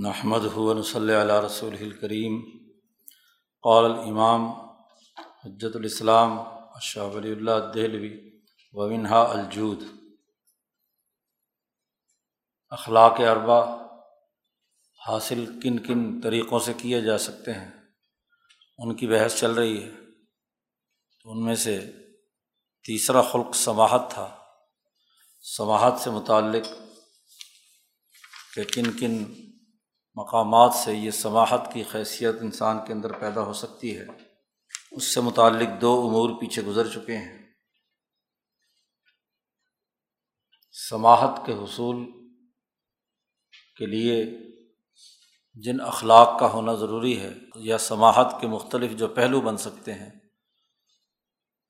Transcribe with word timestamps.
نحمد 0.00 0.38
ہُون 0.38 0.82
صلی 0.82 1.14
اللہ 1.14 1.32
رسول 1.32 1.76
الکریم 1.80 2.40
قال 3.62 3.84
الامام 3.84 4.40
حجت 5.44 5.76
الاسلام 5.76 6.38
شاہ 6.80 7.04
ولی 7.04 7.32
اللہ 7.32 7.50
دہلوی 7.74 8.40
وونہا 8.72 9.22
الجود. 9.22 9.82
اخلاق 12.70 13.20
اربا 13.20 13.76
حاصل 15.08 15.60
کن 15.62 15.78
کن 15.78 16.20
طریقوں 16.20 16.58
سے 16.58 16.72
کیے 16.72 17.00
جا 17.00 17.18
سکتے 17.18 17.52
ہیں، 17.52 17.70
ان 18.78 18.96
کی 18.96 19.06
بحث 19.06 19.40
چل 19.40 19.50
رہی 19.50 19.82
ہے۔ 19.82 19.90
تو 21.22 21.30
ان 21.30 21.44
میں 21.44 21.54
سے 21.54 21.92
تیسرا 22.84 23.22
خلق 23.22 23.54
سماہت 23.54 24.02
تھا۔ 24.10 24.36
سماہت 25.56 26.00
سے 26.00 26.10
متعلق 26.10 26.66
کہ 28.54 28.64
کن 28.64 28.98
کن 28.98 29.51
مقامات 30.14 30.74
سے 30.74 30.94
یہ 30.94 31.10
سماہت 31.10 31.60
کی 31.72 31.82
حیثیت 31.94 32.34
انسان 32.40 32.78
کے 32.86 32.92
اندر 32.92 33.12
پیدا 33.12 33.42
ہو 33.42 33.52
سکتی 33.52 33.98
ہے۔ 33.98 34.06
اس 34.90 35.14
سے 35.14 35.20
متعلق 35.20 35.80
دو 35.80 36.06
امور 36.06 36.30
پیچھے 36.40 36.62
گزر 36.62 36.88
چکے 36.88 37.16
ہیں۔ 37.16 37.42
سماہت 40.90 41.46
کے 41.46 41.52
حصول 41.52 42.04
کے 43.76 43.86
لیے 43.86 44.24
جن 45.54 45.80
اخلاق 45.80 46.40
کا 46.40 46.52
ہونا 46.52 46.74
ضروری 46.74 47.20
ہے 47.20 47.30
یا 47.54 47.78
سماہت 47.78 48.26
کے 48.40 48.46
مختلف 48.46 48.92
جو 48.92 49.08
پہلو 49.08 49.40
بن 49.40 49.56
سکتے 49.56 49.94
ہیں، 49.94 50.10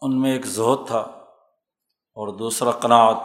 ان 0.01 0.21
میں 0.21 0.33
ایک 0.33 0.47
زہد 0.47 0.87
تھا 0.87 0.99
اور 0.99 2.39
دوسرا 2.39 2.71
قناعت۔ 2.71 3.17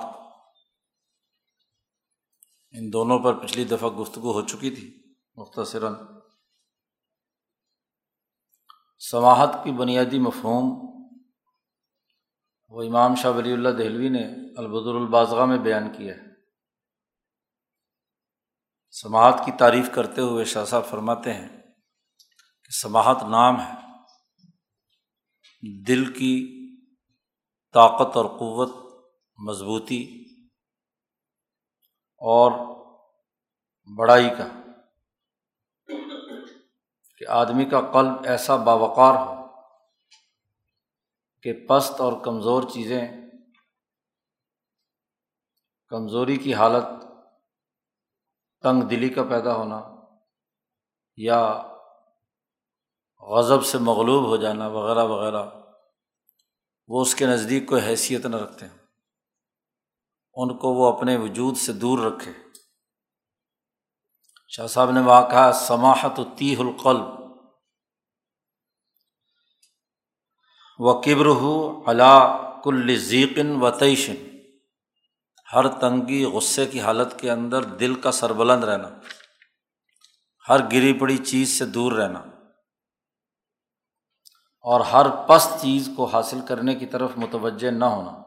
ان 2.71 2.93
دونوں 2.93 3.19
پر 3.19 3.33
پچھلی 3.33 3.63
دفعہ 3.63 3.89
گفتگو 3.89 4.31
ہو 4.31 4.41
چکی 4.41 4.69
تھی۔ 4.69 5.06
مختصراً۔ 5.37 5.93
سماہت 8.99 9.49
کی 9.63 9.71
بنیادی 9.71 10.19
مفہوم، 10.19 10.87
وہ 12.69 12.83
امام 12.83 13.15
شاہ 13.15 13.31
ولی 13.31 13.53
اللہ 13.53 13.69
دہلوی 13.69 14.09
نے 14.09 14.23
البدر 14.57 14.95
الباضغ 14.95 15.49
میں 15.49 15.57
بیان 15.57 15.97
کیا 15.97 16.15
ہے۔ 16.15 16.27
سماعت 18.91 19.41
کی 19.45 19.51
تعریف 19.59 19.89
کرتے 19.95 20.21
ہوئے 20.21 20.45
شاہ 20.45 20.65
صاحب 20.65 20.85
فرماتے 20.85 21.33
ہیں 21.33 21.49
کہ 22.63 22.71
سماہت 22.81 23.17
نام 23.23 23.61
ہے۔ 23.61 23.87
دل 25.87 26.13
کی 26.13 26.53
طاقت 27.73 28.17
اور 28.17 28.25
قوت، 28.25 29.03
مضبوطی 29.37 30.25
اور 32.17 32.51
بڑائی 33.97 34.29
کا۔ 34.29 34.66
کہ 37.17 37.27
آدمی 37.27 37.65
کا 37.65 37.81
قلب 37.81 38.25
ایسا 38.25 38.55
باوقار 38.55 39.27
ہو 39.27 39.47
کہ 41.43 41.67
پست 41.67 42.01
اور 42.01 42.13
کمزور 42.25 42.63
چیزیں، 42.63 43.07
کمزوری 45.87 46.37
کی 46.37 46.53
حالت، 46.53 46.83
تنگ 48.61 48.81
دلی 48.81 49.09
کا 49.09 49.23
پیدا 49.23 49.55
ہونا 49.55 49.81
یا 51.17 51.63
غضب 53.19 53.65
سے 53.65 53.77
مغلوب 53.77 54.25
ہو 54.25 54.37
جانا 54.37 54.67
وغیرہ 54.67 55.03
وغیرہ، 55.03 55.49
وہ 56.87 57.01
اس 57.01 57.15
کے 57.15 57.25
نزدیک 57.25 57.67
کوئی 57.67 57.81
حیثیت 57.81 58.25
نہ 58.25 58.35
رکھتے۔ 58.35 58.65
ہیں 58.65 58.77
ان 60.33 60.57
کو 60.57 60.73
وہ 60.73 60.97
اپنے 60.97 61.17
وجود 61.17 61.57
سے 61.57 61.73
دور 61.73 61.99
رکھے۔ 61.99 62.46
شاہ 64.47 64.67
صاحب 64.67 64.91
نے 64.91 64.99
وہاں 64.99 65.29
کہا، 65.29 65.51
سماحت 65.51 66.19
و 66.19 66.23
تیح 66.23 66.57
القلب۔ 66.59 67.05
و 70.79 71.01
قبر 71.01 71.25
ہو 71.25 71.83
علا 71.91 72.37
کل 72.63 72.95
ذیقن 72.95 73.61
و 73.61 73.71
تعیشن 73.71 74.15
ہر 75.53 75.67
تنگی، 75.67 76.25
غصے 76.25 76.65
کی 76.65 76.81
حالت 76.81 77.19
کے 77.19 77.31
اندر 77.31 77.63
دل 77.63 78.01
کا 78.01 78.11
سربلند 78.11 78.63
رہنا۔ 78.63 78.89
ہر 80.49 80.71
گری 80.71 80.99
پڑی 80.99 81.17
چیز 81.17 81.59
سے 81.59 81.65
دور 81.65 81.91
رہنا۔ 81.91 82.19
اور 84.61 84.81
ہر 84.81 85.05
پست 85.27 85.61
چیز 85.61 85.89
کو 85.95 86.05
حاصل 86.05 86.39
کرنے 86.47 86.75
کی 86.75 86.85
طرف 86.85 87.11
متوجہ 87.17 87.71
نہ 87.71 87.85
ہونا۔ 87.85 88.23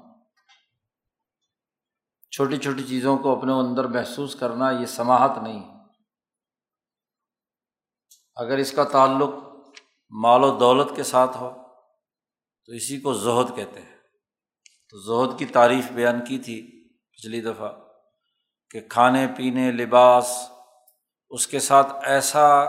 چھوٹی 2.31 2.56
چھوٹی 2.56 2.83
چیزوں 2.83 3.19
کو 3.19 3.39
اپنے 3.39 3.53
اندر 3.53 3.84
محسوس 3.84 4.34
کرنا 4.34 4.71
یہ 4.71 4.87
سماہت 4.87 5.43
نہیں۔ 5.43 5.80
اگر 8.37 8.59
اس 8.59 8.73
کا 8.73 8.85
تعلق 8.85 9.31
مال 10.11 10.45
و 10.45 10.59
دولت 10.59 10.97
کے 10.97 11.03
ساتھ 11.03 11.37
ہو، 11.37 11.51
تو 12.67 12.73
اسی 12.73 13.01
کو 13.01 13.13
زہد 13.13 13.57
کہتے 13.57 13.83
ہیں۔ 13.83 13.97
تو 14.91 14.99
زہد 14.99 15.39
کی 15.39 15.47
تعریف 15.47 15.93
بیان 15.93 16.25
کی 16.25 16.39
تھی 16.39 16.89
پچھلی 17.13 17.41
دفعہ 17.41 17.73
کہ 18.71 18.81
کھانے، 18.81 19.27
پینے، 19.37 19.73
لباس، 19.73 20.51
اس 21.31 21.47
کے 21.47 21.59
ساتھ 21.59 21.93
ایسا 22.03 22.65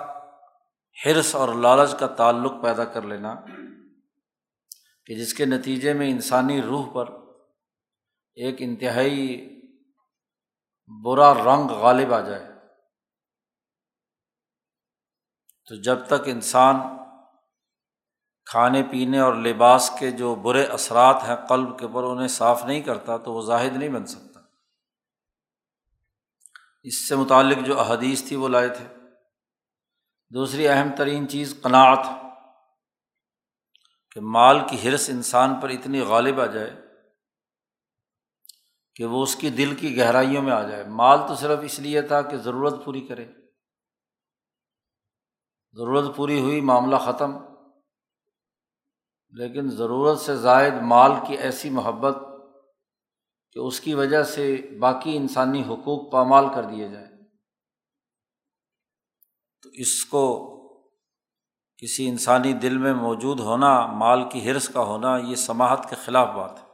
حرص 1.05 1.35
اور 1.35 1.49
لالچ 1.49 1.95
کا 1.99 2.07
تعلق 2.07 2.51
پیدا 2.63 2.83
کر 2.83 3.01
لینا 3.01 3.35
کہ 5.05 5.15
جس 5.15 5.33
کے 5.33 5.45
نتیجے 5.45 5.93
میں 5.93 6.09
انسانی 6.09 6.61
روح 6.61 6.91
پر 6.93 7.05
ایک 8.35 8.55
انتہائی 8.59 9.49
برا 11.05 11.33
رنگ 11.33 11.67
غالب 11.67 12.13
آ 12.13 12.19
جائے۔ 12.19 12.50
تو 15.71 15.75
جب 15.75 16.07
تک 16.07 16.21
انسان 16.25 16.75
کھانے 18.45 18.83
پینے 18.91 19.19
اور 19.19 19.33
لباس 19.33 19.91
کے 19.99 20.11
جو 20.11 20.35
برے 20.35 20.65
اثرات 20.65 21.23
ہیں 21.27 21.35
قلب 21.35 21.79
کے 21.79 21.85
اوپر 21.85 22.03
انہیں 22.03 22.27
صاف 22.27 22.65
نہیں 22.65 22.81
کرتا 22.81 23.17
تو 23.17 23.33
وہ 23.33 23.41
زاہد 23.41 23.75
نہیں 23.75 23.89
بن 23.89 24.05
سکتا۔ 24.05 24.39
اس 26.83 27.09
سے 27.09 27.15
متعلق 27.15 27.65
جو 27.65 27.79
احادیث 27.79 28.27
تھی 28.27 28.35
وہ 28.35 28.49
لائے 28.49 28.67
تھے۔ 28.67 28.95
دوسری 30.29 30.67
اہم 30.67 30.89
ترین 30.97 31.29
چیز 31.29 31.55
قناعت، 31.61 32.05
کہ 34.11 34.19
مال 34.19 34.59
کی 34.69 34.89
حرص 34.89 35.09
انسان 35.09 35.59
پر 35.59 35.69
اتنی 35.69 36.01
غالب 36.01 36.41
آ 36.41 36.45
جائے 36.45 36.73
کہ 38.95 39.05
وہ 39.05 39.23
اس 39.23 39.35
کی 39.35 39.49
دل 39.49 39.75
کی 39.75 39.97
گہرائیوں 39.97 40.41
میں 40.41 40.53
آ 40.53 40.63
جائے۔ 40.63 40.83
مال 40.83 41.19
تو 41.27 41.35
صرف 41.35 41.59
اس 41.61 41.79
لیے 41.79 42.01
تھا 42.01 42.21
کہ 42.21 42.37
ضرورت 42.37 42.85
پوری 42.85 43.01
کرے۔ 43.01 43.40
ضرورت 45.73 46.15
پوری 46.15 46.39
ہوئی، 46.39 46.61
معاملہ 46.61 46.95
ختم۔ 46.95 47.37
لیکن 49.29 49.69
ضرورت 49.69 50.19
سے 50.19 50.35
زائد 50.35 50.73
مال 50.73 51.11
کی 51.27 51.33
ایسی 51.33 51.69
محبت 51.69 52.17
کہ 53.51 53.59
اس 53.59 53.79
کی 53.79 53.93
وجہ 53.93 54.23
سے 54.23 54.69
باقی 54.79 55.17
انسانی 55.17 55.61
حقوق 55.61 56.11
پامال 56.11 56.45
کر 56.55 56.63
دیے 56.63 56.87
جائیں۔ 56.87 57.07
تو 59.63 59.69
اس 59.73 60.05
کو 60.05 60.47
کسی 61.77 62.09
انسانی 62.09 62.53
دل 62.53 62.77
میں 62.77 62.93
موجود 62.93 63.39
ہونا، 63.39 63.85
مال 63.85 64.29
کی 64.29 64.51
حرص 64.51 64.69
کا 64.69 64.81
ہونا، 64.81 65.17
یہ 65.17 65.35
سماہت 65.35 65.89
کے 65.89 65.95
خلاف 65.95 66.27
بات 66.27 66.59
ہے۔ 66.63 66.67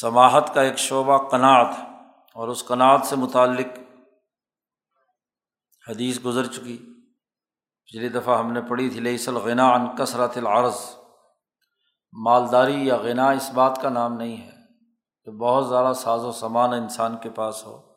سماہت 0.00 0.50
کا 0.54 0.62
ایک 0.62 0.78
شعبہ 0.78 1.28
قناعت 1.28 1.74
اور 2.34 2.48
اس 2.48 2.64
قناعت 2.64 3.06
سے 3.06 3.16
متعلق 3.16 3.66
حدیث 5.88 6.18
گزر 6.24 6.46
چکی۔ 6.46 6.95
پچھلی 7.86 8.08
دفعہ 8.08 8.38
ہم 8.38 8.52
نے 8.52 8.60
پڑھی 8.60 8.90
تھی 8.90 9.00
لئی 9.00 9.18
سلغنا 9.18 9.68
ان 9.68 9.96
کثرت 9.96 10.36
العرض۔ 10.36 10.74
مالداری 12.12 12.86
یا 12.86 12.96
غنا 12.96 13.30
اس 13.30 13.50
بات 13.54 13.78
کا 13.82 13.88
نام 13.88 14.12
نہیں 14.12 14.36
ہے 14.36 14.52
کہ 15.24 15.30
بہت 15.30 15.68
زیادہ 15.68 15.92
ساز 15.94 16.24
و 16.24 16.32
سامان 16.32 16.72
انسان 16.72 17.16
کے 17.16 17.30
پاس 17.30 17.66
ہو۔ 17.66 17.94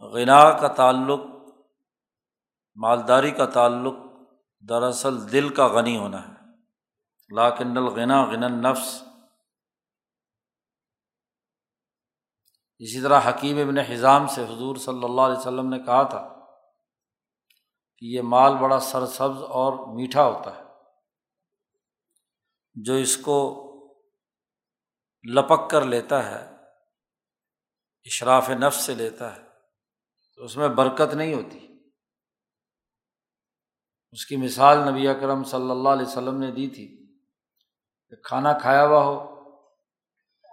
غنا 0.00 0.58
کا 0.58 0.68
تعلق، 0.68 1.20
مالداری 2.76 3.30
کا 3.30 3.46
تعلق 3.46 3.94
دراصل 4.68 5.32
دل 5.32 5.48
کا 5.48 5.66
غنی 5.66 5.96
ہونا 5.96 6.28
ہے۔ 6.28 6.32
لاکن 7.34 7.76
الغنا 7.76 8.24
غن 8.24 8.62
نفس 8.62 9.02
اسی 12.78 13.02
طرح 13.02 13.20
حکیم 13.28 13.58
ابن 13.58 13.78
حضام 13.78 14.26
سے 14.26 14.44
حضور 14.44 14.76
صلی 14.76 15.04
اللہ 15.04 15.20
علیہ 15.20 15.36
وسلم 15.36 15.68
نے 15.68 15.78
کہا 15.78 16.02
تھا 16.02 16.37
کہ 18.02 18.06
یہ 18.06 18.22
مال 18.22 18.56
بڑا 18.56 18.78
سرسبز 18.80 19.42
اور 19.42 19.72
میٹھا 19.94 20.24
ہوتا 20.24 20.56
ہے، 20.56 20.62
جو 22.76 22.94
اس 22.94 23.16
کو 23.16 23.38
لپک 25.24 25.70
کر 25.70 25.84
لیتا 25.84 26.24
ہے، 26.24 26.44
اشراف 28.06 28.50
نفس 28.50 28.80
سے 28.80 28.94
لیتا 28.94 29.34
ہے، 29.36 29.42
تو 30.34 30.44
اس 30.44 30.56
میں 30.56 30.68
برکت 30.68 31.14
نہیں 31.14 31.34
ہوتی۔ 31.34 31.58
اس 34.10 34.26
کی 34.26 34.36
مثال 34.36 34.78
نبی 34.90 35.08
اکرم 35.08 35.44
صلی 35.44 35.70
اللہ 35.70 35.88
علیہ 35.88 36.06
وسلم 36.06 36.38
نے 36.38 36.50
دی 36.50 36.68
تھی 36.68 36.86
کہ 38.08 38.16
کھانا 38.22 38.52
کھایا 38.58 38.86
ہوا 38.86 39.02
ہو 39.04 39.16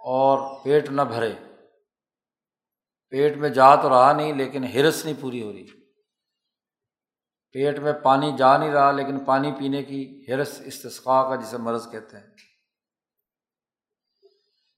اور 0.00 0.64
پیٹ 0.64 0.90
نہ 0.90 1.02
بھرے۔ 1.02 1.32
پیٹ 3.12 3.36
میں 3.36 3.48
جا 3.48 3.74
تو 3.74 3.88
رہا 3.88 4.12
نہیں، 4.12 4.32
لیکن 4.32 4.64
ہرس 4.64 5.04
نہیں 5.04 5.20
پوری 5.20 5.42
ہو 5.42 5.52
رہی۔ 5.52 5.75
پیٹ 7.56 7.78
میں 7.78 7.92
پانی 7.92 8.36
جا 8.36 8.56
نہیں 8.56 8.70
رہا، 8.70 8.90
لیکن 8.90 9.24
پانی 9.24 9.52
پینے 9.52 9.82
کی 9.82 10.24
ہرس 10.28 10.60
استثقاء 10.64 11.28
کا 11.28 11.36
جسے 11.36 11.56
مرض 11.56 11.90
کہتے 11.90 12.16
ہیں۔ 12.16 12.26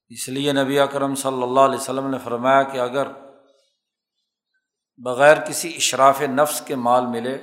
اس 0.09 0.29
لیے 0.29 0.53
نبی 0.53 0.79
اکرم 0.79 1.15
صلی 1.15 1.43
اللہ 1.43 1.61
علیہ 1.61 1.79
وسلم 1.79 2.07
نے 2.07 2.19
فرمایا 2.25 2.63
کہ 2.63 2.79
اگر 2.79 3.07
بغیر 4.97 5.41
کسی 5.49 5.77
اشراف 5.77 6.23
نفس 6.23 6.61
کے 6.61 6.75
مال 6.75 7.07
ملے، 7.07 7.39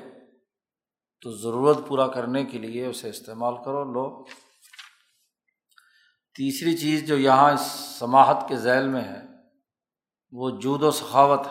تو 1.22 1.32
ضرورت 1.32 1.78
پورا 1.88 2.08
کرنے 2.08 2.46
کے 2.46 2.58
لیے 2.58 2.86
اسے 2.86 3.10
استعمال 3.10 3.54
کرو، 3.66 3.84
لو۔ 3.84 4.26
تیسری 6.34 6.78
چیز 6.78 7.08
جو 7.08 7.18
یہاں 7.18 7.52
اس 7.52 7.96
سماہت 8.00 8.50
کے 8.50 8.56
ذیل 8.56 8.88
میں 8.88 9.02
ہے، 9.02 9.22
وہ 10.32 10.60
جود 10.60 10.84
و 10.84 10.92
سخاوت 10.92 11.48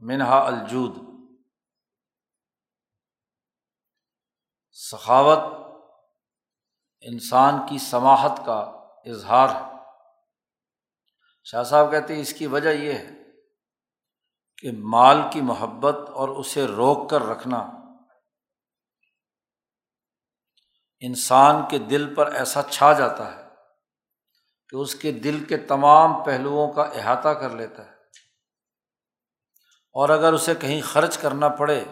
منہا 0.00 0.38
الجود۔ 0.38 1.11
سخاوت 4.72 5.38
انسان 7.00 7.54
کی 7.68 7.78
سماہت 7.78 8.32
کا 8.46 8.58
اظہار 9.04 9.48
ہے۔ 9.48 9.72
شاہ 11.44 11.62
صاحب 11.62 11.90
کہتے 11.90 12.14
ہیں 12.14 12.22
اس 12.22 12.32
کی 12.32 12.46
وجہ 12.46 12.68
یہ 12.68 12.92
ہے 12.92 13.08
کہ 14.56 14.70
مال 14.78 15.20
کی 15.32 15.40
محبت 15.40 16.10
اور 16.10 16.28
اسے 16.28 16.64
روک 16.64 17.10
کر 17.10 17.22
رکھنا 17.22 17.56
انسان 21.00 21.68
کے 21.70 21.78
دل 21.78 22.14
پر 22.14 22.32
ایسا 22.32 22.62
چھا 22.62 22.92
جاتا 22.92 23.36
ہے 23.36 23.48
کہ 24.68 24.76
اس 24.76 24.94
کے 24.94 25.12
دل 25.12 25.44
کے 25.44 25.56
تمام 25.56 26.24
پہلوؤں 26.24 26.72
کا 26.72 26.82
احاطہ 26.82 27.28
کر 27.28 27.50
لیتا 27.50 27.86
ہے۔ 27.86 27.92
اور 29.92 30.08
اگر 30.08 30.32
اسے 30.32 30.54
کہیں 30.54 30.82
خرچ 30.82 31.18
کرنا 31.18 31.48
پڑے 31.48 31.84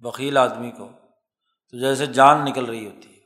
وکیل 0.00 0.36
آدمی 0.36 0.70
کو 0.70 0.99
تو 1.70 1.80
جیسے 1.80 2.06
جان 2.06 2.44
نکل 2.44 2.64
رہی 2.64 2.86
ہوتی 2.86 3.14
ہے۔ 3.14 3.20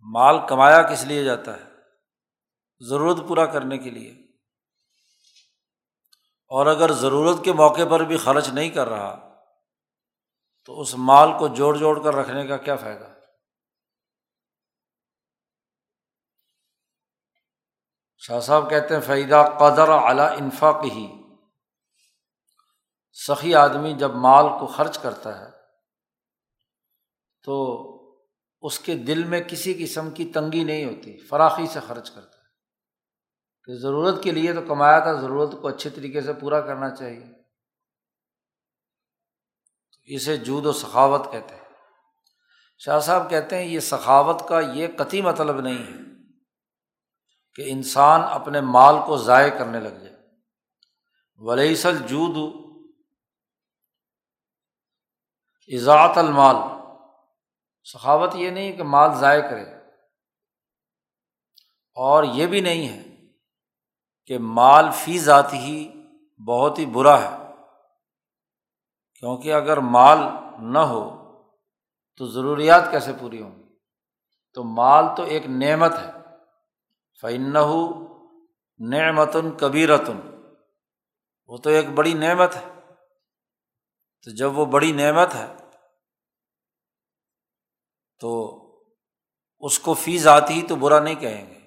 مال 0.00 0.36
کمایا 0.48 0.82
کس 0.82 1.04
لیے 1.04 1.24
جاتا 1.24 1.56
ہے؟ 1.56 1.64
ضرورت 2.88 3.28
پورا 3.28 3.46
کرنے 3.46 3.78
کے 3.78 3.90
لیے۔ 3.90 4.10
اور 6.48 6.66
اگر 6.66 6.92
ضرورت 6.92 7.44
کے 7.44 7.52
موقع 7.52 7.80
پر 7.90 8.00
بھی 8.00 8.16
خرچ 8.16 8.48
نہیں 8.48 8.70
کر 8.70 8.88
رہا، 8.88 9.44
تو 10.64 10.80
اس 10.80 10.94
مال 10.94 11.28
کو 11.38 11.48
جوڑ 11.48 11.78
جوڑ 11.78 12.04
کر 12.04 12.14
رکھنے 12.14 12.46
کا 12.46 12.56
کیا 12.56 12.76
فائدہ؟ 12.76 13.08
شاہ 18.16 18.40
صاحب 18.40 18.70
کہتے 18.70 18.94
ہیں 18.94 19.02
فائدہ 19.02 19.44
قدر 19.60 19.88
اعلیٰ 19.88 20.32
انفاق 20.32 20.84
ہی 20.84 21.22
سخی 23.12 23.54
آدمی 23.54 23.94
جب 23.94 24.10
مال 24.10 24.44
کو 24.60 24.66
خرچ 24.66 24.98
کرتا 24.98 25.38
ہے 25.38 25.51
تو 27.42 27.88
اس 28.60 28.78
کے 28.78 28.94
دل 28.94 29.24
میں 29.24 29.40
کسی 29.40 29.84
قسم 29.84 30.10
کی 30.10 30.32
تنگی 30.34 30.64
نہیں 30.64 30.84
ہوتی، 30.84 31.18
فراخی 31.18 31.66
سے 31.66 31.80
خرچ 31.80 32.10
کرتا 32.10 32.38
ہے۔ 32.38 32.42
کہ 33.64 33.74
ضرورت 33.74 34.22
کے 34.22 34.30
لیے 34.30 34.52
تو 34.52 34.60
کمایا 34.68 34.98
تھا، 34.98 35.12
ضرورت 35.12 35.52
کو 35.62 35.68
اچھے 35.68 35.90
طریقے 35.90 36.20
سے 36.20 36.32
پورا 36.32 36.60
کرنا 36.60 36.90
چاہیے۔ 36.90 37.24
اسے 40.04 40.36
جود 40.36 40.66
و 40.66 40.72
سخاوت 40.72 41.32
کہتے 41.32 41.54
ہیں۔ 41.54 41.62
شاہ 42.78 43.00
صاحب 43.00 43.30
کہتے 43.30 43.56
ہیں، 43.56 43.64
یہ 43.64 43.80
سخاوت 43.80 44.48
کا 44.48 44.60
یہ 44.60 44.88
قطعی 44.96 45.22
مطلب 45.22 45.60
نہیں 45.60 45.86
ہے 45.86 45.98
کہ 47.54 47.62
انسان 47.66 48.20
اپنے 48.24 48.60
مال 48.60 48.94
کو 49.06 49.16
ضائع 49.16 49.58
کرنے 49.58 49.80
لگ 49.80 49.88
جائے۔ 49.88 50.16
ولیسل 51.36 51.98
جود 51.98 52.36
ایزاط 55.66 56.18
المال۔ 56.18 56.81
سخاوت 57.84 58.34
یہ 58.34 58.50
نہیں 58.50 58.72
کہ 58.72 58.82
مال 58.82 59.14
ضائع 59.14 59.40
کرے۔ 59.40 59.74
اور 61.94 62.24
یہ 62.24 62.46
بھی 62.46 62.60
نہیں 62.60 62.88
ہے 62.88 63.02
کہ 64.26 64.38
مال 64.38 64.84
فی 64.94 65.18
ذات 65.18 65.52
ہی 65.52 65.92
بہت 66.48 66.78
ہی 66.78 66.86
برا 66.86 67.20
ہے۔ 67.20 67.36
کیونکہ 69.18 69.52
اگر 69.52 69.76
مال 69.76 70.18
نہ 70.58 70.78
ہو 70.78 71.22
تو 72.16 72.26
ضروریات 72.26 72.90
کیسے 72.90 73.12
پوری 73.20 73.42
ہوں 73.42 73.56
گی؟ 73.56 73.62
تو 74.54 74.64
مال 74.64 75.04
تو 75.16 75.22
ایک 75.22 75.46
نعمت 75.46 75.92
ہے۔ 75.92 76.10
فن 77.20 77.52
نعمتن 78.90 79.50
کبیرتن 79.50 80.20
وہ 81.46 81.58
تو 81.58 81.70
ایک 81.70 81.88
بڑی 81.88 82.14
نعمت 82.14 82.56
ہے۔ 82.56 82.94
تو 84.24 84.30
جب 84.30 84.58
وہ 84.58 84.64
بڑی 84.64 84.92
نعمت 84.92 85.34
ہے 85.34 85.54
تو 88.22 88.58
اس 89.60 89.78
کو 89.78 89.94
فیس 89.94 90.26
آتی 90.26 90.54
ہی 90.54 90.66
تو 90.66 90.76
برا 90.76 91.00
نہیں 91.00 91.14
کہیں 91.14 91.50
گے۔ 91.50 91.58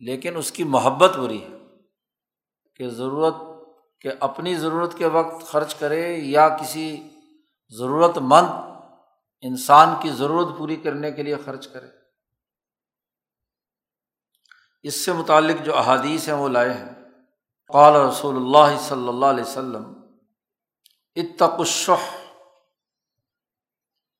لیکن 0.00 0.36
اس 0.36 0.52
کی 0.52 0.64
محبت 0.64 1.16
بری 1.16 1.44
ہے 1.44 1.58
کہ 2.76 2.88
ضرورت 2.88 3.34
کہ 4.00 4.10
اپنی 4.20 4.54
ضرورت 4.54 4.98
کے 4.98 5.06
وقت 5.06 5.46
خرچ 5.46 5.74
کرے 5.74 6.14
یا 6.14 6.48
کسی 6.48 7.08
ضرورت 7.78 8.18
مند 8.18 8.46
انسان 9.42 9.88
کی 10.02 10.10
ضرورت 10.10 10.58
پوری 10.58 10.76
کرنے 10.76 11.12
کے 11.12 11.22
لیے 11.22 11.36
خرچ 11.44 11.68
کرے۔ 11.68 11.86
اس 14.82 15.04
سے 15.04 15.12
متعلق 15.12 15.64
جو 15.64 15.78
احادیث 15.78 16.28
ہیں 16.28 16.34
وہ 16.34 16.48
لائے 16.48 16.72
ہیں۔ 16.72 16.94
قال 17.72 17.92
رسول 17.96 18.36
اللہ 18.36 18.78
صلی 18.78 19.08
اللہ 19.08 19.26
علیہ 19.26 19.44
وسلم 19.44 19.92
اتقشح 21.16 22.23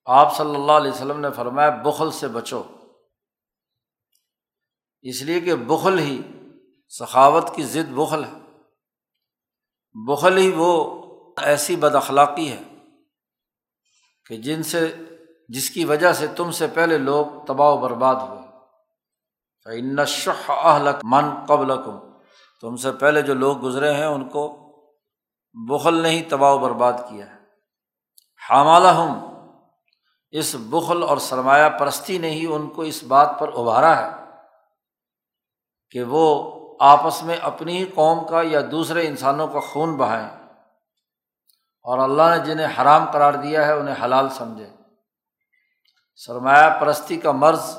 آپ 0.06 0.37
صلی 0.37 0.55
اللہ 0.55 0.73
علیہ 0.73 0.91
وسلم 0.91 1.21
نے 1.21 1.29
فرمایا، 1.31 1.71
بخل 1.71 2.11
سے 2.11 2.29
بچو۔ 2.29 2.62
اس 5.03 5.23
لیے 5.23 5.41
کہ 5.41 5.55
بخل 5.55 5.99
ہی 5.99 6.23
سخاوت 6.89 7.55
کی 7.55 7.62
ضد 7.62 7.93
بخل 7.93 8.25
ہے۔ 8.25 8.33
بخل 9.93 10.37
ہی 10.37 10.53
وہ 10.56 11.03
ایسی 11.37 11.77
بد 11.77 11.95
اخلاقی 11.95 12.53
ہے 12.53 12.62
کہ 14.27 14.37
جن 14.37 14.62
سے، 14.62 14.95
جس 15.49 15.71
کی 15.71 15.85
وجہ 15.85 16.12
سے 16.12 16.27
تم 16.27 16.50
سے 16.50 16.67
پہلے 16.67 16.99
لوگ 16.99 17.27
تباہ 17.47 17.71
و 17.71 17.77
برباد 17.77 18.15
ہوئے۔ 18.15 18.45
نشح 19.81 20.53
اہلک 20.53 21.05
من 21.05 21.47
قبل 21.47 21.83
کم 21.85 21.99
تم 22.61 22.77
سے 22.77 22.93
پہلے 22.93 23.23
جو 23.23 23.35
لوگ 23.35 23.62
گزرے 23.62 23.95
ہیں، 23.95 24.07
ان 24.07 24.29
کو 24.29 24.61
بخل 25.69 25.95
نے 25.95 26.11
ہی 26.11 26.23
تباہ 26.23 26.53
و 26.53 26.59
برباد 26.59 26.93
کیا 26.93 27.26
ہے۔ 27.26 27.38
حامالہ 28.50 28.88
ہوں 28.88 29.34
اس 30.38 30.57
بخل 30.59 31.03
اور 31.03 31.17
سرمایہ 31.17 31.69
پرستی 31.69 32.19
نے 32.19 32.31
ہی 32.31 32.47
ان 32.53 32.71
کو 32.71 32.83
اس 32.83 33.03
بات 33.03 33.31
پر 33.38 33.49
ابھارا 33.49 33.97
ہے 33.97 34.25
کہ 35.91 36.03
وہ 36.03 36.55
آپس 36.81 37.23
میں 37.23 37.37
اپنی 37.37 37.76
ہی 37.79 37.85
قوم 37.85 38.26
کا 38.26 38.43
یا 38.45 38.61
دوسرے 38.71 39.07
انسانوں 39.07 39.49
کا 39.49 39.61
خون 39.61 39.97
بہائیں۔ 39.97 40.29
اور 41.83 41.99
اللہ 41.99 42.23
نے 42.23 42.45
جنہیں 42.45 42.67
حرام 42.67 43.11
قرار 43.11 43.33
دیا 43.33 43.67
ہے 43.67 43.73
انہیں 43.73 44.05
حلال 44.05 44.29
سمجھے۔ 44.29 44.71
سرمایہ 46.17 46.81
پرستی 46.81 47.17
کا 47.17 47.33
مرض 47.33 47.79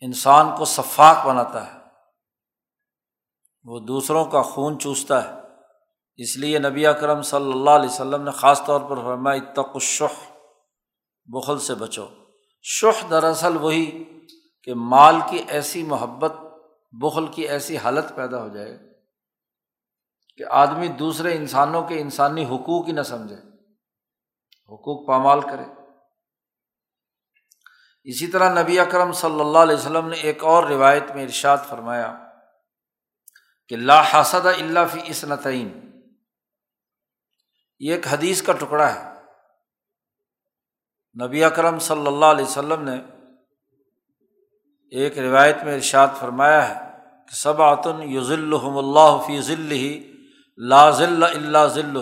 انسان 0.00 0.56
کو 0.58 0.64
شفاق 0.64 1.26
بناتا 1.26 1.74
ہے۔ 1.74 1.78
وہ 3.64 3.80
دوسروں 3.80 4.24
کا 4.24 4.42
خون 4.42 4.78
چوستا 4.78 5.24
ہے۔ 5.24 5.40
اس 6.16 6.36
لیے 6.36 6.58
نبی 6.58 6.86
اکرم 6.86 7.22
صلی 7.22 7.52
اللہ 7.52 7.70
علیہ 7.70 7.88
وسلم 7.88 8.22
نے 8.22 8.30
خاص 8.30 8.64
طور 8.64 8.80
پر 8.80 8.96
فرمایا 8.96 9.42
اتق 9.42 9.70
الشح۔ 9.74 10.31
بخل 11.24 11.58
سے 11.58 11.74
بچو۔ 11.74 12.06
شح 12.62 13.06
دراصل 13.10 13.56
وہی 13.56 14.04
کہ 14.64 14.74
مال 14.74 15.14
کی 15.30 15.36
ایسی 15.48 15.82
محبت، 15.82 16.32
بخل 16.92 17.26
کی 17.32 17.42
ایسی 17.42 17.76
حالت 17.76 18.04
پیدا 18.16 18.42
ہو 18.42 18.48
جائے 18.48 18.78
کہ 20.36 20.44
آدمی 20.50 20.88
دوسرے 20.88 21.36
انسانوں 21.36 21.88
کے 21.88 22.00
انسانی 22.00 22.44
حقوق 22.44 22.86
ہی 22.86 22.92
نہ 22.92 23.02
سمجھے۔ 23.02 23.36
حقوق 24.68 25.06
پامال 25.06 25.40
کرے۔ 25.40 25.64
اسی 28.04 28.26
طرح 28.26 28.62
نبی 28.62 28.80
اکرم 28.80 29.12
صلی 29.12 29.40
اللہ 29.40 29.58
علیہ 29.58 29.76
وسلم 29.76 30.08
نے 30.08 30.16
ایک 30.16 30.44
اور 30.44 30.64
روایت 30.64 31.04
میں 31.14 31.22
ارشاد 31.22 31.58
فرمایا 31.68 32.28
کہ 33.68 33.76
لا 33.76 34.02
حسد 34.12 34.46
اللہ 34.46 34.78
فی 34.92 35.00
اسنتعین 35.04 36.00
یہ 37.78 37.94
ایک 37.94 38.06
حدیث 38.08 38.42
کا 38.42 38.52
ٹکڑا 38.52 38.94
ہے۔ 38.94 39.11
نبی 41.16 41.44
اکرم 41.44 41.78
صلی 41.78 42.06
اللہ 42.06 42.24
علیہ 42.24 42.44
وسلم 42.44 42.88
نے 42.88 42.96
ایک 44.88 45.18
روایت 45.18 45.56
میں 45.64 45.74
ارشاد 45.74 46.08
فرمایا 46.20 46.68
ہے 46.68 46.74
کہ 47.26 47.34
سب 47.34 47.62
آتن 47.62 48.02
یوزلحم 48.02 48.76
اللہ 48.78 49.26
فی 49.26 49.40
ذل 49.40 49.72
ہی 49.72 50.12
لا 50.56 50.90
ذل 50.90 51.24
اللہ 51.24 51.66
ذل 51.66 51.98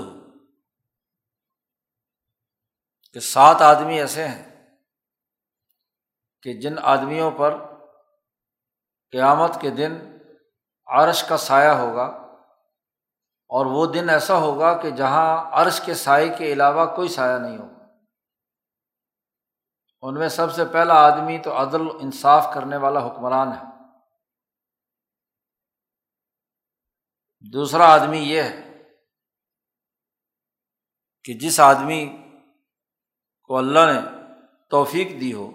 کہ 3.13 3.21
سات 3.21 3.63
آدمی 3.63 4.01
ایسے 4.01 4.29
ہیں 4.29 4.67
کہ 6.43 6.53
جن 6.53 6.75
آدمیوں 6.83 7.31
پر 7.31 7.57
قیامت 9.13 9.61
کے 9.61 9.71
دن 9.71 10.17
عرش 10.87 11.25
کا 11.25 11.37
سایہ 11.37 11.71
ہوگا 11.71 12.05
اور 13.51 13.67
وہ 13.67 13.87
دن 13.87 14.11
ایسا 14.11 14.37
ہوگا 14.37 14.75
کہ 14.75 14.91
جہاں 14.91 15.51
عرش 15.53 15.81
کے 15.81 15.95
سائے 15.95 16.29
کے 16.39 16.53
علاوہ 16.53 16.97
کوئی 16.97 17.09
سایہ 17.09 17.39
نہیں 17.39 17.59
ہوگا۔ 17.59 17.80
ان 20.03 20.15
میں 20.15 20.29
سب 20.29 20.53
سے 20.53 20.65
پہلا 20.65 20.95
آدمی 20.95 21.39
تو 21.39 21.53
عدل 21.63 21.83
انصاف 22.01 22.47
کرنے 22.55 22.77
والا 22.77 23.01
حکمران 23.07 23.53
ہے۔ 23.53 23.65
دوسرا 27.53 27.87
آدمی 27.95 28.19
یہ 28.19 28.43
ہے 28.43 28.85
کہ 31.25 31.35
جس 31.35 31.61
آدمی 31.61 32.01
کو 33.45 33.59
اللہ 33.59 33.79
نے 33.79 34.01
توفیق 34.71 35.21
دی 35.21 35.33
ہو، 35.33 35.51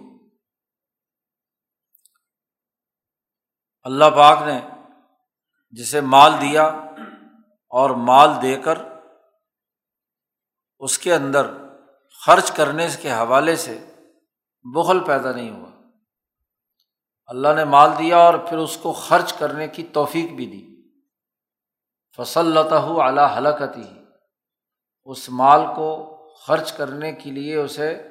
اللہ 3.83 4.05
پاک 4.15 4.37
نے 4.41 4.59
جسے 5.73 6.01
مال 6.01 6.31
دیا 6.41 6.63
اور 7.71 7.89
مال 7.89 8.29
دے 8.41 8.55
کر 8.61 8.77
اس 10.79 10.97
کے 10.97 11.13
اندر 11.13 11.45
خرچ 12.21 12.51
کرنے 12.51 12.87
کے 13.01 13.11
حوالے 13.11 13.55
سے 13.55 13.94
بخل 14.73 15.03
پیدا 15.03 15.31
نہیں 15.31 15.49
ہوا۔ 15.49 15.69
اللہ 17.25 17.47
نے 17.55 17.63
مال 17.63 17.89
دیا 17.99 18.17
اور 18.17 18.33
پھر 18.33 18.57
اس 18.57 18.77
کو 18.77 18.93
خرچ 18.93 19.33
کرنے 19.33 19.67
کی 19.67 19.83
توفیق 19.83 20.31
بھی 20.31 20.45
دی۔ 20.45 20.75
فصل 22.17 22.45
لتا 22.45 22.75
اعلیٰ 22.75 23.37
حلقتی 23.37 23.99
اس 25.03 25.29
مال 25.29 25.61
کو 25.75 26.15
خرچ 26.41 26.73
کرنے 26.73 27.11
کے 27.11 27.31
لیے 27.31 27.55
اسے 27.55 28.07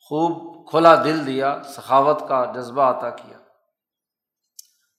خوب 0.00 0.66
کھلا 0.70 0.94
دل 1.04 1.26
دیا، 1.26 1.62
سخاوت 1.64 2.20
کا 2.28 2.52
جذبہ 2.54 2.82
عطا 2.82 3.10
کیا۔ 3.10 3.38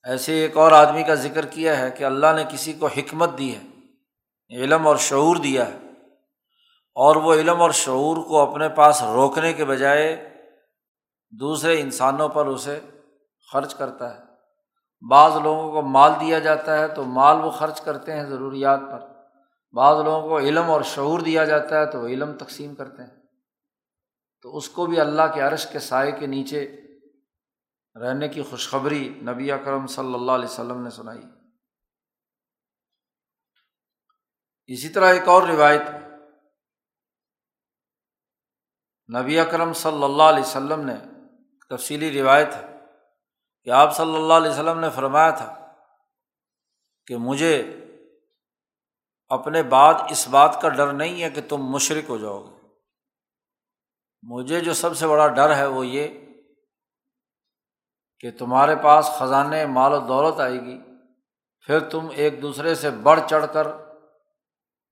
ایسے 0.03 0.33
ایک 0.33 0.57
اور 0.57 0.71
آدمی 0.71 1.03
کا 1.03 1.15
ذکر 1.15 1.45
کیا 1.45 1.77
ہے 1.77 1.91
کہ 1.91 2.03
اللہ 2.03 2.27
نے 2.35 2.43
کسی 2.51 2.73
کو 2.73 2.87
حکمت 2.87 3.29
دی 3.37 3.55
ہے، 3.55 3.63
علم 4.55 4.87
اور 4.87 4.97
شعور 4.97 5.35
دیا 5.35 5.67
ہے۔ 5.67 5.86
اور 6.97 7.15
وہ 7.15 7.33
علم 7.33 7.61
اور 7.61 7.71
شعور 7.71 8.17
کو 8.17 8.51
اپنے 8.51 8.69
پاس 8.69 9.03
روکنے 9.03 9.53
کے 9.53 9.65
بجائے 9.65 10.33
دوسرے 11.29 11.81
انسانوں 11.81 12.29
پر 12.29 12.45
اسے 12.45 12.79
خرچ 13.51 13.75
کرتا 13.75 14.17
ہے۔ 14.17 14.23
بعض 15.09 15.31
لوگوں 15.43 15.71
کو 15.71 15.81
مال 15.81 16.11
دیا 16.19 16.39
جاتا 16.39 16.79
ہے 16.79 16.87
تو 16.87 17.03
مال 17.03 17.37
وہ 17.43 17.51
خرچ 17.51 17.81
کرتے 17.81 18.13
ہیں 18.13 18.23
ضروریات 18.23 18.79
پر۔ 18.91 18.99
بعض 19.71 20.03
لوگوں 20.03 20.29
کو 20.29 20.39
علم 20.39 20.71
اور 20.71 20.81
شعور 20.81 21.19
دیا 21.19 21.45
جاتا 21.45 21.79
ہے 21.79 21.85
تو 21.85 21.99
وہ 21.99 22.07
علم 22.07 22.37
تقسیم 22.37 22.75
کرتے 22.75 23.03
ہیں۔ 23.03 23.21
تو 24.41 24.57
اس 24.57 24.69
کو 24.69 24.85
بھی 24.85 24.99
اللہ 24.99 25.21
کے 25.33 25.41
عرش 25.41 25.67
کے 25.67 25.79
سائے 25.79 26.11
کے 26.11 26.27
نیچے 26.27 26.81
رہنے 28.01 28.27
کی 28.27 28.41
خوشخبری 28.41 29.09
نبی 29.09 29.51
اکرم 29.51 29.87
صلی 29.87 30.13
اللہ 30.13 30.31
علیہ 30.31 30.45
وسلم 30.45 30.83
نے 30.83 30.89
سنائی۔ 30.89 31.23
اسی 34.67 34.89
طرح 34.89 35.13
ایک 35.13 35.27
اور 35.27 35.41
روایت 35.41 35.81
نبی 39.09 39.39
اکرم 39.39 39.73
صلی 39.73 40.03
اللہ 40.03 40.23
علیہ 40.23 40.43
وسلم 40.43 40.85
نے 40.85 40.95
تفصیلی 41.69 42.21
روایت 42.21 42.55
ہے 42.55 42.79
کہ 43.63 43.69
آپ 43.69 43.95
صلی 43.95 44.15
اللہ 44.15 44.33
علیہ 44.33 44.51
وسلم 44.51 44.79
نے 44.79 44.89
فرمایا 44.89 45.29
تھا 45.29 45.75
کہ 47.07 47.17
مجھے 47.17 47.71
اپنے 49.27 49.63
بعد 49.63 49.93
اس 50.09 50.27
بات 50.27 50.61
کا 50.61 50.69
ڈر 50.69 50.93
نہیں 50.93 51.23
ہے 51.23 51.29
کہ 51.29 51.41
تم 51.49 51.57
مشرق 51.57 52.09
ہو 52.09 52.17
جاؤ 52.17 52.43
گے۔ 52.43 52.67
مجھے 54.23 54.59
جو 54.59 54.73
سب 54.73 54.97
سے 54.97 55.07
بڑا 55.07 55.27
ڈر 55.27 55.55
ہے 55.55 55.65
وہ 55.65 55.87
یہ 55.87 56.07
کہ 58.19 58.31
تمہارے 58.31 58.75
پاس 58.75 59.05
خزانے، 59.05 59.65
مال 59.65 59.93
و 59.93 59.99
دولت 59.99 60.39
آئے 60.39 60.61
گی، 60.61 60.81
پھر 61.61 61.79
تم 61.79 62.07
ایک 62.11 62.41
دوسرے 62.41 62.75
سے 62.75 62.89
بڑھ 62.89 63.19
چڑھ 63.29 63.45
کر 63.53 63.67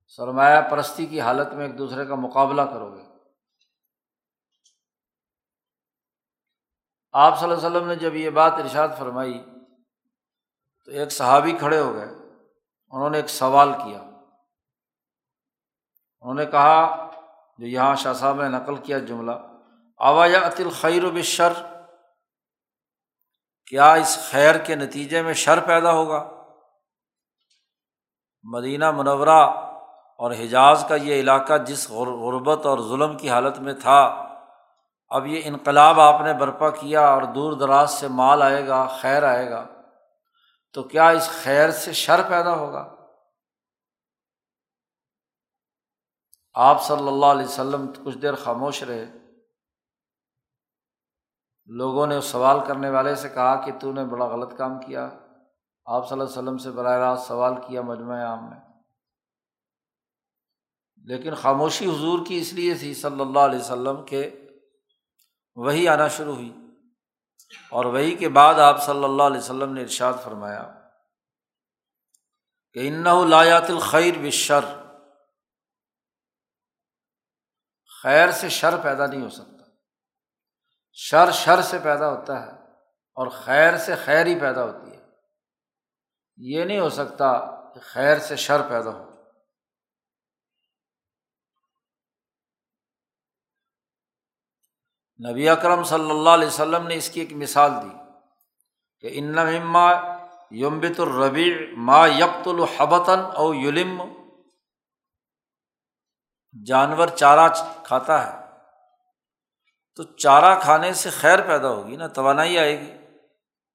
سرمایہ 0.08 0.62
پرستی 0.62 1.06
کی 1.06 1.22
حالت 1.22 1.54
میں 1.54 1.66
ایک 1.66 1.78
دوسرے 1.78 2.06
کا 2.06 2.16
مقابلہ 2.16 2.62
کرو 2.62 2.98
گے۔ 2.98 3.05
آپ 7.16 7.40
صلی 7.40 7.52
اللہ 7.52 7.68
علیہ 7.68 7.78
وسلم 7.78 7.88
نے 7.88 7.96
جب 7.96 8.16
یہ 8.16 8.30
بات 8.30 8.54
ارشاد 8.54 8.88
فرمائی 8.98 9.44
تو 10.86 10.92
ایک 10.92 11.12
صحابی 11.12 11.52
کھڑے 11.52 11.80
ہو 11.80 11.94
گئے، 11.94 12.08
انہوں 12.90 13.10
نے 13.10 13.18
ایک 13.18 13.30
سوال 13.30 13.74
کیا۔ 13.74 14.00
انہوں 16.22 16.34
نے 16.34 16.46
کہا، 16.46 17.10
جو 17.58 17.66
یہاں 17.66 17.96
شاہ 17.96 18.14
صاحب 18.14 18.42
نے 18.42 18.48
نقل 18.50 18.76
کیا 18.76 19.00
جملہ، 19.00 19.32
آوا 19.98 20.26
یا 20.28 20.48
عطل 20.48 20.70
خیر 20.70 21.04
و 21.04 21.12
بشر 21.12 21.54
کیا 23.68 23.94
اس 23.94 24.30
خیر 24.32 24.58
کے 24.58 24.76
نتیجے 24.76 25.22
میں 25.22 25.34
شر 25.34 25.60
پیدا 25.60 25.92
ہوگا؟ 25.92 26.32
مدینہ 28.44 28.92
منورہ 28.92 29.40
اور 30.20 30.32
حجاز 30.32 30.86
کا 30.90 30.96
یہ 30.96 31.20
علاقہ 31.20 31.54
جس 31.58 31.90
غربت 31.90 32.66
اور 32.66 32.80
ظلم 32.80 33.18
کی 33.18 33.30
حالت 33.30 33.60
میں 33.60 33.74
تھا 33.74 34.25
اب 35.10 35.28
یہ 35.28 35.42
انقلاب 35.44 36.00
آپ 36.00 36.22
نے 36.22 36.34
برپا 36.34 36.70
کیا 36.70 37.08
اور 37.08 37.22
دور 37.22 37.54
دراز 37.54 37.92
سے 37.92 38.08
مال 38.08 38.42
آئے 38.42 38.68
گا، 38.68 38.88
خیر 38.88 39.24
آئے 39.24 39.50
گا، 39.50 39.68
تو 40.74 40.84
کیا 40.84 41.10
اس 41.10 41.30
خیر 41.44 41.72
سے 41.72 41.94
شر 41.94 42.30
پیدا 42.30 42.56
ہوگا؟ 42.56 42.96
آپ 46.54 46.84
صلی 46.84 47.08
اللہ 47.08 47.26
علیہ 47.26 47.46
وسلم 47.46 47.92
کچھ 48.06 48.18
دیر 48.18 48.36
خاموش 48.36 48.84
رہے۔ 48.84 49.06
لوگوں 51.66 52.08
نے 52.08 52.16
اس 52.16 52.26
سوال 52.26 52.58
کرنے 52.68 52.90
والے 52.90 53.16
سے 53.16 53.30
کہا 53.30 53.66
کہ 53.66 53.72
تو 53.80 53.94
نے 53.94 54.06
بڑا 54.06 54.26
غلط 54.26 54.58
کام 54.58 54.80
کیا۔ 54.80 55.10
آپ 55.86 56.10
صلی 56.10 56.20
اللہ 56.20 56.30
علیہ 56.30 56.44
وسلم 56.44 56.58
سے 56.58 56.72
براہ 56.72 56.98
راست 56.98 57.28
سوال 57.28 57.54
کیا 57.68 57.82
مجموعہ 57.82 58.26
عام 58.26 58.50
میں۔ 58.50 58.60
لیکن 61.06 61.36
خاموشی 61.36 61.86
حضور 61.86 62.20
کی 62.28 62.38
اس 62.38 62.54
لیے 62.54 62.74
تھی 62.74 62.94
صلی 62.94 63.22
اللہ 63.22 63.40
علیہ 63.40 63.60
وسلم 63.60 64.06
کے 64.06 64.45
وہی 65.58 65.88
آنا 65.88 66.08
شروع 66.08 66.36
ہوئی 66.36 66.52
اور 67.72 67.86
وہی 67.86 68.16
کے 68.16 68.30
بعد 68.30 68.60
آپ 68.60 68.84
صلی 68.86 69.04
اللہ 69.04 69.24
علیہ 69.24 69.38
وسلم 69.38 69.74
نے 69.74 69.82
ارشاد 69.82 70.14
فرمایا 70.24 70.64
کہ 72.76 72.88
ان 72.88 73.30
لایات 73.30 73.70
الخیر 73.70 74.18
بشر 74.18 74.66
خیر 77.92 78.32
سے 78.32 78.50
شر 78.50 78.78
پیدا 78.78 79.06
نہیں 79.06 79.22
ہو 79.22 79.30
سکتا 79.30 79.64
شر 80.98 81.32
شر 81.32 81.62
سے 81.62 81.80
پیدا 81.80 82.10
ہوتا 82.10 82.42
ہے 82.42 82.52
اور 83.18 83.28
خیر 83.36 83.78
سے 83.78 83.96
خیر 83.96 84.26
ہی 84.26 84.40
پیدا 84.40 84.64
ہوتی 84.64 84.92
ہے 84.92 85.04
یہ 86.38 86.64
نہیں 86.64 86.80
ہو 86.80 86.90
سکتا 86.90 87.32
کہ 87.74 87.80
خیر 87.84 88.20
سے 88.20 88.36
شر 88.36 88.62
پیدا 88.62 88.90
ہو 88.90 89.12
نبی 95.20 95.50
اکرم 95.50 95.84
صلی 95.84 96.12
اللہ 96.12 96.30
علیہ 96.30 96.48
وسلم 96.48 96.88
نے 96.88 96.96
اس 96.96 97.10
کی 97.10 97.20
ایک 97.20 97.34
مثال 97.34 97.72
دی 97.72 97.98
کہ 99.00 99.10
ان 99.12 99.36
مما 99.36 99.92
یمبت 100.52 101.00
الربیع 101.00 101.56
ما 101.78 102.08
یکت 102.08 102.48
الحبتاً 102.48 103.20
او 103.20 103.54
یلم. 103.54 104.04
جانور 106.66 107.08
چارہ 107.08 107.50
کھاتا 107.84 108.28
ہے 108.28 108.46
تو 109.96 110.04
چارہ 110.04 110.60
کھانے 110.60 110.94
سے 110.94 111.10
خیر 111.10 111.42
پیدا 111.42 111.70
ہوگی 111.70 111.96
نا، 111.96 112.08
توانائی 112.08 112.60
آئے 112.60 112.80
گی۔ 112.80 112.94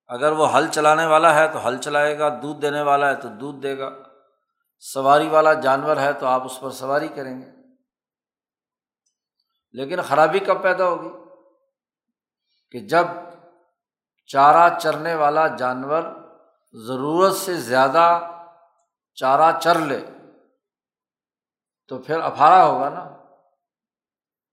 اگر 0.06 0.32
وہ 0.32 0.56
ہل 0.56 0.68
چلانے 0.68 1.06
والا 1.06 1.35
ہے 1.35 1.49
تو 1.49 1.68
ہل 1.68 1.78
چلائے 1.78 2.18
گا، 2.18 2.28
دودھ 2.42 2.62
دینے 2.62 2.82
والا 2.82 3.11
ہے 3.11 3.14
تو 3.14 3.28
دودھ 3.28 3.62
دے 3.62 3.78
گا۔ 3.78 3.90
سواری 4.78 5.28
والا 5.28 5.54
جانور 5.54 5.97
ہے 5.97 6.12
تو 6.12 6.26
آپ 6.26 6.44
اس 6.44 6.61
پر 6.61 6.70
سواری 6.70 7.09
کریں 7.09 7.40
گے۔ 7.40 7.47
لیکن 9.73 10.02
خرابی 10.02 10.38
کب 10.38 10.62
پیدا 10.62 10.85
ہوگی؟ 10.85 11.29
کہ 12.72 12.78
جب 12.78 13.06
چارہ 14.26 14.78
چرنے 14.78 15.14
والا 15.14 15.46
جانور 15.46 16.02
ضرورت 16.72 17.34
سے 17.34 17.54
زیادہ 17.54 18.20
چارہ 19.14 19.60
چر 19.60 19.78
لے، 19.78 20.06
تو 21.88 21.98
پھر 21.98 22.20
افارا 22.20 22.64
ہوگا 22.64 22.88
نا۔ 22.88 23.08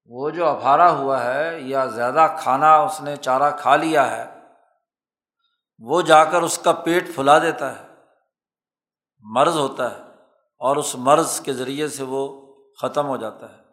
وہ 0.06 0.30
جو 0.30 0.48
افارا 0.48 0.92
ہوا 0.92 1.24
ہے 1.24 1.60
یا 1.60 1.86
زیادہ 1.86 2.28
کھانا 2.40 2.76
اس 2.76 3.02
نے 3.02 3.16
چارہ 3.16 3.52
کھا 3.58 3.76
لیا 3.76 4.12
ہے، 4.12 4.26
وہ 5.80 6.02
جا 6.02 6.24
کر 6.24 6.42
اس 6.42 6.58
کا 6.58 6.72
پیٹ 6.72 7.16
پھلا 7.16 7.40
دیتا 7.40 7.80
ہے، 7.80 7.88
مرض 9.22 9.58
ہوتا 9.58 9.92
ہے 9.92 10.02
اور 10.62 10.76
اس 10.76 10.96
مرض 10.96 11.40
کے 11.40 11.54
ذریعے 11.54 11.88
سے 11.88 12.04
وہ 12.04 12.54
ختم 12.82 13.08
ہو 13.08 13.18
جاتا 13.18 13.58
ہے۔ 13.58 13.64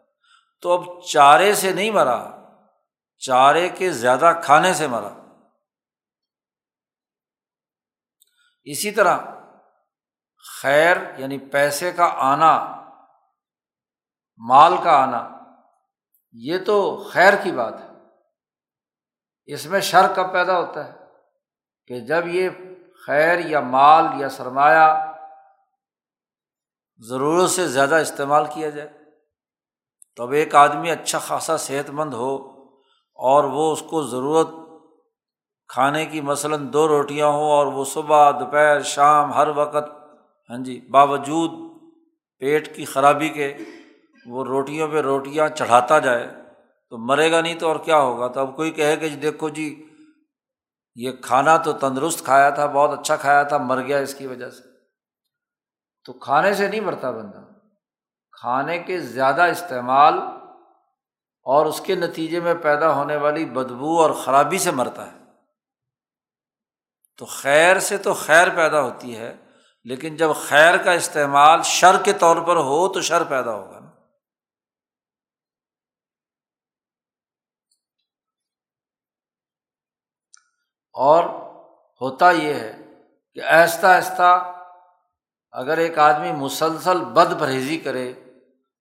تو 0.61 0.73
اب 0.73 1.03
چارے 1.03 1.53
سے 1.53 1.73
نہیں 1.73 1.91
مرا 1.91 2.44
چارے 3.17 3.69
کے 3.69 3.91
زیادہ 3.91 4.31
کھانے 4.43 4.73
سے 4.73 4.87
مرا۔ 4.87 5.09
اسی 8.63 8.91
طرح 8.91 9.17
خیر 10.61 11.19
یعنی 11.19 11.37
پیسے 11.37 11.91
کا 11.91 12.05
آنا، 12.05 12.81
مال 14.37 14.73
کا 14.83 14.91
آنا، 14.91 15.29
یہ 16.31 16.57
تو 16.65 17.03
خیر 17.13 17.33
کی 17.43 17.51
بات 17.51 17.73
ہے۔ 17.73 17.89
اس 19.45 19.65
میں 19.65 19.79
شر 19.79 20.13
کب 20.15 20.33
پیدا 20.33 20.59
ہوتا 20.59 20.87
ہے؟ 20.87 20.93
کہ 21.87 21.99
جب 21.99 22.27
یہ 22.27 22.49
خیر 23.05 23.39
یا 23.39 23.59
مال 23.59 24.05
یا 24.21 24.29
سرمایہ 24.29 25.11
ضرورت 27.09 27.51
سے 27.51 27.67
زیادہ 27.67 27.95
استعمال 27.95 28.45
کیا 28.53 28.69
جائے 28.69 28.89
تو 30.15 30.23
اب 30.23 30.31
ایک 30.31 30.55
آدمی 30.55 30.91
اچھا 30.91 31.19
خاصا 31.19 31.57
صحت 31.57 31.89
مند 31.89 32.13
ہو 32.13 32.54
اور 33.15 33.43
وہ 33.43 33.71
اس 33.71 33.83
کو 33.89 34.03
ضرورت 34.03 34.47
کھانے 35.67 36.05
کی 36.05 36.21
مثلاً 36.21 36.73
دو 36.73 36.87
روٹیاں 36.87 37.27
ہوں 37.27 37.51
اور 37.51 37.67
وہ 37.67 37.85
صبح، 37.85 38.31
دوپہر، 38.31 38.81
شام، 38.81 39.33
ہر 39.33 39.47
وقت 39.47 39.89
ہاں 40.49 40.57
جی 40.57 40.81
باوجود 40.91 41.51
پیٹ 42.39 42.75
کی 42.75 42.85
خرابی 42.85 43.29
کے 43.29 43.53
وہ 44.25 44.45
روٹیوں 44.45 44.87
پہ 44.87 45.01
روٹیاں 45.01 45.49
چڑھاتا 45.49 45.99
جائے 45.99 46.27
تو 46.89 46.97
مرے 46.97 47.31
گا 47.31 47.41
نہیں 47.41 47.59
تو 47.59 47.67
اور 47.67 47.75
کیا 47.75 47.97
ہوگا؟ 47.97 48.27
تو 48.27 48.39
اب 48.39 48.55
کوئی 48.55 48.71
کہے 48.71 48.97
کہ 48.97 49.09
جی 49.09 49.15
دیکھو 49.15 49.49
جی 49.49 49.85
یہ 50.95 51.11
کھانا 51.11 51.57
تو 51.57 51.73
تندرست 51.73 52.25
کھایا 52.25 52.49
تھا، 52.49 52.65
بہت 52.65 52.99
اچھا 52.99 53.15
کھایا 53.15 53.43
تھا، 53.43 53.57
مر 53.57 53.81
گیا 53.81 53.97
اس 53.97 54.15
کی 54.15 54.27
وجہ 54.27 54.49
سے۔ 54.49 54.63
تو 56.05 56.13
کھانے 56.13 56.53
سے 56.53 56.67
نہیں 56.67 56.79
مرتا 56.79 57.11
بندہ۔ 57.11 57.41
کھانے 58.31 58.79
کے 58.79 58.99
زیادہ 58.99 59.41
استعمال 59.41 60.13
اور 61.45 61.65
اس 61.65 61.81
کے 61.85 61.95
نتیجے 61.95 62.39
میں 62.39 62.53
پیدا 62.53 62.93
ہونے 62.93 63.15
والی 63.15 63.45
بدبو 63.45 64.01
اور 64.01 64.11
خرابی 64.11 64.57
سے 64.57 64.71
مرتا 64.71 65.11
ہے۔ 65.11 65.17
تو 67.17 67.25
خیر 67.25 67.79
سے 67.79 67.97
تو 67.97 68.13
خیر 68.13 68.55
پیدا 68.55 68.81
ہوتی 68.81 69.17
ہے، 69.17 69.35
لیکن 69.83 70.15
جب 70.15 70.29
خیر 70.47 70.77
کا 70.77 70.91
استعمال 70.91 71.61
شر 71.63 72.03
کے 72.03 72.13
طور 72.13 72.35
پر 72.47 72.55
ہو 72.55 72.93
تو 72.93 73.01
شر 73.01 73.23
پیدا 73.23 73.53
ہوگا 73.53 73.79
نا۔ 73.79 73.85
اور 80.93 81.23
ہوتا 82.01 82.31
یہ 82.31 82.53
ہے 82.53 82.73
کہ 83.33 83.41
آہستہ 83.43 83.85
آہستہ 83.85 84.51
اگر 85.51 85.77
ایک 85.77 85.99
آدمی 85.99 86.31
مسلسل 86.31 87.05
بد 87.05 87.39
پرہیزی 87.39 87.77
کرے 87.77 88.13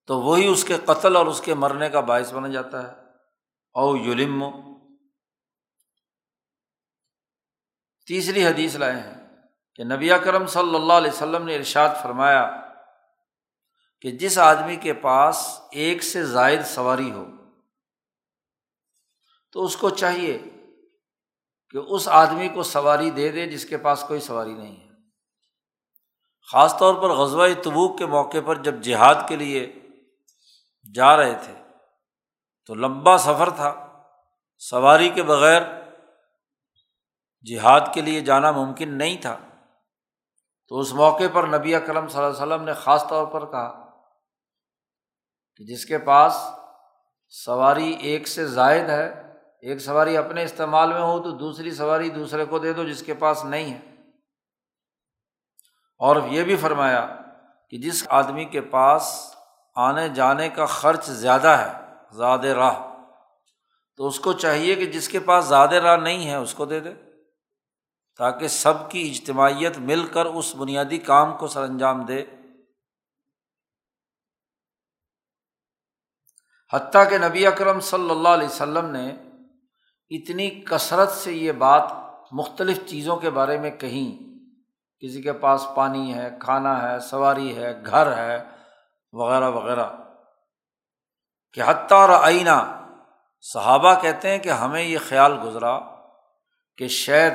تو 0.06 0.20
وہی 0.20 0.46
اس 0.46 0.64
کے 0.64 0.76
قتل 0.84 1.16
اور 1.16 1.26
اس 1.26 1.40
کے 1.40 1.54
مرنے 1.54 1.90
کا 1.90 2.00
باعث 2.00 2.32
بنا 2.32 2.48
جاتا 2.48 2.88
ہے۔ 2.88 3.04
او 3.72 3.96
یلم۔ 3.96 4.44
تیسری 8.06 8.46
حدیث 8.46 8.76
لائے 8.76 8.96
ہیں 8.96 9.36
کہ 9.74 9.84
نبی 9.84 10.08
کرم 10.24 10.46
صلی 10.46 10.74
اللہ 10.74 10.92
علیہ 10.92 11.10
وسلم 11.10 11.44
نے 11.44 11.56
ارشاد 11.56 11.88
فرمایا 12.02 12.60
کہ 14.00 14.10
جس 14.10 14.38
آدمی 14.38 14.76
کے 14.76 14.92
پاس 14.92 15.60
ایک 15.72 16.02
سے 16.02 16.26
زائد 16.26 16.62
سواری 16.64 17.10
ہو، 17.10 17.24
تو 19.52 19.64
اس 19.64 19.76
کو 19.76 19.90
چاہیے 19.90 20.38
کہ 21.70 21.76
اس 21.76 22.08
آدمی 22.08 22.48
کو 22.48 22.62
سواری 22.62 23.10
دے 23.10 23.32
دے 23.32 23.46
جس 23.46 23.66
کے 23.66 23.76
پاس 23.78 24.04
کوئی 24.08 24.20
سواری 24.20 24.54
نہیں 24.54 24.80
ہے۔ 24.80 24.88
خاص 26.52 26.78
طور 26.78 26.94
پر 26.94 27.10
غزوہ 27.10 27.46
تبوک 27.64 27.98
کے 27.98 28.06
موقع 28.06 28.38
پر 28.46 28.62
جب 28.62 28.74
جہاد 28.74 29.14
کے 29.28 29.36
لیے 29.36 29.72
جا 30.94 31.16
رہے 31.16 31.34
تھے۔ 31.34 31.54
تو 32.66 32.74
لمبا 32.74 33.18
سفر 33.18 33.50
تھا۔ 33.50 34.02
سواری 34.58 35.08
کے 35.08 35.22
بغیر 35.22 35.62
جہاد 37.50 37.80
کے 37.94 38.00
لیے 38.00 38.20
جانا 38.20 38.50
ممکن 38.50 38.98
نہیں 38.98 39.16
تھا۔ 39.22 39.38
تو 40.68 40.78
اس 40.78 40.92
موقع 40.92 41.22
پر 41.32 41.44
نبی 41.46 41.74
اکرم 41.74 42.08
صلی 42.08 42.22
اللہ 42.22 42.42
علیہ 42.42 42.54
وسلم 42.54 42.64
نے 42.64 42.72
خاص 42.72 43.08
طور 43.08 43.26
پر 43.26 43.50
کہا 43.50 44.00
کہ 45.56 45.64
جس 45.64 45.86
کے 45.86 45.98
پاس 45.98 46.38
سواری 47.28 47.90
ایک 47.90 48.28
سے 48.28 48.46
زائد 48.46 48.88
ہے، 48.88 49.32
ایک 49.60 49.78
سواری 49.78 50.16
اپنے 50.16 50.42
استعمال 50.42 50.92
میں 50.92 51.00
ہو 51.00 51.22
تو 51.22 51.30
دوسری 51.30 51.70
سواری 51.70 52.08
دوسرے 52.08 52.44
کو 52.44 52.58
دے 52.58 52.72
دو 52.72 52.84
جس 52.84 53.02
کے 53.02 53.14
پاس 53.14 53.44
نہیں 53.44 53.74
ہے۔ 53.74 53.94
اور 55.98 56.16
یہ 56.28 56.42
بھی 56.42 56.56
فرمایا 56.56 57.16
کہ 57.70 57.78
جس 57.78 58.06
آدمی 58.08 58.44
کے 58.44 58.60
پاس 58.60 59.33
آنے 59.74 60.08
جانے 60.08 60.48
کا 60.48 60.66
خرچ 60.66 61.04
زیادہ 61.06 61.48
ہے 61.48 61.72
زیادہ 62.12 62.46
راہ۔ 62.46 62.94
تو 63.96 64.06
اس 64.06 64.20
کو 64.20 64.32
چاہیے 64.32 64.74
کہ 64.74 64.86
جس 64.86 65.08
کے 65.08 65.20
پاس 65.20 65.44
زیادہ 65.44 65.74
راہ 65.74 65.96
نہیں 65.96 66.30
ہے، 66.30 66.34
اس 66.34 66.54
کو 66.54 66.64
دے 66.64 66.80
دے۔ 66.80 66.94
تاکہ 68.18 68.48
سب 68.48 68.90
کی 68.90 69.10
اجتماعیت 69.10 69.78
مل 69.78 70.06
کر 70.06 70.26
اس 70.26 70.56
بنیادی 70.56 70.98
کام 70.98 71.36
کو 71.36 71.46
سر 71.46 71.62
انجام 71.62 72.04
دے۔ 72.04 72.24
حتیٰ 76.72 77.10
کہ 77.10 77.18
نبی 77.18 77.46
اکرم 77.46 77.80
صلی 77.80 78.10
اللہ 78.10 78.28
علیہ 78.28 78.46
وسلم 78.46 78.86
نے 78.86 79.08
اتنی 80.10 80.50
کثرت 80.50 81.10
سے 81.10 81.32
یہ 81.32 81.52
بات 81.52 81.92
مختلف 82.32 82.78
چیزوں 82.86 83.16
کے 83.16 83.30
بارے 83.30 83.58
میں 83.58 83.70
کہیں 83.70 84.34
کسی 85.00 85.22
کے 85.22 85.32
پاس 85.32 85.66
پانی 85.74 86.14
ہے، 86.14 86.30
کھانا 86.40 86.90
ہے، 86.90 87.00
سواری 87.00 87.56
ہے، 87.56 87.82
گھر 87.86 88.16
ہے 88.16 88.54
وغیرہ 89.14 89.50
وغیرہ۔ 89.50 89.90
کہ 91.52 91.62
حتیٰ 91.66 92.00
اور 92.00 92.08
آئینہ 92.08 92.86
صحابہ 93.40 93.94
کہتے 94.02 94.30
ہیں 94.30 94.38
کہ 94.38 94.48
ہمیں 94.48 94.82
یہ 94.82 94.98
خیال 95.08 95.32
گزرا 95.44 95.80
کہ 96.76 96.88
شاید 96.88 97.32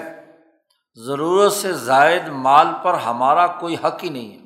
ضرورت 0.93 1.51
سے 1.53 1.73
زائد 1.73 2.27
مال 2.27 2.67
پر 2.83 2.93
ہمارا 2.93 3.47
کوئی 3.47 3.75
حق 3.75 4.03
ہی 4.03 4.09
نہیں 4.09 4.31
ہے۔ 4.31 4.39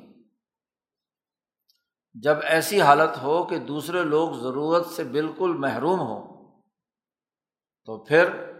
جب 2.14 2.36
ایسی 2.42 2.80
حالت 2.80 3.22
ہو 3.22 3.44
کہ 3.44 3.58
دوسرے 3.58 4.02
لوگ 4.02 4.30
ضرورت 4.30 4.86
سے 4.86 5.04
بالکل 5.04 5.56
محروم 5.58 6.00
ہوں، 6.00 6.44
تو 7.84 8.04
پھر 8.04 8.54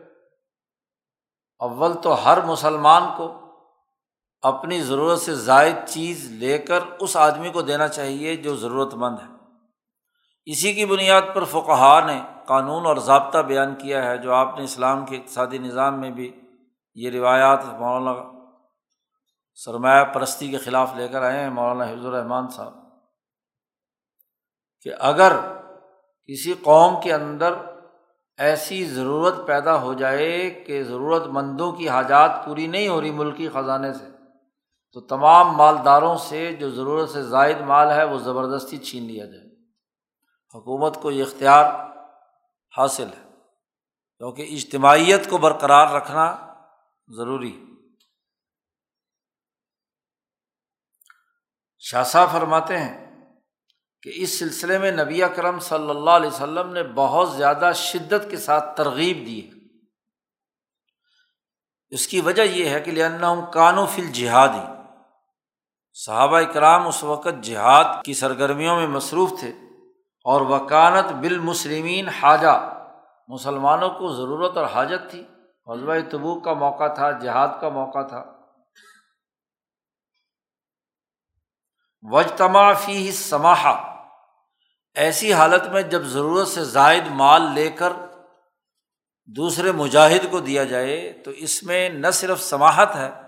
اول 1.58 2.02
تو 2.02 2.24
ہر 2.24 2.40
مسلمان 2.40 3.02
کو 3.16 3.43
اپنی 4.44 4.82
ضرورت 4.82 5.18
سے 5.18 5.34
زائد 5.34 5.76
چیز 5.86 6.30
لے 6.30 6.58
کر 6.58 6.78
اس 7.00 7.16
آدمی 7.16 7.50
کو 7.50 7.62
دینا 7.62 7.88
چاہیے 7.88 8.36
جو 8.36 8.56
ضرورت 8.56 8.94
مند 8.94 9.18
ہے۔ 9.18 9.34
اسی 10.46 10.72
کی 10.72 10.86
بنیاد 10.86 11.22
پر 11.34 11.44
فقہ 11.44 12.00
نے 12.06 12.20
قانون 12.46 12.86
اور 12.86 12.96
ضابطہ 12.96 13.38
بیان 13.38 13.74
کیا 13.74 14.04
ہے، 14.04 14.18
جو 14.18 14.32
آپ 14.32 14.58
نے 14.58 14.64
اسلام 14.64 15.06
کے 15.06 15.16
اقتصادی 15.16 15.58
نظام 15.58 16.00
میں 16.00 16.10
بھی 16.10 16.40
یہ 16.94 17.10
روایات 17.10 17.64
مولانا 17.64 18.40
سرمایہ 19.54 20.04
پرستی 20.04 20.48
کے 20.48 20.58
خلاف 20.58 20.90
لے 20.96 21.08
کر 21.08 21.22
آئے 21.22 21.40
ہیں، 21.40 21.50
مولانا 21.50 21.84
حفظ 21.84 22.06
الرحمان 22.06 22.48
صاحب۔ 22.48 22.74
کہ 24.82 24.90
اگر 24.98 25.32
کسی 26.26 26.54
قوم 26.62 27.00
کے 27.00 27.12
اندر 27.12 27.54
ایسی 28.38 28.84
ضرورت 28.84 29.46
پیدا 29.46 29.80
ہو 29.80 29.94
جائے 29.94 30.50
کہ 30.50 30.82
ضرورت 30.82 31.26
مندوں 31.26 31.72
کی 31.72 31.88
حاجات 31.88 32.30
پوری 32.44 32.66
نہیں 32.66 32.88
ہو 32.88 33.00
رہی 33.00 33.10
ملکی 33.10 33.48
خزانے 33.48 33.92
سے 33.92 34.13
تو 34.94 35.00
تمام 35.00 35.56
مالداروں 35.56 36.16
سے 36.16 36.52
جو 36.52 36.70
ضرورت 36.70 37.10
سے 37.10 37.22
زائد 37.22 37.60
مال 37.60 37.90
ہے 37.90 38.04
وہ 38.04 38.18
زبردستی 38.18 38.78
چھین 38.78 39.04
لیا 39.04 39.24
جائے۔ 39.24 39.46
حکومت 40.54 41.02
کو 41.02 41.10
یہ 41.10 41.22
اختیار 41.22 41.64
حاصل 42.78 43.06
ہے۔ 43.06 43.24
کیونکہ 44.18 44.42
اجتماعیت 44.42 45.30
کو 45.30 45.38
برقرار 45.38 45.88
رکھنا 45.88 46.54
ضروری 47.08 47.64
شاہ 51.78 52.26
فرماتے 52.32 52.78
ہیں 52.78 53.24
کہ 54.02 54.12
اس 54.14 54.38
سلسلے 54.38 54.78
میں 54.78 54.92
نبی 54.92 55.20
کرم 55.36 55.58
صلی 55.58 55.90
اللہ 55.90 56.10
علیہ 56.10 56.28
وسلم 56.28 56.72
نے 56.72 56.82
بہت 56.82 57.32
زیادہ 57.32 57.70
شدت 57.74 58.30
کے 58.30 58.36
ساتھ 58.36 58.76
ترغیب 58.76 59.16
دی 59.26 59.46
ہے۔ 59.46 59.52
اس 61.88 62.08
کی 62.08 62.20
وجہ 62.20 62.42
یہ 62.42 62.68
ہے 62.68 62.80
کہ 62.80 62.90
لن 62.92 63.24
کانو 63.52 63.86
فل 63.86 64.12
جہادی 64.12 64.73
صحابہ 65.94 66.40
کرام 66.40 66.86
اس 66.86 67.04
وقت 67.04 67.42
جہاد 67.42 67.84
کی 68.04 68.14
سرگرمیوں 68.14 68.76
میں 68.76 68.86
مصروف 68.86 69.30
تھے 69.40 69.48
اور 70.24 70.40
وکانت 70.40 71.12
بالمسلمین 71.12 72.08
حاجہ، 72.08 72.72
مسلمانوں 73.28 73.90
کو 73.90 74.12
ضرورت 74.12 74.56
اور 74.56 74.66
حاجت 74.66 75.10
تھی۔ 75.10 75.24
حضبۂ 75.72 75.96
تبوک 76.10 76.44
کا 76.44 76.52
موقع 76.52 76.86
تھا، 76.86 77.10
جہاد 77.10 77.48
کا 77.60 77.68
موقع 77.68 78.02
تھا۔ 78.02 78.24
وجتما 82.02 82.72
فی 82.72 83.12
سماحا 83.12 83.94
ایسی 84.94 85.32
حالت 85.32 85.66
میں 85.66 85.82
جب 85.82 86.02
ضرورت 86.02 86.48
سے 86.48 86.64
زائد 86.64 87.04
مال 87.10 87.42
لے 87.42 87.70
کر 87.70 87.92
دوسرے 89.26 89.72
مجاہد 89.72 90.30
کو 90.30 90.40
دیا 90.40 90.64
جائے 90.64 91.12
تو 91.24 91.30
اس 91.30 91.62
میں 91.62 91.88
نہ 91.88 92.10
صرف 92.12 92.42
سماہت 92.42 92.94
ہے 92.94 93.23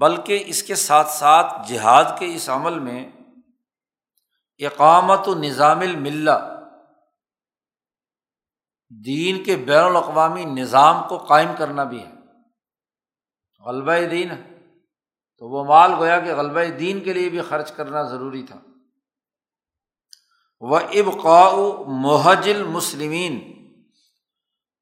بلکہ 0.00 0.42
اس 0.46 0.62
کے 0.62 0.74
ساتھ 0.74 1.08
ساتھ 1.08 1.68
جہاد 1.68 2.04
کے 2.18 2.34
اس 2.34 2.48
عمل 2.48 2.78
میں 2.78 3.10
اقامت 4.58 5.28
و 5.28 5.34
نظام 5.34 5.80
الملہ، 5.80 6.60
دین 9.04 9.44
کے 9.44 9.56
بین 9.56 9.84
الاقوامی 9.84 10.44
نظام 10.44 11.08
کو 11.08 11.18
قائم 11.18 11.48
کرنا 11.58 11.84
بھی 11.84 12.06
ہے۔ 12.06 12.12
غلبہ 13.66 14.10
دین 14.10 14.30
ہے۔ 14.30 14.52
تو 15.38 15.48
وہ 15.48 15.64
مال 15.64 15.94
گویا 15.94 16.20
کہ 16.20 16.34
غلبہ 16.34 16.76
دین 16.78 17.00
کے 17.00 17.12
لیے 17.12 17.28
بھی 17.28 17.42
خرچ 17.42 17.72
کرنا 17.72 18.02
ضروری 18.02 18.42
تھا۔ 18.42 18.58
وہ 20.60 20.78
ابقاء 20.78 21.84
محجل 21.86 22.62
مسلمین 22.62 23.62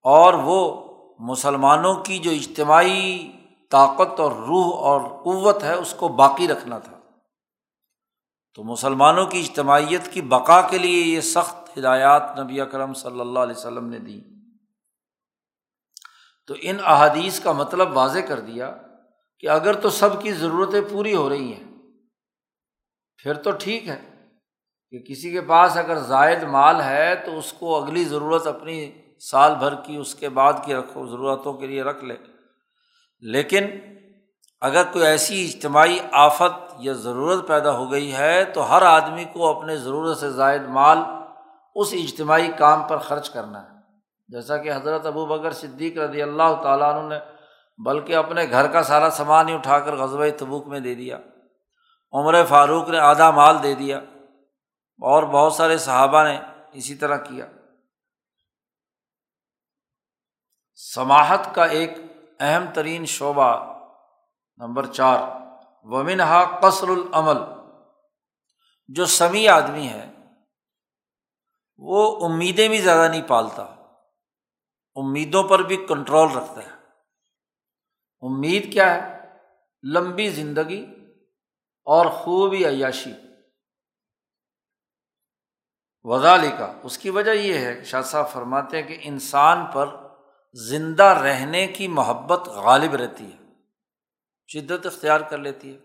اور 0.03 0.35
وہ 0.35 0.91
مسلمانوں 1.19 1.95
کی 1.95 2.19
جو 2.19 2.31
اجتماعی 2.31 3.33
طاقت 3.71 4.21
اور 4.21 4.33
روح 4.33 4.79
اور 4.81 5.01
قوت 5.25 5.63
ہے، 5.63 5.75
اس 5.75 5.95
کو 5.99 6.09
باقی 6.09 6.49
رکھنا 6.49 6.79
تھا۔ 6.79 6.97
تو 8.55 8.65
مسلمانوں 8.65 9.27
کی 9.27 9.41
اجتماعیت 9.41 10.13
کی 10.13 10.23
بقا 10.23 10.61
کے 10.61 10.79
لیے 10.79 11.03
یہ 11.03 11.21
سخت 11.21 11.79
ہدایات 11.79 12.23
نبی 12.39 12.61
اکرم 12.61 12.95
صلی 12.95 13.21
اللہ 13.21 13.39
علیہ 13.39 13.57
وسلم 13.57 13.89
نے 13.89 13.99
دی 13.99 14.21
تو 16.47 16.55
ان 16.61 16.77
احادیث 16.85 17.41
کا 17.41 17.53
مطلب 17.53 17.97
واضح 17.97 18.19
کر 18.29 18.41
دیا 18.41 18.77
کہ 19.39 19.49
اگر 19.49 19.81
تو 19.81 19.91
سب 19.91 20.23
کی 20.23 20.33
ضرورتیں 20.33 20.81
پوری 20.91 21.15
ہو 21.15 21.29
رہی 21.29 21.53
ہیں، 21.53 21.65
پھر 23.23 23.35
تو 23.35 23.51
ٹھیک 23.51 23.89
ہے 23.89 24.27
کہ 24.91 24.99
کسی 24.99 25.31
کے 25.31 25.41
پاس 25.41 25.77
اگر 25.77 25.99
زائد 25.99 26.43
مال 26.43 26.81
ہے 26.81 27.15
تو 27.15 27.39
اس 27.39 27.53
کو 27.53 27.83
اگلی 27.83 28.05
ضرورت 28.05 28.47
اپنی 28.47 28.93
سال 29.19 29.55
بھر 29.55 29.75
کی، 29.75 29.97
اس 29.97 30.15
کے 30.15 30.29
بعد 30.29 30.53
کی 30.65 30.75
رکھو، 30.75 31.07
ضرورتوں 31.07 31.53
کے 31.53 31.67
لیے 31.67 31.83
رکھ 31.83 32.05
لے۔ 32.05 32.17
لیکن 33.23 33.67
اگر 34.61 34.83
کوئی 34.93 35.07
ایسی 35.07 35.45
اجتماعی 35.45 35.99
آفت 36.13 36.73
یا 36.79 36.93
ضرورت 36.93 37.49
پیدا 37.49 37.73
ہو 37.73 37.93
گئی 37.93 38.13
ہے 38.13 38.45
تو 38.45 38.71
ہر 38.71 38.83
آدمی 38.83 39.25
کو 39.25 39.59
اپنے 39.59 39.77
ضرورت 39.77 40.19
سے 40.19 40.31
زائد 40.31 40.63
مال 40.63 40.99
اس 41.75 41.89
اجتماعی 41.93 42.49
کام 42.59 42.89
پر 42.89 42.99
خرچ 42.99 43.31
کرنا 43.31 43.63
ہے۔ 43.63 43.79
جیسا 44.29 44.57
کہ 44.57 44.73
حضرت 44.73 45.07
ابو 45.07 45.27
بکر 45.27 45.53
صدیق 45.53 45.99
رضی 45.99 46.23
اللہ 46.23 46.61
تعالیٰ 46.63 46.95
عنہ 46.95 47.15
نے 47.15 47.21
بلکہ 47.79 48.17
اپنے 48.17 48.51
گھر 48.51 48.67
کا 48.67 48.83
سارا 48.83 49.11
سامان 49.11 49.49
ہی 49.49 49.55
اٹھا 49.55 49.79
کر 49.79 49.97
غزوہ 49.97 50.27
تبوک 50.39 50.67
میں 50.67 50.81
دے 50.81 50.95
دیا، 50.95 51.19
عمر 52.13 52.45
فاروق 52.45 52.89
نے 52.89 52.99
آدھا 52.99 53.31
مال 53.31 53.63
دے 53.63 53.75
دیا 53.75 53.99
اور 55.01 55.23
بہت 55.23 55.53
سارے 55.53 55.79
صحابہ 55.79 56.25
نے 56.25 56.41
اسی 56.73 56.95
طرح 56.95 57.17
کیا۔ 57.17 57.47
سماہت 60.75 61.55
کا 61.55 61.65
ایک 61.65 61.99
اہم 62.41 62.65
ترین 62.75 63.07
شعبہ 63.07 63.79
نمبر 64.57 64.87
چار۔ 64.87 65.19
ومن 65.83 66.21
ہا 66.21 66.61
قصر 66.61 66.89
العمل 66.89 67.37
جو 68.89 69.07
سمیع 69.07 69.53
آدمی 69.53 69.89
ہے، 69.89 70.13
وہ 71.77 72.27
امیدیں 72.27 72.69
بھی 72.69 72.79
زیادہ 72.79 73.11
نہیں 73.11 73.29
پالتا۔ 73.29 73.63
امیدوں 74.95 75.43
پر 75.43 75.59
بھی 75.59 75.87
کنٹرول 75.89 76.33
رکھتا 76.33 76.63
ہے۔ 76.63 76.71
امید 78.21 78.73
کیا 78.73 78.95
ہے؟ 78.95 79.21
لمبی 79.83 80.31
زندگی 80.31 80.87
اور 81.85 82.07
خوبی 82.07 82.69
عیاشی۔ 82.69 83.13
وزالی 86.03 86.51
اس 86.83 86.99
کی 86.99 87.11
وجہ 87.11 87.31
یہ 87.31 87.59
ہے 87.59 87.75
کہ 87.75 87.83
شاہ 87.83 88.03
صاحب 88.03 88.31
فرماتے 88.31 88.83
ہیں 88.83 88.89
کہ 88.89 88.99
انسان 89.03 89.67
پر 89.67 90.00
زندہ 90.53 91.05
رہنے 91.05 91.67
کی 91.67 91.89
محبت 91.89 92.49
غالب 92.49 92.95
رہتی 92.95 93.33
ہے، 93.33 93.39
شدت 94.53 94.87
اختیار 94.87 95.21
کر 95.21 95.39
لیتی 95.39 95.75
ہے۔ 95.75 95.81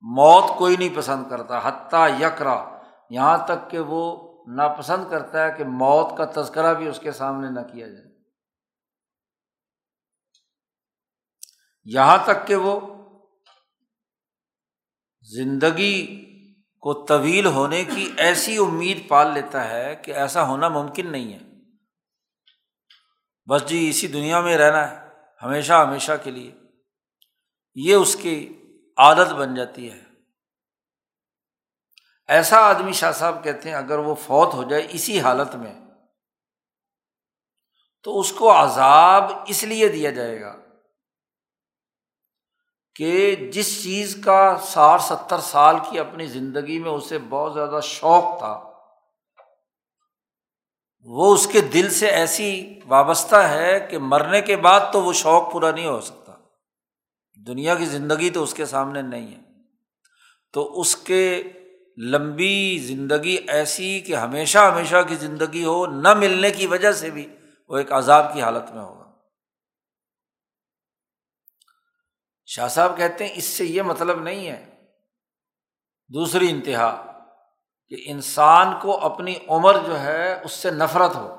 موت 0.00 0.58
کوئی 0.58 0.76
نہیں 0.76 0.96
پسند 0.96 1.30
کرتا، 1.30 1.68
حتیٰ 1.68 2.20
یکرا۔ 2.20 2.80
یہاں 3.10 3.38
تک 3.46 3.70
کہ 3.70 3.78
وہ 3.78 4.32
ناپسند 4.48 5.10
کرتا 5.10 5.44
ہے 5.44 5.52
کہ 5.58 5.64
موت 5.64 6.18
کا 6.18 6.42
تذکرہ 6.42 6.74
بھی 6.74 6.88
اس 6.88 6.98
کے 6.98 7.12
سامنے 7.12 7.50
نہ 7.50 7.60
کیا 7.60 7.88
جائے۔ 7.88 8.06
یہاں 11.84 12.18
تک 12.24 12.46
کہ 12.46 12.54
وہ 12.54 12.80
زندگی 15.22 16.26
کو 16.80 17.06
طویل 17.06 17.46
ہونے 17.46 17.84
کی 17.84 18.12
ایسی 18.16 18.56
امید 18.56 19.08
پال 19.08 19.32
لیتا 19.34 19.70
ہے 19.70 19.96
کہ 19.96 20.10
ایسا 20.10 20.46
ہونا 20.46 20.68
ممکن 20.68 21.12
نہیں 21.12 21.32
ہے۔ 21.32 21.55
بس 23.48 23.66
جی 23.66 23.88
اسی 23.88 24.06
دنیا 24.06 24.40
میں 24.40 24.56
رہنا 24.56 24.90
ہے، 24.90 25.08
ہمیشہ 25.42 25.72
ہمیشہ 25.72 26.12
کے 26.24 26.30
لیے۔ 26.30 26.54
یہ 27.74 27.94
اس 27.94 28.16
کی 28.22 28.62
عادت 28.96 29.32
بن 29.32 29.54
جاتی 29.54 29.92
ہے۔ 29.92 30.02
ایسا 32.28 32.56
آدمی 32.56 32.92
شاہ 32.92 33.12
صاحب 33.12 33.44
کہتے 33.44 33.68
ہیں، 33.68 33.76
اگر 33.76 33.98
وہ 33.98 34.14
فوت 34.14 34.54
ہو 34.54 34.62
جائے 34.62 34.86
اسی 34.90 35.20
حالت 35.20 35.54
میں، 35.54 35.74
تو 38.02 38.20
اس 38.20 38.32
کو 38.32 38.62
عذاب 38.62 39.32
اس 39.46 39.64
لیے 39.64 39.88
دیا 39.88 40.10
جائے 40.10 40.40
گا 40.40 40.56
کہ 42.94 43.36
جس 43.36 43.82
چیز 43.82 44.22
کا 44.24 44.56
ساٹھ 44.62 45.02
ستر 45.02 45.38
سال 45.38 45.76
کی 45.90 45.98
اپنی 45.98 46.26
زندگی 46.26 46.78
میں 46.78 46.90
اسے 46.90 47.18
بہت 47.18 47.54
زیادہ 47.54 47.80
شوق 47.82 48.38
تھا 48.38 48.75
وہ 51.08 51.34
اس 51.34 51.46
کے 51.46 51.60
دل 51.60 51.90
سے 51.90 52.06
ایسی 52.06 52.80
وابستہ 52.86 53.36
ہے 53.36 53.86
کہ 53.90 53.98
مرنے 53.98 54.40
کے 54.40 54.56
بعد 54.56 54.80
تو 54.92 55.02
وہ 55.02 55.12
شوق 55.12 55.52
پورا 55.52 55.70
نہیں 55.70 55.86
ہو 55.86 56.00
سکتا۔ 56.00 56.32
دنیا 57.46 57.74
کی 57.74 57.86
زندگی 57.86 58.30
تو 58.30 58.42
اس 58.42 58.54
کے 58.54 58.66
سامنے 58.66 59.02
نہیں 59.02 59.34
ہے۔ 59.34 59.42
تو 60.52 60.80
اس 60.80 60.96
کے 60.96 61.42
لمبی 61.98 62.78
زندگی 62.78 63.38
ایسی 63.48 64.00
کہ 64.00 64.16
ہمیشہ 64.16 64.58
ہمیشہ 64.58 64.96
کی 65.08 65.14
زندگی 65.14 65.64
ہو، 65.64 65.86
نہ 65.86 66.14
ملنے 66.14 66.50
کی 66.50 66.66
وجہ 66.66 66.92
سے 66.92 67.10
بھی 67.10 67.36
وہ 67.68 67.76
ایک 67.76 67.92
عذاب 67.92 68.34
کی 68.34 68.42
حالت 68.42 68.70
میں 68.70 68.82
ہوگا۔ 68.82 69.12
شاہ 72.46 72.68
صاحب 72.68 72.96
کہتے 72.96 73.26
ہیں، 73.26 73.34
اس 73.36 73.44
سے 73.44 73.64
یہ 73.64 73.82
مطلب 73.82 74.22
نہیں 74.22 74.48
ہے۔ 74.48 74.84
دوسری 76.08 76.50
انتہا۔ 76.50 77.05
کہ 77.88 77.96
انسان 78.06 78.66
کو 78.82 79.04
اپنی 79.04 79.34
عمر 79.48 79.76
جو 79.86 80.00
ہے 80.00 80.40
اس 80.44 80.52
سے 80.52 80.70
نفرت 80.70 81.16
ہو۔ 81.16 81.36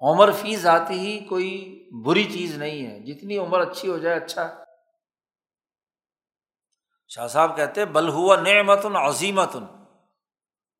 عمر 0.00 0.32
فی 0.32 0.56
ذاتی 0.56 0.98
ہی 0.98 1.24
کوئی 1.24 1.88
بری 2.04 2.24
چیز 2.24 2.58
نہیں 2.58 2.86
ہے۔ 2.86 3.00
جتنی 3.00 3.38
عمر 3.38 3.60
اچھی 3.60 3.88
ہو 3.88 3.98
جائے 3.98 4.16
اچھا۔ 4.16 4.48
ہے 4.48 4.54
شاہ 7.08 7.26
صاحب 7.26 7.56
کہتے 7.56 7.84
بل 7.84 8.08
ہوا 8.08 8.36
نعمت 8.36 8.84
عظیمت 8.84 9.56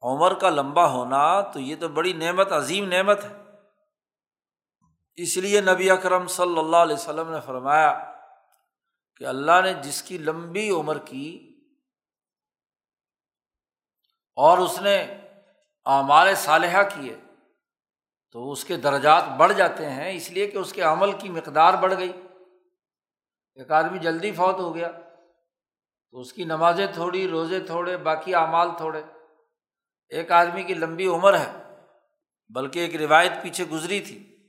عمر 0.03 0.35
کا 0.35 0.51
لمبا 0.51 0.91
ہونا 0.91 1.41
تو 1.41 1.61
یہ 1.61 1.77
تو 1.81 1.89
بڑی 1.89 2.13
نعمت، 2.13 2.53
عظیم 2.53 2.89
نعمت 2.89 3.25
ہے۔ 3.25 3.37
اس 5.15 5.37
لیے 5.37 5.61
نبی 5.61 5.91
اکرم 5.91 6.27
صلی 6.27 6.59
اللہ 6.59 6.77
علیہ 6.77 6.95
وسلم 6.95 7.31
نے 7.31 7.41
فرمایا 7.41 8.13
کہ 9.17 9.25
اللہ 9.25 9.53
نے 9.65 9.75
جس 9.75 10.03
کی 10.03 10.19
لمبی 10.19 10.71
عمر 10.71 10.99
کی 10.99 11.46
اور 14.37 14.59
اس 14.59 14.83
نے 14.83 15.07
اعمال 15.85 16.35
صالحہ 16.35 16.83
کیے، 16.83 17.17
تو 18.33 18.53
اس 18.53 18.65
کے 18.65 18.77
درجات 18.77 19.25
بڑھ 19.37 19.53
جاتے 19.53 19.91
ہیں، 19.91 20.13
اس 20.13 20.31
لیے 20.31 20.47
کہ 20.47 20.59
اس 20.59 20.73
کے 20.73 20.83
عمل 20.83 21.13
کی 21.13 21.29
مقدار 21.29 21.75
بڑھ 21.75 21.95
گئی۔ 21.99 22.13
ایک 23.55 23.71
آدمی 23.71 23.99
جلدی 23.99 24.33
فوت 24.33 24.55
ہو 24.55 24.75
گیا، 24.75 24.91
تو 26.11 26.21
اس 26.21 26.33
کی 26.33 26.45
نمازیں 26.45 26.87
تھوڑی، 26.95 27.29
روزے 27.29 27.61
تھوڑے، 27.61 27.97
باقی 27.97 28.35
اعمال 28.35 28.69
تھوڑے۔ 28.77 29.03
ایک 30.09 30.33
آدمی 30.33 30.63
کی 30.63 30.75
لمبی 30.75 31.07
عمر 31.07 31.39
ہے، 31.39 31.53
بلکہ 32.49 32.79
ایک 32.79 32.97
روایت 32.97 33.33
پیچھے 33.43 33.65
گزری 33.65 34.01
تھی 34.01 34.49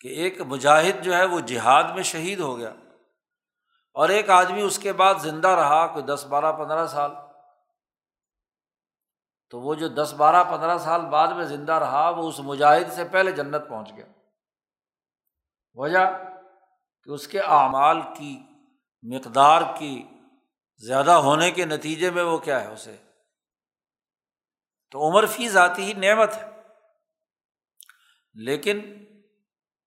کہ 0.00 0.08
ایک 0.08 0.40
مجاہد 0.40 1.04
جو 1.04 1.16
ہے 1.16 1.24
وہ 1.24 1.40
جہاد 1.40 1.84
میں 1.84 2.02
شہید 2.02 2.40
ہو 2.40 2.58
گیا۔ 2.58 2.74
اور 3.94 4.08
ایک 4.08 4.30
آدمی 4.30 4.60
اس 4.60 4.78
کے 4.78 4.92
بعد 4.92 5.14
زندہ 5.18 5.48
رہا، 5.48 5.86
کوئی 5.86 6.04
دس، 6.04 6.26
بارہ، 6.28 6.52
پندرہ 6.52 6.86
سال۔ 6.86 7.10
تو 9.50 9.60
وہ 9.60 9.74
جو 9.74 9.88
دس 9.88 10.14
بارہ 10.16 10.44
پندرہ 10.44 10.78
سال 10.78 11.00
بعد 11.00 11.28
میں 11.28 11.44
زندہ 11.44 11.72
رہا، 11.72 12.08
وہ 12.08 12.28
اس 12.28 12.40
مجاہد 12.40 12.92
سے 12.92 13.04
پہلے 13.04 13.32
جنت 13.32 13.68
پہنچ 13.68 13.92
گیا۔ 13.96 14.06
وجہ 15.74 16.06
کہ 17.04 17.10
اس 17.10 17.28
کے 17.28 17.40
اعمال 17.40 18.00
کی، 18.00 18.40
مقدار 19.02 19.62
کی، 19.78 20.02
زیادہ 20.76 21.10
ہونے 21.10 21.50
کے 21.50 21.64
نتیجے 21.64 22.10
میں 22.10 22.22
وہ 22.22 22.38
کیا 22.38 22.60
ہے 22.60 22.72
اسے؟ 22.72 22.96
تو 24.90 25.10
عمر 25.10 25.26
فی 25.26 25.48
ذاتی 25.48 25.82
ہی 25.82 25.92
نعمت 25.92 26.34
ہے۔ 26.34 26.50
لیکن 28.34 29.04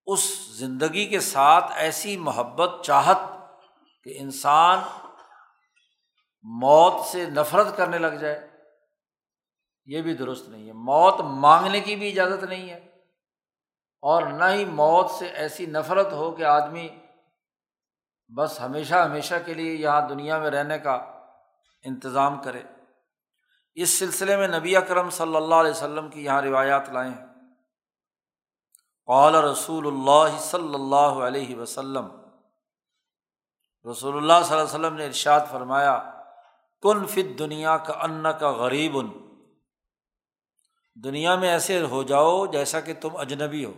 اس 0.06 0.50
زندگی 0.50 1.06
کے 1.06 1.20
ساتھ 1.20 1.64
ایسی 1.74 2.16
محبت، 2.16 2.84
چاہت 2.84 3.16
کہ 4.04 4.14
انسان 4.18 4.78
موت 6.42 7.06
سے 7.06 7.30
نفرت 7.30 7.76
کرنے 7.76 7.98
لگ 7.98 8.14
جائے۔ 8.14 8.49
یہ 9.90 10.02
بھی 10.02 10.14
درست 10.14 10.48
نہیں 10.48 10.66
ہے۔ 10.66 10.72
موت 10.72 11.20
مانگنے 11.20 11.80
کی 11.80 11.96
بھی 11.96 12.08
اجازت 12.08 12.44
نہیں 12.44 12.70
ہے۔ 12.70 12.76
اور 14.02 14.22
نہ 14.22 14.44
ہی 14.44 14.64
موت 14.64 15.10
سے 15.10 15.26
ایسی 15.26 15.66
نفرت 15.66 16.12
ہو 16.12 16.30
کہ 16.30 16.42
آدمی 16.42 16.88
بس 18.36 18.60
ہمیشہ 18.60 18.94
ہمیشہ 18.94 19.34
کے 19.46 19.54
لیے 19.54 19.74
یہاں 19.74 20.08
دنیا 20.08 20.38
میں 20.38 20.50
رہنے 20.50 20.78
کا 20.78 20.94
انتظام 21.84 22.42
کرے۔ 22.42 22.62
اس 23.74 23.98
سلسلے 23.98 24.36
میں 24.36 24.48
نبی 24.48 24.76
اکرم 24.76 25.10
صلی 25.10 25.36
اللہ 25.36 25.54
علیہ 25.54 25.70
وسلم 25.70 26.08
کی 26.08 26.24
یہاں 26.24 26.42
روایات 26.42 26.90
لائیں۔ 26.90 27.10
ہیں 27.10 27.26
قال 29.06 29.34
رسول 29.34 29.86
اللہ 29.86 30.38
صلی 30.38 30.74
اللہ 30.74 30.96
علیہ 30.96 31.56
وسلم، 31.56 32.08
رسول 33.90 34.16
اللہ 34.16 34.44
صلی 34.44 34.58
اللہ 34.58 34.68
علیہ 34.68 34.80
وسلم 34.80 34.94
نے 34.94 35.06
ارشاد 35.06 35.40
فرمایا، 35.50 36.20
کن 36.82 37.06
فت 37.06 37.38
دنیا 37.38 37.76
کا 37.76 37.92
ان 37.92 38.24
کا 38.40 38.50
غریب 38.50 38.98
ان 38.98 39.29
دنیا 41.04 41.36
میں 41.36 41.48
ایسے 41.48 41.82
ہو 41.82 42.02
جاؤ 42.02 42.46
جیسا 42.46 42.80
کہ 42.80 42.94
تم 43.00 43.16
اجنبی 43.16 43.64
ہو۔ 43.64 43.72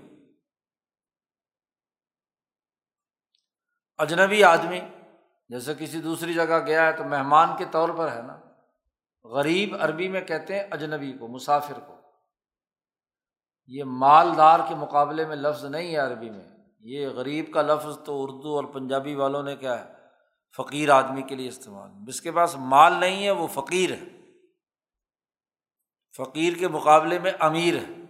اجنبی 3.98 4.44
آدمی، 4.44 4.80
جیسے 5.48 5.74
کسی 5.78 6.00
دوسری 6.00 6.34
جگہ 6.34 6.66
گیا 6.66 6.86
ہے 6.86 6.92
تو 6.92 7.04
مہمان 7.04 7.48
کے 7.58 7.64
طور 7.70 7.88
پر 7.88 8.12
ہے 8.12 8.22
نا، 8.22 8.40
غریب 9.24 9.76
عربی 9.80 10.08
میں 10.08 10.20
کہتے 10.20 10.54
ہیں 10.54 10.66
اجنبی 10.70 11.12
کو، 11.12 11.28
مسافر 11.28 11.80
کو۔ 11.80 11.94
یہ 13.66 13.84
مالدار 13.84 14.60
کے 14.68 14.74
مقابلے 14.74 15.26
میں 15.26 15.36
لفظ 15.36 15.64
نہیں 15.64 15.92
ہے 15.92 15.96
عربی 15.96 16.30
میں۔ 16.30 16.48
یہ 16.80 17.08
غریب 17.08 17.52
کا 17.54 17.62
لفظ 17.62 17.98
تو 18.04 18.22
اردو 18.22 18.56
اور 18.56 18.64
پنجابی 18.64 19.14
والوں 19.14 19.42
نے 19.42 19.56
کیا 19.56 19.84
ہے، 19.84 19.92
فقیر 20.56 20.90
آدمی 20.90 21.22
کے 21.22 21.34
لیے 21.34 21.48
استعمال۔ 21.48 21.90
جس 22.06 22.20
کے 22.20 22.32
پاس 22.32 22.56
مال 22.56 22.92
نہیں 22.92 23.24
ہے، 23.24 23.30
وہ 23.30 23.46
فقیر 23.46 23.90
ہے۔ 23.90 24.11
فقیر 26.16 26.56
کے 26.56 26.68
مقابلے 26.68 27.18
میں 27.18 27.32
امیر 27.40 27.74
ہے۔ 27.74 28.02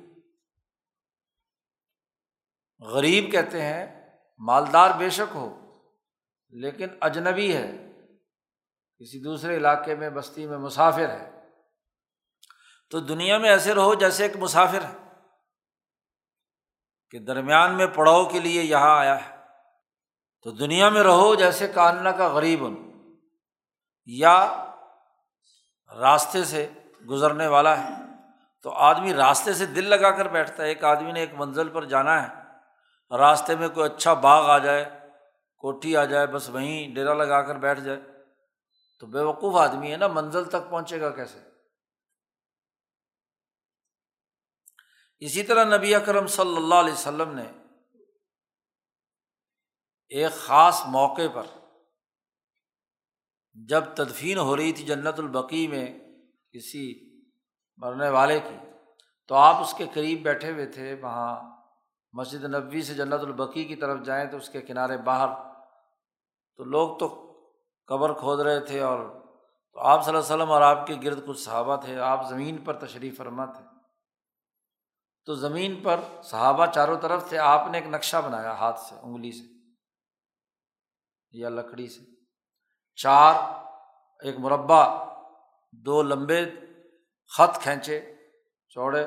غریب 2.81 3.33
کہتے 3.33 3.63
ہیں، 3.63 4.11
مالدار 4.39 4.91
بے 4.99 5.11
شک 5.11 5.35
ہو، 5.35 5.79
لیکن 6.49 6.87
اجنبی 7.01 7.57
ہے۔ 7.57 7.71
کسی 8.99 9.23
دوسرے 9.23 9.57
علاقے 9.57 9.95
میں، 9.95 10.11
بستی 10.11 10.47
میں 10.47 10.59
مسافر 10.59 11.11
ہے۔ 11.11 11.33
تو 12.91 13.01
دنیا 13.01 13.39
میں 13.39 13.51
ایسے 13.51 13.75
رہو 13.75 13.95
جیسے 13.95 14.23
ایک 14.23 14.37
مسافر 14.37 14.85
ہے 14.85 15.09
کہ 17.11 17.19
درمیان 17.19 17.77
میں 17.77 17.87
پڑاؤ 17.87 18.25
کے 18.25 18.41
لیے 18.41 18.63
یہاں 18.63 18.99
آیا 18.99 19.29
ہے۔ 19.29 19.37
تو 20.43 20.51
دنیا 20.51 20.89
میں 20.89 21.03
رہو 21.03 21.35
جیسے 21.35 21.69
کاننا 21.69 22.13
کا 22.13 22.29
غریب۔ 22.29 22.65
ان 22.65 22.93
یا 24.05 24.65
راستے 26.01 26.45
سے 26.45 26.69
گزرنے 27.11 27.47
والا 27.47 27.85
ہے۔ 27.85 27.95
تو 28.63 28.71
آدمی 28.71 29.15
راستے 29.15 29.55
سے 29.55 29.67
دل 29.67 29.85
لگا 29.85 30.11
کر 30.11 30.29
بیٹھتا 30.29 30.63
ہے۔ 30.63 30.69
ایک 30.69 30.85
آدمی 30.85 31.13
نے 31.13 31.21
ایک 31.21 31.35
منزل 31.35 31.69
پر 31.69 31.85
جانا 31.85 32.23
ہے۔ 32.23 32.43
راستے 33.17 33.57
میں 33.57 33.69
کوئی 33.69 33.95
اچھا 33.95 34.15
باغ 34.15 34.51
آ 34.51 34.59
جائے، 34.59 34.85
کوٹھی 35.57 35.97
آ 35.97 36.05
جائے، 36.05 36.27
بس 36.27 36.49
وہیں 36.49 36.95
ڈیرا 36.95 37.15
لگا 37.15 37.43
کر 37.43 37.59
بیٹھ 37.59 37.81
جائے۔ 37.81 38.01
تو 38.99 39.07
بے 39.07 39.21
وقوف 39.21 39.57
آدمی 39.57 39.93
ہے 39.93 39.97
نا، 39.97 40.07
منزل 40.07 40.45
تک 40.45 40.71
پہنچے 40.71 41.01
گا 41.01 41.11
کیسے؟ 41.11 41.39
اسی 45.19 45.43
طرح 45.43 45.77
نبی 45.77 45.95
اکرم 45.95 46.27
صلی 46.27 46.57
اللہ 46.57 46.75
علیہ 46.75 46.93
وسلم 46.93 47.35
نے 47.35 47.53
ایک 50.09 50.33
خاص 50.33 50.83
موقع 50.87 51.23
پر 51.35 51.47
جب 53.55 53.85
تدفین 53.95 54.39
ہو 54.39 54.57
رہی 54.57 54.73
تھی 54.73 54.85
جنت 54.85 55.19
البقی 55.19 55.67
میں 55.67 55.99
کسی 56.53 57.13
مرنے 57.77 58.09
والے 58.09 58.41
کی۔ 58.41 58.57
تو 59.29 59.35
آپ 59.35 59.55
اس 59.55 59.75
کے 59.75 59.87
قریب 59.95 60.23
بیٹھے 60.23 60.53
ہوئے 60.53 60.67
تھے، 60.67 60.95
وہاں 61.03 61.57
مسجد 62.13 62.45
نبوی 62.45 62.83
سے 62.83 62.95
جنت 62.95 63.21
البقی 63.21 63.65
کی 63.65 63.77
طرف 63.77 64.03
جائیں 64.05 64.31
تو 64.31 64.37
اس 64.37 64.49
کے 64.49 64.61
کنارے 64.61 64.97
باہر۔ 64.97 65.29
تو 66.57 66.65
لوگ 66.65 66.99
تو 66.99 67.29
قبر 67.87 68.13
کھود 68.13 68.41
رہے 68.41 68.61
تھے 68.61 68.81
اور 68.81 68.99
تو 69.73 69.81
آپ 69.81 70.05
صلی 70.05 70.15
اللہ 70.15 70.25
علیہ 70.25 70.37
وسلم 70.37 70.53
اور 70.53 70.63
آپ 70.63 70.87
کے 70.87 70.95
گرد 71.05 71.27
کچھ 71.27 71.39
صحابہ 71.39 71.77
تھے۔ 71.77 72.01
آپ 72.01 72.29
زمین 72.29 72.65
پر 72.65 72.87
تشریف 72.87 73.17
فرما 73.17 73.45
تھے۔ 73.45 73.65
تو 75.25 75.35
زمین 75.35 75.81
پر 75.83 76.01
صحابہ 76.25 76.67
چاروں 76.67 77.01
طرف 77.01 77.29
تھے۔ 77.29 77.39
آپ 77.39 77.69
نے 77.71 77.79
ایک 77.79 77.87
نقشہ 77.87 78.17
بنایا 78.17 78.53
ہاتھ 78.53 78.81
سے، 78.81 78.95
انگلی 79.03 79.33
سے 79.33 79.71
یا 81.31 81.49
لکڑی 81.49 81.89
سے۔ 81.89 82.01
چار، 82.95 83.35
ایک 84.21 84.39
مربع 84.39 85.12
دو 85.73 86.03
لمبے 86.03 86.45
خط 87.37 87.61
کھینچے 87.61 88.15
چوڑے، 88.69 89.07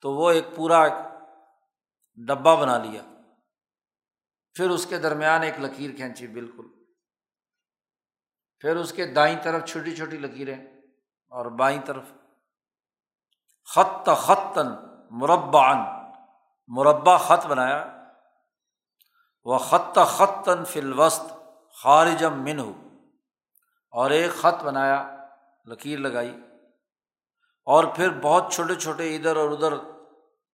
تو 0.00 0.12
وہ 0.12 0.30
ایک 0.30 0.44
پورا 0.56 0.82
ایک 0.82 0.92
ڈبہ 2.26 2.60
بنا 2.60 2.78
لیا۔ 2.78 3.02
پھر 4.54 4.70
اس 4.70 4.86
کے 4.86 4.98
درمیان 4.98 5.42
ایک 5.42 5.60
لکیر 5.60 5.96
کھینچی، 5.96 6.26
بالکل۔ 6.26 6.66
پھر 8.60 8.76
اس 8.76 8.92
کے 8.92 9.06
دائیں 9.06 9.36
طرف 9.42 9.68
چھوٹی 9.68 9.96
چھوٹی 9.96 10.18
لکیریں 10.18 10.66
اور 11.28 11.46
بائیں 11.46 11.80
طرف۔ 11.86 12.04
خط 13.74 14.08
خطن 14.16 14.66
مربع 15.10 15.74
مربع 16.66 17.16
خط 17.16 17.46
بنایا۔ 17.46 18.08
وہ 19.44 19.58
خط 19.58 19.98
خطن 20.06 20.64
فلوسط 20.64 21.32
خارجم 21.74 22.42
من 22.42 22.58
ہو 22.58 22.72
اور 23.90 24.10
ایک 24.10 24.32
خط 24.32 24.64
بنایا۔ 24.64 25.17
لکیر 25.68 25.98
لگائی 25.98 26.34
اور 27.66 27.84
پھر 27.96 28.20
بہت 28.22 28.52
چھوٹے 28.52 28.74
چھوٹے 28.74 29.16
ادھر 29.16 29.36
اور 29.36 29.50
ادھر 29.50 29.76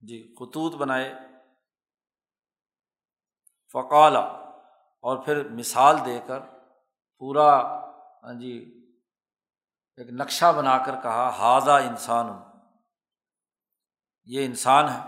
جی 0.00 0.34
خطوط 0.40 0.74
بنائے۔ 0.74 1.14
فقالا 3.72 4.20
اور 5.04 5.24
پھر 5.24 5.48
مثال 5.48 5.96
دے 6.06 6.20
کر 6.26 6.40
پورا 7.18 7.48
ہاں 8.22 8.34
جی 8.40 8.54
ایک 9.96 10.08
نقشہ 10.10 10.52
بنا 10.56 10.78
کر 10.78 11.00
کہا 11.02 11.28
ہاضا 11.38 11.76
انسان 11.76 12.28
ہوں 12.28 12.42
یہ 14.26 14.46
انسان 14.46 14.88
ہے 14.88 14.98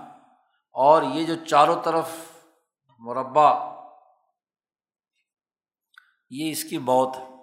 اور 0.74 1.02
یہ 1.02 1.26
جو 1.26 1.34
چاروں 1.44 1.82
طرف 1.84 2.08
مربع، 2.98 3.50
یہ 6.30 6.50
اس 6.50 6.64
کی 6.64 6.78
موت 6.78 7.16
ہے۔ 7.16 7.35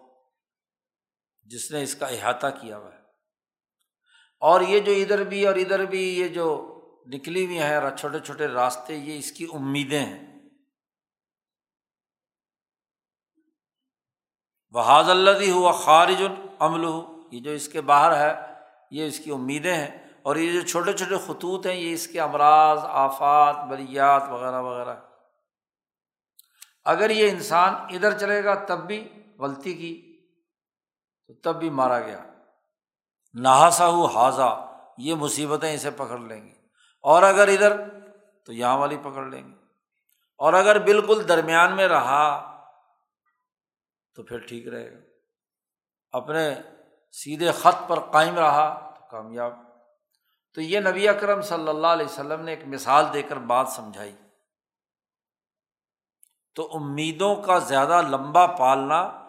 جس 1.44 1.72
نے 1.72 1.84
اس 1.84 1.96
کا 1.96 2.06
احاطہ 2.06 2.48
کیا 2.62 2.78
ہوا 2.78 2.92
ہے۔ 2.94 3.00
اور 4.40 4.62
یہ 4.62 4.80
جو 4.80 4.92
ادھر 4.92 5.24
بھی 5.24 5.48
اور 5.48 5.56
ادھر 5.56 5.86
بھی 5.86 6.20
یہ 6.20 6.28
جو 6.28 6.70
نکلی 7.08 7.46
ہوئی 7.46 7.60
ہیں 7.60 7.80
چھوٹے 8.00 8.20
چھوٹے 8.20 8.48
راستے، 8.48 8.96
یہ 8.96 9.20
اس 9.20 9.32
کی 9.32 9.48
امیدیں 9.54 10.06
ہیں۔ 10.06 10.34
بحاظ 14.72 15.10
اللہ 15.10 15.52
ہوا 15.52 15.72
خارج 15.72 16.24
العمل 16.24 16.84
ہو 16.84 17.22
یہ 17.32 17.40
جو 17.40 17.52
اس 17.52 17.68
کے 17.68 17.82
باہر 17.82 18.18
ہے، 18.18 18.54
یہ 18.92 19.08
اس 19.08 19.20
کی 19.20 19.32
امیدیں 19.32 19.74
ہیں۔ 19.74 20.04
اور 20.22 20.36
یہ 20.36 20.62
جو 20.62 20.68
چھوٹے 20.68 20.94
چھوٹے 20.94 21.16
خطوط 21.26 21.66
ہیں، 21.66 21.76
یہ 21.76 21.94
اس 21.94 22.08
کے 22.08 22.22
امراض، 22.22 22.80
آفات 22.84 23.56
بلیات 23.56 24.24
وغیرہ 24.30 24.62
وغیرہ۔ 24.62 24.96
اگر 26.86 27.10
یہ 27.10 27.30
انسان 27.30 27.74
ادھر 27.74 28.18
چلے 28.18 28.44
گا، 28.44 28.56
تب 28.56 28.88
بھی 28.88 29.24
غلطی 29.40 29.74
کی 29.74 30.13
تو 31.28 31.34
تب 31.34 31.60
بھی 31.60 31.70
مارا 31.70 32.00
گیا۔ 32.00 32.24
نہاسا 33.34 33.88
ہو 33.88 34.06
حاضہ 34.06 34.76
یہ 34.98 35.16
مصیبتیں 35.16 35.74
اسے 35.74 35.92
پکڑ 35.92 36.18
لیں 36.18 36.44
گی۔ 36.44 36.54
اور 37.02 37.24
اگر 37.24 37.48
ادھر، 37.48 38.00
تو 38.46 38.54
یہاں 38.54 38.78
والی 38.78 38.98
پکڑ 38.98 39.26
لیں 39.26 39.48
گی۔ 39.48 39.56
اور 40.38 40.54
اگر 40.54 40.80
بالکل 40.80 41.26
درمیان 41.28 41.76
میں 41.76 41.88
رہا، 41.88 42.50
تو 44.16 44.24
پھر 44.24 44.38
ٹھیک 44.40 44.68
رہے 44.68 44.92
گا۔ 44.92 45.00
اپنے 46.12 46.56
سیدھے 47.12 47.52
خط 47.52 47.88
پر 47.88 48.00
قائم 48.00 48.36
رہا، 48.36 48.94
تو 49.00 49.06
کامیاب۔ 49.06 49.54
تو 50.54 50.62
یہ 50.62 50.80
نبی 50.80 51.08
اکرم 51.08 51.42
صلی 51.42 51.68
اللہ 51.68 51.88
علیہ 51.88 52.06
وسلم 52.06 52.42
نے 52.42 52.52
ایک 52.52 52.68
مثال 52.68 53.06
دے 53.14 53.24
کر 53.24 53.38
بات 53.38 53.68
سمجھائی۔ 53.68 54.16
تو 56.56 56.70
امیدوں 56.74 57.36
کا 57.36 57.60
زیادہ 57.60 58.02
لمبا 58.02 58.48
پالنا 58.48 59.23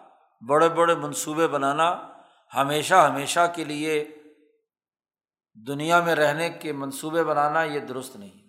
بڑے 0.47 0.69
بڑے 0.69 0.95
منصوبے 0.95 1.47
بنانا 1.47 2.13
ہمیشہ 2.55 3.09
ہمیشہ 3.11 3.53
کے 3.55 3.63
لیے 3.63 4.07
دنیا 5.67 6.01
میں 6.01 6.15
رہنے 6.15 6.49
کے 6.49 6.73
منصوبے 6.73 7.23
بنانا 7.23 7.63
یہ 7.63 7.79
درست 7.79 8.15
نہیں 8.15 8.45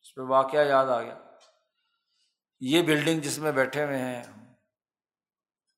اس 0.00 0.14
پہ 0.14 0.20
واقعہ 0.20 0.66
یاد 0.66 0.86
آ 0.86 1.02
گیا۔ 1.02 1.18
یہ 2.60 2.82
بلڈنگ 2.82 3.20
جس 3.20 3.38
میں 3.38 3.52
بیٹھے 3.52 3.84
ہوئے 3.84 3.98
ہیں، 3.98 4.22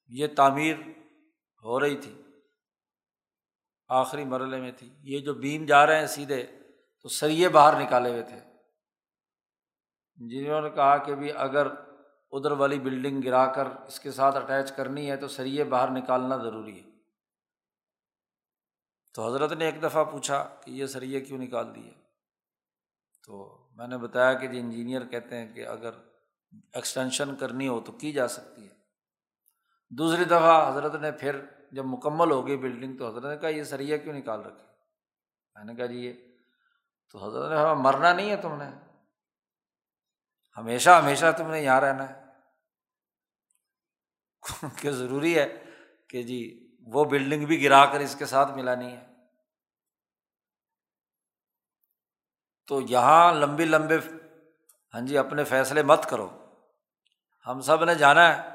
یہ 0.08 0.26
تعمیر 0.36 0.76
ہو 1.64 1.80
رہی 1.80 1.96
تھی۔ 1.96 2.22
آخری 3.88 4.24
مرحلے 4.24 4.60
میں 4.60 4.72
تھی۔ 4.72 4.94
یہ 5.02 5.18
جو 5.18 5.34
بیم 5.34 5.64
جا 5.64 5.86
رہے 5.86 5.98
ہیں 5.98 6.06
سیدھے، 6.06 6.46
تو 7.02 7.08
سریے 7.08 7.48
باہر 7.48 7.80
نکالے 7.80 8.10
ہوئے 8.10 8.22
تھے۔ 8.22 8.40
جنہوں 10.16 10.60
نے 10.60 10.70
کہا 10.70 10.96
کہ 10.96 11.14
بھی 11.14 11.32
اگر 11.32 11.93
ادھر 12.36 12.50
والی 12.50 12.78
بلڈنگ 12.80 13.20
گرا 13.24 13.46
کر 13.46 13.66
اس 13.66 14.00
کے 14.00 14.10
ساتھ 14.10 14.36
اٹیچ 14.36 14.72
کرنی 14.72 15.10
ہے 15.10 15.16
تو 15.16 15.28
سریے 15.28 15.64
باہر 15.64 15.90
نکالنا 15.90 16.36
ضروری 16.36 16.84
ہے۔ 16.84 16.90
تو 19.14 19.28
حضرت 19.28 19.52
نے 19.52 19.64
ایک 19.64 19.82
دفعہ 19.82 20.04
پوچھا 20.04 20.48
کہ 20.64 20.70
یہ 20.70 20.86
سریے 20.86 21.20
کیوں 21.20 21.38
نکال 21.38 21.74
دیے 21.74 21.90
تو 23.26 23.58
میں 23.76 23.86
نے 23.86 23.98
بتایا 23.98 24.32
کہ 24.32 24.46
جی 24.46 24.60
انجینئر 24.60 25.06
کہتے 25.06 25.36
ہیں 25.36 25.54
کہ 25.54 25.66
اگر 25.66 25.90
ایکسٹینشن 26.72 27.36
کرنی 27.36 27.68
ہو 27.68 27.80
تو 27.80 27.92
کی 27.92 28.12
جا 28.12 28.28
سکتی 28.28 28.68
ہے۔ 28.68 28.74
دوسری 29.90 30.24
دفعہ 30.24 30.70
حضرت 30.70 30.94
نے 30.94 31.12
پھر 31.12 31.44
جب 31.72 31.84
مکمل 31.84 32.30
ہو 32.30 32.46
گئی 32.46 32.56
بلڈنگ 32.56 32.96
تو 32.96 33.08
حضرت 33.08 33.24
نے 33.24 33.36
کہا 33.36 33.48
یہ 33.48 33.62
سریا 33.62 33.96
کیوں 33.96 34.14
نکال 34.14 34.40
رکھے؟ 34.40 34.62
میں 35.54 35.64
نے 35.64 35.74
کہا 35.74 35.86
جی 35.86 36.06
یہ 36.06 36.12
تو 37.10 37.28
حضرت 37.28 37.50
نے 37.50 37.56
کہا 37.56 37.74
مرنا 37.74 38.12
نہیں 38.12 38.30
ہے 38.30 38.36
تم 38.36 38.56
نے، 38.62 38.70
ہمیشہ 40.56 40.90
ہمیشہ 40.90 41.26
تم 41.36 41.50
نے 41.50 41.62
یہاں 41.62 41.80
رہنا 41.80 42.10
ہے۔ 42.10 42.23
کہ 44.80 44.90
ضروری 44.90 45.38
ہے 45.38 45.64
کہ 46.08 46.22
جی 46.22 46.68
وہ 46.86 47.04
بلڈنگ 47.04 47.46
بھی 47.46 47.64
گرا 47.64 47.86
کر 47.86 48.00
اس 48.00 48.16
کے 48.18 48.26
ساتھ 48.26 48.52
ملانی 48.52 48.96
ہے۔ 48.96 49.06
تو 52.66 52.80
یہاں 52.80 53.32
لمبی 53.32 53.64
لمبے 53.64 53.98
ہاں 54.94 55.00
جی 55.00 55.18
اپنے 55.18 55.44
فیصلے 55.44 55.82
مت 55.82 56.06
کرو۔ 56.10 56.28
ہم 57.46 57.60
سب 57.60 57.84
نے 57.84 57.94
جانا 57.94 58.36
ہے۔ 58.36 58.50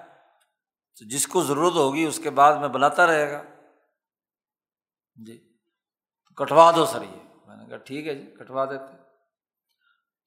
تو 0.95 1.05
جس 1.05 1.27
کو 1.27 1.43
ضرورت 1.43 1.73
ہوگی 1.73 2.05
اس 2.05 2.19
کے 2.23 2.29
بعد 2.29 2.55
میں 2.55 2.67
بناتا 2.67 3.07
رہے 3.07 3.31
گا۔ 3.31 3.43
جی 5.15 5.57
کٹوا 6.35 6.71
دو 6.71 6.85
سر 6.85 7.01
یہ۔ 7.01 7.47
میں 7.47 7.57
نے 7.57 7.65
کہا 7.65 7.77
ٹھیک 7.77 8.07
ہے 8.07 8.15
جی 8.15 8.31
کٹوا 8.39 8.65
دیتے۔ 8.65 8.97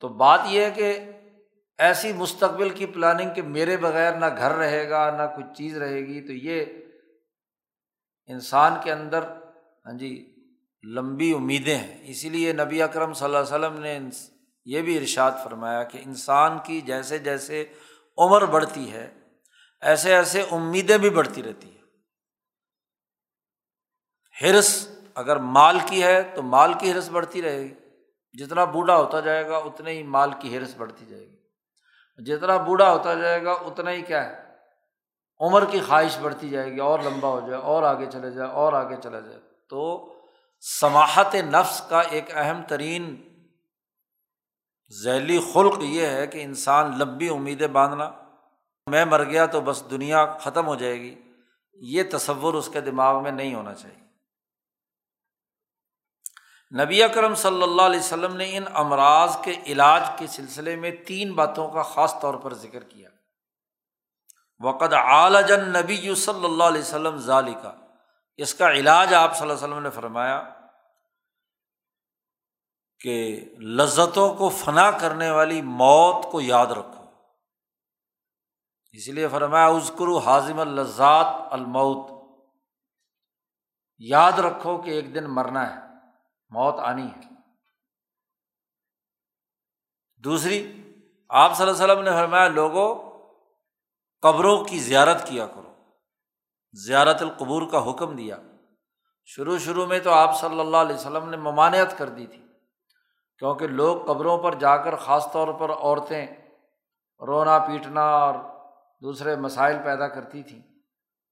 تو 0.00 0.08
بات 0.08 0.40
یہ 0.44 0.64
ہے 0.64 0.70
کہ 0.70 1.12
ایسی 1.82 2.12
مستقبل 2.12 2.68
کی 2.70 2.86
پلاننگ 2.86 3.34
کہ 3.34 3.42
میرے 3.42 3.76
بغیر 3.76 4.12
نہ 4.12 4.26
گھر 4.36 4.50
رہے 4.50 4.88
گا، 4.90 5.10
نہ 5.16 5.22
کچھ 5.36 5.56
چیز 5.56 5.76
رہے 5.76 6.00
گی، 6.00 6.20
تو 6.26 6.32
یہ 6.32 6.64
انسان 8.26 8.72
کے 8.82 8.92
اندر 8.92 9.22
ہاں 9.86 9.98
جی 9.98 10.12
لمبی 10.84 11.32
امیدیں 11.34 11.76
ہیں۔ 11.76 12.10
اسی 12.10 12.28
لیے 12.28 12.52
نبی 12.52 12.82
اکرم 12.82 13.12
صلی 13.12 13.24
اللہ 13.24 13.38
علیہ 13.38 13.54
وسلم 13.54 13.80
نے 13.80 13.98
یہ 14.66 14.82
بھی 14.82 14.98
ارشاد 14.98 15.32
فرمایا 15.44 15.82
کہ 15.82 16.00
انسان 16.04 16.58
کی 16.64 16.80
جیسے 16.80 17.18
جیسے 17.18 17.64
عمر 18.18 18.46
بڑھتی 18.46 18.92
ہے، 18.92 19.08
ایسے 19.80 20.14
ایسے 20.14 20.42
امیدیں 20.50 20.98
بھی 20.98 21.10
بڑھتی 21.10 21.42
رہتی 21.42 21.68
ہیں۔ 21.68 21.80
ہرس 24.36 24.88
اگر 25.14 25.36
مال 25.36 25.78
کی 25.88 26.02
ہے 26.02 26.22
تو 26.34 26.42
مال 26.42 26.72
کی 26.80 26.92
ہرس 26.92 27.08
بڑھتی 27.08 27.42
رہے 27.42 27.62
گی۔ 27.62 27.74
جتنا 28.34 28.64
بوڑھا 28.64 28.96
ہوتا 28.96 29.20
جائے 29.20 29.48
گا 29.48 29.56
اتنے 29.56 29.92
ہی 29.92 30.02
مال 30.02 30.30
کی 30.40 30.56
ہرس 30.56 30.74
بڑھتی 30.76 31.06
جائے 31.06 31.22
گی۔ 31.22 31.41
جتنا 32.26 32.56
بوڑھا 32.56 32.92
ہوتا 32.92 33.14
جائے 33.14 33.44
گا، 33.44 33.52
اتنا 33.52 33.90
ہی 33.90 34.02
کیا 34.02 34.30
ہے؟ 34.30 34.42
عمر 35.40 35.64
کی 35.64 35.80
خواہش 35.80 36.18
بڑھتی 36.18 36.48
جائے 36.48 36.72
گی، 36.72 36.80
اور 36.80 36.98
لمبا 36.98 37.28
ہو 37.28 37.40
جائے، 37.40 37.62
اور 37.62 37.82
آگے 37.82 38.06
چلے 38.06 38.30
جائے، 38.30 38.50
اور 38.50 38.72
آگے 38.72 38.96
چلا 39.02 39.20
جائے۔ 39.20 39.38
تو 39.68 40.12
سماحت 40.60 41.34
نفس 41.34 41.82
کا 41.88 42.00
ایک 42.00 42.30
اہم 42.34 42.62
ترین 42.68 43.16
ذیلی 45.02 45.38
خلق 45.54 45.74
یہ 45.80 46.06
ہے 46.06 46.26
کہ 46.26 46.42
انسان 46.42 46.98
لمبی 46.98 47.28
امیدیں 47.28 47.66
باندھنا، 47.66 48.10
میں 48.86 49.04
مر 49.04 49.24
گیا 49.24 49.46
تو 49.46 49.60
بس 49.60 49.82
دنیا 49.90 50.26
ختم 50.40 50.66
ہو 50.66 50.74
جائے 50.74 51.00
گی، 51.00 51.14
یہ 51.74 52.02
تصور 52.12 52.54
اس 52.54 52.68
کے 52.68 52.80
دماغ 52.80 53.22
میں 53.22 53.30
نہیں 53.30 53.54
ہونا 53.54 53.74
چاہیے۔ 53.74 54.01
نبی 56.80 57.02
اکرم 57.02 57.34
صلی 57.34 57.62
اللہ 57.62 57.82
علیہ 57.82 58.00
وسلم 58.00 58.36
نے 58.36 58.56
ان 58.56 58.64
امراض 58.74 59.36
کے 59.44 59.54
علاج 59.66 60.02
کے 60.18 60.26
سلسلے 60.26 60.76
میں 60.76 60.90
تین 60.90 61.32
باتوں 61.32 61.70
کا 61.70 61.82
خاص 61.82 62.20
طور 62.20 62.34
پر 62.34 62.54
ذکر 62.54 62.84
کیا۔ 62.84 63.08
وقد 64.60 64.92
عالجن 64.92 65.68
نبی 65.68 66.14
صلی 66.14 66.44
اللہ 66.44 66.64
علیہ 66.64 66.80
وسلم 66.80 67.16
ظالی 67.16 67.54
کا 67.62 67.72
اس 68.36 68.54
کا 68.54 68.72
علاج 68.72 69.14
آپ 69.14 69.36
صلی 69.36 69.50
اللہ 69.50 69.64
علیہ 69.64 69.64
وسلم 69.64 69.82
نے 69.82 69.90
فرمایا 69.90 70.48
کہ 73.00 73.44
لذتوں 73.58 74.34
کو 74.34 74.48
فنا 74.48 74.90
کرنے 74.90 75.30
والی 75.30 75.62
موت 75.62 76.32
کو 76.32 76.40
یاد 76.40 76.66
رکھو۔ 76.66 77.04
اس 78.92 79.08
لیے 79.08 79.28
فرمایا 79.28 79.66
ازکرو 79.66 80.18
حاضم 80.18 80.60
الزات 80.60 81.26
الموت۔ 81.50 82.10
یاد 83.98 84.32
رکھو 84.32 84.82
کہ 84.82 84.90
ایک 84.90 85.14
دن 85.14 85.24
مرنا 85.24 85.74
ہے۔ 85.74 85.91
موت 86.52 86.78
آنی 86.78 87.06
ہے۔ 87.06 87.20
دوسری، 90.16 90.82
آپ 91.28 91.56
صلی 91.56 91.68
اللہ 91.68 91.82
علیہ 91.82 91.94
وسلم 91.94 92.04
نے 92.04 92.10
فرمایا 92.10 92.48
لوگوں 92.48 93.10
قبروں 94.22 94.64
کی 94.64 94.78
زیارت 94.78 95.26
کیا 95.26 95.46
کرو۔ 95.46 95.74
زیارت 96.72 97.22
القبور 97.22 97.62
کا 97.70 97.90
حکم 97.90 98.16
دیا۔ 98.16 98.36
شروع 99.24 99.58
شروع 99.58 99.86
میں 99.86 99.98
تو 99.98 100.12
آپ 100.12 100.40
صلی 100.40 100.60
اللہ 100.60 100.76
علیہ 100.76 100.96
وسلم 100.96 101.28
نے 101.28 101.36
ممانعت 101.36 101.98
کر 101.98 102.08
دی 102.08 102.26
تھی، 102.26 102.46
کیونکہ 103.38 103.66
لوگ 103.66 104.06
قبروں 104.06 104.38
پر 104.38 104.54
جا 104.54 104.76
کر 104.76 104.96
خاص 104.96 105.32
طور 105.32 105.48
پر 105.54 105.70
عورتیں 105.70 106.26
رونا، 107.26 107.58
پیٹنا 107.58 108.02
اور 108.02 108.34
دوسرے 109.02 109.36
مسائل 109.36 109.76
پیدا 109.84 110.08
کرتی 110.08 110.42
تھیں۔ 110.42 110.62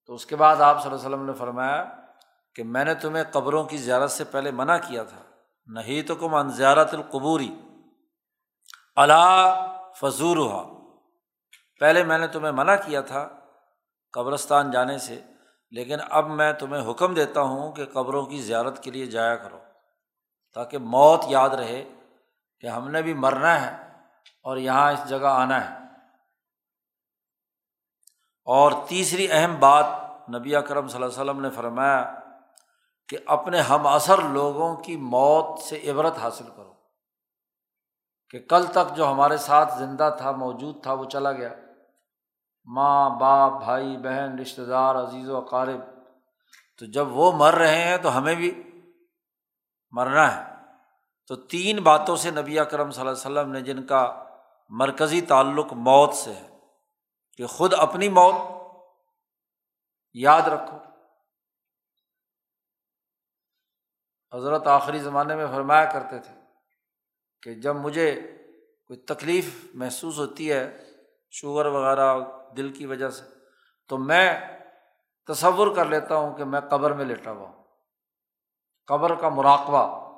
تو 0.07 0.15
اس 0.15 0.27
کے 0.27 0.37
بعد 0.37 0.57
آپ 0.57 0.83
صلی 0.83 0.93
اللہ 0.93 1.07
علیہ 1.07 1.17
وسلم 1.17 1.27
نے 1.27 1.33
فرمایا 1.33 2.00
کہ 2.55 2.63
میں 2.65 2.85
نے 2.85 2.95
تمہیں 2.95 3.25
قبروں 3.25 3.65
کی 3.65 3.77
زیارت 3.77 4.11
سے 4.11 4.25
پہلے 4.25 4.51
منع 4.51 4.77
کیا 4.89 5.03
تھا۔ 5.03 5.23
نہیں 5.67 6.03
تو 6.03 6.15
کم 6.15 6.35
ان 6.35 6.51
زیارت 6.51 6.95
القبوری 6.95 7.55
اللہ 8.97 9.67
فضور 9.97 10.37
ہوا 10.37 10.81
پہلے 11.81 12.05
میں 12.05 12.19
نے 12.19 12.27
تمہیں 12.27 12.53
منع 12.53 12.75
کیا 12.77 13.01
تھا 13.01 13.29
قبرستان 14.13 14.71
جانے 14.71 14.99
سے، 14.99 15.23
لیکن 15.71 15.99
اب 16.11 16.31
میں 16.31 16.53
تمہیں 16.53 16.91
حکم 16.91 17.15
دیتا 17.15 17.41
ہوں 17.41 17.73
کہ 17.73 17.85
قبروں 17.85 18.27
کی 18.27 18.43
زیارت 18.43 18.83
کے 18.83 18.91
لیے 18.91 19.07
جایا 19.07 19.37
کرو، 19.37 19.59
تاکہ 20.55 20.79
موت 20.79 21.25
یاد 21.29 21.51
رہے 21.51 21.85
کہ 22.61 22.67
ہم 22.67 22.91
نے 22.91 23.03
بھی 23.03 23.15
مرنا 23.15 23.61
ہے 23.61 23.99
اور 24.43 24.57
یہاں 24.57 24.93
اس 24.93 25.09
جگہ 25.09 25.27
آنا 25.27 25.71
ہے۔ 25.71 25.77
اور 28.45 28.73
تیسری 28.89 29.29
اہم 29.31 29.61
بات 29.61 29.85
نبی 30.35 30.57
اکرم 30.57 30.89
صلی 30.89 31.03
اللہ 31.03 31.21
علیہ 31.21 31.23
وسلم 31.23 31.41
نے 31.41 31.51
فرمایا 31.51 32.20
کہ 33.11 33.18
اپنے 33.27 33.61
ہم 33.61 33.87
اثر 33.87 34.23
لوگوں 34.23 34.77
کی 34.77 34.96
موت 34.96 35.59
سے 35.59 35.90
عبرت 35.90 36.18
حاصل 36.18 36.44
کرو۔ 36.57 36.73
کہ 38.31 38.38
کل 38.38 38.66
تک 38.66 38.96
جو 38.96 39.11
ہمارے 39.11 39.37
ساتھ 39.37 39.79
زندہ 39.79 40.14
تھا، 40.18 40.31
موجود 40.31 40.83
تھا، 40.83 40.92
وہ 40.92 41.05
چلا 41.05 41.33
گیا۔ 41.33 41.49
ماں، 42.64 43.11
باپ، 43.11 43.53
بھائی، 43.64 43.96
بہن 43.96 44.38
رشتے 44.38 44.64
دار، 44.64 44.94
عزیز 44.94 45.31
و 45.31 45.37
اقارب۔ 45.37 45.81
تو 46.79 46.87
جب 46.87 47.16
وہ 47.16 47.33
مر 47.33 47.55
رہے 47.55 47.85
ہیں 47.85 47.96
تو 47.96 48.18
ہمیں 48.18 48.35
بھی 48.35 48.62
مرنا 49.90 50.37
ہے۔ 50.37 50.55
تو 51.27 51.37
تین 51.37 51.83
باتوں 51.83 52.16
سے 52.16 52.31
نبی 52.31 52.59
اکرم 52.59 52.90
صلی 52.90 53.01
اللہ 53.01 53.11
علیہ 53.11 53.40
وسلم 53.40 53.53
نے 53.53 53.61
جن 53.61 53.87
کا 53.87 54.25
مرکزی 54.68 55.20
تعلق 55.20 55.73
موت 55.73 56.14
سے 56.14 56.33
ہے، 56.33 56.49
کہ 57.37 57.46
خود 57.46 57.75
اپنی 57.75 58.09
موت 58.09 58.35
یاد 60.14 60.42
رکھو۔ 60.42 60.89
حضرت 64.35 64.66
آخری 64.66 64.99
زمانے 64.99 65.37
میں 65.37 65.47
فرمایا 65.47 65.85
کرتے 65.85 66.19
تھے 66.19 66.35
کہ 67.43 67.55
جب 67.55 67.77
مجھے 67.77 68.21
کوئی 68.87 68.99
تکلیف 68.99 69.66
محسوس 69.75 70.19
ہوتی 70.19 70.53
ہے 70.53 70.90
شوگر 71.31 71.66
وغیرہ 71.66 72.16
دل 72.57 72.73
کی 72.73 72.87
وجہ 72.87 73.09
سے، 73.09 73.25
تو 73.88 73.99
میں 73.99 74.40
تصور 75.27 75.77
کر 75.77 75.85
لیتا 75.85 76.16
ہوں 76.16 76.37
کہ 76.37 76.45
میں 76.45 76.61
قبر 76.61 76.90
میں 76.90 77.05
لیٹا 77.05 77.31
ہوا 77.31 77.49
ہوں۔ 77.49 77.64
قبر 78.87 79.14
کا 79.14 79.29
مراقبہ 79.29 80.11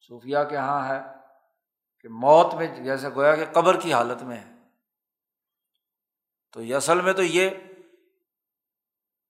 صوفیہ 0.00 0.38
کے 0.48 0.54
یہاں 0.54 0.88
ہے 0.88 1.00
کہ 2.00 2.08
موت 2.08 2.54
میں 2.54 2.66
جیسے 2.66 3.08
گویا 3.08 3.36
کہ 3.36 3.44
قبر 3.52 3.80
کی 3.80 3.92
حالت 3.92 4.22
میں 4.22 4.36
ہے۔ 4.36 4.56
تو 6.52 6.62
یہ 6.62 6.76
اصل 6.76 7.00
میں 7.00 7.12
تو 7.12 7.22
یہ 7.22 7.50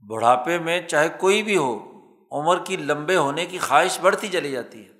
بڑھاپے 0.08 0.58
میں 0.58 0.88
چاہے 0.88 1.08
کوئی 1.08 1.42
بھی 1.42 1.56
ہو 1.56 1.95
عمر 2.36 2.64
کی 2.64 2.76
لمبے 2.76 3.16
ہونے 3.16 3.46
کی 3.46 3.58
خواہش 3.58 4.00
بڑھتی 4.00 4.28
چلی 4.28 4.52
جاتی 4.52 4.88
ہے 4.88 4.92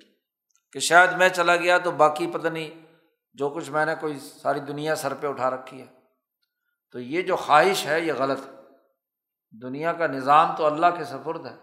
کہ 0.71 0.79
شاید 0.79 1.11
میں 1.11 1.29
چلا 1.29 1.55
گیا 1.55 1.77
تو 1.77 1.91
باقی 1.91 2.31
پتہ 2.31 2.47
نہیں 2.47 2.87
جو 3.33 3.49
کچھ 3.49 3.69
میں 3.69 3.85
نے 3.85 3.95
کوئی 3.95 4.19
ساری 4.19 4.59
دنیا 4.59 4.95
سر 4.95 5.13
پہ 5.13 5.27
اٹھا 5.27 5.49
رکھی 5.49 5.81
ہے۔ 5.81 5.87
تو 6.91 6.99
یہ 6.99 7.21
جو 7.21 7.35
خواہش 7.35 7.85
ہے 7.85 8.01
یہ 8.01 8.13
غلط 8.13 8.39
ہے۔ 8.47 8.51
دنیا 9.61 9.93
کا 9.93 10.07
نظام 10.07 10.55
تو 10.55 10.65
اللہ 10.65 10.85
کے 10.97 11.03
سفرد 11.03 11.45
ہے 11.45 11.55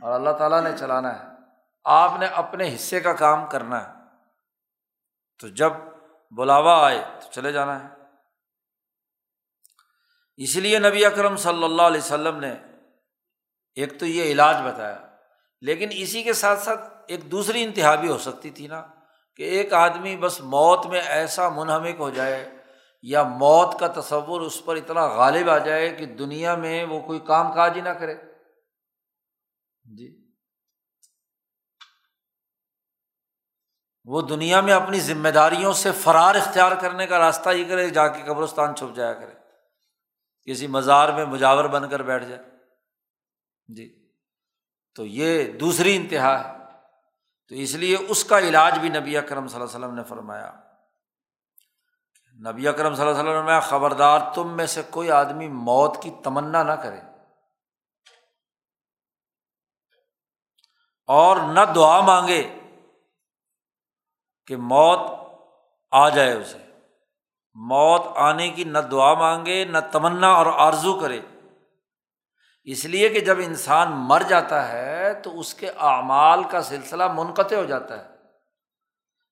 اور 0.00 0.12
اللہ 0.12 0.30
تعالیٰ 0.30 0.62
نے 0.62 0.70
چلانا 0.78 1.18
ہے۔ 1.18 1.28
آپ 1.84 2.12
نے 2.20 2.26
اپنے 2.26 2.74
حصے 2.74 3.00
کا 3.00 3.12
کام 3.12 3.46
کرنا 3.46 3.88
ہے۔ 3.88 3.92
تو 5.40 5.48
جب 5.48 5.72
بلاوا 6.30 6.86
آئے 6.86 7.04
تو 7.14 7.32
چلے 7.32 7.52
جانا 7.52 7.84
ہے۔ 7.84 7.88
اس 10.36 10.56
لیے 10.56 10.78
نبی 10.78 11.04
اکرم 11.04 11.36
صلی 11.36 11.64
اللہ 11.64 11.82
علیہ 11.82 12.00
وسلم 12.00 12.36
نے 12.36 12.54
ایک 13.74 14.00
تو 14.00 14.06
یہ 14.06 14.22
علاج 14.22 14.56
بتایا، 14.66 14.98
لیکن 15.60 15.88
اسی 15.92 16.22
کے 16.22 16.32
ساتھ 16.32 16.60
ساتھ 16.60 16.80
ایک 17.08 17.30
دوسری 17.30 17.64
انتہا 17.64 17.94
بھی 17.94 18.08
ہو 18.08 18.18
سکتی 18.18 18.50
تھی 18.50 18.66
نا، 18.66 18.86
کہ 19.36 19.42
ایک 19.42 19.72
آدمی 19.72 20.16
بس 20.16 20.40
موت 20.40 20.86
میں 20.86 21.00
ایسا 21.00 21.48
منہمک 21.48 22.00
ہو 22.00 22.10
جائے 22.10 22.50
یا 23.02 23.22
موت 23.22 23.80
کا 23.80 24.00
تصور 24.00 24.40
اس 24.40 24.64
پر 24.64 24.76
اتنا 24.76 25.06
غالب 25.06 25.50
آ 25.50 25.58
جائے 25.58 25.90
کہ 25.90 26.06
دنیا 26.06 26.54
میں 26.54 26.84
وہ 26.84 27.00
کوئی 27.00 27.20
کام 27.20 27.54
کاج 27.54 27.76
ہی 27.76 27.80
نہ 27.80 27.88
کرے۔ 27.88 28.14
جی۔ 29.96 30.18
وہ 34.04 34.22
دنیا 34.22 34.60
میں 34.60 34.72
اپنی 34.72 35.00
ذمہ 35.00 35.28
داریوں 35.28 35.72
سے 35.72 35.92
فرار 35.92 36.34
اختیار 36.34 36.72
کرنے 36.80 37.06
کا 37.06 37.18
راستہ 37.18 37.50
ہی 37.50 37.64
کرے، 37.64 37.90
جا 37.90 38.08
کے 38.08 38.22
قبرستان 38.26 38.76
چھپ 38.76 38.96
جایا 38.96 39.12
کرے۔ 39.12 39.34
کسی 40.44 40.66
مزار 40.66 41.08
میں 41.08 41.24
مجاور 41.24 41.64
بن 41.64 41.88
کر 41.88 42.02
بیٹھ 42.02 42.24
جائے۔ 42.24 42.51
جی۔ 43.68 44.12
تو 44.94 45.06
یہ 45.06 45.52
دوسری 45.52 45.96
انتہا 45.96 46.48
ہے۔ 46.48 46.62
تو 47.48 47.54
اس 47.54 47.74
لیے 47.74 47.96
اس 48.08 48.24
کا 48.24 48.38
علاج 48.38 48.78
بھی 48.78 48.88
نبی 48.88 49.16
اکرم 49.16 49.48
صلی 49.48 49.60
اللہ 49.60 49.76
علیہ 49.76 49.84
وسلم 49.84 49.96
نے 49.96 50.04
فرمایا۔ 50.04 50.52
نبی 52.50 52.68
اکرم 52.68 52.94
صلی 52.94 53.06
اللہ 53.06 53.20
علیہ 53.20 53.30
وسلم 53.30 53.60
خبردار 53.60 54.34
تم 54.34 54.56
میں 54.56 54.66
سے 54.66 54.82
کوئی 54.90 55.10
آدمی 55.10 55.48
موت 55.48 56.02
کی 56.02 56.10
تمنا 56.24 56.62
نہ 56.62 56.72
کرے۔ 56.72 57.00
اور 61.06 61.36
نہ 61.36 61.60
دعا 61.74 62.00
مانگے 62.00 62.58
کہ 64.46 64.56
موت 64.56 64.98
آ 65.90 66.08
جائے 66.08 66.32
اسے۔ 66.32 66.58
موت 67.54 68.02
آنے 68.16 68.50
کی 68.50 68.64
نہ 68.64 68.78
دعا 68.78 69.14
مانگے، 69.14 69.64
نہ 69.64 69.78
تمنا 69.92 70.32
اور 70.32 70.46
آرزو 70.46 71.00
کرے۔ 71.00 71.20
اس 72.64 72.84
لیے 72.84 73.08
کہ 73.08 73.20
جب 73.20 73.38
انسان 73.38 73.88
مر 73.92 74.22
جاتا 74.28 74.72
ہے 74.72 75.14
تو 75.14 75.40
اس 75.40 75.54
کے 75.54 75.70
اعمال 75.70 76.44
کا 76.44 76.62
سلسلہ 76.62 77.04
منقطع 77.14 77.56
ہو 77.56 77.64
جاتا 77.64 77.98
ہے۔ 77.98 78.08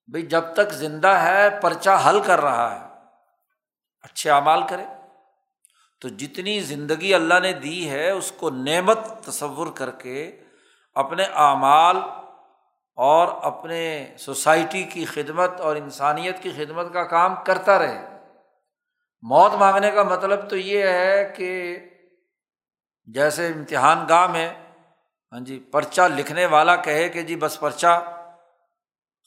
بھائی 0.07 0.25
جب 0.25 0.43
تک 0.53 0.73
زندہ 0.73 1.07
ہے، 1.07 1.59
پرچہ 1.61 2.03
حل 2.09 2.19
کر 2.19 2.41
رہا 2.41 2.79
ہے۔ 2.79 2.87
اچھے 4.01 4.31
اعمال 4.31 4.63
کرے۔ 4.67 4.85
تو 6.01 6.07
جتنی 6.07 6.59
زندگی 6.59 7.13
اللہ 7.13 7.39
نے 7.39 7.53
دی 7.53 7.89
ہے، 7.89 8.09
اس 8.09 8.31
کو 8.31 8.49
نعمت 8.49 8.97
تصور 9.25 9.67
کر 9.75 9.91
کے 9.91 10.39
اپنے 10.95 11.23
اعمال 11.23 11.97
اور 12.95 13.27
اپنے 13.41 14.15
سوسائٹی 14.19 14.83
کی 14.83 15.05
خدمت 15.05 15.61
اور 15.61 15.75
انسانیت 15.75 16.43
کی 16.43 16.51
خدمت 16.51 16.93
کا 16.93 17.03
کام 17.03 17.35
کرتا 17.45 17.79
رہے۔ 17.79 18.07
موت 19.21 19.53
مانگنے 19.53 19.91
کا 19.91 20.03
مطلب 20.03 20.49
تو 20.49 20.57
یہ 20.57 20.83
ہے 20.83 21.33
کہ 21.37 21.77
جیسے 23.05 23.47
امتحان 23.47 24.05
گاہ 24.09 24.27
میں 24.27 24.53
ہاں 25.31 25.39
جی 25.39 25.59
پرچہ 25.59 26.01
لکھنے 26.01 26.45
والا 26.45 26.75
کہے 26.75 27.09
کہ 27.09 27.21
جی 27.21 27.35
بس 27.35 27.59
پرچہ 27.59 28.17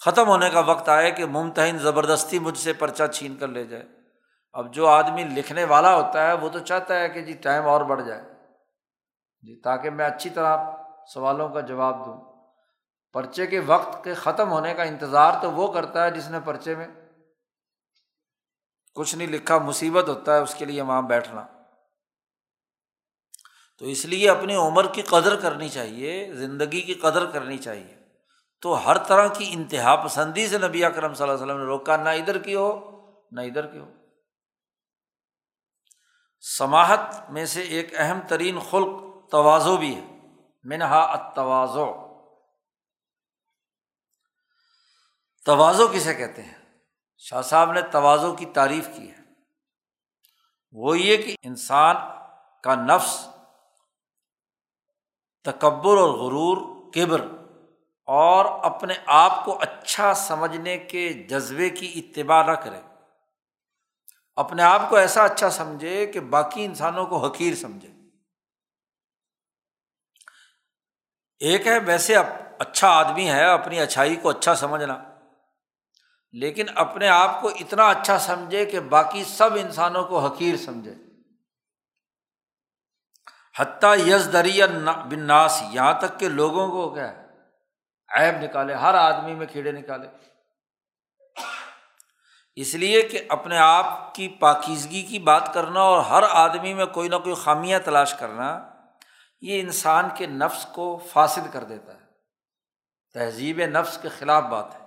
ختم 0.05 0.29
ہونے 0.29 0.51
کا 0.51 0.61
وقت 0.61 0.89
آئے 0.89 1.11
کہ 1.11 1.27
ممتحن 1.27 1.79
زبردستی 1.79 2.39
مجھ 2.39 2.59
سے 2.59 2.73
پرچہ 2.73 3.03
چھین 3.15 3.37
کر 3.37 3.49
لے 3.49 3.65
جائے۔ 3.65 3.83
اب 4.53 4.75
جو 4.75 4.89
آدمی 4.89 5.25
لکھنے 5.25 5.65
والا 5.65 5.95
ہوتا 5.95 6.27
ہے، 6.27 6.33
وہ 6.33 6.49
تو 6.49 6.59
چاہتا 6.59 7.01
ہے 7.01 7.09
کہ 7.09 7.23
جی 7.23 7.33
ٹائم 7.33 7.67
اور 7.67 7.81
بڑھ 7.81 8.03
جائے۔ 8.03 8.23
جی 9.43 9.61
تاکہ 9.61 9.91
میں 9.91 10.07
اچھی 10.07 10.31
طرح 10.31 10.57
سوالوں 11.15 11.49
کا 11.49 11.61
جواب 11.61 12.07
دوں۔ 12.07 12.35
پرچے 13.13 13.47
کے 13.47 13.61
وقت 13.61 14.05
کے 14.05 14.15
ختم 14.15 14.53
ہونے 14.53 14.75
کا 14.75 14.83
انتظار 14.83 15.33
تو 15.43 15.53
وہ 15.53 15.73
کرتا 15.73 16.05
ہے 16.05 16.11
جس 16.11 16.31
نے 16.31 16.39
پرچے 16.45 16.75
میں 16.75 16.87
کچھ 18.95 19.17
نہیں 19.17 19.29
لکھا، 19.29 19.59
مصیبت 19.59 20.09
ہوتا 20.09 20.35
ہے، 20.35 20.39
اس 20.39 20.55
کے 20.55 20.65
لیے 20.65 20.83
وہاں 20.83 21.03
بیٹھنا۔ 21.03 21.47
تو 23.79 23.85
اس 23.85 24.05
لیے 24.05 24.31
اپنی 24.31 24.55
عمر 24.55 24.93
کی 24.93 25.03
قدر 25.03 25.41
کرنی 25.41 25.69
چاہیے، 25.69 26.33
زندگی 26.33 26.81
کی 26.81 26.95
قدر 26.95 27.27
کرنی 27.27 27.59
چاہیے۔ 27.59 27.97
تو 28.61 28.87
ہر 28.87 28.99
طرح 28.99 29.29
کی 29.29 29.49
انتہا 29.51 29.97
پسندی 29.97 30.49
سے 30.49 30.59
نبی 30.59 30.85
اکرم 30.85 31.15
صلی 31.15 31.23
اللہ 31.23 31.35
علیہ 31.35 31.45
وسلم 31.45 31.59
نے 31.59 31.65
روکا، 31.65 31.97
نہ 31.97 32.09
ادھر 32.09 32.39
کی 32.39 32.55
ہو، 32.55 32.91
نہ 33.33 33.41
ادھر 33.41 33.67
کی 33.67 33.79
ہو۔ 33.79 33.93
سماہت 36.41 37.31
میں 37.31 37.47
سے 37.47 37.63
ایک 37.63 37.95
اہم 37.97 38.21
ترین 38.29 38.59
خلق 38.71 39.03
توازو 39.31 39.77
بھی 39.77 39.97
ہے، 39.97 40.07
منہا 40.65 41.01
اتوازو 41.01 42.05
توازو 45.45 45.89
کسے 45.89 46.15
کہتے 46.15 46.43
ہیں؟ 46.43 46.55
شاہ 47.19 47.43
صاحب 47.43 47.73
نے 47.73 47.83
توازو 47.83 48.33
کی 48.33 48.47
تعریف 48.47 48.89
کی 48.97 49.11
ہے۔ 49.11 49.17
وہ 50.73 50.99
یہ 50.99 51.17
کہ 51.17 51.37
انسان 51.43 51.97
کا 52.63 52.75
نفس 52.75 53.29
تکبر 55.45 55.97
اور 55.97 56.11
غرور، 56.11 56.57
کبر، 56.93 57.21
اور 58.09 58.45
اپنے 58.63 58.95
آپ 59.07 59.45
کو 59.45 59.59
اچھا 59.61 60.15
سمجھنے 60.15 60.79
کے 60.79 61.13
جذبے 61.13 61.71
کی 61.71 61.93
اتباع 61.97 62.43
نہ 62.43 62.53
کرے۔ 62.53 62.81
اپنے 64.37 64.63
آپ 64.63 64.81
کو 64.89 64.97
ایسا 64.97 65.25
اچھا 65.25 65.51
سمجھے 65.51 66.07
کہ 66.07 66.21
باقی 66.21 66.65
انسانوں 66.65 67.07
کو 67.07 67.27
حقیر 67.27 67.55
سمجھے۔ 67.55 67.89
ایک 71.41 71.67
ہے 71.67 71.79
ویسے 71.79 72.17
اچھا 72.59 72.89
آدمی 72.89 73.31
ہے، 73.31 73.45
اپنی 73.45 73.81
اچھائی 73.81 74.17
کو 74.17 74.29
اچھا 74.29 74.55
سمجھنا، 74.55 75.03
لیکن 76.33 76.67
اپنے 76.75 77.09
آپ 77.09 77.41
کو 77.41 77.49
اتنا 77.49 77.89
اچھا 77.89 78.19
سمجھے 78.19 78.65
کہ 78.67 78.81
باقی 78.81 79.25
سب 79.25 79.51
انسانوں 79.55 80.05
کو 80.05 80.19
حقیر 80.19 80.57
سمجھے۔ 80.57 80.95
حتیٰ 83.59 83.99
یز 83.99 84.29
دریا 84.33 84.67
بن 85.11 85.23
ناس 85.23 85.63
یہاں 85.71 85.95
تک 86.01 86.21
کہ 86.21 86.29
لوگوں 86.29 86.69
کو 86.69 86.95
کیا 86.95 87.27
عیب 88.09 88.35
نکالے، 88.43 88.75
ہر 88.75 88.95
آدمی 88.95 89.35
میں 89.35 89.47
کیڑے 89.47 89.73
نکالے۔ 89.73 90.09
اس 92.57 92.75
لیے 92.75 93.03
کہ 93.03 93.23
اپنے 93.29 93.59
آپ 93.59 94.15
کی 94.15 94.29
پاکیزگی 94.29 95.03
کی 95.03 95.19
بات 95.19 95.55
کرنا 95.55 95.81
اور 95.81 95.99
ہر 95.99 96.23
آدمی 96.31 96.75
میں 96.75 96.87
کوئی 96.87 97.09
نہ 97.09 97.17
کوئی 97.17 97.35
خامیاں 97.35 97.81
تلاش 97.85 98.15
کرنا، 98.15 98.69
یہ 99.41 99.61
انسان 99.61 100.09
کے 100.15 100.27
نفس 100.27 100.67
کو 100.67 101.01
فاصد 101.13 101.53
کر 101.53 101.65
دیتا 101.65 101.95
ہے۔ 101.95 102.05
تہذیب 103.15 103.61
نفس 103.61 103.99
کے 104.03 104.09
خلاف 104.09 104.43
بات 104.43 104.75
ہے۔ 104.75 104.87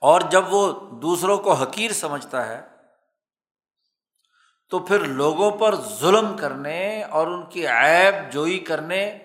اور 0.00 0.20
جب 0.20 0.54
وہ 0.54 0.90
دوسروں 0.98 1.38
کو 1.38 1.52
حقیر 1.52 1.92
سمجھتا 1.92 2.46
ہے 2.46 2.75
تو 4.68 4.78
پھر 4.78 4.98
لوگوں 4.98 5.50
پر 5.50 5.74
ظلم 5.74 6.36
کرنے 6.36 7.02
اور 7.02 7.26
ان 7.26 7.46
کی 7.46 7.66
عیب 7.66 8.32
جوئی 8.32 8.58
کرنے 8.58 9.18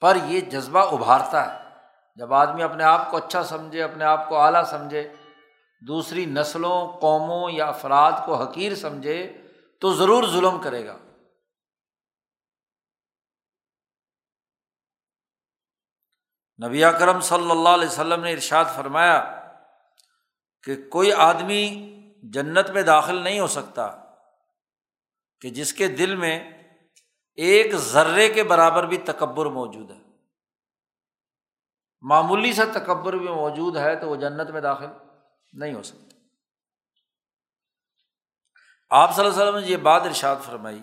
پر 0.00 0.16
یہ 0.24 0.40
جذبہ 0.40 0.80
ابھارتا 0.80 1.54
ہے۔ 1.54 1.68
جب 2.16 2.34
آدمی 2.34 2.62
اپنے 2.62 2.84
آپ 2.84 3.10
کو 3.10 3.16
اچھا 3.16 3.44
سمجھے، 3.44 3.82
اپنے 3.82 4.04
آپ 4.04 4.28
کو 4.28 4.36
اعلیٰ 4.36 4.64
سمجھے، 4.64 5.14
دوسری 5.80 6.26
نسلوں، 6.26 7.00
قوموں 7.00 7.50
یا 7.50 7.66
افراد 7.66 8.12
کو 8.26 8.34
حقیر 8.34 8.74
سمجھے، 8.74 9.36
تو 9.80 9.94
ضرور 9.94 10.24
ظلم 10.24 10.60
کرے 10.60 10.86
گا۔ 10.86 10.96
نبی 16.66 16.82
کرم 16.98 17.20
صلی 17.20 17.50
اللہ 17.50 17.68
علیہ 17.68 17.88
وسلم 17.88 18.24
نے 18.24 18.32
ارشاد 18.32 18.64
فرمایا 18.74 19.40
کہ 20.62 20.90
کوئی 20.90 21.12
آدمی 21.12 21.94
جنت 22.22 22.70
میں 22.70 22.82
داخل 22.82 23.16
نہیں 23.16 23.40
ہو 23.40 23.46
سکتا 23.46 24.14
کہ 25.40 25.50
جس 25.50 25.72
کے 25.72 25.88
دل 25.88 26.16
میں 26.16 26.62
ایک 27.34 27.74
ذرے 27.74 28.34
کے 28.34 28.44
برابر 28.44 28.86
بھی 28.86 28.98
تکبر 28.98 29.46
موجود 29.46 29.90
ہے۔ 29.90 30.00
معمولی 32.00 32.52
سا 32.52 32.62
تکبر 32.74 33.12
بھی 33.12 33.28
موجود 33.28 33.76
ہے 33.76 34.00
تو 34.00 34.08
وہ 34.08 34.16
جنت 34.16 34.50
میں 34.50 34.60
داخل 34.60 34.86
نہیں 35.52 35.74
ہو 35.74 35.82
سکتا۔ 35.82 36.16
آپ 38.90 39.16
صلی 39.16 39.24
اللہ 39.24 39.40
علیہ 39.40 39.50
وسلم 39.50 39.60
نے 39.60 39.66
یہ 39.66 39.76
بات 39.76 40.02
ارشاد 40.02 40.36
فرمائی۔ 40.44 40.82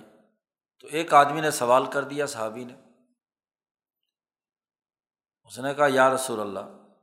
تو 0.79 0.87
ایک 0.87 1.13
آدمی 1.13 1.41
نے 1.41 1.51
سوال 1.51 1.85
کر 1.85 2.03
دیا 2.03 2.25
صحابی 2.25 2.63
نے۔ 2.63 2.73
اس 5.43 5.59
نے 5.59 5.73
کہا، 5.73 5.87
یا 5.89 6.13
رسول 6.15 6.39
اللہ، 6.39 6.93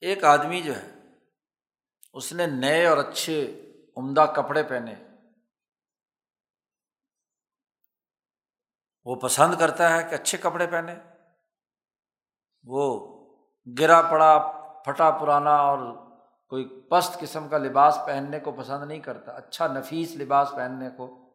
ایک 0.00 0.24
آدمی 0.24 0.62
جو 0.62 0.76
ہے 0.76 0.99
اس 2.12 2.32
نے 2.32 2.46
نئے 2.46 2.86
اور 2.86 2.96
اچھے 2.96 3.66
عمدہ 3.96 4.32
کپڑے 4.36 4.62
پہنے۔ 4.62 4.94
وہ 9.04 9.16
پسند 9.16 9.54
کرتا 9.60 9.96
ہے 9.96 10.02
کہ 10.10 10.14
اچھے 10.14 10.38
کپڑے 10.38 10.66
پہنے۔ 10.66 10.94
وہ 12.64 13.10
گرا 13.78 14.02
پڑا، 14.02 14.38
پھٹا 14.84 15.10
پرانا 15.10 15.56
اور 15.56 15.78
کوئی 16.48 16.80
پست 16.90 17.20
قسم 17.20 17.48
کا 17.48 17.58
لباس 17.58 17.98
پہننے 18.06 18.40
کو 18.40 18.52
پسند 18.52 18.84
نہیں 18.84 19.00
کرتا 19.00 19.32
اچھا 19.32 19.66
نفیس 19.66 20.16
لباس 20.16 20.50
پہننے 20.56 20.90
کو 20.96 21.30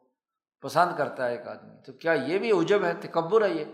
پسند 0.62 0.98
کرتا 0.98 1.26
ہے 1.26 1.38
ایک 1.38 1.48
آدمی۔ 1.48 1.84
تو 1.84 1.94
کیا 1.94 2.14
یہ 2.14 2.40
بھی 2.40 2.52
عجب 2.52 2.84
ہے؟ 2.84 2.94
تکبر 2.94 3.46
ہے 3.46 3.50
یہ۔ 3.50 3.66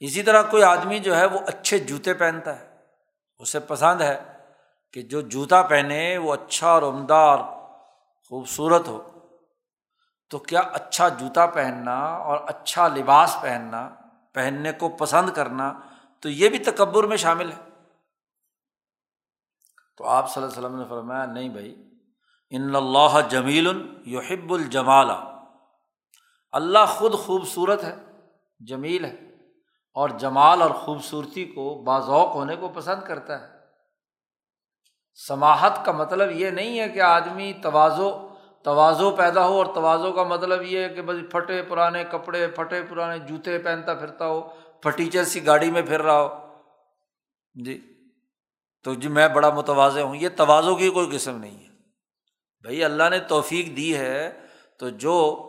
اسی 0.00 0.22
طرح 0.22 0.50
کوئی 0.50 0.62
آدمی 0.62 0.98
جو 0.98 1.16
ہے 1.16 1.26
وہ 1.26 1.38
اچھے 1.46 1.78
جوتے 1.78 2.14
پہنتا 2.14 2.60
ہے۔ 2.60 2.75
اسے 3.38 3.60
پسند 3.60 4.00
ہے 4.00 4.38
کہ 4.92 5.02
جو 5.02 5.20
جوتا 5.20 5.62
پہنے 5.62 6.18
وہ 6.18 6.32
اچھا 6.32 6.68
اور 6.68 6.82
عمدہ 6.82 7.14
اور 7.14 7.38
خوبصورت 8.28 8.88
ہو۔ 8.88 9.08
تو 10.30 10.38
کیا 10.38 10.60
اچھا 10.60 11.08
جوتا 11.08 11.46
پہننا 11.46 12.04
اور 12.04 12.38
اچھا 12.46 12.88
لباس 12.88 13.36
پہننا، 13.42 13.90
پہننے 14.34 14.72
کو 14.72 14.88
پسند 14.88 15.30
کرنا 15.30 15.80
تو 16.20 16.28
یہ 16.28 16.48
بھی 16.48 16.58
تکبر 16.58 17.04
میں 17.04 17.16
شامل 17.16 17.52
ہے؟ 17.52 17.70
تو 19.96 20.04
آپ 20.04 20.30
صلی 20.30 20.42
اللہ 20.42 20.56
علیہ 20.56 20.68
وسلم 20.68 20.80
نے 20.80 20.88
فرمایا، 20.88 21.26
نہیں 21.26 21.48
بھائی، 21.48 21.90
ان 22.50 22.76
اللہ 22.76 23.18
جمیل 23.28 23.96
یحب 24.06 24.52
الجمال۔ 24.52 25.10
اللہ 26.52 26.86
خود 26.88 27.14
خوبصورت 27.14 27.84
ہے، 27.84 27.94
جمیل 28.66 29.04
ہے۔ 29.04 29.25
اور 29.96 30.08
جمال 30.08 30.62
اور 30.62 30.70
خوبصورتی 30.70 31.44
کو 31.44 31.82
باذوق 31.84 32.34
ہونے 32.34 32.56
کو 32.56 32.68
پسند 32.68 33.02
کرتا 33.06 33.40
ہے۔ 33.40 33.46
سماہت 35.28 35.84
کا 35.84 35.92
مطلب 35.92 36.30
یہ 36.30 36.50
نہیں 36.50 36.80
ہے 36.80 36.88
کہ 36.88 37.00
آدمی 37.00 37.52
توازو 37.62 38.28
توازو 38.62 39.10
پیدا 39.10 39.46
ہو 39.46 39.52
اور 39.52 39.66
توازو 39.74 40.12
کا 40.12 40.22
مطلب 40.22 40.62
یہ 40.62 40.78
ہے 40.78 40.88
کہ 40.88 41.02
بس 41.02 41.16
پھٹے 41.32 41.62
پرانے 41.62 42.04
کپڑے، 42.04 42.48
پھٹے 42.48 42.82
پرانے 42.82 43.18
جوتے 43.18 43.58
پہنتا 43.58 43.94
پھرتا 43.94 44.26
ہو، 44.26 44.48
پھٹیچر 44.82 45.24
سی 45.24 45.46
گاڑی 45.46 45.70
میں 45.70 45.82
پھر 45.82 46.02
رہا 46.02 46.22
ہو۔ 46.22 46.28
جی 47.64 47.94
تو 48.84 48.94
جی 48.94 49.08
میں 49.08 49.28
بڑا 49.28 49.50
متوازے 49.50 50.02
ہوں، 50.02 50.16
یہ 50.16 50.28
توازو 50.36 50.76
کی 50.76 50.90
کوئی 50.90 51.08
قسم 51.12 51.38
نہیں 51.38 51.58
ہے۔ 51.58 51.66
بھائی 52.62 52.84
اللہ 52.84 53.08
نے 53.10 53.18
توفیق 53.18 53.76
دی 53.76 53.96
ہے 53.96 54.40
تو 54.78 54.88
جو 54.88 55.45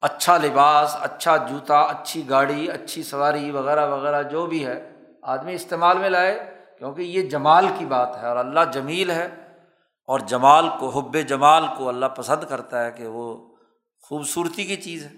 اچھا 0.00 0.36
لباس 0.36 0.96
اچھا 1.00 1.36
جوتا، 1.36 1.80
اچھی 1.80 2.28
گاڑی، 2.28 2.70
اچھی 2.70 3.02
سواری 3.02 3.50
وغیرہ 3.50 3.88
وغیرہ 3.88 4.22
جو 4.22 4.46
بھی 4.46 4.66
ہے، 4.66 4.92
آدمی 5.22 5.54
استعمال 5.54 5.98
میں 5.98 6.10
لائے، 6.10 6.38
کیونکہ 6.78 7.02
یہ 7.02 7.22
جمال 7.22 7.66
کی 7.78 7.84
بات 7.84 8.16
ہے 8.16 8.26
اور 8.26 8.36
اللہ 8.36 8.60
جمیل 8.72 9.10
ہے 9.10 9.26
اور 10.06 10.20
جمال 10.20 10.68
کو، 10.80 10.88
حب 10.88 11.16
جمال 11.28 11.64
کو 11.78 11.88
اللہ 11.88 12.06
پسند 12.06 12.44
کرتا 12.44 12.84
ہے 12.84 12.90
کہ 12.92 13.06
وہ 13.06 13.56
خوبصورتی 14.02 14.64
کی 14.64 14.76
چیز 14.76 15.04
ہے۔ 15.04 15.12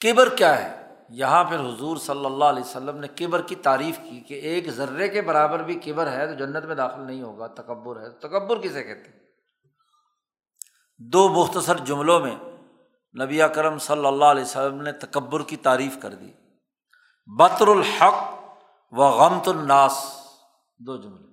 کیبر 0.00 0.28
کیا 0.36 0.64
ہے؟ 0.64 0.94
یہاں 1.08 1.44
پھر 1.44 1.58
حضور 1.58 1.96
صلی 1.96 2.24
اللہ 2.24 2.44
علیہ 2.44 2.62
وسلم 2.62 2.96
نے 2.96 3.08
کیبر 3.08 3.42
کی 3.42 3.54
تعریف 3.54 3.98
کی 3.98 4.20
کہ 4.20 4.34
ایک 4.34 4.70
ذرے 4.70 5.08
کے 5.08 5.22
برابر 5.22 5.62
بھی 5.62 5.74
کیبر 5.74 6.06
ہے 6.06 6.26
تو 6.26 6.34
جنت 6.34 6.64
میں 6.64 6.74
داخل 6.74 7.00
نہیں 7.00 7.22
ہوگا، 7.22 7.46
تکبر 7.46 8.00
ہے 8.00 8.10
تکبر 8.10 8.60
کسے 8.60 8.84
کہتے 8.84 9.10
ہیں؟ 9.10 9.23
دو 10.98 11.28
مختصر 11.28 11.76
جملوں 11.76 12.20
میں 12.20 12.36
نبی 13.24 13.40
کرم 13.54 13.78
صلی 13.78 14.06
اللہ 14.06 14.24
علیہ 14.24 14.42
وسلم 14.42 14.82
نے 14.82 14.92
تکبر 14.92 15.42
کی 15.42 15.56
تعریف 15.56 15.98
کر 16.02 16.14
دی۔ 16.14 16.32
بطر 17.38 17.68
الحق 17.68 18.34
و 18.90 19.04
غمت 19.04 19.48
الناس، 19.48 20.06
دو 20.78 20.96
جملے۔ 20.96 21.24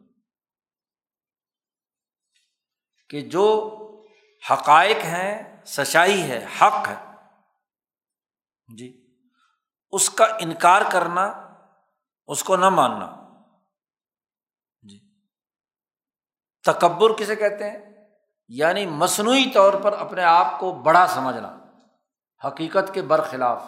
کہ 3.09 3.21
جو 3.21 3.77
حقائق 4.51 4.97
ہیں، 4.97 5.65
سچائی 5.65 6.21
ہے، 6.21 6.45
حق 6.61 6.87
ہے۔ 6.87 7.15
جی 8.77 9.17
اس 9.91 10.09
کا 10.09 10.25
انکار 10.25 10.81
کرنا، 10.91 11.25
اس 12.27 12.43
کو 12.43 12.55
نہ 12.55 12.69
ماننا۔ 12.69 13.29
جی 14.81 14.99
تکبر 16.63 17.13
کسے 17.17 17.35
کہتے 17.35 17.69
ہیں؟ 17.69 17.90
یعنی 18.53 18.85
مصنوعی 18.85 19.49
طور 19.53 19.73
پر 19.73 19.93
اپنے 19.93 20.23
آپ 20.23 20.59
کو 20.59 20.71
بڑا 20.71 21.07
سمجھنا، 21.07 21.57
حقیقت 22.47 22.93
کے 22.93 23.01
برخلاف۔ 23.01 23.63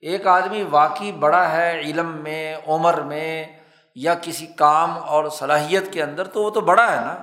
ایک 0.00 0.26
آدمی 0.26 0.62
واقعی 0.62 1.12
بڑا 1.12 1.52
ہے 1.52 1.80
علم 1.80 2.16
میں، 2.16 2.56
عمر 2.66 3.00
میں 3.00 3.46
یا 3.94 4.14
کسی 4.14 4.46
کام 4.46 4.98
اور 4.98 5.28
صلاحیت 5.28 5.92
کے 5.92 6.02
اندر، 6.02 6.26
تو 6.26 6.42
وہ 6.42 6.50
تو 6.50 6.60
بڑا 6.60 6.90
ہے 6.90 6.96
نا۔ 6.96 7.16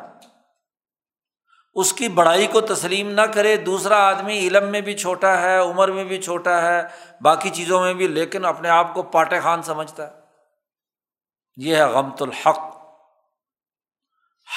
اس 1.74 1.94
کی 1.94 2.08
بڑائی 2.08 2.48
کو 2.48 2.62
تسلیم 2.62 3.12
نہ 3.12 3.22
کرے، 3.22 3.58
دوسرا 3.58 4.08
آدمی 4.08 4.38
علم 4.38 4.68
میں 4.68 4.82
بھی 4.82 4.98
چھوٹا 4.98 5.42
ہے، 5.42 5.58
عمر 5.58 5.88
میں 5.88 6.04
بھی 6.04 6.22
چھوٹا 6.22 6.62
ہے، 6.62 6.82
باقی 7.22 7.50
چیزوں 7.50 7.82
میں 7.82 7.94
بھی، 7.94 8.08
لیکن 8.08 8.46
اپنے 8.46 8.70
آپ 8.70 8.94
کو 8.94 9.02
پاٹے 9.02 9.40
خان 9.40 9.62
سمجھتا 9.62 10.08
ہے۔ 10.08 10.14
یہ 11.56 11.76
ہے 11.76 11.84
غمت 11.84 12.22
الحق۔ 12.22 12.75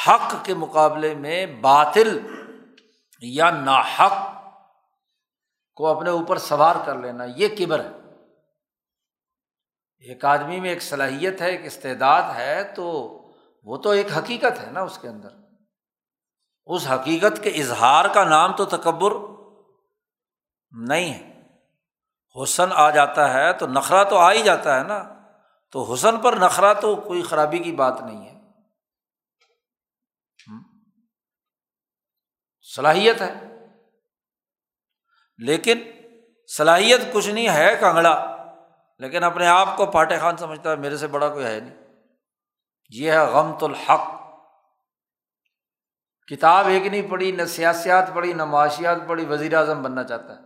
حق 0.06 0.44
کے 0.44 0.54
مقابلے 0.54 1.14
میں 1.14 1.46
باطل 1.46 2.20
یا 3.20 3.50
ناحق 3.50 4.12
کو 5.74 5.86
اپنے 5.86 6.10
اوپر 6.10 6.38
سوار 6.38 6.76
کر 6.84 6.94
لینا، 6.94 7.24
یہ 7.36 7.48
کبر 7.58 7.80
ہے۔ 7.80 7.90
ایک 9.98 10.24
آدمی 10.24 10.60
میں 10.60 10.70
ایک 10.70 10.82
صلاحیت 10.82 11.40
ہے، 11.40 11.50
ایک 11.50 11.64
استعداد 11.64 12.22
ہے، 12.34 12.64
تو 12.64 13.14
وہ 13.64 13.76
تو 13.76 13.90
ایک 13.90 14.06
حقیقت 14.16 14.60
ہے 14.60 14.70
نا 14.70 14.80
اس 14.80 14.98
کے 14.98 15.08
اندر۔ 15.08 15.28
اس 16.66 16.90
حقیقت 16.90 17.42
کے 17.42 17.50
اظہار 17.50 18.04
کا 18.14 18.24
نام 18.24 18.56
تو 18.56 18.64
تکبر 18.64 19.12
نہیں 20.70 21.14
ہے۔ 21.14 21.42
حسن 22.42 22.68
آ 22.72 22.90
جاتا 22.90 23.32
ہے 23.32 23.52
تو 23.52 23.66
نخرا 23.66 24.02
تو 24.02 24.18
آ 24.18 24.32
ہی 24.32 24.42
جاتا 24.42 24.80
ہے 24.80 24.84
نا۔ 24.84 25.04
تو 25.72 25.92
حسن 25.92 26.20
پر 26.20 26.32
نخرا 26.32 26.72
تو 26.72 26.96
کوئی 26.96 27.22
خرابی 27.22 27.58
کی 27.58 27.72
بات 27.72 28.00
نہیں 28.00 28.28
ہے۔ 28.28 28.37
صلاحیت 32.74 33.20
ہے۔ 33.20 33.34
لیکن 35.38 35.78
صلاحیت 36.56 37.00
کچھ 37.12 37.28
نہیں 37.28 37.48
ہے 37.48 37.76
کنگڑا 37.80 38.34
لیکن 38.98 39.24
اپنے 39.24 39.46
آپ 39.46 39.76
کو 39.76 39.86
پاٹے 39.86 40.18
خان 40.18 40.36
سمجھتا 40.36 40.70
ہے، 40.70 40.76
میرے 40.76 40.96
سے 40.96 41.06
بڑا 41.06 41.28
کوئی 41.28 41.44
ہے 41.44 41.60
نہیں۔ 41.60 41.76
یہ 42.90 43.12
ہے 43.12 43.18
غمت 43.18 43.62
الحق۔ 43.62 44.08
کتاب 46.26 46.66
ایک 46.66 46.86
نہیں 46.86 47.10
پڑھی، 47.10 47.32
نہ 47.32 47.44
سیاسیات 47.44 48.14
پڑھی، 48.14 48.32
نہ 48.32 48.44
معاشیات 48.44 48.96
پڑھی، 49.06 49.24
وزیر 49.24 49.54
اعظم 49.54 49.82
بننا 49.82 50.04
چاہتا 50.04 50.32
ہے۔ 50.36 50.40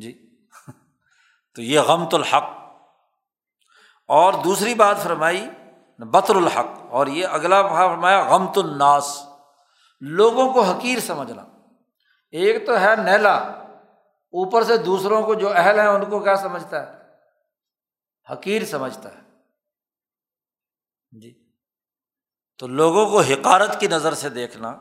جی۔ 0.00 0.38
تو 1.54 1.62
یہ 1.62 1.80
غمت 1.80 2.14
الحق۔ 2.14 2.50
اور 4.08 4.32
دوسری 4.32 4.74
بات 4.74 4.96
فرمائی، 5.02 5.50
بطر 5.98 6.34
الحق۔ 6.34 6.80
اور 6.90 7.06
یہ 7.06 7.26
اگلا 7.26 7.62
فرمایا، 7.62 8.22
غمت 8.22 8.58
الناس۔ 8.58 9.27
لوگوں 10.00 10.52
کو 10.52 10.62
حقیر 10.62 10.98
سمجھنا۔ 10.98 11.42
ایک 12.30 12.66
تو 12.66 12.80
ہے 12.80 12.96
نیلا، 12.96 13.34
اوپر 13.34 14.64
سے 14.64 14.76
دوسروں 14.76 15.22
کو 15.22 15.34
جو 15.34 15.50
اہل 15.54 15.78
ہیں 15.78 15.86
ان 15.86 16.10
کو 16.10 16.18
کیا 16.18 16.36
سمجھتا 16.36 16.86
ہے؟ 16.86 16.98
حقیر 18.32 18.64
سمجھتا 18.64 19.08
ہے۔ 19.14 19.20
جی۔ 21.20 21.52
تو 22.58 22.66
لوگوں 22.66 23.06
کو 23.06 23.20
حکارت 23.20 23.80
کی 23.80 23.86
نظر 23.86 24.14
سے 24.14 24.28
دیکھنا۔ 24.28 24.78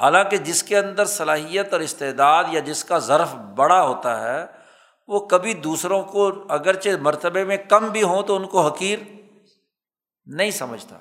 حالانکہ 0.00 0.36
جس 0.36 0.62
کے 0.62 0.78
اندر 0.78 1.04
صلاحیت 1.04 1.72
اور 1.72 1.80
استعداد 1.80 2.44
یا 2.48 2.60
جس 2.60 2.84
کا 2.84 2.98
ظرف 2.98 3.34
بڑا 3.34 3.82
ہوتا 3.82 4.22
ہے، 4.22 4.46
وہ 5.08 5.26
کبھی 5.26 5.54
دوسروں 5.54 6.02
کو 6.02 6.32
اگرچہ 6.48 6.88
مرتبے 7.00 7.44
میں 7.44 7.56
کم 7.56 7.88
بھی 7.88 8.02
ہوں 8.02 8.22
تو 8.22 8.36
ان 8.36 8.46
کو 8.46 8.68
حقیر 8.68 8.98
نہیں 10.26 10.50
سمجھتا۔ 10.50 10.98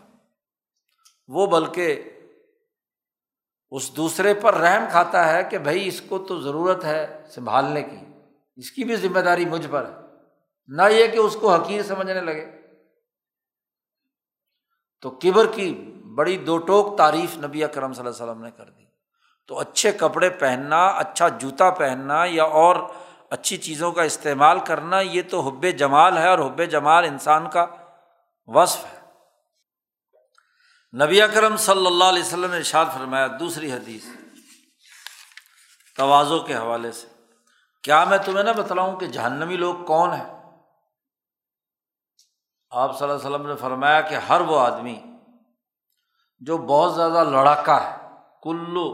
وہ 1.28 1.48
بلکہ 1.48 2.15
اس 3.72 3.96
دوسرے 3.96 4.34
پر 4.34 4.54
رحم 4.54 4.86
کھاتا 4.92 5.34
ہے 5.34 5.44
کہ 5.44 5.58
بھائی 5.58 5.88
اس 5.88 6.02
کو 6.02 6.18
تو 6.18 6.42
ضرورت 6.42 6.86
ہے 6.86 7.22
سنبھالنے 7.30 7.84
کی۔ 7.84 7.98
اس 8.56 8.72
کی 8.72 8.84
بھی 8.84 8.96
ذمہ 8.96 9.20
داری 9.20 9.46
مجھ 9.46 9.68
پر 9.72 9.86
ہے۔ 9.86 9.94
نہ 10.68 10.82
یہ 10.92 11.08
کہ 11.08 11.18
اس 11.18 11.38
کو 11.42 11.54
حقیر 11.54 11.84
سمجھنے 11.84 12.22
لگے۔ 12.22 12.62
تو 15.02 15.10
کبر 15.10 15.48
کی 15.48 15.94
بڑی 16.16 16.38
دو 16.38 16.58
ٹوک 16.58 16.98
تعریف 16.98 17.38
نبی 17.38 17.64
اکرم 17.64 17.94
صلی 17.94 18.06
اللہ 18.06 18.24
علیہ 18.24 18.32
وسلم 18.32 18.44
نے 18.44 18.52
کر 18.52 18.70
دی۔ 18.70 18.84
تو 19.48 19.60
اچھے 19.60 19.92
کپڑے 19.92 20.30
پہننا 20.30 20.88
اچھا 20.88 21.28
جوتا 21.28 21.70
پہننا 21.70 22.26
یا 22.26 22.44
اور 22.44 22.76
اچھی 23.30 23.58
چیزوں 23.58 23.92
کا 23.92 24.02
استعمال 24.02 24.60
کرنا، 24.60 25.00
یہ 25.00 25.22
تو 25.30 25.40
حب 25.40 25.66
جمال 25.78 26.18
ہے 26.18 26.30
اور 26.30 26.40
حب 26.40 26.62
جمال 26.64 27.04
انسان 27.04 27.50
کا 27.50 27.66
وصف 28.48 28.86
ہے۔ 28.86 29.05
نبی 31.02 31.22
اکرم 31.22 31.56
صلی 31.58 31.86
اللہ 31.86 32.04
علیہ 32.04 32.22
وسلم 32.22 32.52
نے 32.52 32.58
ارشاد 32.58 32.86
فرمایا، 32.94 33.28
دوسری 33.40 33.72
حدیث، 33.72 34.06
توازوں 35.96 36.40
کے 36.40 36.56
حوالے 36.56 36.92
سے۔ 36.92 37.08
کیا 37.84 38.04
میں 38.06 38.18
تمہیں 38.18 38.44
نہ 38.44 38.50
بتلاؤں 38.50 38.96
کہ 39.00 39.08
جہنمی 39.08 39.58
لوگ 39.58 39.84
کون 39.86 40.14
ہیں؟ 40.14 40.28
آپ 42.72 42.98
صلی 42.98 43.08
اللہ 43.08 43.16
علیہ 43.16 43.28
وسلم 43.28 43.48
نے 43.48 43.56
فرمایا 43.56 44.02
کہ 44.02 44.16
ہر 44.16 44.42
وہ 44.42 44.60
آدمی 44.60 44.96
جو 46.40 46.58
بہت 46.58 46.96
زیادہ 46.96 47.24
لڑاکا 47.30 47.78
ہے، 47.84 47.96
کلو 48.44 48.88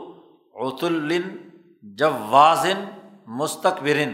الن 0.82 1.30
جب 1.82 2.14
واضن 2.30 2.84
مستقبرن 3.28 4.14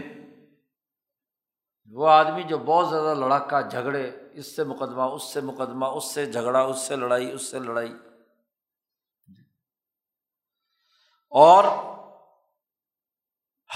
وہ 1.92 2.08
آدمی 2.10 2.42
جو 2.42 2.58
بہت 2.58 2.88
زیادہ 2.88 3.14
لڑاکا، 3.18 3.60
جھگڑے 3.60 4.10
اس 4.38 4.56
سے 4.56 4.64
مقدمہ، 4.64 5.02
اس 5.02 5.22
سے 5.22 5.40
مقدمہ، 5.40 5.86
اس 5.86 6.04
سے 6.04 6.32
جھگڑا، 6.32 6.60
اس 6.60 6.78
سے 6.78 6.96
لڑائی، 6.96 7.32
اس 7.32 7.50
سے 7.50 7.58
لڑائی۔ 7.58 7.94
اور 11.30 11.64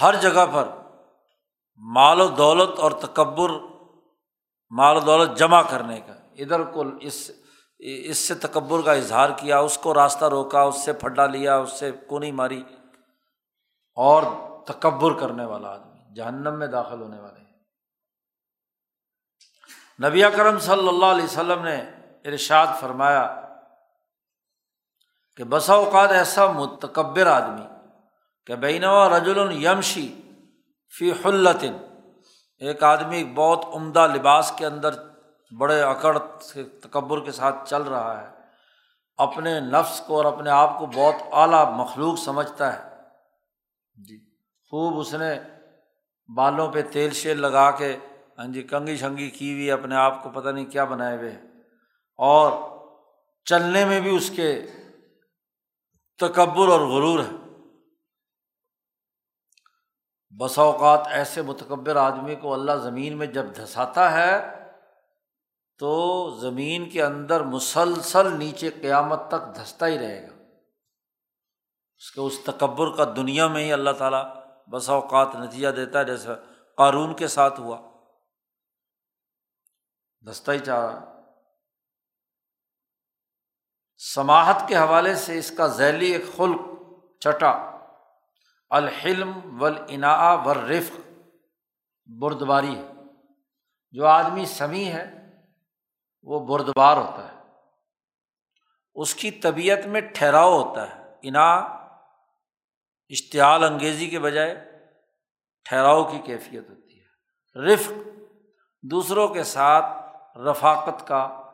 ہر 0.01 0.15
جگہ 0.15 0.45
پر 0.53 0.67
مال 1.75 2.21
و 2.21 2.27
دولت 2.27 2.79
اور 2.79 2.91
تکبر، 2.91 3.49
مال 4.69 4.97
و 4.97 4.99
دولت 4.99 5.37
جمع 5.37 5.61
کرنے 5.61 6.01
کا۔ 6.01 6.13
ادھر 6.13 6.63
کو 6.63 6.83
اس 7.01 7.31
اس 7.79 8.17
سے 8.17 8.35
تکبر 8.35 8.81
کا 8.81 8.93
اظہار 8.93 9.29
کیا، 9.37 9.59
اس 9.59 9.77
کو 9.77 9.93
راستہ 9.93 10.25
روکا، 10.25 10.61
اس 10.61 10.85
سے 10.85 10.93
پھڈا 10.93 11.25
لیا، 11.25 11.57
اس 11.57 11.71
سے 11.71 11.91
کونی 11.91 12.31
ماری۔ 12.31 12.63
اور 13.95 14.23
تکبر 14.67 15.13
کرنے 15.19 15.45
والا 15.45 15.69
آدمی، 15.69 16.13
جہنم 16.13 16.59
میں 16.59 16.67
داخل 16.67 17.01
ہونے 17.01 17.19
والے۔ 17.19 17.42
نبی 19.99 20.23
اکرم 20.23 20.59
صلی 20.59 20.87
اللہ 20.87 21.05
علیہ 21.05 21.23
وسلم 21.23 21.63
نے 21.63 21.75
ارشاد 22.25 22.67
فرمایا 22.79 23.41
کہ 25.35 25.43
بسا 25.43 25.73
اوقات 25.73 26.11
ایسا 26.11 26.47
متکبر 26.47 27.27
آدمی 27.27 27.67
کہ 28.45 28.55
بینوا 28.55 29.17
رجول 29.17 29.63
یمشی 29.63 30.21
فی 30.97 31.11
حلطن 31.11 31.77
ایک 32.57 32.83
آدمی 32.83 33.23
بہت 33.23 33.65
عمدہ 33.73 34.07
لباس 34.15 34.53
کے 34.57 34.65
اندر 34.65 34.93
بڑے 35.51 35.81
اکڑ 35.81 36.17
سے 36.41 36.63
تکبر 36.63 37.19
کے 37.19 37.31
ساتھ 37.31 37.69
چل 37.69 37.81
رہا 37.81 38.21
ہے، 38.21 38.27
اپنے 39.17 39.59
نفس 39.59 40.01
کو 40.07 40.15
اور 40.17 40.25
اپنے 40.25 40.49
آپ 40.49 40.79
کو 40.79 40.85
بہت 40.85 41.15
اعلیٰ 41.31 41.71
مخلوق 41.71 42.19
سمجھتا 42.19 42.73
ہے۔ 42.73 42.89
جی۔ 44.07 44.17
خوب 44.71 44.99
اس 44.99 45.13
نے 45.13 45.39
بالوں 46.35 46.71
پہ 46.71 46.81
تیل 46.81 47.11
شیل 47.13 47.41
لگا 47.41 47.71
کے 47.71 47.97
ہاں 48.37 48.45
جی 48.45 48.63
کنگھی 48.63 48.97
شنگھی 48.97 49.29
کی 49.29 49.53
ہوئی 49.53 49.71
اپنے 49.71 49.95
آپ 49.95 50.23
کو 50.23 50.29
پتہ 50.29 50.49
نہیں 50.49 50.65
کیا 50.65 50.83
بنائے 50.83 51.17
ہوئے۔ 51.17 51.35
اور 52.17 52.51
چلنے 53.45 53.85
میں 53.85 54.01
بھی 54.01 54.15
اس 54.15 54.31
کے 54.35 54.61
تکبر 56.19 56.67
اور 56.67 56.79
غرور 56.79 57.19
ہے۔ 57.19 57.37
بسا 60.39 60.61
اوقات 60.61 61.07
ایسے 61.09 61.41
متکبر 61.41 61.95
آدمی 61.95 62.35
کو 62.35 62.53
اللہ 62.53 62.71
زمین 62.71 63.17
میں 63.17 63.27
جب 63.27 63.45
دھساتا 63.57 64.11
ہے، 64.11 64.63
تو 65.77 66.29
زمین 66.41 66.89
کے 66.89 67.03
اندر 67.03 67.43
مسلسل 67.43 68.37
نیچے 68.37 68.69
قیامت 68.69 69.19
تک 69.27 69.55
دھستا 69.55 69.87
ہی 69.87 69.99
رہے 69.99 70.27
گا۔ 70.27 70.33
اس 71.97 72.11
کے 72.11 72.21
اس 72.21 72.39
تکبر 72.43 72.97
کا 72.97 73.13
دنیا 73.15 73.47
میں 73.47 73.63
ہی 73.63 73.73
اللہ 73.73 73.91
تعالیٰ 73.91 74.35
بسا 74.69 74.93
اوقات 74.93 75.35
نتیجہ 75.35 75.67
دیتا 75.67 75.99
ہے 75.99 76.05
جیسے 76.05 76.29
قارون 76.77 77.15
کے 77.15 77.27
ساتھ 77.27 77.59
ہوا۔ 77.59 77.92
دستہ 80.29 80.51
ہی 80.51 80.59
چاہ 80.59 80.79
رہا 80.79 81.13
سماہت 83.97 84.55
کے 84.67 84.75
حوالے 84.75 85.15
سے 85.15 85.37
اس 85.37 85.51
کا 85.57 85.67
ذیلی 85.67 86.11
ایک 86.11 86.25
خلق 86.37 86.61
چٹا۔ 87.19 87.77
الحلم 88.69 89.61
ولا 89.61 90.33
و 90.33 90.53
بردباری 92.05 92.77
ہے۔ 92.77 92.91
جو 93.91 94.05
آدمی 94.05 94.45
سمیع 94.45 94.91
ہے، 94.91 95.13
وہ 96.23 96.45
بردبار 96.45 96.97
ہوتا 96.97 97.31
ہے۔ 97.31 97.39
اس 98.95 99.15
کی 99.15 99.31
طبیعت 99.31 99.85
میں 99.85 100.01
ٹھہراؤ 100.01 100.63
ہوتا 100.63 100.95
ہے۔ 100.95 101.15
انا 101.21 101.55
اشتعال 103.09 103.63
انگیزی 103.63 104.09
کے 104.09 104.19
بجائے 104.19 104.55
ٹھہراؤ 105.63 106.03
کی 106.03 106.19
کیفیت 106.19 106.69
ہوتی 106.69 107.01
ہے۔ 107.01 107.05
رفق 107.73 107.91
دوسروں 108.81 109.27
کے 109.27 109.43
ساتھ 109.43 110.02
رفاقت 110.35 111.07
کا 111.07 111.51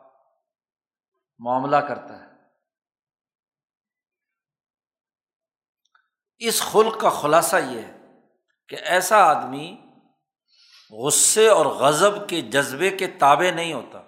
معاملہ 1.38 1.76
کرتا 1.76 2.20
ہے۔ 2.20 2.30
اس 6.38 6.62
خلق 6.62 7.00
کا 7.00 7.10
خلاصہ 7.10 7.56
یہ 7.56 7.82
ہے 7.82 7.98
کہ 8.68 8.74
ایسا 8.74 9.16
آدمی 9.16 9.80
غصے 10.90 11.48
اور 11.48 11.66
غضب 11.66 12.28
کے 12.28 12.40
جذبے 12.40 12.90
کے 12.96 13.06
تابے 13.06 13.50
نہیں 13.50 13.72
ہوتا۔ 13.72 13.98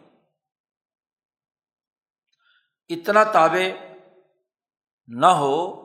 اتنا 2.88 3.24
تابے 3.24 3.74
نہ 5.06 5.26
ہو 5.26 5.82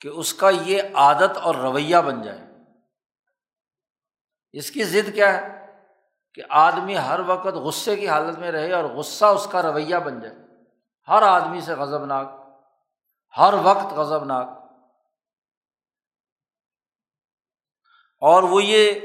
کہ 0.00 0.08
اس 0.08 0.34
کا 0.34 0.50
یہ 0.50 0.82
عادت 0.94 1.36
اور 1.36 1.54
رویہ 1.54 1.96
بن 1.96 2.22
جائے۔ 2.22 2.40
اس 4.52 4.70
کی 4.70 4.84
ضد 4.84 5.14
کیا 5.14 5.32
ہے؟ 5.32 5.59
کہ 6.34 6.42
آدمی 6.48 6.96
ہر 6.96 7.20
وقت 7.26 7.46
غصے 7.46 7.96
کی 7.96 8.08
حالت 8.08 8.38
میں 8.38 8.52
رہے 8.52 8.72
اور 8.72 8.84
غصہ 8.84 9.24
اس 9.24 9.48
کا 9.52 9.62
رویہ 9.62 9.96
بن 9.96 10.20
جائے۔ 10.20 10.34
ہر 11.08 11.22
آدمی 11.22 11.60
سے 11.60 11.74
غضب 11.74 12.04
ناک 12.04 12.28
ہر 13.38 13.54
وقت 13.62 13.92
غضب 13.92 14.24
ناک 14.24 14.48
اور 18.22 18.42
وہ 18.42 18.62
یہ 18.64 19.00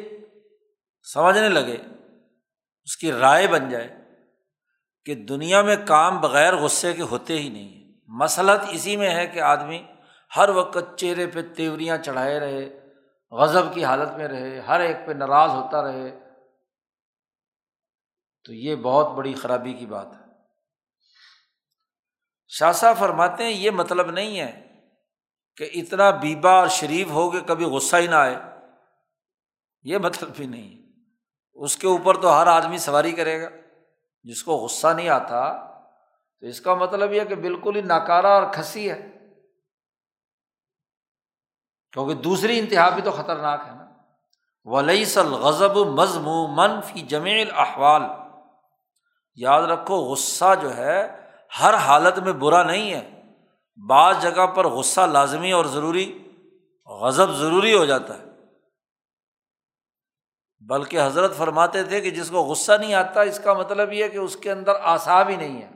سمجھنے 1.04 1.50
لگے، 1.50 1.78
اس 2.84 2.98
کی 2.98 3.12
رائے 3.12 3.48
بن 3.48 3.70
جائے 3.70 3.88
کہ 5.06 5.16
دنیا 5.16 5.62
میں 5.62 5.76
کام 5.88 6.22
بغیر 6.22 6.56
غصے 6.56 6.94
کے 6.94 7.02
ہوتے 7.02 7.38
ہی 7.40 7.50
نہیں 7.50 7.70
ہیں 7.70 7.94
مسلط 8.08 8.62
اسی 8.72 8.98
میں 8.98 9.10
ہے 9.10 9.28
کہ 9.28 9.40
آدمی 9.40 9.86
ہر 10.38 10.50
وقت 10.50 10.98
چہرے 10.98 11.28
پہ 11.28 11.42
تیوریاں 11.56 11.98
چڑھائے 11.98 12.40
رہے، 12.40 12.92
غضب 13.32 13.74
کی 13.74 13.84
حالت 13.86 14.12
میں 14.12 14.28
رہے، 14.28 14.60
ہر 14.60 14.80
ایک 14.80 14.98
پہ 15.08 15.12
ناراض 15.12 15.50
ہوتا 15.50 15.82
رہے۔ 15.82 16.25
تو 18.46 18.54
یہ 18.54 18.76
بہت 18.76 19.08
بڑی 19.16 19.34
خرابی 19.34 19.74
کی 19.74 19.86
بات 19.86 20.08
ہے۔ 20.08 20.26
شاہ 22.48 22.94
فرماتے 23.00 23.44
ہیں، 23.44 23.52
یہ 23.52 23.72
مطلب 23.72 24.12
نہیں 24.12 24.40
ہے 24.40 24.62
کہ 25.56 25.70
اتنا 25.74 26.10
بیبا 26.10 26.52
اور 26.52 26.68
شریف 26.68 27.08
ہو 27.08 27.32
کہ 27.32 27.42
کبھی 27.42 27.66
غصہ 27.66 27.96
ہی 27.96 28.08
نہ 28.08 28.16
آئے۔ 28.16 28.36
یہ 29.84 29.98
مطلب 29.98 30.30
بھی 30.36 30.46
نہیں 30.46 31.00
اس 31.54 31.78
کے 31.78 31.88
اوپر 31.88 32.22
تو 32.22 32.42
ہر 32.42 32.48
آدمی 32.48 32.78
سواری 32.78 33.12
کرے 33.12 33.42
گا۔ 33.42 33.50
جس 34.24 34.44
کو 34.44 34.56
غصہ 34.56 34.88
نہیں 34.88 35.10
آتا، 35.10 35.54
تو 36.40 36.46
اس 36.46 36.62
کا 36.62 36.74
مطلب 36.74 37.14
یہ 37.14 37.24
کہ 37.24 37.36
بالکل 37.36 37.76
ہی 37.76 37.82
ناکارا 37.82 38.30
اور 38.30 38.54
کھسی 38.54 38.92
ہے۔ 38.92 39.12
کیونکہ 41.92 42.14
دوسری 42.14 42.60
انتہا 42.60 42.90
بھی 42.90 43.02
تو 43.02 43.12
خطرناک 43.12 43.62
ہے 43.68 43.72
نا۔ 43.72 43.86
ولی 44.64 45.06
سل 45.06 45.28
غضب 45.28 45.78
مضمون 45.78 46.82
فی 46.82 47.02
جمیل 47.02 47.50
احوال 47.56 48.25
یاد 49.36 49.62
رکھو، 49.62 49.96
غصہ 49.96 50.56
جو 50.62 50.78
ہے، 50.78 51.30
ہر 51.60 51.74
حالت 51.74 52.20
میں 52.20 52.34
برا 52.34 52.64
نہیں 52.64 52.94
ہے۔ 52.94 53.22
بعض 53.88 54.22
جگہ 54.22 54.48
پر 54.48 54.68
غصہ 54.68 55.02
لازمی 55.02 55.52
اور 55.52 55.66
ضروری، 55.66 56.32
غضب 56.86 57.32
ضروری 57.32 57.74
ہو 57.78 57.86
جاتا 57.86 58.18
ہے۔ 58.18 58.24
بلکہ 60.60 61.02
حضرت 61.02 61.38
فرماتے 61.38 61.84
تھے 61.84 62.02
کہ 62.02 62.12
جس 62.12 62.30
کو 62.30 62.44
غصہ 62.44 62.72
نہیں 62.72 62.94
آتا، 62.94 63.22
اس 63.22 63.40
کا 63.44 63.54
مطلب 63.54 63.94
یہ 63.94 64.08
کہ 64.08 64.18
اس 64.18 64.36
کے 64.36 64.52
اندر 64.52 64.74
آساب 64.82 65.30
ہی 65.30 65.36
نہیں 65.36 65.62
ہے۔ 65.62 65.70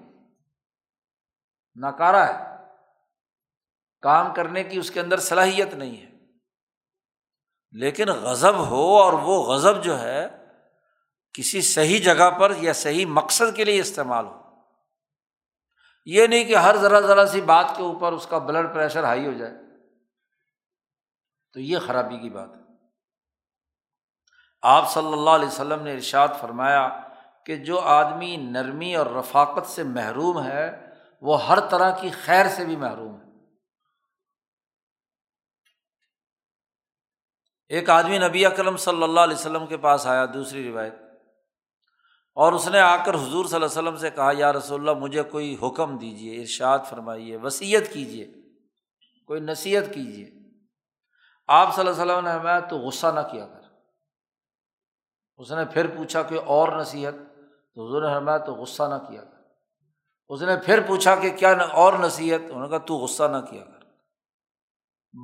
ناکارا 1.75 2.27
ہے۔ 2.27 2.55
کام 4.01 4.33
کرنے 4.33 4.63
کی 4.63 4.77
اس 4.77 4.91
کے 4.91 4.99
اندر 4.99 5.19
صلاحیت 5.19 5.73
نہیں 5.73 6.01
ہے۔ 6.01 6.09
لیکن 7.71 8.07
غضب 8.07 8.57
ہو 8.57 8.99
اور 8.99 9.13
وہ 9.13 9.43
غضب 9.43 9.83
جو 9.83 9.99
ہے 9.99 10.38
کسی 11.33 11.61
صحیح 11.61 11.99
جگہ 11.99 12.29
پر 12.39 12.53
یا 12.57 12.73
صحیح 12.73 13.05
مقصد 13.05 13.55
کے 13.55 13.63
لیے 13.63 13.79
استعمال 13.79 14.25
ہو۔ 14.25 14.39
یہ 16.05 16.27
نہیں 16.27 16.43
کہ 16.43 16.55
ہر 16.55 16.77
ذرا 16.77 16.99
ذرا 16.99 17.25
سی 17.25 17.41
بات 17.41 17.65
کے 17.77 17.83
اوپر 17.83 18.11
اس 18.11 18.27
کا 18.29 18.37
بلڈ 18.37 18.73
پریشر 18.73 19.03
ہائی 19.03 19.25
ہو 19.27 19.31
جائے۔ 19.31 19.51
تو 21.53 21.59
یہ 21.59 21.77
خرابی 21.79 22.17
کی 22.17 22.29
بات 22.29 22.49
ہے۔ 22.49 22.59
آپ 24.61 24.91
صلی 24.91 25.13
اللہ 25.13 25.29
علیہ 25.29 25.47
وسلم 25.47 25.83
نے 25.83 25.93
ارشاد 25.93 26.27
فرمایا 26.41 27.07
کہ 27.45 27.55
جو 27.55 27.79
آدمی 27.79 28.37
نرمی 28.37 28.95
اور 28.95 29.05
رفاقت 29.05 29.67
سے 29.67 29.83
محروم 29.83 30.43
ہے، 30.43 30.85
وہ 31.21 31.47
ہر 31.47 31.59
طرح 31.69 32.01
کی 32.01 32.09
خیر 32.09 32.49
سے 32.49 32.65
بھی 32.65 32.75
محروم 32.75 33.21
ہے۔ 33.21 33.25
ایک 37.67 37.89
آدمی 37.89 38.17
نبی 38.17 38.45
اکرم 38.45 38.77
صلی 38.77 39.03
اللہ 39.03 39.19
علیہ 39.19 39.37
وسلم 39.37 39.67
کے 39.67 39.77
پاس 39.77 40.07
آیا، 40.07 40.25
دوسری 40.33 40.69
روایت۔ 40.69 41.08
اور 42.33 42.53
اس 42.53 42.67
نے 42.67 42.79
آ 42.79 43.03
کر 43.03 43.13
حضور 43.13 43.45
صلی 43.45 43.55
اللہ 43.55 43.65
علیہ 43.65 43.65
وسلم 43.65 43.95
سے 43.95 44.09
کہا، 44.09 44.31
یا 44.37 44.53
رسول 44.53 44.89
اللہ، 44.89 44.99
مجھے 44.99 45.23
کوئی 45.23 45.57
حکم 45.63 45.97
دیجیے 45.97 46.41
ارشاد 46.41 46.79
فرمائیے، 46.89 47.37
وصیت 47.37 47.93
کیجیے 47.93 48.27
کوئی 49.27 49.39
نصیحت 49.39 49.83
کیجیے 49.93 50.31
آپ 51.47 51.75
صلی 51.75 51.87
اللہ 51.87 52.01
علیہ 52.01 52.13
وسلم 52.13 52.25
نے 52.25 52.31
ہمیں 52.31 52.59
تو 52.69 52.77
غصہ 52.77 53.07
نہ 53.07 53.19
کیا 53.31 53.47
کر۔ 53.47 53.59
اس 55.37 55.51
نے 55.51 55.65
پھر 55.65 55.87
پوچھا 55.87 56.23
کہ 56.23 56.39
اور 56.45 56.67
نصیحت؟ 56.67 57.13
تو 57.75 57.87
حضور 57.87 58.01
نے 58.01 58.15
ہمیں 58.15 58.37
تو 58.37 58.53
غصہ 58.53 58.83
نہ 58.83 59.09
کیا 59.09 59.23
کر۔ 59.23 59.37
اس 60.29 60.41
نے 60.41 60.55
پھر 60.65 60.81
پوچھا 60.87 61.15
کہ 61.15 61.29
کیا 61.29 61.55
اور 61.71 61.93
نصیحت؟ 61.93 62.39
انہوں 62.43 62.61
نے 62.61 62.69
کہا، 62.69 62.77
تو 62.77 62.95
غصہ 62.95 63.23
نہ 63.23 63.37
کیا 63.49 63.63
کر۔ 63.63 63.79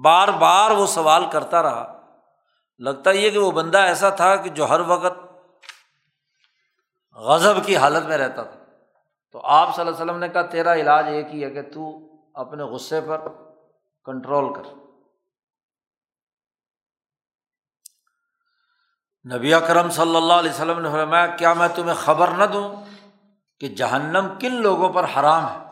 بار 0.03 0.27
بار 0.27 0.71
وہ 0.71 0.85
سوال 0.85 1.23
کرتا 1.31 1.63
رہا۔ 1.63 2.01
لگتا 2.79 3.11
یہ 3.11 3.29
کہ 3.29 3.37
وہ 3.37 3.51
بندہ 3.51 3.77
ایسا 3.77 4.09
تھا 4.09 4.35
کہ 4.35 4.49
جو 4.49 4.69
ہر 4.69 4.79
وقت 4.79 5.24
غضب 7.15 7.65
کی 7.65 7.77
حالت 7.77 8.05
میں 8.05 8.17
رہتا 8.17 8.43
تھا۔ 8.43 8.59
تو 9.31 9.41
آپ 9.43 9.75
صلی 9.75 9.81
اللہ 9.81 9.95
علیہ 9.95 10.05
وسلم 10.05 10.19
نے 10.19 10.29
کہا، 10.29 10.41
تیرا 10.41 10.73
علاج 10.73 11.07
ایک 11.07 11.27
ہی 11.33 11.43
ہے 11.43 11.49
کہ 11.49 11.61
تو 11.61 11.99
اپنے 12.33 12.63
غصے 12.63 13.01
پر 13.01 13.27
کنٹرول 14.05 14.53
کر۔ 14.53 14.63
نبی 19.35 19.53
اکرم 19.53 19.89
صلی 19.89 20.15
اللہ 20.15 20.33
علیہ 20.33 20.51
وسلم 20.51 20.79
نے 20.79 20.89
فرمایا، 20.89 21.27
کیا 21.27 21.53
میں 21.53 21.67
تمہیں 21.67 21.95
خبر 21.95 22.27
نہ 22.27 22.43
دوں 22.43 22.75
کہ 23.59 23.67
جہنم 23.67 24.27
کن 24.41 24.53
لوگوں 24.53 24.93
پر 24.93 25.03
حرام 25.03 25.45
ہے؟ 25.45 25.65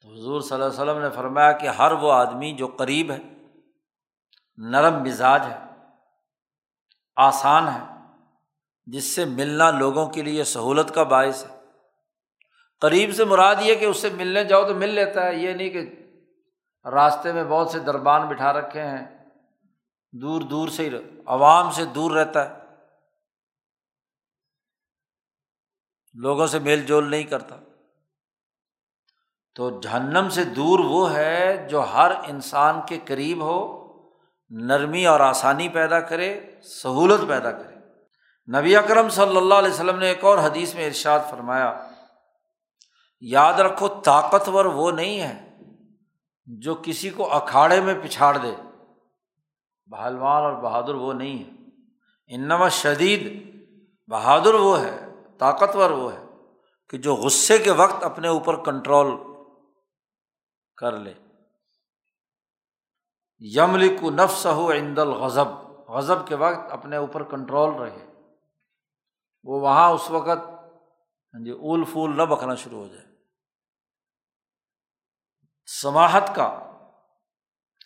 تو 0.00 0.08
حضور 0.08 0.40
صلی 0.40 0.54
اللہ 0.54 0.64
علیہ 0.64 0.82
وسلم 0.82 1.02
نے 1.02 1.10
فرمایا 1.10 1.52
کہ 1.52 1.66
ہر 1.66 1.92
وہ 1.92 2.12
آدمی 2.12 2.52
جو 2.52 2.66
قریب 2.66 3.10
ہے، 3.10 3.18
نرم 4.56 5.02
مزاج 5.02 5.42
ہے، 5.42 5.58
آسان 7.16 7.68
ہے 7.68 7.99
جس 8.92 9.04
سے 9.04 9.24
ملنا 9.24 9.70
لوگوں 9.70 10.06
کے 10.06 10.22
لیے 10.22 10.44
سہولت 10.44 10.94
کا 10.94 11.02
باعث 11.02 11.44
ہے۔ 11.44 11.60
قریب 12.80 13.14
سے 13.14 13.24
مراد 13.24 13.56
یہ 13.60 13.74
کہ 13.74 13.84
اس 13.84 13.96
سے 13.96 14.10
ملنے 14.10 14.44
جاؤ 14.44 14.68
تو 14.68 14.74
مل 14.74 14.88
لیتا 14.88 15.26
ہے، 15.26 15.34
یہ 15.34 15.54
نہیں 15.54 15.70
کہ 15.70 15.80
راستے 16.88 17.32
میں 17.32 17.44
بہت 17.44 17.70
سے 17.70 17.78
دربان 17.78 18.28
بٹھا 18.28 18.52
رکھے 18.52 18.80
ہیں، 18.80 19.28
دور 20.12 20.40
دور 20.40 20.68
سے 20.68 20.88
ہی 20.88 20.96
عوام 21.26 21.70
سے 21.70 21.84
دور 21.84 22.10
رہتا 22.10 22.50
ہے۔ 22.50 22.60
لوگوں 26.14 26.46
سے 26.46 26.58
میل 26.58 26.86
جول 26.86 27.10
نہیں 27.10 27.22
کرتا۔ 27.22 27.56
تو 29.54 29.80
جہنم 29.80 30.28
سے 30.28 30.44
دور 30.44 30.78
وہ 30.78 31.14
ہے 31.14 31.66
جو 31.70 31.80
ہر 31.80 32.10
انسان 32.28 32.80
کے 32.88 32.98
قریب 33.04 33.42
ہو، 33.42 33.90
نرمی 34.50 35.06
اور 35.06 35.20
آسانی 35.20 35.68
پیدا 35.68 36.00
کرے، 36.00 36.40
سہولت 36.62 37.28
پیدا 37.28 37.52
کرے۔ 37.52 37.79
نبی 38.58 38.76
اکرم 38.76 39.08
صلی 39.08 39.36
اللہ 39.36 39.54
علیہ 39.54 39.70
وسلم 39.70 39.98
نے 39.98 40.06
ایک 40.06 40.24
اور 40.24 40.38
حدیث 40.38 40.74
میں 40.74 40.86
ارشاد 40.86 41.20
فرمایا، 41.30 41.88
یاد 43.20 43.54
رکھو 43.54 43.88
طاقتور 43.88 44.64
وہ 44.64 44.90
نہیں 44.90 45.20
ہے 45.20 45.58
جو 46.46 46.74
کسی 46.82 47.10
کو 47.10 47.32
اکھاڑے 47.32 47.80
میں 47.80 47.94
پچھاڑ 48.02 48.36
دے۔ 48.36 48.54
پہلوان 49.90 50.42
اور 50.42 50.52
بہادر 50.52 50.94
وہ 50.94 51.12
نہیں 51.12 51.44
ہے۔ 51.44 51.50
انما 52.26 52.68
شدید 52.68 53.50
بہادر 54.10 54.54
وہ 54.54 54.80
ہے، 54.80 55.06
طاقتور 55.38 55.90
وہ 55.90 56.12
ہے 56.12 56.24
کہ 56.88 56.98
جو 56.98 57.14
غصے 57.14 57.58
کے 57.58 57.70
وقت 57.70 58.04
اپنے 58.04 58.28
اوپر 58.28 58.56
کنٹرول 58.56 59.16
کر 60.76 60.92
لے۔ 60.92 61.14
یمل 63.38 63.96
کو 63.96 64.10
نفس 64.10 64.46
ہو 64.46 64.72
عند 64.72 64.98
الغضب، 64.98 65.48
غضب 65.88 66.26
کے 66.26 66.34
وقت 66.34 66.72
اپنے 66.72 66.96
اوپر 66.96 67.22
کنٹرول 67.22 67.74
رہے۔ 67.74 68.09
وہ 69.44 69.60
وہاں 69.60 69.90
اس 69.90 70.10
وقت 70.10 70.48
ہاں 71.34 71.44
جی 71.44 71.50
اول 71.50 71.84
پھول 71.84 72.16
نہ 72.16 72.22
بکنا 72.22 72.54
شروع 72.54 72.78
ہو 72.78 72.88
جائے۔ 72.88 73.06
سماہت 75.66 76.22
کا 76.36 76.72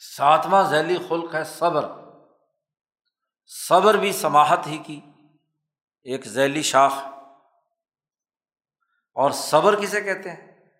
ساتواں 0.00 0.62
ذیلی 0.62 0.98
خلق 1.08 1.34
ہے 1.34 1.44
صبر۔ 1.44 1.84
صبر 3.46 3.94
بھی 3.94 4.12
سماہت 4.12 4.66
ہی 4.66 4.78
کی 4.78 5.00
ایک 6.02 6.26
ذیلی 6.26 6.62
شاخ۔ 6.62 6.92
اور 9.14 9.30
صبر 9.30 9.80
کسے 9.80 10.00
کہتے 10.00 10.30
ہیں؟ 10.30 10.70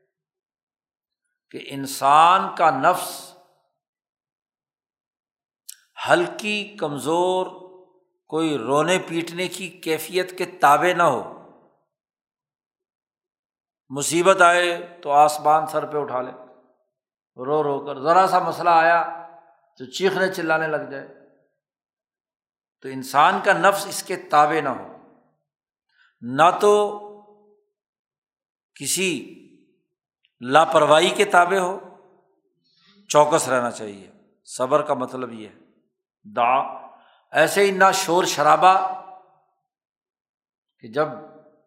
کہ 1.50 1.66
انسان 1.70 2.56
کا 2.56 2.70
نفس 2.70 3.36
ہلکی، 6.08 6.76
کمزور 6.80 7.63
کوئی 8.35 8.59
رونے 8.59 8.99
پیٹنے 8.99 9.49
کی 9.49 9.68
کیفیت 9.68 10.39
کے 10.39 10.45
تابے 10.45 10.95
نہ 10.95 11.03
ہو۔ 11.03 11.51
مصیبت 13.89 14.41
آئے 14.41 14.99
تو 15.03 15.11
آسمان 15.11 15.66
سر 15.66 15.87
پہ 15.87 15.99
اٹھا 15.99 16.20
لے۔ 16.20 16.30
رو 17.37 17.62
رو 17.62 17.87
کر 17.87 18.01
ذرا 18.01 18.26
سا 18.26 18.39
مسئلہ 18.39 18.70
آیا 18.70 19.26
تو 19.78 19.85
چیخنے 19.85 20.35
چلانے 20.35 20.66
لگ 20.66 20.91
جائے۔ 20.91 21.09
تو 22.82 22.89
انسان 22.89 23.41
کا 23.45 23.53
نفس 23.53 23.87
اس 23.87 24.03
کے 24.03 24.16
تابے 24.16 24.61
نہ 24.61 24.68
ہو۔ 24.68 24.97
نہ 26.20 26.59
تو 26.61 27.01
کسی 28.80 29.35
لاپرواہی 30.41 31.11
کے 31.11 31.24
تابے 31.24 31.59
ہو۔ 31.59 31.80
چوکس 33.09 33.49
رہنا 33.49 33.70
چاہیے۔ 33.70 34.11
صبر 34.45 34.82
کا 34.82 34.95
مطلب 34.95 35.32
یہ 35.32 35.49
ہے۔ 35.49 35.59
دا 36.24 36.84
ایسے 37.35 37.61
ہی 37.61 37.70
نہ 37.70 37.85
شور 37.95 38.24
شرابہ 38.24 39.03
کہ 40.78 40.89
جب 40.89 41.09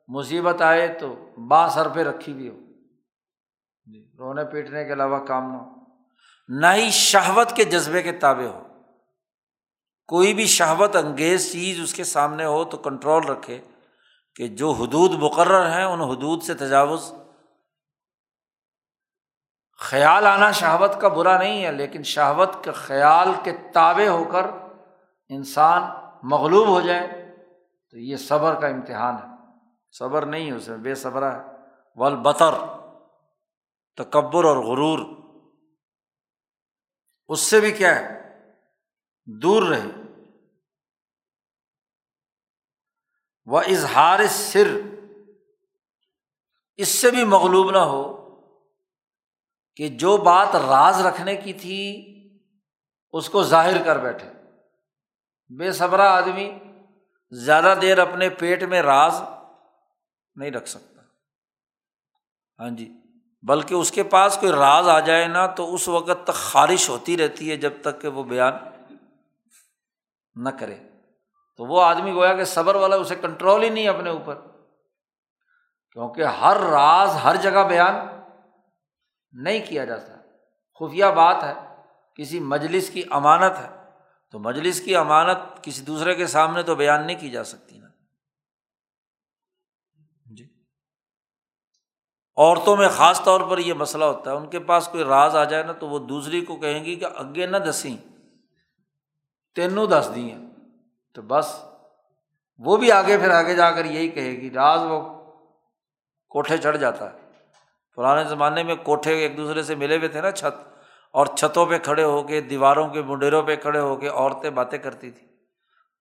مصیبت 0.07 0.61
آئے 0.61 0.87
تو 0.87 1.29
باں 1.47 1.69
سر 1.69 1.87
پہ 1.89 2.03
رکھی 2.03 2.33
ہوئی 2.33 2.49
ہو۔ 2.49 2.55
جی، 3.85 4.11
رونے 4.19 4.43
پیٹنے 4.43 4.85
کے 4.85 4.93
علاوہ 4.93 5.25
کام 5.25 5.51
نہ 5.51 5.57
ہو۔ 5.57 5.69
نہ 6.47 6.67
ہی 6.75 6.89
شہوت 6.89 7.51
کے 7.51 7.63
جذبے 7.63 8.01
کے 8.01 8.11
تابے 8.11 8.47
ہو۔ 8.47 8.63
کوئی 10.07 10.33
بھی 10.33 10.45
شہوت 10.45 10.95
انگیز 10.95 11.51
چیز 11.51 11.79
اس 11.81 11.93
کے 11.93 12.03
سامنے 12.03 12.45
ہو 12.45 12.63
تو 12.63 12.77
کنٹرول 12.77 13.25
رکھے 13.25 13.61
کہ 14.35 14.47
جو 14.47 14.71
حدود 14.71 15.11
مقرر 15.11 15.71
ہیں 15.71 15.83
ان 15.83 16.01
حدود 16.01 16.43
سے 16.43 16.53
تجاوز۔ 16.53 17.13
خیال 19.79 20.27
آنا 20.27 20.51
شہوت 20.51 21.01
کا 21.01 21.07
برا 21.07 21.39
نہیں 21.39 21.65
ہے، 21.65 21.71
لیکن 21.71 22.03
شہوت 22.03 22.63
کے 22.63 22.71
خیال 22.71 23.31
کے 23.43 23.51
تابے 23.73 24.07
ہو 24.07 24.23
کر 24.23 24.66
انسان 25.29 25.83
مغلوب 26.23 26.67
ہو 26.67 26.81
جائے 26.81 27.07
تو 27.91 27.97
یہ 27.97 28.17
صبر 28.17 28.61
کا 28.61 28.67
امتحان 28.67 29.15
ہے۔ 29.15 29.37
صبر 29.91 30.25
نہیں 30.25 30.51
ہے 30.51 30.55
اس 30.55 30.67
میں 30.67 30.77
بے 30.77 30.95
صبرا 30.95 31.37
ہے۔ 31.37 31.43
ولبتر 31.95 32.53
تکبر 33.95 34.43
اور 34.43 34.57
غرور۔ 34.57 34.99
اس 37.27 37.39
سے 37.39 37.59
بھی 37.59 37.71
کیا 37.71 37.95
ہے؟ 37.95 38.21
دور 39.25 39.63
رہے۔ 39.63 39.91
وہ 43.45 43.61
اظہار 43.61 44.19
سر 44.29 44.67
اس 46.75 46.87
سے 46.87 47.11
بھی 47.11 47.23
مغلوب 47.23 47.71
نہ 47.71 47.77
ہو 47.77 48.17
کہ 49.75 49.87
جو 49.87 50.17
بات 50.17 50.55
راز 50.55 51.05
رکھنے 51.05 51.35
کی 51.35 51.53
تھی، 51.53 52.03
اس 53.11 53.29
کو 53.29 53.43
ظاہر 53.43 53.83
کر 53.83 53.99
بیٹھے۔ 53.99 54.36
بے 55.49 55.71
صبرا 55.71 56.17
آدمی 56.17 56.59
زیادہ 57.31 57.75
دیر 57.81 57.99
اپنے 57.99 58.29
پیٹ 58.29 58.63
میں 58.63 58.81
راز 58.81 59.21
نہیں 60.35 60.51
رکھ 60.51 60.69
سکتا۔ 60.69 61.01
ہاں 62.59 62.69
جی 62.69 62.93
بلکہ 63.41 63.73
اس 63.73 63.91
کے 63.91 64.03
پاس 64.03 64.37
کوئی 64.37 64.51
راز 64.51 64.87
آ 64.87 64.99
جائے 64.99 65.27
نا 65.27 65.47
تو 65.47 65.73
اس 65.73 65.87
وقت 65.87 66.23
تک 66.23 66.33
خارش 66.33 66.89
ہوتی 66.89 67.17
رہتی 67.17 67.51
ہے 67.51 67.55
جب 67.55 67.73
تک 67.81 68.01
کہ 68.01 68.07
وہ 68.07 68.23
بیان 68.23 68.53
نہ 70.35 70.49
کرے۔ 70.49 70.75
تو 71.57 71.65
وہ 71.65 71.81
آدمی 71.81 72.13
گویا 72.13 72.35
کہ 72.35 72.43
صبر 72.43 72.75
والا 72.75 72.95
اسے 72.95 73.15
کنٹرول 73.15 73.63
ہی 73.63 73.69
نہیں 73.69 73.87
اپنے 73.87 74.09
اوپر، 74.09 74.35
کیونکہ 75.91 76.23
ہر 76.23 76.57
راز 76.57 77.09
ہر 77.23 77.35
جگہ 77.35 77.67
بیان 77.67 77.95
نہیں 79.31 79.59
کیا 79.69 79.85
جاتا۔ 79.85 80.13
خفیہ 80.79 81.05
بات 81.05 81.43
ہے، 81.43 81.53
کسی 82.15 82.39
مجلس 82.39 82.89
کی 82.89 83.03
امانت 83.11 83.57
ہے۔ 83.57 83.76
تو 84.31 84.39
مجلس 84.39 84.81
کی 84.81 84.95
امانت 84.95 85.63
کسی 85.63 85.81
دوسرے 85.81 86.15
کے 86.15 86.27
سامنے 86.27 86.63
تو 86.63 86.75
بیان 86.75 87.07
نہیں 87.07 87.19
کی 87.19 87.29
جا 87.29 87.43
سکتی 87.43 87.77
نا۔ 87.77 87.87
جی۔ 90.25 90.43
عورتوں 92.37 92.77
میں 92.77 92.89
خاص 92.89 93.23
طور 93.23 93.41
پر 93.41 93.57
یہ 93.57 93.73
مسئلہ 93.73 94.05
ہوتا 94.05 94.31
ہے، 94.31 94.35
ان 94.35 94.49
کے 94.49 94.59
پاس 94.59 94.87
کوئی 94.87 95.03
راز 95.03 95.35
آ 95.35 95.43
جائے 95.43 95.63
نا 95.63 95.71
تو 95.71 95.89
وہ 95.89 95.99
دوسری 95.99 96.41
کو 96.41 96.55
کہیں 96.55 96.85
گی 96.85 96.95
کہ 96.95 97.05
اگے 97.05 97.45
نہ 97.45 97.57
دسیں۔ 97.57 97.97
تینوں 99.55 99.87
دس 99.87 100.11
دی 100.15 100.31
ہیں 100.31 100.49
تو 101.13 101.21
بس۔ 101.21 101.63
وہ 102.57 102.77
بھی 102.77 102.91
آگے 102.91 103.17
پھر 103.17 103.29
آگے 103.29 103.55
جا 103.55 103.71
کر 103.71 103.85
یہی 103.85 104.09
کہے 104.09 104.31
گی، 104.31 104.51
راز 104.51 104.79
وہ 104.83 105.01
کوٹھے 106.29 106.57
چڑھ 106.57 106.77
جاتا 106.77 107.13
ہے۔ 107.13 107.17
پرانے 107.95 108.29
زمانے 108.29 108.63
میں 108.63 108.75
کوٹھے 108.75 109.13
ایک 109.13 109.37
دوسرے 109.37 109.63
سے 109.63 109.75
ملے 109.75 109.97
ہوئے 109.97 110.07
تھے 110.07 110.21
نا، 110.21 110.31
چھت۔ 110.31 110.76
اور 111.11 111.25
چھتوں 111.25 111.65
پہ 111.65 111.77
کھڑے 111.77 112.03
ہو 112.03 112.23
کے، 112.23 112.41
دیواروں 112.41 112.87
کے، 112.87 113.01
منڈیروں 113.01 113.43
پہ 113.43 113.55
کھڑے 113.55 113.79
ہو 113.79 113.95
کے 113.95 114.07
عورتیں 114.07 114.49
باتیں 114.49 114.77
کرتی 114.77 115.11
تھیں۔ 115.11 115.27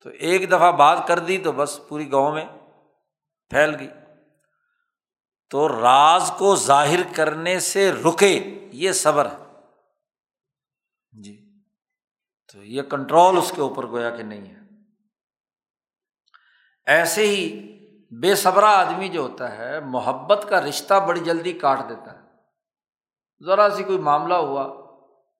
تو 0.02 0.11
ایک 0.11 0.48
دفعہ 0.48 0.72
بات 0.72 1.07
کر 1.07 1.18
دی 1.18 1.38
تو 1.38 1.52
بس 1.52 1.80
پوری 1.88 2.12
گاؤں 2.12 2.32
میں 2.32 2.44
پھیل 3.48 3.76
گئی۔ 3.78 3.88
تو 5.50 5.80
راز 5.80 6.32
کو 6.38 6.57
ظاہر 6.57 7.00
کرنے 7.14 7.61
سے 7.61 7.92
رکے، 7.92 8.68
یہ 8.72 8.92
صبر 8.92 9.26
ہے۔ 9.26 9.61
جی۔ 11.22 11.50
تو 12.52 12.64
یہ 12.64 12.82
کنٹرول 12.82 13.38
اس 13.38 13.52
کے 13.54 13.61
اوپر 13.61 13.86
گویا 13.86 14.16
کہ 14.16 14.22
نہیں 14.22 14.54
ہے۔ 14.54 14.61
ایسے 16.86 17.26
ہی 17.26 17.72
بے 18.11 18.34
صبرا 18.34 18.80
آدمی 18.80 19.09
جو 19.09 19.20
ہوتا 19.20 19.59
ہے، 19.59 19.80
محبت 19.80 20.46
کا 20.48 20.61
رشتہ 20.61 20.94
بڑی 21.09 21.20
جلدی 21.20 21.52
کاٹ 21.52 21.78
دیتا 21.88 22.12
ہے۔ 22.14 22.26
ذرا 23.46 23.68
سی 23.76 23.84
کوئی 23.84 23.98
معاملہ 23.98 24.34
ہوا 24.34 24.86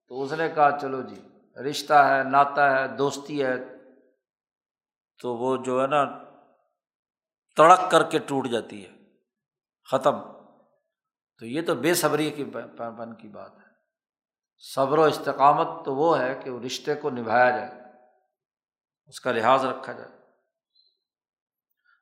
تو 0.09 0.23
اس 0.23 0.33
نے 0.33 0.49
کہا، 0.49 0.79
چلو 0.81 1.03
جی 1.03 1.29
رشتہ 1.71 1.95
ہے، 1.95 2.23
ناتا 2.23 2.71
ہے، 2.71 2.89
دوستی 2.89 3.45
ہے۔ 3.45 3.55
تو 5.23 5.37
وہ 5.37 5.57
جو 5.57 5.83
ہے 5.83 5.87
نا، 5.87 6.05
تڑک 7.57 7.91
کر 7.91 8.11
کے 8.11 8.19
ٹوٹ 8.19 8.49
جاتی 8.49 8.87
ہے۔ 8.87 8.91
ختم۔ 9.91 10.19
تو 11.39 11.47
یہ 11.47 11.63
تو 11.67 11.75
بے 11.75 11.95
صبری 11.95 12.31
کی 12.31 12.45
پن 12.77 13.15
کی 13.15 13.29
بات 13.29 13.51
ہے۔ 13.55 13.67
صبر 14.75 14.99
و 14.99 15.03
استقامت 15.03 15.85
تو 15.85 15.95
وہ 15.95 16.19
ہے 16.19 16.41
کہ 16.45 16.51
وہ 16.51 16.61
رشتے 16.61 16.95
کو 16.95 17.11
نبھایا 17.11 17.51
جائے، 17.51 17.71
اس 19.07 19.21
کا 19.21 19.33
لحاظ 19.33 19.65
رکھا 19.65 19.93
جائے۔ 19.93 20.09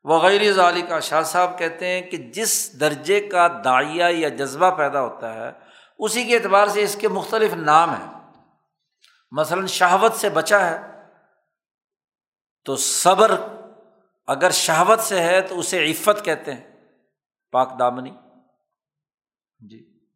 وغیرہ 0.05 0.53
ظالی 0.53 0.83
کا 0.83 1.01
شاہ 1.01 1.23
صاحب 1.23 1.59
کہتے 1.59 1.89
ہیں 1.89 2.11
کہ 2.11 2.17
جس 2.17 2.81
درجے 2.81 3.29
کا 3.29 3.49
دائیا 3.65 4.07
یا 4.11 4.29
جذبہ 4.29 4.77
پیدا 4.77 5.01
ہوتا 5.01 5.35
ہے 5.35 5.74
اسی 5.99 6.25
کے 6.25 6.37
اعتبار 6.37 6.67
سے 6.67 6.83
اس 6.83 6.97
کے 7.01 7.09
مختلف 7.09 7.55
نام 7.55 7.91
ہیں۔ 7.91 8.33
مثلاً 9.31 9.67
شہوت 9.67 10.15
سے 10.15 10.29
بچا 10.29 10.67
ہے، 10.67 11.05
تو 12.65 12.77
صبر 12.77 13.41
اگر 14.27 14.51
شہوت 14.51 15.01
سے 15.01 15.23
ہے 15.23 15.41
تو 15.41 15.59
اسے 15.59 15.93
عفت 15.93 16.25
کہتے 16.25 16.55
ہیں، 16.55 16.77
پاک 17.51 17.79
دامنی۔ 17.79 18.11
جی۔ 19.59 20.07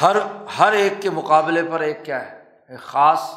ہر 0.00 0.16
ہر 0.58 0.72
ایک 0.72 0.92
کے 1.02 1.10
مقابلے 1.10 1.62
پر 1.70 1.80
ایک 1.80 2.04
کیا 2.04 2.26
ہے؟ 2.26 2.58
ایک 2.68 2.80
خاص، 2.80 3.30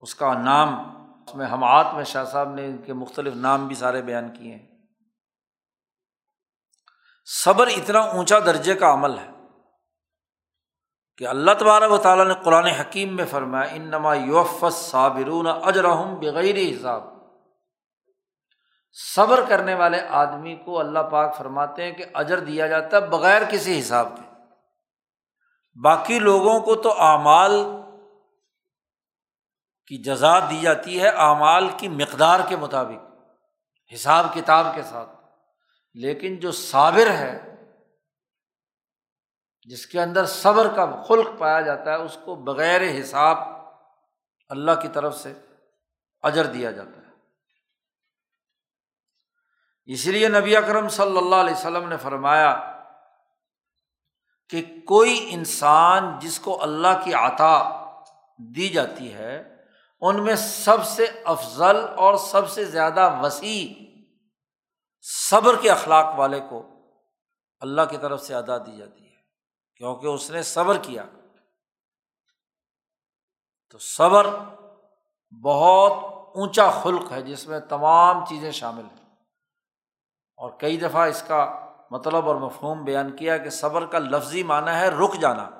اس 0.00 0.14
کا 0.14 0.34
نام، 0.34 0.74
اس 1.22 1.34
میں 1.34 1.46
ہمات 1.46 1.86
میں 1.94 2.04
شاہ 2.04 2.24
صاحب 2.24 2.54
نے 2.54 2.64
ان 2.64 2.78
کے 2.78 2.92
مختلف 2.92 3.34
نام 3.34 3.66
بھی 3.66 3.74
سارے 3.74 4.02
بیان 4.02 4.34
کیے 4.34 4.54
ہیں۔ 4.54 4.67
صبر 7.30 7.66
اتنا 7.66 7.98
اونچا 7.98 8.38
درجے 8.38 8.74
کا 8.74 8.92
عمل 8.92 9.18
ہے 9.18 9.30
کہ 11.16 11.26
اللہ 11.26 11.50
تبارک 11.58 11.92
و 11.92 11.98
تعالیٰ 11.98 12.26
نے 12.26 12.34
قرآن 12.44 12.66
حکیم 12.66 13.16
میں 13.16 13.24
فرمایا 13.30 13.72
ان 13.72 13.82
نما 13.82 14.14
یوفس 14.14 14.74
صابرون 14.74 15.46
اجرحم 15.46 16.14
بغیر 16.14 16.54
حساب۔ 16.56 17.04
صبر 18.92 19.40
کرنے 19.48 19.74
والے 19.74 20.00
آدمی 20.08 20.56
کو 20.56 20.80
اللہ 20.80 20.98
پاک 20.98 21.36
فرماتے 21.36 21.84
ہیں 21.84 21.92
کہ 21.92 22.04
اجر 22.14 22.40
دیا 22.40 22.66
جاتا 22.66 22.96
ہے 22.96 23.06
بغیر 23.06 23.42
کسی 23.50 23.80
حساب 23.80 24.08
کے۔ 24.16 24.28
باقی 25.82 26.18
لوگوں 26.18 26.60
کو 26.60 26.74
تو 26.74 27.02
اعمال 27.02 27.64
کی 29.86 30.02
جزا 30.02 30.38
دی 30.38 30.60
جاتی 30.60 31.00
ہے، 31.00 31.08
اعمال 31.08 31.68
کی 31.76 31.88
مقدار 31.88 32.40
کے 32.48 32.56
مطابق، 32.56 33.12
حساب 33.94 34.26
کتاب 34.34 34.66
کے 34.74 34.82
ساتھ۔ 34.82 35.17
لیکن 35.94 36.36
جو 36.36 36.52
صابر 36.52 37.10
ہے، 37.10 37.38
جس 39.62 39.86
کے 39.86 40.00
اندر 40.00 40.26
صبر 40.26 40.68
کا 40.76 41.02
خلق 41.02 41.26
پایا 41.38 41.60
جاتا 41.60 41.90
ہے، 41.90 41.96
اس 41.96 42.18
کو 42.24 42.34
بغیر 42.34 43.00
حساب 43.00 43.38
اللہ 44.48 44.80
کی 44.82 44.88
طرف 44.88 45.16
سے 45.16 45.32
اجر 46.22 46.44
دیا 46.44 46.70
جاتا 46.70 46.90
ہے۔ 46.90 47.06
اس 49.84 50.06
لیے 50.06 50.28
نبی 50.28 50.56
اکرم 50.56 50.88
صلی 50.88 51.18
اللہ 51.18 51.36
علیہ 51.36 51.54
وسلم 51.54 51.88
نے 51.88 51.96
فرمایا 51.96 52.74
کہ 54.48 54.62
کوئی 54.86 55.28
انسان 55.34 56.18
جس 56.18 56.40
کو 56.40 56.62
اللہ 56.62 57.00
کی 57.04 57.14
عطا 57.14 57.56
دی 58.38 58.68
جاتی 58.68 59.14
ہے، 59.14 59.58
ان 60.00 60.24
میں 60.24 60.34
سب 60.34 60.84
سے 60.84 61.06
افضل 61.24 61.76
اور 61.96 62.14
سب 62.14 62.48
سے 62.50 62.64
زیادہ 62.64 63.18
وسیع 63.22 63.87
صبر 65.00 65.56
کے 65.60 65.70
اخلاق 65.70 66.04
والے 66.16 66.40
کو 66.40 66.68
اللہ 67.60 67.82
کی 67.90 67.96
طرف 67.96 68.22
سے 68.22 68.34
ادا 68.34 68.58
دی 68.58 68.76
جاتی 68.76 69.04
ہے، 69.04 69.16
کیونکہ 69.76 70.06
اس 70.06 70.30
نے 70.30 70.42
صبر 70.42 70.78
کیا۔ 70.78 71.04
تو 73.70 73.78
صبر 73.78 74.26
بہت 75.44 75.92
اونچا 76.36 76.70
خلق 76.70 77.12
ہے 77.12 77.22
جس 77.22 77.46
میں 77.46 77.60
تمام 77.60 78.24
چیزیں 78.24 78.50
شامل 78.50 78.84
ہیں۔ 78.84 79.14
اور 80.36 80.50
کئی 80.58 80.76
دفعہ 80.76 81.08
اس 81.08 81.24
کا 81.26 81.66
مطلب 81.90 82.28
اور 82.28 82.36
مفہوم 82.36 82.84
بیان 82.84 83.16
کیا 83.16 83.38
کہ 83.38 83.50
صبر 83.50 83.86
کا 83.86 83.98
لفظی 83.98 84.42
معنی 84.42 84.70
ہے 84.70 84.88
رک 84.88 85.14
جانا۔ 85.20 85.50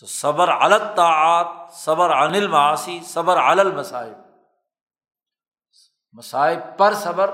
تو 0.00 0.06
صبر 0.06 0.48
الطاعت 0.48 1.72
صبر 1.72 2.10
عن 2.10 2.34
المعاصی، 2.34 3.00
صبر 3.04 3.36
المصائب۔ 3.36 4.18
مصائب 6.12 6.58
پر 6.78 6.94
صبر 6.94 7.30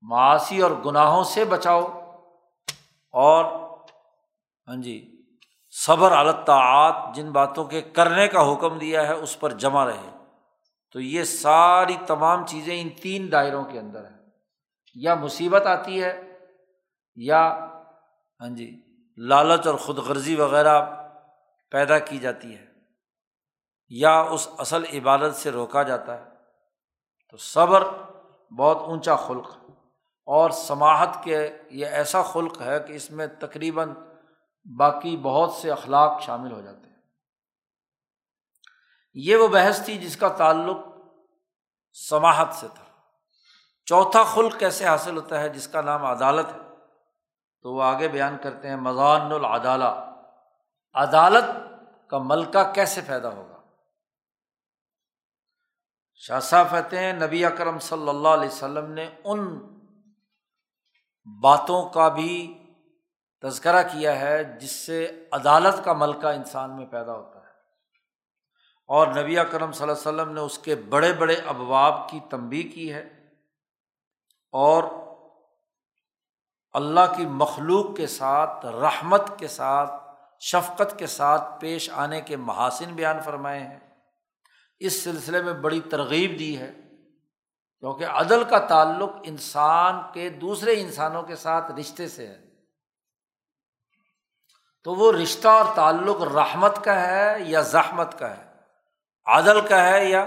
معاشی 0.00 0.62
اور 0.62 0.70
گناہوں 0.70 1.24
سے 1.24 1.44
بچاؤ 1.44 1.80
اور 3.12 3.44
ہاں 4.68 4.76
جی 4.76 5.16
صبر 5.86 6.12
الطاعت 6.12 7.14
جن 7.14 7.32
باتوں 7.32 7.64
کے 7.64 7.82
کرنے 7.82 8.28
کا 8.28 8.52
حکم 8.52 8.78
دیا 8.78 9.08
ہے، 9.08 9.12
اس 9.12 9.40
پر 9.40 9.50
جمع 9.50 9.84
رہے۔ 9.84 10.18
تو 10.92 11.00
یہ 11.00 11.24
ساری 11.24 11.96
تمام 12.06 12.46
چیزیں 12.46 12.82
ان 12.82 12.88
تین 12.88 13.32
دائروں 13.32 13.64
کے 13.64 13.78
اندر 13.78 14.04
ہیں۔ 14.04 14.18
یا 14.94 15.14
مصیبت 15.14 15.66
آتی 15.66 16.02
ہے، 16.02 16.38
یا 17.16 17.66
ہاں 18.40 18.48
جی 18.48 18.82
لالچ 19.16 19.66
اور 19.66 19.74
خود 19.74 19.98
غرضی 19.98 20.36
وغیرہ 20.36 20.82
پیدا 21.70 21.98
کی 21.98 22.18
جاتی 22.18 22.58
ہے، 22.58 22.66
یا 23.88 24.20
اس 24.20 24.48
اصل 24.58 24.84
عبادت 24.92 25.34
سے 25.34 25.50
روکا 25.50 25.82
جاتا 25.82 26.18
ہے۔ 26.18 26.24
تو 27.30 27.36
صبر 27.36 27.84
بہت 28.58 28.76
اونچا 28.76 29.16
خلق 29.16 29.54
ہے۔ 29.54 29.79
اور 30.30 30.50
سماہت 30.50 31.24
کے 31.24 31.58
یہ 31.70 31.86
ایسا 31.86 32.22
خلق 32.22 32.60
ہے 32.60 32.80
کہ 32.80 32.92
اس 32.92 33.10
میں 33.10 33.26
تقریباً 33.26 33.94
باقی 34.78 35.16
بہت 35.16 35.52
سے 35.52 35.70
اخلاق 35.70 36.22
شامل 36.22 36.52
ہو 36.52 36.60
جاتے 36.60 36.88
ہیں۔ 36.88 36.96
یہ 39.14 39.36
وہ 39.36 39.48
بحث 39.48 39.84
تھی 39.84 39.98
جس 39.98 40.16
کا 40.16 40.28
تعلق 40.28 40.76
سماہت 41.92 42.54
سے 42.54 42.66
تھا۔ 42.74 42.84
چوتھا 43.84 44.24
خلق 44.24 44.58
کیسے 44.58 44.84
حاصل 44.84 45.16
ہوتا 45.16 45.40
ہے 45.40 45.48
جس 45.48 45.68
کا 45.68 45.80
نام 45.80 46.04
عدالت 46.04 46.46
ہے؟ 46.46 46.58
تو 47.62 47.74
وہ 47.74 47.82
آگے 47.82 48.08
بیان 48.08 48.36
کرتے 48.42 48.68
ہیں، 48.68 48.76
مضان 48.76 49.32
العدالہ۔ 49.32 50.20
عدالت 50.94 51.44
کا 52.10 52.18
ملکہ 52.18 52.72
کیسے 52.72 53.00
پیدا 53.06 53.28
ہوگا؟ 53.28 53.60
شاہ 56.14 56.40
صاحب 56.40 56.70
کہتے 56.70 56.98
ہیں، 56.98 57.12
نبی 57.12 57.44
اکرم 57.44 57.78
صلی 57.78 58.08
اللہ 58.08 58.28
علیہ 58.28 58.48
وسلم 58.48 58.92
نے 58.92 59.10
ان 59.24 59.70
باتوں 61.24 61.88
کا 61.88 62.08
بھی 62.08 62.62
تذکرہ 63.42 63.82
کیا 63.82 64.20
ہے، 64.20 64.44
جس 64.44 64.70
سے 64.70 65.28
عدالت 65.32 65.84
کا 65.84 65.92
ملکہ 65.92 66.26
انسان 66.26 66.76
میں 66.76 66.86
پیدا 66.86 67.12
ہوتا 67.12 67.40
ہے۔ 67.40 67.50
اور 68.86 69.06
نبی 69.06 69.38
اکرم 69.38 69.72
صلی 69.72 69.82
اللہ 69.82 70.10
علیہ 70.10 70.22
وسلم 70.22 70.34
نے 70.34 70.40
اس 70.40 70.58
کے 70.58 70.74
بڑے 70.74 71.12
بڑے 71.12 71.36
ابواب 71.46 72.08
کی 72.08 72.20
تنبی 72.30 72.62
کی 72.62 72.92
ہے۔ 72.92 73.00
اور 74.52 74.84
اللہ 76.72 77.00
کی 77.16 77.26
مخلوق 77.26 77.96
کے 77.96 78.06
ساتھ، 78.06 78.66
رحمت 78.66 79.38
کے 79.38 79.48
ساتھ، 79.48 79.90
شفقت 80.40 80.98
کے 80.98 81.06
ساتھ 81.06 81.60
پیش 81.60 81.90
آنے 81.90 82.20
کے 82.20 82.36
محاسن 82.36 82.94
بیان 82.94 83.20
فرمائے 83.20 83.60
ہیں۔ 83.60 83.78
اس 84.78 85.04
سلسلے 85.04 85.42
میں 85.42 85.52
بڑی 85.52 85.80
ترغیب 85.80 86.38
دی 86.38 86.58
ہے۔ 86.58 86.72
کیونکہ 87.80 88.04
عدل 88.04 88.44
کا 88.44 88.58
تعلق 88.58 89.10
انسان 89.22 90.00
کے 90.12 90.28
دوسرے 90.28 90.80
انسانوں 90.80 91.22
کے 91.22 91.36
ساتھ 91.36 91.72
رشتے 91.72 92.08
سے 92.08 92.26
ہے۔ 92.26 92.50
تو 94.84 94.94
وہ 94.94 95.12
رشتہ 95.12 95.48
اور 95.48 95.64
تعلق 95.74 96.22
رحمت 96.22 96.84
کا 96.84 97.00
ہے 97.00 97.36
یا 97.40 97.60
زحمت 97.60 98.18
کا 98.18 98.36
ہے؟ 98.36 98.52
عدل 99.24 99.66
کا 99.66 99.84
ہے 99.84 100.04
یا 100.04 100.26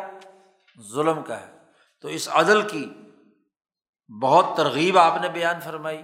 ظلم 0.82 1.24
کا 1.24 1.42
ہے؟ 1.42 1.58
تو 2.02 2.08
اس 2.08 2.30
عدل 2.32 2.70
کی 2.70 2.94
بہت 4.22 4.46
ترغیب 4.58 4.98
آپ 4.98 5.22
نے 5.22 5.30
بیان 5.30 5.62
فرمائی 5.62 6.04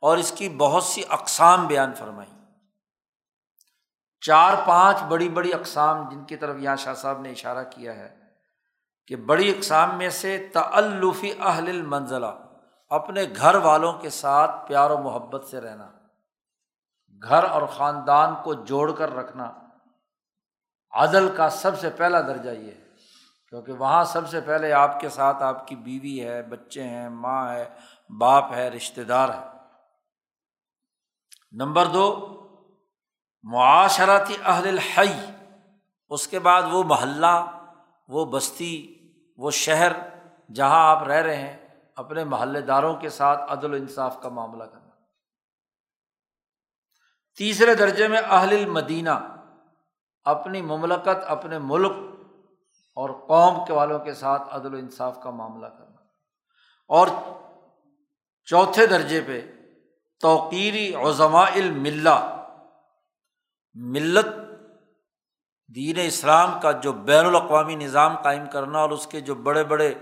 اور 0.00 0.18
اس 0.18 0.32
کی 0.36 0.48
بہت 0.48 0.84
سی 0.84 1.02
اقسام 1.08 1.66
بیان 1.66 1.94
فرمائی۔ 1.94 2.30
چار 4.20 4.54
پانچ 4.66 5.02
بڑی 5.02 5.28
بڑی 5.28 5.54
اقسام 5.54 6.08
جن 6.08 6.24
کی 6.24 6.36
طرف 6.36 6.56
یہاں 6.58 6.76
شاہ 6.76 6.94
صاحب 6.94 7.20
نے 7.20 7.30
اشارہ 7.30 7.64
کیا 7.70 7.94
ہے۔ 7.94 8.19
کہ 9.06 9.16
بڑی 9.16 9.50
اقسام 9.50 9.96
میں 9.98 10.10
سے 10.10 10.36
تعلفی 10.52 11.32
اہل 11.40 11.68
المنزلہ، 11.68 12.32
اپنے 12.90 13.24
گھر 13.36 13.54
والوں 13.54 13.92
کے 13.92 14.10
ساتھ 14.10 14.66
پیار 14.68 14.90
و 14.90 14.98
محبت 14.98 15.44
سے 15.44 15.60
رہنا، 15.60 15.90
گھر 17.22 17.44
اور 17.44 17.62
خاندان 17.66 18.34
کو 18.42 18.54
جوڑ 18.54 18.90
کر 18.92 19.14
رکھنا، 19.14 19.50
عدل 20.92 21.28
کا 21.36 21.48
سب 21.50 21.78
سے 21.80 21.90
پہلا 21.90 22.20
درجہ 22.20 22.50
یہ 22.50 22.70
ہے، 22.70 22.88
کیونکہ 23.52 23.72
وہاں 23.72 24.04
سب 24.04 24.28
سے 24.28 24.40
پہلے 24.40 24.72
آپ 24.72 25.00
کے 25.00 25.08
ساتھ 25.08 25.42
آپ 25.42 25.66
کی 25.68 25.76
بیوی 25.76 26.24
ہے، 26.24 26.42
بچے 26.42 26.82
ہیں، 26.82 27.08
ماں 27.08 27.52
ہے، 27.54 27.68
باپ 28.18 28.52
ہے 28.52 28.68
رشتے 28.68 29.04
دار 29.04 29.28
ہے۔ 29.28 29.48
نمبر 31.52 31.86
دو، 31.86 32.06
معاشرتی 33.44 34.36
اہل 34.44 34.68
الحی، 34.68 35.14
اس 36.10 36.26
کے 36.28 36.38
بعد 36.38 36.62
وہ 36.70 36.82
محلہ 36.84 37.36
وہ 38.10 38.24
بستی، 38.24 38.96
وہ 39.36 39.50
شہر 39.50 39.92
جہاں 40.54 40.90
آپ 40.90 41.02
رہ 41.02 41.22
رہے 41.22 41.36
ہیں، 41.36 41.68
اپنے 41.96 42.24
محلے 42.24 42.60
داروں 42.60 42.96
کے 42.96 43.08
ساتھ 43.08 43.52
عدل 43.52 43.72
و 43.72 43.76
انصاف 43.76 44.22
کا 44.22 44.28
معاملہ 44.28 44.64
کرنا۔ 44.64 44.90
تیسرے 47.36 47.74
درجے 47.74 48.08
میں 48.08 48.18
اہل 48.18 48.64
المدینہ، 48.64 49.36
اپنی 50.24 50.62
مملکت، 50.62 51.24
اپنے 51.26 51.58
ملک 51.58 51.92
اور 52.94 53.10
قوم 53.10 53.64
کے 53.66 53.72
والوں 53.72 53.98
کے 53.98 54.14
ساتھ 54.14 54.42
عدل 54.50 54.74
و 54.74 54.76
انصاف 54.76 55.22
کا 55.22 55.30
معاملہ 55.30 55.66
کرنا۔ 55.66 56.02
اور 56.88 57.08
چوتھے 58.44 58.86
درجے 58.86 59.20
پہ 59.26 59.40
توقیری 60.20 60.94
عظماء 60.94 61.50
الملہ، 61.54 62.46
ملت 63.74 64.39
دین 65.74 65.98
اسلام 66.02 66.60
کا 66.60 66.70
جو 66.70 66.92
بین 66.92 67.26
الاقوامی 67.26 67.74
نظام 67.74 68.16
قائم 68.22 68.46
کرنا 68.46 68.78
اور 68.78 68.90
اس 68.90 69.06
کے 69.06 69.20
جو 69.20 69.34
بڑے 69.34 69.64
بڑے 69.64 69.94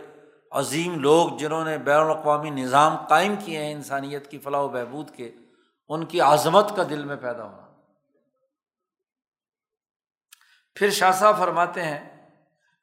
عظیم 0.50 0.98
لوگ 0.98 1.28
جنہوں 1.38 1.64
نے 1.64 1.78
بین 1.78 2.00
الاقوامی 2.00 2.50
نظام 2.50 2.96
قائم 3.08 3.34
کیے 3.44 3.64
ہیں 3.64 3.72
انسانیت 3.72 4.30
کی 4.30 4.38
فلاح 4.38 4.60
و 4.60 4.68
بہبود 4.68 5.10
کے، 5.10 5.32
ان 5.88 6.04
کی 6.04 6.20
عظمت 6.20 6.76
کا 6.76 6.82
دل 6.90 7.04
میں 7.04 7.16
پیدا 7.16 7.44
ہونا۔ 7.44 7.68
پھر 10.74 10.90
شاہ 10.90 11.12
صاحب 11.12 11.38
فرماتے 11.38 11.82
ہیں 11.82 12.32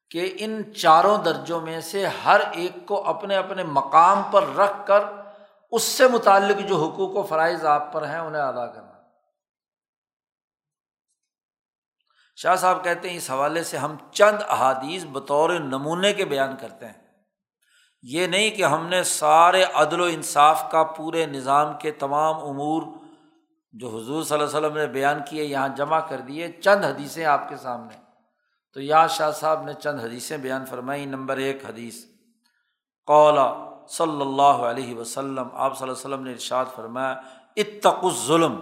کہ 0.09 0.33
ان 0.39 0.73
چاروں 0.73 1.17
درجوں 1.17 1.61
میں 1.61 1.81
سے 1.81 2.05
ہر 2.25 2.41
ایک 2.51 2.85
کو 2.85 3.07
اپنے 3.07 3.35
اپنے 3.35 3.63
مقام 3.63 4.21
پر 4.31 4.43
رکھ 4.55 4.87
کر 4.87 4.99
اس 5.71 5.83
سے 5.83 6.07
متعلق 6.07 6.69
جو 6.69 6.75
حقوق 6.75 7.15
و 7.15 7.23
فرائض 7.23 7.65
آپ 7.65 7.93
پر 7.93 8.07
ہیں 8.07 8.19
انہیں 8.19 8.41
ادا 8.41 8.67
کرنا۔ 8.67 8.94
شاہ 12.35 12.55
صاحب 12.55 12.83
کہتے 12.83 13.09
ہیں، 13.09 13.17
اس 13.17 13.31
حوالے 13.31 13.63
سے 13.63 13.77
ہم 13.77 13.95
چند 14.11 14.37
احادیث 14.47 15.05
بطور 15.11 15.49
نمونے 15.49 16.13
کے 16.13 16.25
بیان 16.25 16.55
کرتے 16.59 16.85
ہیں۔ 16.85 16.93
یہ 18.01 18.27
نہیں 18.27 18.49
کہ 18.49 18.63
ہم 18.63 18.87
نے 18.87 19.03
سارے 19.03 19.63
عدل 19.63 20.01
و 20.01 20.03
انصاف 20.03 20.71
کا 20.71 20.83
پورے 20.83 21.25
نظام 21.25 21.73
کے 21.77 21.91
تمام 21.91 22.35
امور 22.35 22.81
جو 23.73 23.87
حضور 23.87 24.23
صلی 24.23 24.39
اللہ 24.39 24.57
علیہ 24.57 24.67
وسلم 24.67 24.77
نے 24.77 24.87
بیان 24.87 25.19
کیے، 25.29 25.43
یہاں 25.43 25.69
جمع 25.69 25.99
کر 25.99 26.21
دیے، 26.21 26.51
چند 26.51 26.85
حدیثیں 26.85 27.25
آپ 27.25 27.49
کے 27.49 27.57
سامنے۔ 27.57 27.95
تو 28.73 28.81
یا 28.81 29.07
شاہ 29.07 29.31
صاحب 29.31 29.63
نے 29.63 29.73
چند 29.73 29.99
حدیثیں 29.99 30.37
بیان 30.37 30.65
فرمائی 30.65 31.05
نمبر 31.05 31.37
ایک 31.37 31.65
حدیث 31.65 32.05
قولا 33.05 33.53
صلی 33.89 34.21
اللہ 34.21 34.43
علیہ 34.43 34.95
وسلم، 34.95 35.47
آپ 35.53 35.77
صلی 35.77 35.83
اللہ 35.83 35.91
وسلم 35.91 36.23
نے 36.23 36.31
ارشاد 36.31 36.65
فرمایا 36.75 37.15
اتق 37.57 38.03
الظلم، 38.03 38.59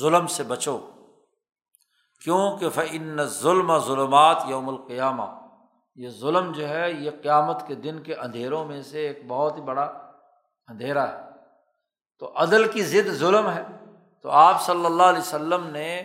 ظلم 0.00 0.26
سے 0.26 0.42
بچو۔ 0.42 0.78
کیوں 2.24 2.56
کہ 2.56 2.68
فن 2.70 3.24
ظلم 3.24 3.78
ظلمات 3.78 4.42
یوم 4.46 4.68
القیامہ 4.68 5.22
یہ 5.94 6.08
ظلم 6.08 6.52
جو 6.52 6.68
ہے 6.68 6.92
یہ 6.92 7.10
قیامت 7.22 7.66
کے 7.66 7.74
دن 7.74 8.02
کے 8.02 8.14
اندھیروں 8.14 8.64
میں 8.64 8.82
سے 8.82 9.06
ایک 9.06 9.26
بہت 9.28 9.56
ہی 9.56 9.62
بڑا 9.62 9.82
اندھیرا 10.68 11.08
ہے۔ 11.08 11.16
تو 12.18 12.32
عدل 12.36 12.68
کی 12.68 12.82
ضد 12.82 13.08
ظلم 13.08 13.50
ہے۔ 13.50 13.62
تو 14.22 14.30
آپ 14.30 14.62
صلی 14.62 14.86
اللہ 14.86 15.02
علیہ 15.02 15.18
وسلم 15.18 15.66
نے 15.66 16.02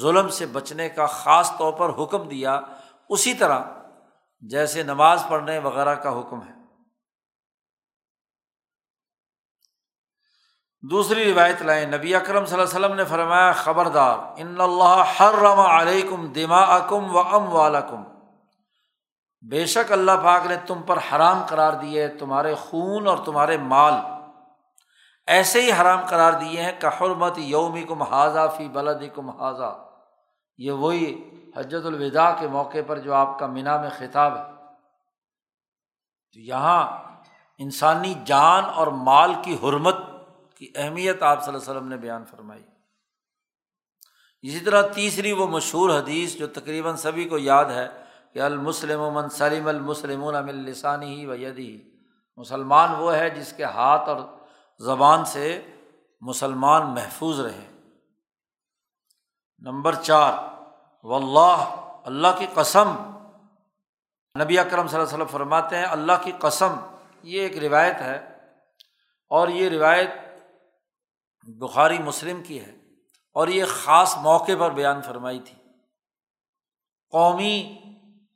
ظلم 0.00 0.28
سے 0.28 0.46
بچنے 0.46 0.88
کا 0.88 1.06
خاص 1.06 1.56
طور 1.58 1.72
پر 1.72 2.02
حکم 2.02 2.28
دیا۔ 2.28 2.60
اسی 3.08 3.34
طرح 3.34 3.60
جیسے 4.40 4.82
نماز 4.82 5.24
پڑھنے 5.28 5.58
وغیرہ 5.58 5.94
کا 5.94 6.20
حکم 6.20 6.42
ہے۔ 6.42 6.51
دوسری 10.90 11.34
روایت 11.34 11.62
لائیں۔ 11.62 11.86
نبی 11.86 12.14
اکرم 12.14 12.44
صلی 12.44 12.60
اللہ 12.60 12.76
علیہ 12.76 12.86
وسلم 12.86 12.96
نے 12.96 13.04
فرمایا، 13.04 13.52
خبردار، 13.52 14.18
ان 14.36 14.60
اللہ 14.60 15.02
حرم 15.20 15.60
علیکم 15.60 16.32
دما 16.32 16.62
اکم 16.62 17.16
و 17.16 17.18
ام 17.18 17.52
والم 17.52 18.02
بے 19.48 19.66
شک 19.66 19.92
اللہ 19.92 20.12
پاک 20.24 20.46
نے 20.46 20.56
تم 20.66 20.82
پر 20.82 20.98
حرام 20.98 21.42
قرار 21.48 21.72
دیے 21.72 22.08
تمہارے 22.08 22.54
خون 22.54 23.06
اور 23.06 23.18
تمہارے 23.18 23.56
مال۔ 23.56 23.94
ایسے 25.26 25.62
ہی 25.62 25.72
حرام 25.80 26.00
قرار 26.06 26.32
دیے 26.32 26.62
ہیں 26.62 26.72
کہ 26.78 26.86
حرمت 26.86 27.38
یومی 27.38 27.82
کم 27.82 28.02
حاضہ 28.02 28.54
فی 28.56 28.68
بلد 28.68 29.02
کم 29.14 29.30
حاضہ 29.30 29.78
یہ 30.58 30.70
وہی 30.70 31.30
حجت 31.56 31.86
الوداع 31.86 32.32
کے 32.40 32.48
موقع 32.48 32.78
پر 32.86 32.98
جو 32.98 33.14
آپ 33.14 33.38
کا 33.38 33.46
مینا 33.46 33.80
میں 33.80 33.90
خطاب 33.98 34.36
ہے۔ 34.36 34.42
تو 36.32 36.40
یہاں 36.40 36.88
انسانی 37.58 38.14
جان 38.24 38.64
اور 38.74 38.86
مال 38.86 39.34
کی 39.42 39.56
حرمت 39.62 39.96
کی 40.62 40.72
اہمیت 40.76 41.22
آپ 41.22 41.44
صلی 41.44 41.54
اللہ 41.54 41.64
علیہ 41.64 41.78
وسلم 41.78 41.88
نے 41.88 41.96
بیان 41.96 42.24
فرمائی۔ 42.24 42.62
اسی 44.42 44.60
طرح 44.60 44.82
تیسری 44.82 45.32
وہ 45.32 45.46
مشہور 45.46 45.90
حدیث 45.90 46.36
جو 46.36 46.46
تقریباً 46.46 46.96
سبھی 46.96 47.24
کو 47.24 47.38
یاد 47.38 47.64
ہے 47.64 47.88
کہ 48.32 48.42
المسلم 48.42 49.14
من 49.14 49.28
سلیم 49.28 49.68
المسلم 49.68 50.48
لسانی 50.48 51.20
ہی 51.20 51.26
و 51.26 51.34
یدی 51.34 51.90
مسلمان 52.36 52.94
وہ 52.94 53.16
ہے 53.16 53.30
جس 53.30 53.52
کے 53.52 53.64
ہاتھ 53.64 54.08
اور 54.08 54.20
زبان 54.78 55.24
سے 55.24 55.62
مسلمان 56.20 56.94
محفوظ 56.94 57.40
رہے۔ 57.40 57.66
نمبر 59.58 59.94
چار 59.94 60.32
و 61.02 61.14
اللہ 61.14 61.86
اللہ 62.04 62.28
کی 62.38 62.46
قسم۔ 62.54 62.88
نبی 64.42 64.58
اکرم 64.58 64.86
صلی 64.86 64.98
اللہ 64.98 65.08
علیہ 65.08 65.14
وسلم 65.14 65.26
فرماتے 65.26 65.76
ہیں، 65.76 65.84
اللہ 65.84 66.12
کی 66.22 66.32
قسم، 66.38 66.76
یہ 67.22 67.40
ایک 67.40 67.58
روایت 67.58 67.96
ہے 68.00 68.38
اور 69.28 69.48
یہ 69.48 69.68
روایت 69.68 70.08
بخاری 71.46 71.98
مسلم 71.98 72.42
کی 72.42 72.60
ہے 72.60 72.72
اور 73.32 73.48
یہ 73.48 73.64
خاص 73.68 74.16
موقع 74.16 74.52
پر 74.58 74.70
بیان 74.70 75.02
فرمائی 75.02 75.40
تھی۔ 75.40 75.54
قومی 77.10 77.78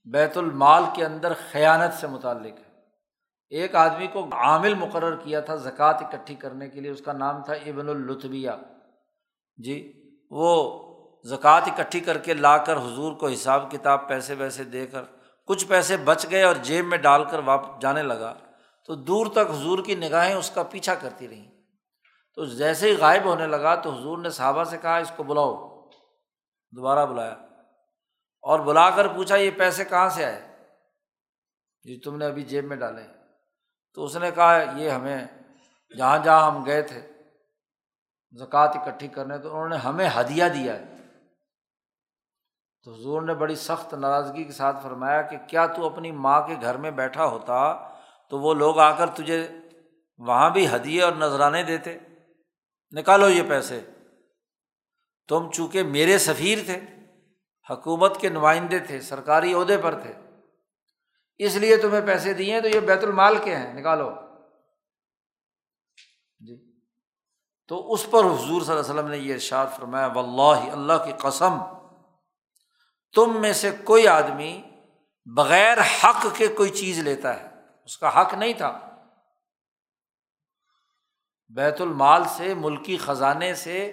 بیت 0.05 0.39
المال 0.39 0.85
کے 0.95 1.05
اندر 1.05 1.33
خیانت 1.51 1.95
سے 1.95 2.07
متعلق 2.07 2.59
ہے۔ 2.59 2.67
ایک 3.51 3.75
آدمی 3.75 4.07
کو 4.07 4.27
عامل 4.33 4.75
مقرر 4.75 5.17
کیا 5.17 5.41
تھا، 5.41 5.57
زکوٰۃ 5.57 5.95
اکٹھی 5.95 6.35
کرنے 6.35 6.69
کے 6.69 6.81
لیے، 6.81 6.91
اس 6.91 7.01
کا 7.01 7.13
نام 7.13 7.43
تھا 7.43 7.53
ابن 7.53 7.89
الطبیہ 7.89 8.51
جی 9.57 9.93
وہ 10.31 10.83
زکوٰۃ 11.25 11.61
اکٹھی 11.61 12.01
کر 12.01 12.19
کے 12.19 12.35
لا 12.35 12.59
کر 12.59 12.77
حضور 12.77 13.13
کو 13.13 13.29
حساب 13.29 13.71
کتاب 13.71 14.09
پیسے 14.09 14.35
ویسے 14.35 14.65
دے 14.65 14.87
کر 14.87 15.03
کچھ 15.47 15.67
پیسے 15.67 15.97
بچ 15.97 16.27
گئے 16.31 16.43
اور 16.43 16.55
جیب 16.55 16.85
میں 16.87 16.99
ڈال 16.99 17.25
کر 17.25 17.39
واپس 17.39 17.83
جانے 17.83 18.03
لگا۔ 18.03 18.35
تو 18.87 18.95
دور 18.95 19.27
تک 19.27 19.51
حضور 19.51 19.79
کی 19.85 19.95
نگاہیں 19.95 20.35
اس 20.35 20.51
کا 20.51 20.63
پیچھا 20.63 20.95
کرتی 20.95 21.29
رہیں۔ 21.29 21.56
تو 22.37 22.45
جیسے 22.45 22.91
ہی 22.91 22.97
غائب 22.97 23.25
ہونے 23.25 23.47
لگا 23.47 23.75
تو 23.75 23.91
حضور 23.91 24.19
نے 24.19 24.31
صحابہ 24.31 24.65
سے 24.65 24.79
کہا، 24.79 24.97
اس 24.97 25.13
کو 25.17 25.23
بلاؤ۔ 25.23 25.81
دوبارہ 26.71 27.07
بلایا۔ 27.07 27.33
اور 28.43 28.61
بلا 28.61 28.91
کر 28.91 29.09
پوچھا، 29.09 29.37
یہ 29.37 29.51
پیسے 29.51 29.85
کہاں 29.85 30.09
سے 30.09 30.25
آئے؟ 30.25 30.57
جی 31.83 32.01
تم 32.01 32.17
نے 32.17 32.27
ابھی 32.27 32.43
جیب 32.43 32.65
میں 32.65 32.77
ڈالے۔ 32.77 33.03
تو 33.95 34.05
اس 34.05 34.17
نے 34.17 34.31
کہا، 34.31 34.63
یہ 34.77 34.91
ہمیں، 34.91 35.27
جہاں 35.97 36.19
جہاں 36.19 36.51
ہم 36.51 36.67
گئے 36.67 36.83
تھے، 36.83 37.13
زکوٰۃ 38.39 38.69
اکٹھی 38.69 39.09
کرنے، 39.09 39.39
تو 39.39 39.51
انہوں 39.51 39.69
نے 39.69 39.77
ہمیں 39.77 40.09
ہدیہ 40.21 40.45
دیا 40.55 40.75
ہے۔ 40.75 40.85
تو 42.85 42.93
حضور 42.93 43.23
نے 43.23 43.35
بڑی 43.35 43.57
سخت 43.57 43.95
ناراضگی 43.95 44.45
کے 44.45 44.53
ساتھ 44.53 44.77
فرمایا 44.83 45.23
کہ 45.23 45.37
کیا 45.47 45.67
تو 45.67 45.87
اپنی 45.87 46.13
ماں 46.13 46.41
کے 46.47 46.55
گھر 46.63 46.77
میں 46.77 46.91
بیٹھا 46.91 47.27
ہوتا 47.27 47.89
تو 48.31 48.39
وہ 48.39 48.55
لوگ 48.55 48.79
آ 48.79 48.93
کر 48.93 49.07
تجھے 49.07 49.49
وہاں 50.19 50.51
بھی 50.51 50.75
ہدیے 50.75 51.03
اور 51.03 51.13
نذرانے 51.13 51.63
دیتے؟ 51.63 51.99
نکالو 52.91 53.29
یہ 53.29 53.43
پیسے۔ 53.49 53.81
تم 55.29 55.51
چونکہ 55.51 55.83
میرے 55.83 56.19
سفیر 56.19 56.59
تھے، 56.65 56.81
حکومت 57.71 58.21
کے 58.21 58.29
نمائندے 58.29 58.79
تھے، 58.79 59.01
سرکاری 59.01 59.55
عہدے 59.55 59.79
پر 59.79 60.01
تھے، 60.01 60.13
اس 61.39 61.57
لیے 61.57 61.77
تمہیں 61.77 62.07
پیسے 62.07 62.33
دیے 62.33 62.61
تو 62.61 62.69
یہ 62.69 62.81
بیت 62.81 63.05
المال 63.05 63.39
کے 63.45 63.57
ہیں، 63.57 63.75
نکالو۔ 63.75 64.11
جی۔ 66.41 66.81
تو 67.69 67.93
اس 67.93 68.07
پر 68.11 68.25
حضور 68.25 68.39
صلی 68.39 68.71
اللہ 68.71 68.81
علیہ 68.81 68.81
وسلم 68.81 69.09
نے 69.09 69.19
یہ 69.19 69.35
ارشاد 69.35 69.67
فرمایا 69.77 70.07
و 70.07 70.19
اللہ 70.19 70.73
اللہ 70.73 71.05
کی 71.05 71.13
قسم، 71.19 71.59
تم 73.15 73.41
میں 73.41 73.53
سے 73.53 73.71
کوئی 73.85 74.09
آدمی 74.09 74.63
بغیر 75.37 75.79
حق 75.81 76.27
کے 76.37 76.47
کوئی 76.47 76.71
چیز 76.71 76.99
لیتا 76.99 77.41
ہے۔ 77.41 77.49
اس 77.85 77.99
کا 77.99 78.21
حق 78.21 78.35
نہیں 78.35 78.53
تھا۔ 78.53 78.86
بیت 81.51 81.81
المال 81.81 82.23
سے، 82.37 82.55
ملکی 82.55 82.97
خزانے 82.97 83.55
سے 83.55 83.93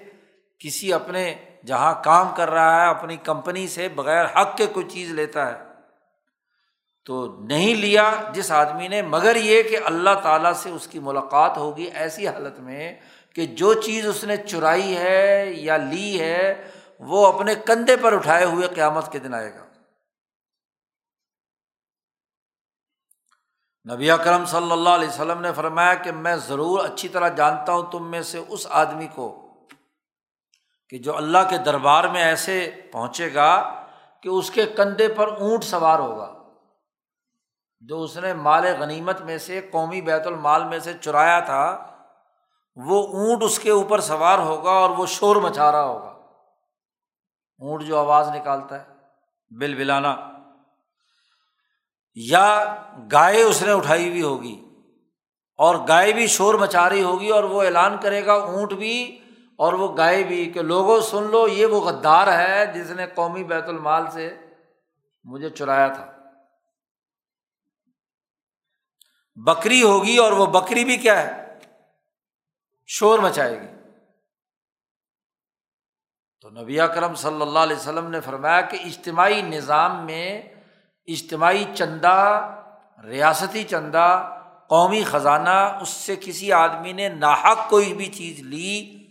کسی 0.60 0.93
اپنے 0.93 1.34
جہاں 1.66 1.93
کام 2.04 2.28
کر 2.36 2.49
رہا 2.49 2.84
ہے، 2.84 2.89
اپنی 2.89 3.18
کمپنی 3.18 3.68
سے 3.68 3.88
بغیر 3.88 4.26
حق 4.26 4.58
کے 4.58 4.66
کوئی 4.66 4.86
چیز 4.89 5.12
لیتا 5.12 5.47
ہے، 5.47 5.58
تو 7.06 7.26
نہیں 7.39 7.76
لیا 7.76 8.12
جس 8.34 8.51
آدمی 8.51 8.88
نے، 8.88 9.01
مگر 9.01 9.36
یہ 9.36 9.64
کہ 9.64 9.78
اللہ 9.86 10.20
تعالیٰ 10.24 10.54
سے 10.54 10.70
اس 10.70 10.88
کی 10.88 10.99
ملاقات 10.99 11.58
ہوگی 11.58 11.84
ایسی 11.84 12.28
حالت 12.28 12.60
میں 12.60 12.93
کہ 13.36 13.45
جو 13.45 13.74
چیز 13.74 14.08
اس 14.08 14.24
نے 14.24 14.38
چرائی 14.38 14.97
ہے 14.97 15.51
یا 15.56 15.78
لی 15.78 16.20
ہے، 16.20 16.54
وہ 16.99 17.28
اپنے 17.28 17.56
کندھے 17.66 17.97
پر 17.97 18.14
اٹھائے 18.14 18.45
ہوئے 18.45 18.68
قیامت 18.68 19.12
کے 19.12 19.20
دن 19.20 19.34
آئے 19.34 19.54
گا۔ 19.54 19.66
نبی 23.86 24.11
اکرم 24.11 24.45
صلی 24.45 24.71
اللہ 24.71 24.89
علیہ 24.89 25.07
وسلم 25.07 25.41
نے 25.41 25.51
فرمایا 25.53 25.93
کہ 25.93 26.11
میں 26.11 26.36
ضرور 26.36 26.86
اچھی 26.86 27.07
طرح 27.09 27.27
جانتا 27.27 27.73
ہوں 27.73 27.91
تم 27.91 28.11
میں 28.11 28.21
سے 28.21 28.38
اس 28.47 28.67
آدمی 28.69 29.07
کو 29.07 29.27
کہ 30.89 30.97
جو 30.97 31.17
اللہ 31.17 31.38
کے 31.49 31.57
دربار 31.57 32.03
میں 32.03 32.23
ایسے 32.23 32.71
پہنچے 32.91 33.34
گا 33.34 33.79
کہ 34.21 34.29
اس 34.29 34.51
کے 34.51 34.65
کندھے 34.65 35.07
پر 35.07 35.27
اونٹ 35.27 35.63
سوار 35.63 35.99
ہوگا، 35.99 36.34
جو 37.81 38.01
اس 38.03 38.17
نے 38.17 38.34
مال 38.34 38.65
غنیمت 38.79 39.21
میں 39.21 39.38
سے، 39.38 39.61
قومی 39.71 40.01
بیت 40.01 40.27
المال 40.27 40.63
میں 40.63 40.79
سے 40.79 40.93
چرایا 40.93 41.39
تھا، 41.39 41.65
وہ 42.77 43.07
اونٹ 43.07 43.43
اس 43.43 43.59
کے 43.59 43.71
اوپر 43.71 43.99
سوار 43.99 44.39
ہوگا 44.39 44.71
اور 44.71 44.89
وہ 44.89 45.05
شور 45.05 45.36
مچا 45.36 45.71
رہا 45.71 45.84
ہوگا۔ 45.84 46.11
اونٹ 47.61 47.84
جو 47.84 47.97
آواز 47.99 48.29
نکالتا 48.29 48.79
ہے 48.81 48.86
بل 49.51 49.75
بلانا 49.75 50.15
یا 52.16 52.76
گائے 53.11 53.41
اس 53.41 53.61
نے 53.61 53.72
اٹھائی 53.72 54.09
ہوئی 54.09 54.22
ہوگی 54.22 54.70
اور 55.57 55.88
گائے 55.88 56.14
بھی 56.14 56.28
شور 56.28 56.53
مچا 56.53 56.89
رہی 56.89 57.03
ہوگی 57.03 57.30
اور 57.30 57.43
وہ 57.43 57.64
اعلان 57.64 57.97
کرے 58.01 58.26
گا 58.26 58.34
اونٹ 58.34 58.74
بھی 58.74 59.20
اور 59.57 59.74
وہ 59.74 59.97
گائے 59.97 60.24
بھی 60.24 60.51
کہ 60.51 60.61
لوگوں 60.61 61.01
سن 61.01 61.24
لو، 61.24 61.47
یہ 61.47 61.66
وہ 61.66 61.82
غدار 61.82 62.28
ہے 62.28 62.66
جس 62.66 62.91
نے 62.91 63.05
قومی 63.07 63.43
بیت 63.43 63.64
المال 63.64 64.11
سے 64.11 64.38
مجھے 65.24 65.49
چرایا 65.49 65.88
تھا۔ 65.88 66.11
بکری 69.36 69.84
ہوگی 69.84 70.18
اور 70.18 70.32
وہ 70.32 70.45
بکری 70.45 70.86
بھی 70.86 70.97
کیا 70.97 71.20
ہے؟ 71.20 71.59
شور 72.88 73.20
مچائے 73.20 73.61
گی۔ 73.61 73.68
تو 76.41 76.49
نبی 76.49 76.78
کرم 76.78 77.16
صلی 77.16 77.41
اللہ 77.41 77.59
علیہ 77.59 77.76
وسلم 77.76 78.09
نے 78.09 78.22
فرمایا 78.22 78.61
کہ 78.61 78.78
اجتماعی 78.86 79.41
نظام 79.41 80.05
میں 80.05 80.53
اجتماعی 81.08 81.66
چندہ، 81.76 82.56
ریاستی 83.06 83.64
چندہ، 83.64 84.39
قومی 84.70 85.04
خزانہ، 85.04 85.78
اس 85.82 85.89
سے 85.89 86.16
کسی 86.16 86.51
آدمی 86.51 86.93
نے 86.93 87.10
ناحق 87.10 87.70
کوئی 87.70 87.93
بھی 87.93 88.06
چیز 88.06 88.39
لی، 88.39 89.04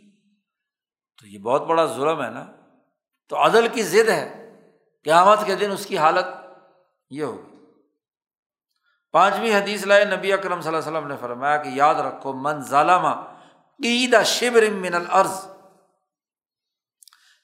تو 1.21 1.27
یہ 1.27 1.39
بہت 1.39 1.63
بڑا 1.63 1.87
ظلم 1.87 2.23
ہے 2.23 2.31
نا۔ 2.31 2.47
تو 3.29 3.45
عدل 3.45 3.69
کی 3.69 3.83
ضد 3.83 4.09
ہے۔ 4.09 4.55
قیامت 5.05 5.39
کے 5.47 5.55
دن 5.55 5.71
اس 5.71 5.87
کی 5.87 5.99
حالت 5.99 6.25
یہ 7.11 7.23
ہوگی۔ 7.23 7.57
پانچویں 9.13 9.55
حدیث 9.55 9.87
لائے 9.87 10.05
نبی 10.05 10.33
اکرم 10.33 10.61
صلی 10.61 10.69
اللہ 10.69 10.89
علیہ 10.89 10.99
وسلم 10.99 11.09
نے 11.09 11.17
فرمایا 11.21 11.57
کہ 11.57 11.69
یاد 11.69 11.95
رکھو، 11.95 12.33
من 12.33 12.63
ظالمہ 12.63 13.35
عید 13.85 14.17
شبر 14.25 14.71
من 14.71 14.95
الارض۔ 14.95 15.47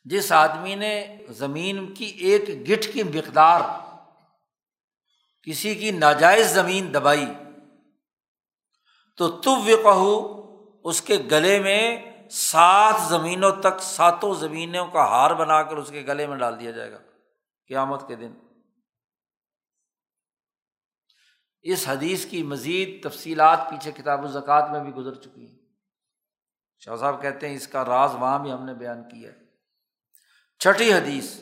جس 0.04 0.32
آدمی 0.32 0.74
نے 0.74 1.16
زمین 1.28 1.94
کی 1.94 2.04
ایک 2.04 2.70
گٹھ 2.70 2.88
کی 2.92 3.02
مقدار 3.02 3.60
کسی 5.48 5.74
کی 5.74 5.90
ناجائز 5.90 6.46
زمین 6.46 6.94
دبائی۔ 6.94 7.26
تو 9.16 9.40
تب 9.40 9.88
اس 10.84 11.02
کے 11.02 11.16
گلے 11.30 11.60
میں 11.60 12.12
سات 12.30 12.94
زمینوں 13.08 13.50
تک، 13.50 13.80
ساتوں 13.80 14.34
زمینوں 14.34 14.86
کا 14.86 15.04
ہار 15.04 15.30
بنا 15.30 15.62
کر 15.62 15.76
اس 15.76 15.90
کے 15.90 16.04
گلے 16.08 16.26
میں 16.26 16.36
ڈال 16.36 16.60
دیا 16.60 16.70
جائے 16.70 16.92
گا۔ 16.92 16.98
قیامت 17.68 18.08
کے 18.08 18.16
دن۔ 18.16 18.34
اس 21.62 21.88
حدیث 21.88 22.26
کی 22.26 22.42
مزید 22.42 23.08
تفصیلات 23.08 23.60
پیچھے 23.70 23.92
کتاب 23.92 24.24
و 24.24 24.26
زکوٰۃ 24.26 24.70
میں 24.70 24.80
بھی 24.80 24.94
گزر 24.94 25.14
چکی 25.14 25.46
ہیں۔ 25.46 25.58
شاہ 26.78 26.96
صاحب 26.96 27.22
کہتے 27.22 27.48
ہیں 27.48 27.56
اس 27.56 27.68
کا 27.68 27.84
راز 27.84 28.14
وہاں 28.14 28.38
بھی 28.38 28.52
ہم 28.52 28.64
نے 28.64 28.74
بیان 28.74 29.02
کیا 29.02 29.30
ہے۔ 29.30 29.38
چھٹی 30.58 30.92
حدیث۔ 30.92 31.40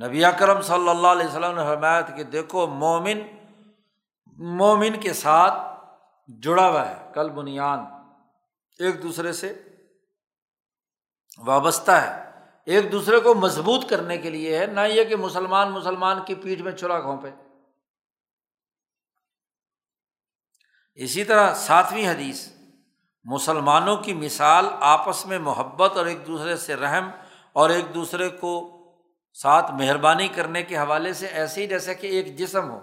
نبی 0.00 0.24
اکرم 0.24 0.60
صلی 0.62 0.88
اللہ 0.88 1.08
علیہ 1.08 1.26
وسلم 1.26 1.54
نے 1.54 1.62
حمایت 1.62 2.06
کہ 2.16 2.24
دیکھو، 2.24 2.66
مومن 2.66 3.20
مومن 4.38 5.00
کے 5.00 5.12
ساتھ 5.12 5.54
جڑا 6.42 6.68
ہوا 6.68 6.88
ہے، 6.88 7.10
کل 7.14 7.30
بنیاد 7.30 7.78
ایک 8.78 9.02
دوسرے 9.02 9.32
سے 9.32 9.62
وابستہ 11.38 11.90
ہے۔ 11.90 12.30
ایک 12.64 12.92
دوسرے 12.92 13.20
کو 13.20 13.34
مضبوط 13.34 13.90
کرنے 13.90 14.18
کے 14.18 14.30
لیے 14.30 14.58
ہے، 14.58 14.66
نہ 14.66 14.80
یہ 14.80 15.04
کہ 15.04 15.16
مسلمان 15.16 15.70
مسلمان 15.70 16.24
کی 16.24 16.34
پیٹھ 16.34 16.62
میں 16.62 16.72
چھڑا 16.72 17.00
گھونپے 17.00 17.30
اسی 20.94 21.24
طرح 21.24 21.54
ساتویں 21.54 22.08
حدیث، 22.08 22.48
مسلمانوں 23.24 23.96
کی 23.96 24.14
مثال 24.14 24.66
آپس 24.80 25.26
میں 25.26 25.38
محبت 25.38 25.96
اور 25.96 26.06
ایک 26.06 26.26
دوسرے 26.26 26.56
سے 26.56 26.76
رحم 26.76 27.10
اور 27.52 27.70
ایک 27.70 27.94
دوسرے 27.94 28.28
کو 28.28 28.81
ساتھ 29.34 29.72
مہربانی 29.72 30.28
کرنے 30.28 30.62
کے 30.62 30.76
حوالے 30.76 31.12
سے 31.12 31.26
ایسے 31.26 31.62
ہی 31.62 31.66
جیسے 31.66 31.94
کہ 31.94 32.06
ایک 32.06 32.38
جسم 32.38 32.70
ہو۔ 32.70 32.80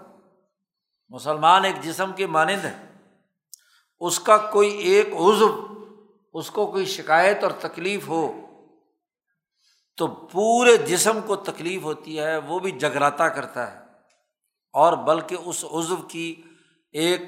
مسلمان 1.08 1.64
ایک 1.64 1.82
جسم 1.82 2.12
کے 2.12 2.26
مانند 2.26 2.64
ہے 2.64 2.92
اس 3.98 4.20
کا 4.20 4.36
کوئی 4.36 4.70
ایک 4.70 5.06
عزو 5.06 5.66
اس 6.32 6.50
کو 6.50 6.66
کوئی 6.66 6.86
شکایت 6.86 7.42
اور 7.42 7.50
تکلیف 7.50 8.08
ہو، 8.08 8.32
تو 9.96 10.06
پورے 10.06 10.76
جسم 10.76 11.20
کو 11.26 11.36
تکلیف 11.36 11.82
ہوتی 11.82 12.20
ہے، 12.20 12.36
وہ 12.36 12.58
بھی 12.58 12.70
جگراتا 12.70 13.28
کرتا 13.28 13.72
ہے۔ 13.72 13.78
اور 14.72 14.92
بلکہ 14.92 15.36
اس 15.44 15.64
عزو 15.64 15.96
کی 15.96 16.42
ایک 16.92 17.20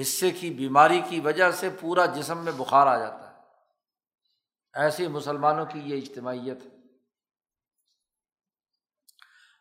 حصے 0.00 0.30
کی 0.30 0.50
بیماری 0.50 1.00
کی 1.08 1.20
وجہ 1.20 1.50
سے 1.50 1.70
پورا 1.80 2.06
جسم 2.06 2.38
میں 2.38 2.52
بخار 2.52 2.86
آ 2.86 2.98
جاتا 2.98 3.30
ہے۔ 3.30 3.34
ایسے 4.74 5.08
مسلمانوں 5.08 5.66
کی 5.66 5.80
یہ 5.84 5.96
اجتماعیت 5.96 6.64
ہے۔ 6.64 6.73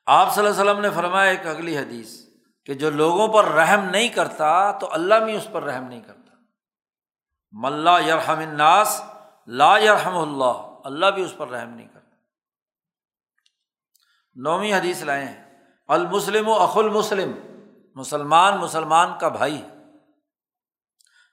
آپ 0.05 0.35
صلی 0.35 0.47
اللہ 0.47 0.61
علیہ 0.61 0.71
وسلم 0.71 0.81
نے 0.81 0.89
فرمایا 0.89 1.31
ایک 1.31 1.47
اگلی 1.47 1.77
حدیث 1.77 2.19
کہ 2.65 2.73
جو 2.73 2.89
لوگوں 2.89 3.27
پر 3.27 3.45
رحم 3.45 3.85
نہیں 3.85 4.09
کرتا 4.09 4.71
تو 4.71 4.93
اللہ 4.93 5.15
بھی 5.15 5.35
اس 5.35 5.47
پر 5.51 5.63
رحم 5.63 5.83
نہیں 5.83 6.01
کرتا۔ 6.01 6.35
ملا 7.51 7.99
یرحم 7.99 8.39
الناس 8.39 9.03
لا 9.47 9.77
یرحم 9.77 10.17
اللہ 10.17 10.79
اللہ 10.83 11.05
بھی 11.05 11.23
اس 11.23 11.37
پر 11.37 11.47
رحم 11.47 11.69
نہیں 11.69 11.87
کرتا۔ 11.87 12.15
نویں 14.35 14.73
حدیث 14.73 15.01
لائے 15.01 15.25
ہیں۔ 15.25 15.67
المسلم 15.87 16.47
و 16.47 16.53
اخ 16.53 16.77
المسلم، 16.77 17.31
مسلمان 17.95 18.57
مسلمان 18.57 19.09
کا 19.19 19.27
بھائی۔ 19.27 19.65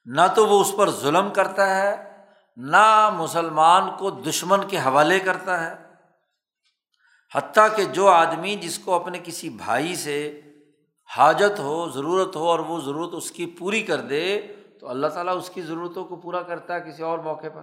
نہ 0.05 0.21
تو 0.35 0.47
وہ 0.47 0.61
اس 0.61 0.75
پر 0.79 0.91
ظلم 0.91 1.33
کرتا 1.33 1.77
ہے، 1.77 2.25
نہ 2.57 3.11
مسلمان 3.11 3.97
کو 3.99 4.11
دشمن 4.11 4.69
کے 4.69 4.79
حوالے 4.79 5.21
کرتا 5.21 5.65
ہے۔ 5.65 5.90
حتیٰ 7.35 7.77
کہ 7.77 7.85
جو 7.85 8.09
آدمی 8.09 8.57
جس 8.57 8.79
کو 8.79 8.95
اپنے 8.95 9.19
کسی 9.25 9.49
بھائی 9.49 9.95
سے 9.97 10.41
حاجت 11.17 11.59
ہو، 11.59 11.89
ضرورت 11.89 12.37
ہو 12.37 12.49
اور 12.49 12.59
وہ 12.59 12.81
ضرورت 12.81 13.11
اس 13.13 13.31
کی 13.31 13.47
پوری 13.47 13.83
کر 13.83 14.01
دے، 14.01 14.41
تو 14.81 14.89
اللہ 14.89 15.07
تعالیٰ 15.07 15.37
اس 15.37 15.51
کی 15.51 15.63
ضرورتوں 15.63 16.05
کو 16.05 16.17
پورا 16.17 16.43
کرتا 16.43 16.75
ہے 16.75 16.81
کسی 16.81 17.03
اور 17.03 17.19
موقع 17.19 17.47
پر۔ 17.55 17.63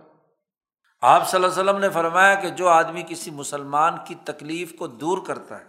آپ 1.01 1.29
صلی 1.29 1.43
اللہ 1.43 1.53
علیہ 1.53 1.63
وسلم 1.63 1.81
نے 1.81 1.89
فرمایا 1.89 2.35
کہ 2.35 2.49
جو 2.49 2.67
آدمی 2.67 3.03
کسی 3.07 3.31
مسلمان 3.31 3.93
کی 4.07 4.15
تکلیف 4.23 4.75
کو 4.75 4.87
دور 4.87 5.17
کرتا 5.25 5.59
ہے، 5.59 5.65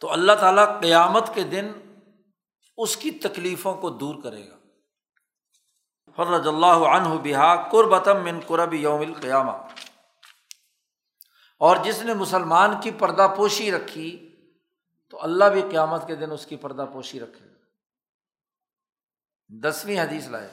تو 0.00 0.12
اللہ 0.12 0.32
تعالیٰ 0.32 0.80
قیامت 0.80 1.34
کے 1.34 1.42
دن 1.42 1.72
اس 2.76 2.96
کی 2.96 3.10
تکلیفوں 3.10 3.74
کو 3.74 3.90
دور 3.90 4.14
کرے 4.22 4.48
گا۔ 4.50 4.56
فرج 6.16 6.48
اللہ 6.48 6.86
عنہ 6.88 7.08
بحا 7.22 7.54
قربتم 7.68 8.24
من 8.24 8.40
قرب 8.46 8.74
یوم 8.74 9.00
القیامہ۔ 9.00 9.52
اور 11.58 11.76
جس 11.76 12.02
نے 12.02 12.14
مسلمان 12.14 12.80
کی 12.80 12.90
پردہ 12.90 13.34
پوشی 13.36 13.72
رکھی، 13.72 14.36
تو 15.10 15.22
اللہ 15.22 15.44
بھی 15.44 15.62
قیامت 15.70 16.06
کے 16.06 16.16
دن 16.16 16.30
اس 16.30 16.46
کی 16.46 16.56
پردہ 16.56 16.86
پوشی 16.92 17.20
رکھے 17.20 17.46
گا۔ 17.46 17.54
دسویں 19.68 20.00
حدیث 20.00 20.28
لائے۔ 20.28 20.48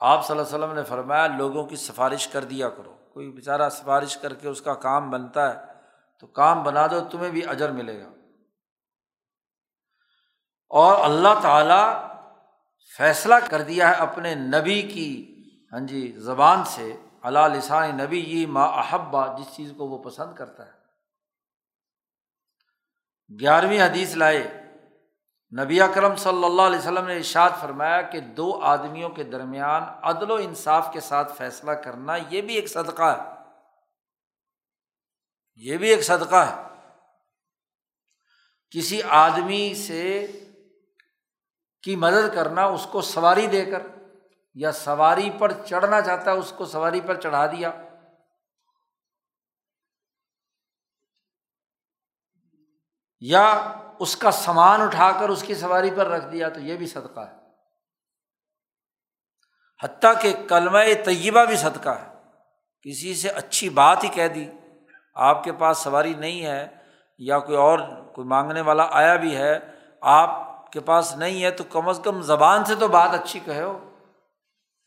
آپ 0.00 0.26
صلی 0.26 0.38
اللہ 0.38 0.48
علیہ 0.48 0.64
وسلم 0.64 0.76
نے 0.76 0.84
فرمایا، 0.84 1.26
لوگوں 1.26 1.66
کی 1.66 1.76
سفارش 1.76 2.28
کر 2.28 2.44
دیا 2.44 2.68
کرو۔ 2.68 2.96
کوئی 3.12 3.30
بیچارہ 3.30 3.68
سفارش 3.68 4.16
کر 4.16 4.34
کے 4.34 4.48
اس 4.48 4.62
کا 4.62 4.74
کام 4.74 5.10
بنتا 5.10 5.54
ہے، 5.54 5.72
تو 6.20 6.26
کام 6.26 6.62
بنا 6.62 6.86
دو، 6.86 7.00
تمہیں 7.10 7.30
بھی 7.30 7.48
اجر 7.48 7.70
ملے 7.70 8.00
گا۔ 8.00 8.08
اور 10.68 11.04
اللہ 11.04 11.40
تعالیٰ 11.42 12.10
فیصلہ 12.98 13.34
کر 13.50 13.62
دیا 13.62 13.88
ہے 13.88 13.94
اپنے 13.94 14.34
نبی 14.34 14.82
کی 14.82 15.32
ہاں 15.72 15.80
جی 15.80 16.12
زبان 16.16 16.64
سے۔ 16.64 16.96
اللہ 17.26 17.56
لسان 17.56 17.96
نبی 17.96 18.18
یہ 18.18 18.46
ما 18.46 18.64
احبا 18.64 19.26
جس 19.26 19.56
چیز 19.56 19.72
کو 19.76 19.88
وہ 19.88 20.02
پسند 20.02 20.34
کرتا 20.34 20.66
ہے۔ 20.66 20.72
گیارہویں 23.40 23.80
حدیث 23.80 24.16
لائے۔ 24.16 24.62
نبی 25.60 25.80
اکرم 25.80 26.16
صلی 26.16 26.44
اللہ 26.44 26.62
علیہ 26.62 26.78
وسلم 26.78 27.06
نے 27.06 27.16
ارشاد 27.16 27.50
فرمایا 27.60 28.02
کہ 28.02 28.20
دو 28.20 28.60
آدمیوں 28.62 29.10
کے 29.10 29.24
درمیان 29.24 29.82
عدل 29.82 30.30
و 30.30 30.34
انصاف 30.34 30.88
کے 30.92 31.00
ساتھ 31.00 31.32
فیصلہ 31.36 31.70
کرنا 31.70 32.16
یہ 32.16 32.42
بھی 32.42 32.54
ایک 32.54 32.68
صدقہ 32.68 33.02
ہے۔ 33.02 33.34
یہ 35.56 35.76
بھی 35.76 35.88
ایک 35.88 36.04
صدقہ 36.04 36.36
ہے۔ 36.36 36.62
کسی 38.70 39.02
آدمی 39.02 39.74
سے 39.74 40.26
کی 41.82 41.96
مدد 41.96 42.34
کرنا، 42.34 42.64
اس 42.64 42.86
کو 42.92 43.00
سواری 43.00 43.46
دے 43.46 43.64
کر 43.64 43.95
یا 44.56 44.72
سواری 44.72 45.30
پر 45.38 45.52
چڑھنا 45.52 46.00
چاہتا 46.00 46.30
ہے، 46.30 46.36
اس 46.36 46.52
کو 46.56 46.64
سواری 46.66 47.00
پر 47.00 47.20
چڑھا 47.20 47.46
دیا۔ 47.46 47.72
یا 53.20 53.72
اس 53.98 54.16
کا 54.16 54.30
سامان 54.30 54.82
اٹھا 54.82 55.12
کر 55.20 55.28
اس 55.28 55.42
کی 55.42 55.54
سواری 55.54 55.90
پر 55.90 56.06
رکھ 56.06 56.32
دیا، 56.32 56.48
تو 56.48 56.60
یہ 56.60 56.76
بھی 56.76 56.86
صدقہ 56.86 57.20
ہے۔ 57.20 57.32
حتیٰ 59.84 60.12
کہ 60.20 60.34
کلمہ 60.48 60.78
طیبہ 61.04 61.44
بھی 61.44 61.56
صدقہ 61.56 61.88
ہے۔ 61.88 62.14
کسی 62.82 63.14
سے 63.14 63.28
اچھی 63.28 63.68
بات 63.68 64.04
ہی 64.04 64.08
کہہ 64.08 64.28
دی۔ 64.28 64.50
آپ 65.14 65.44
کے 65.44 65.52
پاس 65.52 65.78
سواری 65.78 66.14
نہیں 66.14 66.44
ہے 66.44 66.68
یا 67.18 67.38
کوئی 67.38 67.58
اور، 67.58 67.78
کوئی 68.14 68.26
مانگنے 68.26 68.60
والا 68.60 68.88
آیا 68.90 69.16
بھی 69.16 69.36
ہے، 69.36 69.58
آپ 70.00 70.30
کے 70.72 70.80
پاس 70.80 71.16
نہیں 71.16 71.44
ہے 71.44 71.50
تو 71.50 71.64
کم 71.64 71.88
از 71.88 72.00
کم 72.04 72.22
زبان 72.22 72.64
سے 72.64 72.74
تو 72.74 72.88
بات 72.88 73.10
اچھی 73.10 73.40
کہے 73.40 73.62
ہو۔ 73.62 73.85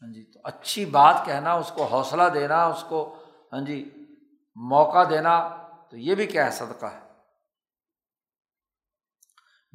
ہاں 0.01 0.13
جی 0.13 0.23
تو 0.23 0.39
اچھی 0.43 0.85
بات 0.85 1.15
کہنا، 1.25 1.53
اس 1.53 1.71
کو 1.75 1.83
حوصلہ 1.83 2.23
دینا، 2.33 2.65
اس 2.65 2.83
کو 2.89 3.15
ہاں 3.53 3.61
جی 3.61 4.05
موقع 4.55 5.03
دینا، 5.09 5.57
تو 5.91 5.97
یہ 5.97 6.15
بھی 6.15 6.27
کیا 6.27 6.45
ہے، 6.45 6.51
صدقہ 6.51 6.85
ہے۔ 6.85 6.99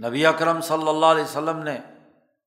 نبی 0.07 0.27
اکرم 0.27 0.61
صلی 0.61 0.89
اللہ 0.89 1.07
علیہ 1.07 1.25
وسلم 1.25 1.59
نے 1.59 1.79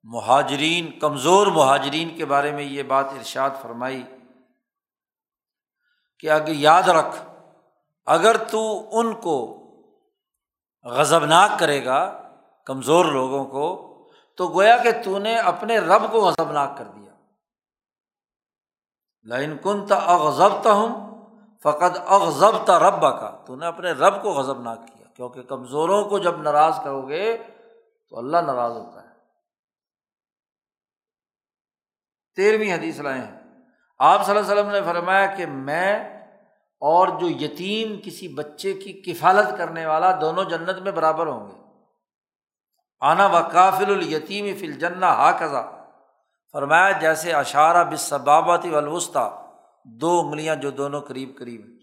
مہاجرین، 0.04 1.00
کمزور 1.00 1.48
مہاجرین 1.48 2.18
کے 2.18 2.26
بارے 2.26 2.52
میں 2.52 2.64
یہ 2.64 2.84
بات 2.84 3.06
ارشاد 3.06 3.50
فرمائی 3.62 4.04
کہ 6.20 6.32
اگر 6.32 6.50
یاد 6.50 6.84
رکھ، 6.84 7.16
اگر 8.06 8.38
تو 8.38 8.90
ان 9.00 9.14
کو 9.14 9.38
غضبناک 10.84 11.60
کرے 11.60 11.86
گا، 11.86 12.30
کمزور 12.66 13.06
لوگوں 13.06 13.46
کو، 13.46 13.68
تو 14.36 14.48
گویا 14.48 14.78
کہ 14.78 14.92
تو 15.04 15.18
نے 15.18 15.38
اپنے 15.38 15.78
رب 15.78 16.12
کو 16.12 16.20
غضبناک 16.20 16.78
کر 16.78 16.84
دیا۔ 16.84 17.07
لائن 19.28 19.58
کن 19.58 19.86
تا 19.86 19.96
اغضبتا 19.96 20.72
ہوں 20.72 21.18
فقط 21.64 21.98
اغضبتا 22.08 22.80
رب 22.80 23.02
کا 23.02 23.44
تو 23.46 23.56
نے 23.56 23.66
اپنے 23.66 23.92
رب 23.92 24.22
کو 24.22 24.32
غضبناک 24.32 24.80
کیا، 24.88 25.08
کیونکہ 25.16 25.42
کمزوروں 25.42 26.10
کو 26.10 26.20
جب 26.20 26.42
ناراض 26.42 26.80
کرو 26.84 27.08
گے 27.08 27.38
تو 28.10 28.18
اللہ 28.18 28.38
ناراض 28.38 28.72
ہوتا 28.72 29.04
ہے۔ 29.04 29.08
تیرہویں 32.36 32.74
حدیث 32.74 33.00
لائے 33.00 33.22
ہیں۔ 33.22 33.40
آپ 34.00 34.26
صلی 34.26 34.38
اللہ 34.38 34.52
علیہ 34.52 34.64
وسلم 34.64 34.72
نے 34.72 34.82
فرمایا 34.82 35.26
کہ 35.26 35.46
میں 35.46 36.00
اور 36.80 37.08
جو 37.08 37.30
یتیم 37.30 38.00
کسی 38.04 38.28
بچے 38.28 38.74
کی 38.74 38.94
کفالت 38.94 39.58
کرنے 39.58 39.86
والا 39.86 40.22
دونوں 40.22 40.44
جنت 40.44 40.78
میں 40.78 40.92
برابر 40.92 41.28
ہوں 41.28 41.48
گے۔ 41.48 41.62
آنا 43.00 43.26
و 43.26 43.50
کافل 43.52 43.92
التیم 43.92 44.58
فل 44.60 44.72
جنا 44.72 45.14
ہا 45.14 45.32
کزا 45.32 45.77
فرمایا 46.58 46.92
جیسے 46.92 47.34
اشارہ 47.34 47.84
بصبابتی 47.84 48.70
ولوسطی 48.70 49.52
دو 49.84 50.20
انگلیاں 50.20 50.56
جو 50.56 50.72
دونوں 50.72 51.02
قریب 51.02 51.38
قریب 51.38 51.62
ہیں۔ 51.62 51.78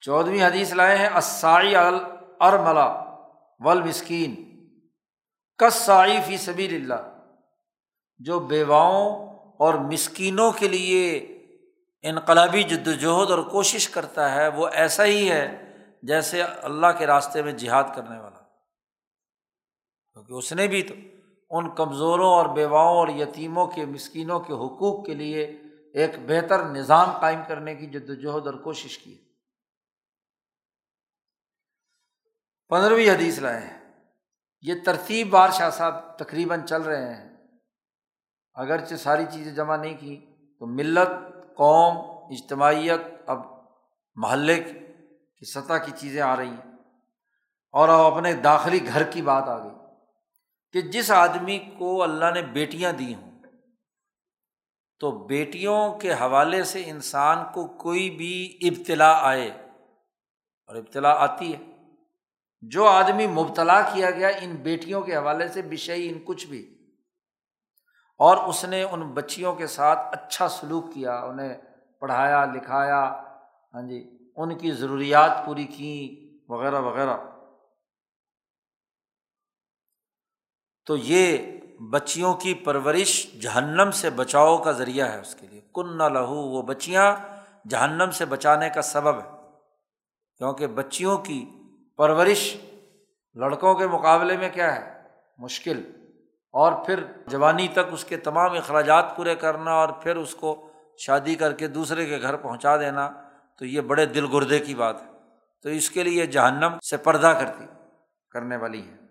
چودھویں 0.00 0.42
حدیث 0.42 0.72
لائے 0.72 0.98
ہیں 0.98 1.08
اسائی 1.16 1.76
ارملا 1.76 3.04
ول 3.58 3.82
مسکین 3.82 4.34
کسائی 5.58 6.18
فی 6.26 6.36
سبی 6.36 6.66
اللہ 6.66 7.18
جو 8.18 8.40
بیواؤں 8.40 9.28
اور 9.58 9.74
مسکینوں 9.74 10.52
کے 10.52 10.68
لیے 10.68 11.18
انقلابی 12.02 12.62
جد 12.62 12.88
وجہد 12.88 13.30
اور 13.30 13.38
کوشش 13.38 13.88
کرتا 13.88 14.34
ہے، 14.34 14.48
وہ 14.48 14.68
ایسا 14.72 15.04
ہی 15.04 15.30
ہے 15.30 15.72
جیسے 16.02 16.42
اللہ 16.42 16.86
کے 16.98 17.06
راستے 17.06 17.42
میں 17.42 17.52
جہاد 17.52 17.84
کرنے 17.96 18.18
والا۔ 18.20 18.38
کیونکہ 20.12 20.32
اس 20.32 20.52
نے 20.52 20.66
بھی 20.66 20.82
تو 20.82 20.94
ان 21.52 21.74
کمزوروں 21.74 22.30
اور 22.30 22.46
بیواؤں 22.46 22.96
اور 22.96 23.08
یتیموں 23.08 23.66
کے 23.66 23.86
مسکینوں 23.86 24.40
کے 24.40 24.52
حقوق 24.52 25.06
کے 25.06 25.14
لیے 25.14 25.62
ایک 25.94 26.10
بہتر 26.28 26.64
نظام 26.64 27.18
قائم 27.20 27.40
کرنے 27.48 27.74
کی 27.74 27.86
جد 27.86 28.10
وجہد 28.10 28.46
اور 28.46 28.54
کوشش 28.54 28.98
کی 28.98 29.18
پندرہویں 32.68 33.10
حدیث 33.10 33.38
لائے 33.38 33.60
ہیں۔ 33.60 33.94
یہ 34.62 34.74
ترتیب 34.86 35.30
بار 35.30 35.48
شاہ 35.48 35.70
صاحب 35.70 36.18
تقریباً 36.18 36.66
چل 36.66 36.82
رہے 36.82 37.14
ہیں۔ 37.14 37.36
اگرچہ 38.54 38.94
ساری 38.94 39.24
چیزیں 39.32 39.54
جمع 39.54 39.76
نہیں 39.76 39.96
کی، 39.96 40.26
تو 40.58 40.66
ملت، 40.66 41.08
قوم، 41.56 41.96
اجتماعیت 42.30 43.00
اب 43.26 43.38
محلے 44.14 44.62
کی 45.36 45.50
سطح 45.50 45.74
کی 45.74 45.92
چیزیں 45.96 46.22
آ 46.22 46.36
رہی 46.36 46.48
ہیں۔ 46.48 46.72
اور 47.72 47.88
اب 47.88 48.14
اپنے 48.14 48.32
داخلی 48.32 48.86
گھر 48.86 49.10
کی 49.10 49.22
بات 49.22 49.42
آ 49.42 49.58
گئی۔ 49.58 49.81
کہ 50.72 50.80
جس 50.80 51.10
آدمی 51.10 51.58
کو 51.78 52.02
اللہ 52.02 52.24
نے 52.34 52.42
بیٹیاں 52.42 52.92
دی 52.92 53.14
ہوں، 53.14 53.40
تو 55.00 55.10
بیٹیوں 55.10 55.94
کے 55.98 56.12
حوالے 56.12 56.64
سے 56.64 56.82
انسان 56.86 57.38
کو 57.54 57.66
کوئی 57.66 58.10
بھی 58.10 58.58
ابتلا 58.62 59.18
آئے 59.20 59.48
اور 60.66 60.76
ابتلا 60.76 61.10
آتی 61.10 61.54
ہے۔ 61.54 61.72
جو 62.60 62.86
آدمی 62.86 63.26
مبتلا 63.26 63.80
کیا 63.80 64.10
گیا 64.10 64.28
ان 64.28 64.54
بیٹیوں 64.54 65.00
کے 65.00 65.16
حوالے 65.16 65.48
سے، 65.48 65.62
بشئی 65.62 66.08
ان 66.08 66.18
کچھ 66.24 66.46
بھی۔ 66.46 66.90
اور 68.18 68.36
اس 68.36 68.64
نے 68.64 68.82
ان 68.82 69.00
بچیوں 69.00 69.54
کے 69.54 69.66
ساتھ 69.66 69.98
اچھا 70.12 70.48
سلوک 70.48 70.94
کیا، 70.94 71.20
انہیں 71.20 71.54
پڑھایا، 72.00 72.44
لکھایا 72.44 73.04
ہاں 73.74 73.88
جی 73.88 74.18
ان 74.36 74.58
کی 74.58 74.70
ضروریات 74.70 75.30
پوری 75.46 75.64
کیں، 75.64 76.34
وغیرہ 76.48 76.80
وغیرہ۔ 76.80 77.16
تو 80.86 80.96
یہ 80.96 81.38
بچیوں 81.90 82.34
کی 82.34 82.54
پرورش 82.54 83.32
جہنم 83.40 83.90
سے 83.90 84.10
بچاؤ 84.10 84.58
کا 84.58 84.72
ذریعہ 84.72 85.12
ہے 85.12 85.20
اس 85.20 85.34
کے 85.34 85.46
لیے۔ 85.46 85.60
کن 85.74 85.98
نہ 85.98 86.02
لہو 86.02 86.34
وہ 86.34 86.62
بچیاں 86.62 87.16
جہنم 87.68 88.10
سے 88.10 88.24
بچانے 88.24 88.70
کا 88.70 88.82
سبب 88.82 89.18
ہے۔ 89.18 89.30
کیونکہ 90.38 90.66
بچیوں 90.66 91.18
کی 91.18 91.46
پرورش 91.96 92.56
لڑکوں 93.34 93.74
کے 93.74 93.86
مقابلے 93.86 94.36
میں 94.36 94.50
کیا 94.52 94.76
ہے؟ 94.76 95.02
مشکل۔ 95.38 95.82
اور 96.52 96.72
پھر 96.86 97.04
جوانی 97.26 97.68
تک 97.68 97.92
اس 97.92 98.04
کے 98.04 98.16
تمام 98.16 98.52
اخراجات 98.52 99.16
پورے 99.16 99.34
کرنا 99.34 99.70
اور 99.70 99.88
پھر 99.88 100.16
اس 100.16 100.34
کو 100.34 100.68
شادی 100.98 101.34
کر 101.34 101.52
کے 101.52 101.68
دوسرے 101.68 102.06
کے 102.06 102.20
گھر 102.22 102.36
پہنچا 102.36 102.76
دینا، 102.76 103.10
تو 103.58 103.66
یہ 103.66 103.80
بڑے 103.80 104.06
دل 104.06 104.26
گردے 104.32 104.58
کی 104.58 104.74
بات 104.74 105.02
ہے۔ 105.02 105.06
تو 105.62 105.68
اس 105.68 105.90
کے 105.90 106.02
لیے 106.02 106.26
جہنم 106.26 106.78
سے 106.90 106.96
پردہ 106.96 107.26
کرتی، 107.26 107.64
کرنے 108.30 108.56
والی 108.56 108.82
ہے 108.82 109.01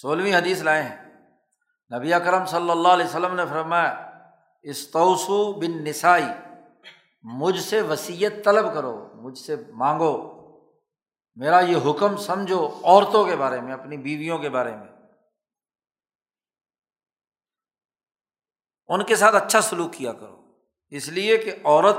سولہویں 0.00 0.34
حدیث 0.34 0.62
لائے 0.62 0.82
ہیں 0.82 0.96
نبی 1.96 2.14
اکرم 2.14 2.46
صلی 2.46 2.70
اللہ 2.70 2.88
علیہ 2.88 3.04
وسلم 3.04 3.34
نے 3.34 3.42
فرمایا 3.50 4.10
استوسو 4.62 5.52
بن 5.52 5.84
نسائی 5.84 6.24
مجھ 7.22 7.60
سے 7.60 7.80
وسیعت 7.80 8.44
طلب 8.44 8.74
کرو، 8.74 9.12
مجھ 9.14 9.38
سے 9.38 9.56
مانگو۔ 9.68 10.34
میرا 11.34 11.60
یہ 11.60 11.76
حکم 11.76 12.16
سمجھو 12.16 12.80
عورتوں 12.84 13.24
کے 13.24 13.36
بارے 13.36 13.60
میں، 13.60 13.72
اپنی 13.72 13.96
بیویوں 13.96 14.38
کے 14.38 14.48
بارے 14.48 14.76
میں۔ 14.76 14.88
ان 18.88 19.04
کے 19.04 19.16
ساتھ 19.16 19.34
اچھا 19.34 19.60
سلوک 19.60 19.92
کیا 19.92 20.12
کرو۔ 20.12 20.52
اس 20.88 21.08
لیے 21.08 21.38
کہ 21.38 21.54
عورت 21.64 21.96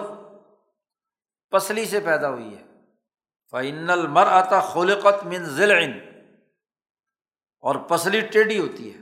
پسلی 1.50 1.86
سے 1.86 2.00
پیدا 2.00 2.30
ہوئی 2.30 2.58
ہے۔ 2.58 2.64
فعن 3.52 3.90
المر 3.90 4.28
آتا 4.28 4.60
خلقت 4.60 5.26
من 5.26 5.46
ذیل 5.46 6.15
اور 7.66 7.76
پسلی 7.76 8.22
ٹیڑھی 8.22 8.60
ہوتی 8.60 8.94
ہے۔ 8.94 9.00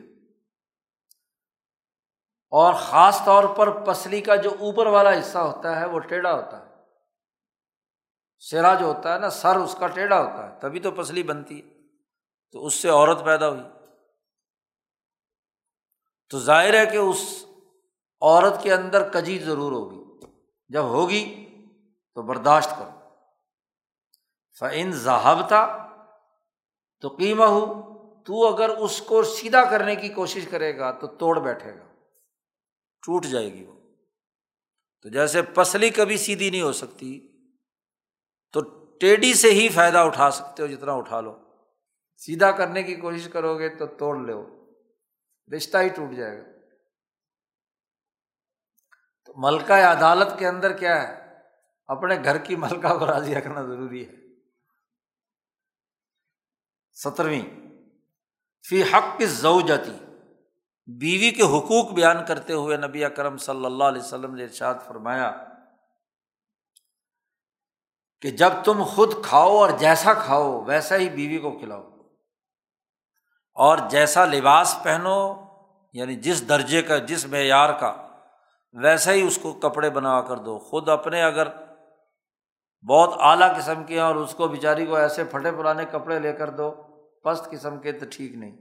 اور 2.50 2.74
خاص 2.74 3.26
طور 3.26 3.44
پر 3.56 3.86
پسلی 3.86 4.22
کا 4.22 4.36
جو 4.36 4.50
اوپر 4.50 4.86
والا 4.88 5.20
حصہ 5.20 5.38
ہوتا 5.38 5.80
ہے 5.80 5.86
وہ 5.86 6.00
ٹیڑھا 6.00 6.34
ہوتا 6.34 6.70
ہے۔ 6.70 6.74
سیرا 8.40 8.74
جو 8.74 8.86
ہوتا 8.86 9.14
ہے 9.14 9.20
نا، 9.20 9.30
سر 9.30 9.56
اس 9.56 9.76
کا 9.80 9.88
ٹیڑھا 9.88 10.22
ہوتا 10.22 10.54
ہے، 10.54 10.60
تبھی 10.60 10.80
تو 10.80 10.92
پسلی 10.92 11.24
بنتی 11.24 11.62
ہے۔ 11.62 11.74
تو 12.52 12.66
اس 12.66 12.74
سے 12.74 12.90
عورت 12.90 13.26
پیدا 13.26 13.50
ہوئی۔ 13.50 13.64
تو 16.30 16.40
ظاہر 16.40 16.74
ہے 16.74 16.86
کہ 16.86 16.98
اس 16.98 17.46
عورت 18.22 18.64
کے 18.64 18.74
اندر 18.74 19.12
کجی 19.12 19.40
ضرور 19.40 19.72
ہوگی۔ 19.72 20.04
جب 20.70 20.84
ہوگی 20.84 21.50
تو 22.14 22.22
برداشت 22.22 22.70
کرو۔ 22.70 22.90
فعن 24.60 24.92
ذہب 24.92 25.48
تھا 25.48 25.90
تو 27.02 27.08
قیمہ 27.08 27.44
ہو 27.44 27.93
تو 28.26 28.56
اگر 28.56 28.70
اس 28.70 29.02
کو 29.02 29.24
سیدھا 29.24 29.64
کرنے 29.64 29.96
کی 29.96 30.10
کوشش 30.10 30.48
کرے 30.52 30.78
گا 30.78 30.92
تو 30.92 31.08
توڑ 31.08 31.40
بیٹھے 31.40 31.76
گا۔ 31.76 31.86
ٹوٹ 33.02 33.26
جائے 33.26 33.54
گی 33.54 33.66
وہ۔ 33.66 33.74
تو 35.02 35.10
جیسے 35.10 35.42
پسلی 35.42 35.90
کبھی 35.90 36.18
سیدھی 36.18 36.50
نہیں 36.50 36.62
ہو 36.62 36.74
سکتی، 36.74 37.28
تو 38.52 38.62
ٹیڈی 39.00 39.34
سے 39.34 39.52
ہی 39.52 39.70
فائدہ 39.70 39.98
اٹھا 39.98 40.32
سکتے 40.32 40.64
ہو 40.64 40.68
جتنا 40.68 40.94
اٹھا 40.94 41.22
لو۔ 41.22 41.40
سیدھا 42.18 42.52
کرنے 42.52 42.84
کی 42.84 42.96
کوشش 42.96 43.30
کرو 43.34 43.60
گے 43.60 43.70
تو 43.70 43.88
توڑ 43.88 44.18
لو۔ 44.18 44.66
رشتہ 45.56 45.78
ہی 45.78 45.90
ٹوٹ 45.90 46.16
جائے 46.16 46.38
گا۔ 46.38 46.46
تو 49.26 49.34
ملکہ 49.38 49.74
عدالت 49.74 50.40
کے 50.40 50.48
اندر 50.48 50.78
کیا 50.78 51.08
ہے؟ 51.08 51.40
اپنے 51.88 52.16
گھر 52.24 52.38
کی 52.38 52.56
ملکہ 52.56 52.98
کو 52.98 53.06
راضی 53.06 53.36
رکھنا 53.36 53.62
ضروری 53.62 54.08
ہے۔ 54.08 54.14
سترویں۔ 56.94 57.63
فی 58.70 58.84
حق 58.84 59.18
کی 59.18 59.26
زو 59.26 59.60
بیوی 60.88 61.32
کے 61.32 61.44
حقوق 61.44 61.92
بیان 61.92 62.26
کرتے 62.26 62.54
ہوئے 62.54 62.78
نبی 62.78 63.06
اکرم 63.06 63.38
صلی 63.38 63.66
اللہ 63.66 63.84
علیہ 63.84 64.02
وسلم 64.02 64.36
نے 64.36 64.44
ارشاد 64.44 64.76
فرمایا 64.88 65.32
کہ 68.22 68.30
جب 68.30 68.50
تم 68.64 68.84
خود 68.84 69.26
کھاؤ 69.26 69.58
اور 69.58 69.70
جیسا 69.70 70.14
کھاؤ، 70.14 70.62
ویسا 70.62 70.96
ہی 70.96 71.10
بیوی 71.10 71.38
کو 71.38 71.52
کھلاؤ۔ 71.52 71.84
اور 73.56 73.78
جیسا 73.90 74.26
لباس 74.26 74.78
پہنو 74.84 75.46
یعنی 75.94 76.16
جس 76.16 76.50
درجے 76.50 76.82
کا، 76.82 76.98
جس 76.98 77.26
معیار 77.26 77.80
کا، 77.80 78.08
ویسا 78.74 79.12
ہی 79.12 79.22
اس 79.22 79.40
کو 79.42 79.54
کپڑے 79.54 79.90
بنا 79.90 80.22
کر 80.22 80.38
دو۔ 80.38 80.60
خود 80.60 80.90
اپنے 80.90 81.24
اگر 81.24 81.48
بہت 82.90 83.10
اعلیٰ 83.20 83.58
قسم 83.58 83.84
کے 83.84 83.94
ہیں 83.94 84.02
اور 84.02 84.16
اس 84.16 84.34
کو 84.34 84.48
بیچاری 84.48 84.86
کو 84.86 84.96
ایسے 84.96 85.24
پھٹے 85.24 85.52
پرانے 85.52 85.86
کپڑے 85.86 86.20
لے 86.20 86.34
کر 86.34 86.50
دو 86.50 86.93
پست 87.24 87.52
قسم 87.52 87.80
کے 87.80 87.92
تو 87.92 88.06
ٹھیک 88.12 88.36
نہیں۔ 88.36 88.58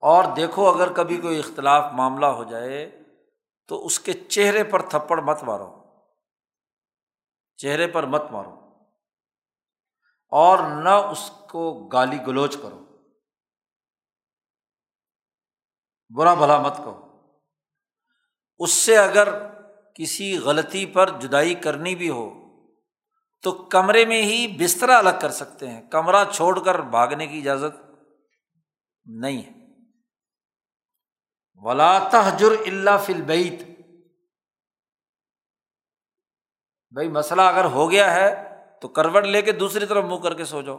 اور 0.00 0.24
دیکھو 0.36 0.70
اگر 0.70 0.92
کبھی 0.92 1.16
کوئی 1.20 1.38
اختلاف 1.38 1.92
معاملہ 1.92 2.26
ہو 2.26 2.44
جائے 2.44 3.02
تو 3.68 3.86
اس 3.86 4.00
کے 4.00 4.12
چہرے 4.12 4.64
پر 4.64 4.88
تھپڑ 4.88 5.20
مت 5.20 5.42
مارو۔ 5.42 5.84
چہرے 7.56 7.86
پر 7.86 8.02
مت 8.02 8.22
مارو۔ 8.30 8.60
اور 10.28 10.58
نہ 10.82 10.88
اس 10.88 11.30
کو 11.50 11.88
گالی 11.88 12.18
گلوچ 12.26 12.56
کرو۔ 12.62 12.86
برا 16.16 16.34
بھلا 16.34 16.62
مت 16.62 16.76
کہو۔ 16.76 17.10
اس 18.58 18.70
سے 18.70 18.98
اگر 18.98 19.28
کسی 19.94 20.38
غلطی 20.38 20.86
پر 20.86 21.18
جدائی 21.18 21.54
کرنی 21.54 21.94
بھی 21.94 22.10
ہو 22.10 22.39
تو 23.42 23.52
کمرے 23.52 24.04
میں 24.04 24.22
ہی 24.22 24.56
بستر 24.58 24.88
الگ 24.88 25.10
کر 25.20 25.30
سکتے 25.30 25.70
ہیں۔ 25.70 25.90
کمرہ 25.90 26.24
چھوڑ 26.32 26.64
کر 26.64 26.78
بھاگنے 26.78 27.26
کی 27.26 27.38
اجازت 27.38 27.90
نہیں 29.04 29.42
ہے۔ 29.42 29.60
ولا 31.54 31.98
تحجر 31.98 32.50
اللہ 32.66 32.98
فل 33.06 33.22
بیت 33.22 33.62
بھائی 36.92 37.08
مسئلہ 37.08 37.42
اگر 37.42 37.64
ہو 37.64 37.90
گیا 37.90 38.14
ہے 38.14 38.58
تو 38.82 38.88
کروٹ 38.88 39.24
لے 39.24 39.42
کے 39.42 39.52
دوسری 39.52 39.86
طرف 39.86 40.04
منہ 40.04 40.18
کر 40.18 40.34
کے 40.34 40.44
سو 40.44 40.62
جاؤ۔ 40.62 40.78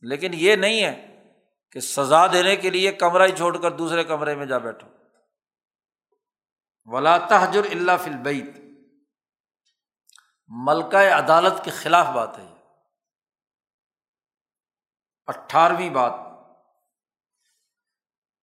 لیکن 0.00 0.30
یہ 0.34 0.56
نہیں 0.56 0.84
ہے 0.84 1.24
کہ 1.72 1.80
سزا 1.80 2.26
دینے 2.26 2.56
کے 2.56 2.70
لیے 2.70 2.92
کمرہ 2.92 3.26
ہی 3.26 3.36
چھوڑ 3.36 3.58
کر 3.58 3.70
دوسرے 3.70 4.04
کمرے 4.04 4.34
میں 4.34 4.46
جا 4.46 4.58
بیٹھو۔ 4.58 4.88
ولا 6.84 7.18
تحجر 7.18 7.64
اللہ 7.64 7.92
فل 8.04 8.16
بیت 8.16 8.63
ملکہ 10.48 10.96
عدالت 10.96 11.64
کے 11.64 11.70
خلاف 11.70 12.06
بات 12.06 12.38
ہے 12.38 12.54
اٹھارہویں 15.26 15.90
بات۔ 15.90 16.12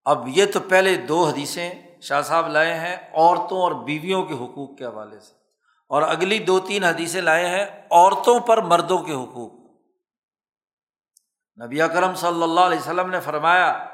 اب 0.06 0.28
یہ 0.28 0.46
تو 0.54 0.60
پہلے 0.70 0.96
دو 0.96 1.26
حدیثیں 1.26 2.00
شاہ 2.02 2.22
صاحب 2.22 2.48
لائے 2.48 2.74
ہیں 2.74 2.96
عورتوں 3.14 3.62
اور 3.62 3.72
بیویوں 3.72 4.24
کے 4.24 4.34
حقوق 4.34 4.78
کے 4.78 4.86
حوالے 4.86 5.20
سے۔ 5.20 5.34
اور 5.90 6.02
اگلی 6.02 6.40
دو 6.40 6.60
تین 6.60 6.84
حدیثیں 6.84 7.22
لائے 7.22 7.48
ہیں 7.48 7.88
عورتوں 7.92 8.40
پر 8.40 8.62
مردوں 8.62 8.98
کے 8.98 9.14
حقوق۔ 9.14 9.52
نبی 11.66 11.82
اکرم 11.82 12.16
صلی 12.16 12.44
اللہ 12.44 12.60
علیہ 12.60 12.80
وسلم 12.80 13.10
نے 13.10 13.20
فرمایا 13.20 13.88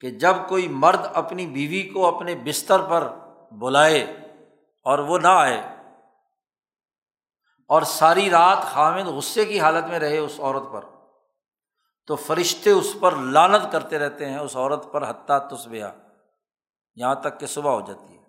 کہ 0.00 0.10
جب 0.10 0.34
کوئی 0.48 0.68
مرد 0.68 1.00
اپنی 1.14 1.46
بیوی 1.46 1.82
کو 1.82 2.16
اپنے 2.16 2.34
بستر 2.34 2.82
پر 2.82 3.08
بلائے 3.52 4.02
اور 4.82 4.98
وہ 4.98 5.18
نہ 5.18 5.28
آئے 5.28 5.71
اور 7.66 7.82
ساری 7.82 8.30
رات 8.30 8.58
خامد 8.62 9.06
غصے 9.06 9.44
کی 9.44 9.60
حالت 9.60 9.84
میں 9.84 9.98
رہے 9.98 10.18
اس 10.18 10.40
عورت 10.40 10.72
پر۔ 10.72 10.84
تو 12.06 12.16
فرشتے 12.16 12.70
اس 12.70 12.96
پر 13.00 13.16
لانت 13.16 13.72
کرتے 13.72 13.98
رہتے 13.98 14.30
ہیں 14.30 14.38
اس 14.38 14.56
عورت 14.56 14.92
پر 14.92 15.10
حتیٰ 15.10 15.48
تصبیہ 15.48 15.84
یہاں 16.94 17.14
تک 17.14 17.40
کہ 17.40 17.46
صبح 17.46 17.70
ہو 17.70 17.80
جاتی 17.80 18.18
ہے۔ 18.18 18.22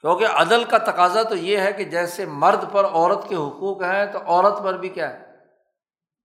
کیونکہ 0.00 0.26
عدل 0.26 0.64
کا 0.64 0.78
تقاضا 0.78 1.22
تو 1.22 1.36
یہ 1.36 1.58
ہے 1.58 1.72
کہ 1.72 1.84
جیسے 1.84 2.26
مرد 2.26 2.72
پر 2.72 2.84
عورت 2.84 3.28
کے 3.28 3.34
حقوق 3.34 3.82
ہیں 3.82 4.12
تو 4.12 4.18
عورت 4.18 4.62
پر 4.64 4.74
بھی 4.74 4.88
کیا 4.88 5.10
ہے؟ 5.10 5.36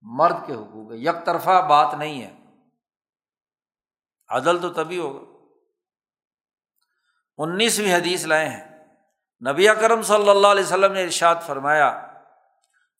مرد 0.01 0.35
کے 0.47 0.53
حقوق 0.53 0.91
ہے 0.91 0.97
یک 0.97 1.25
طرفہ 1.25 1.67
بات 1.69 1.93
نہیں 1.93 2.23
ہے۔ 2.23 2.35
عدل 4.29 4.61
تو 4.61 4.69
تبھی 4.69 4.99
ہوگا۔ 4.99 5.53
انیسویں 7.37 7.95
حدیث 7.95 8.25
لائے 8.25 8.49
ہیں۔ 8.49 8.74
نبی 9.41 9.69
اکرم 9.69 10.01
صلی 10.01 10.29
اللہ 10.29 10.47
علیہ 10.47 10.63
وسلم 10.63 10.93
نے 10.93 11.03
ارشاد 11.03 11.35
فرمایا 11.45 12.07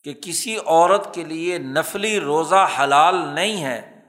کہ 0.04 0.14
کسی 0.14 0.56
عورت 0.66 1.14
کے 1.14 1.24
لیے 1.24 1.58
نفلی 1.58 2.20
روزہ 2.20 2.66
حلال 2.78 3.14
نہیں 3.14 3.64
ہے 3.64 4.00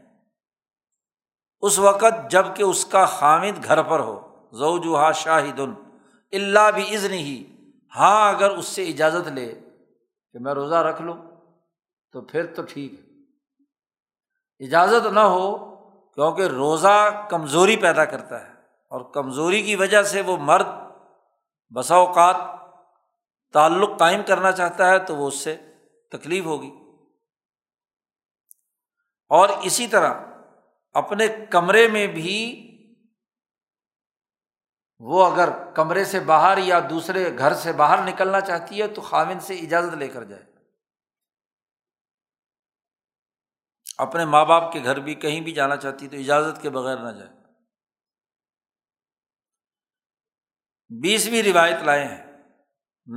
اس 1.59 1.79
وقت 1.79 2.31
جبکہ 2.31 2.63
اس 2.63 2.85
کا 2.85 3.05
خامد 3.05 3.63
گھر 3.63 3.83
پر 3.83 3.99
ہو۔ 3.99 4.47
زو 4.51 4.77
جوہا 4.77 5.11
شاہد 5.11 5.59
اللہ 6.31 6.71
بھی 6.75 6.95
عزن 6.95 7.13
ہی 7.13 7.45
ہاں 7.95 8.29
اگر 8.29 8.49
اس 8.49 8.65
سے 8.65 8.83
اجازت 8.83 9.27
لے 9.27 9.53
کہ 10.33 10.39
میں 10.39 10.53
روزہ 10.53 10.75
رکھ 10.75 11.01
لوں 11.01 11.15
تو 12.11 12.21
پھر 12.21 12.45
تو 12.45 12.61
ٹھیک 12.61 12.93
ہے۔ 12.93 13.07
اجازت 14.65 15.07
نہ 15.07 15.19
ہو 15.19 15.75
کیونکہ 16.13 16.41
روزہ 16.41 17.27
کمزوری 17.29 17.77
پیدا 17.77 18.05
کرتا 18.05 18.47
ہے 18.47 18.53
اور 18.89 19.01
کمزوری 19.13 19.61
کی 19.61 19.75
وجہ 19.75 20.03
سے 20.03 20.21
وہ 20.21 20.37
مرد 20.37 20.65
بسا 21.75 21.95
اوقات 21.95 22.35
تعلق 23.53 23.99
قائم 23.99 24.21
کرنا 24.27 24.51
چاہتا 24.51 24.89
ہے 24.89 24.99
تو 24.99 25.15
وہ 25.15 25.27
اس 25.27 25.35
سے 25.35 25.57
تکلیف 26.11 26.45
ہوگی۔ 26.45 26.71
اور 29.29 29.49
اسی 29.49 29.87
طرح 29.87 30.13
اپنے 30.93 31.27
کمرے 31.49 31.87
میں 31.87 32.07
بھی 32.07 32.63
وہ 34.99 35.31
اگر 35.31 35.49
کمرے 35.73 36.05
سے 36.05 36.19
باہر 36.19 36.57
یا 36.57 36.79
دوسرے 36.89 37.37
گھر 37.37 37.53
سے 37.53 37.71
باہر 37.71 38.03
نکلنا 38.03 38.41
چاہتی 38.41 38.81
ہے 38.81 38.87
تو 38.87 39.01
خامن 39.01 39.39
سے 39.39 39.55
اجازت 39.55 39.93
لے 39.93 40.07
کر 40.07 40.23
جائے۔ 40.23 40.43
اپنے 43.97 44.25
ماں 44.25 44.45
باپ 44.45 44.73
کے 44.73 44.83
گھر 44.83 44.99
بھی 44.99 45.15
کہیں 45.15 45.41
بھی 45.41 45.51
جانا 45.51 45.77
چاہتی 45.77 46.07
تو 46.07 46.17
اجازت 46.17 46.61
کے 46.61 46.69
بغیر 46.69 46.97
نہ 46.97 47.19
جائے۔ 47.19 47.36
بیسویں 50.89 51.43
روایت 51.43 51.83
لائے 51.83 52.05
ہیں۔ 52.05 52.27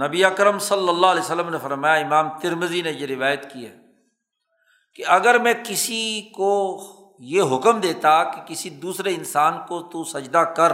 نبی 0.06 0.24
اکرم 0.24 0.58
صلی 0.58 0.88
اللہ 0.88 1.06
علیہ 1.06 1.20
وسلم 1.20 1.48
نے 1.48 1.58
فرمایا، 1.62 1.94
امام 1.94 2.40
ترمزی 2.40 2.82
نے 2.82 2.90
یہ 2.90 3.06
روایت 3.06 3.52
کی 3.52 3.66
ہے 3.66 3.76
کہ 4.94 5.04
اگر 5.06 5.38
میں 5.38 5.54
کسی 5.66 6.30
کو 6.36 6.80
یہ 7.20 7.42
حکم 7.42 7.80
دیتا 7.80 8.24
کہ 8.24 8.40
کسی 8.46 8.70
دوسرے 8.70 9.14
انسان 9.14 9.66
کو 9.68 9.82
تو 9.82 10.04
سجدہ 10.04 10.38
کر، 10.38 10.72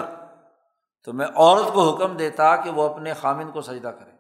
تو 1.05 1.13
میں 1.13 1.27
عورت 1.27 1.75
کو 1.75 1.95
حکم 1.95 2.17
دیتا 2.17 2.57
کہ 2.57 2.71
وہ 2.71 2.95
اپنے 2.95 3.15
خامن 3.15 3.53
کو 3.53 3.63
سجدہ 3.63 3.89
کرے۔ 3.89 4.11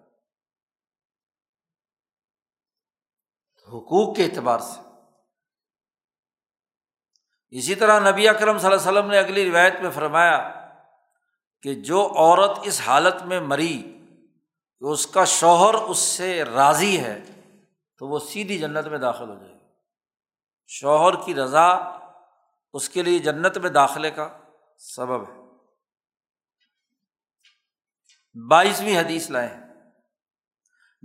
حقوق 3.68 4.16
کے 4.16 4.24
اعتبار 4.24 4.58
سے۔ 4.58 4.80
اسی 7.50 7.74
طرح 7.74 8.10
نبی 8.10 8.28
اکرم 8.28 8.58
صلی 8.58 8.72
اللہ 8.72 8.88
علیہ 8.88 8.98
وسلم 8.98 9.10
نے 9.10 9.18
اگلی 9.18 9.50
روایت 9.50 9.74
میں 9.82 9.90
فرمایا 9.90 10.55
کہ 11.66 11.74
جو 11.74 12.12
عورت 12.16 12.58
اس 12.62 12.80
حالت 12.80 13.22
میں 13.22 13.40
مری 13.40 13.98
کہ 14.80 14.84
اس 14.84 15.06
کا 15.06 15.24
شوہر 15.24 15.74
اس 15.74 15.98
سے 15.98 16.44
راضی 16.44 17.00
ہے 17.00 17.20
تو 17.98 18.08
وہ 18.08 18.18
سیدھی 18.18 18.58
جنت 18.58 18.86
میں 18.86 18.98
داخل 18.98 19.28
ہو 19.28 19.34
جائے 19.34 19.54
گی۔ 19.54 19.58
شوہر 20.66 21.24
کی 21.24 21.34
رضا 21.34 21.68
اس 22.72 22.88
کے 22.88 23.02
لیے 23.02 23.18
جنت 23.18 23.58
میں 23.58 23.70
داخلے 23.70 24.10
کا 24.10 24.28
سبب 24.78 25.22
ہے۔ 25.22 25.42
بائیسویں 28.48 28.98
حدیث 28.98 29.30
لائے 29.30 29.56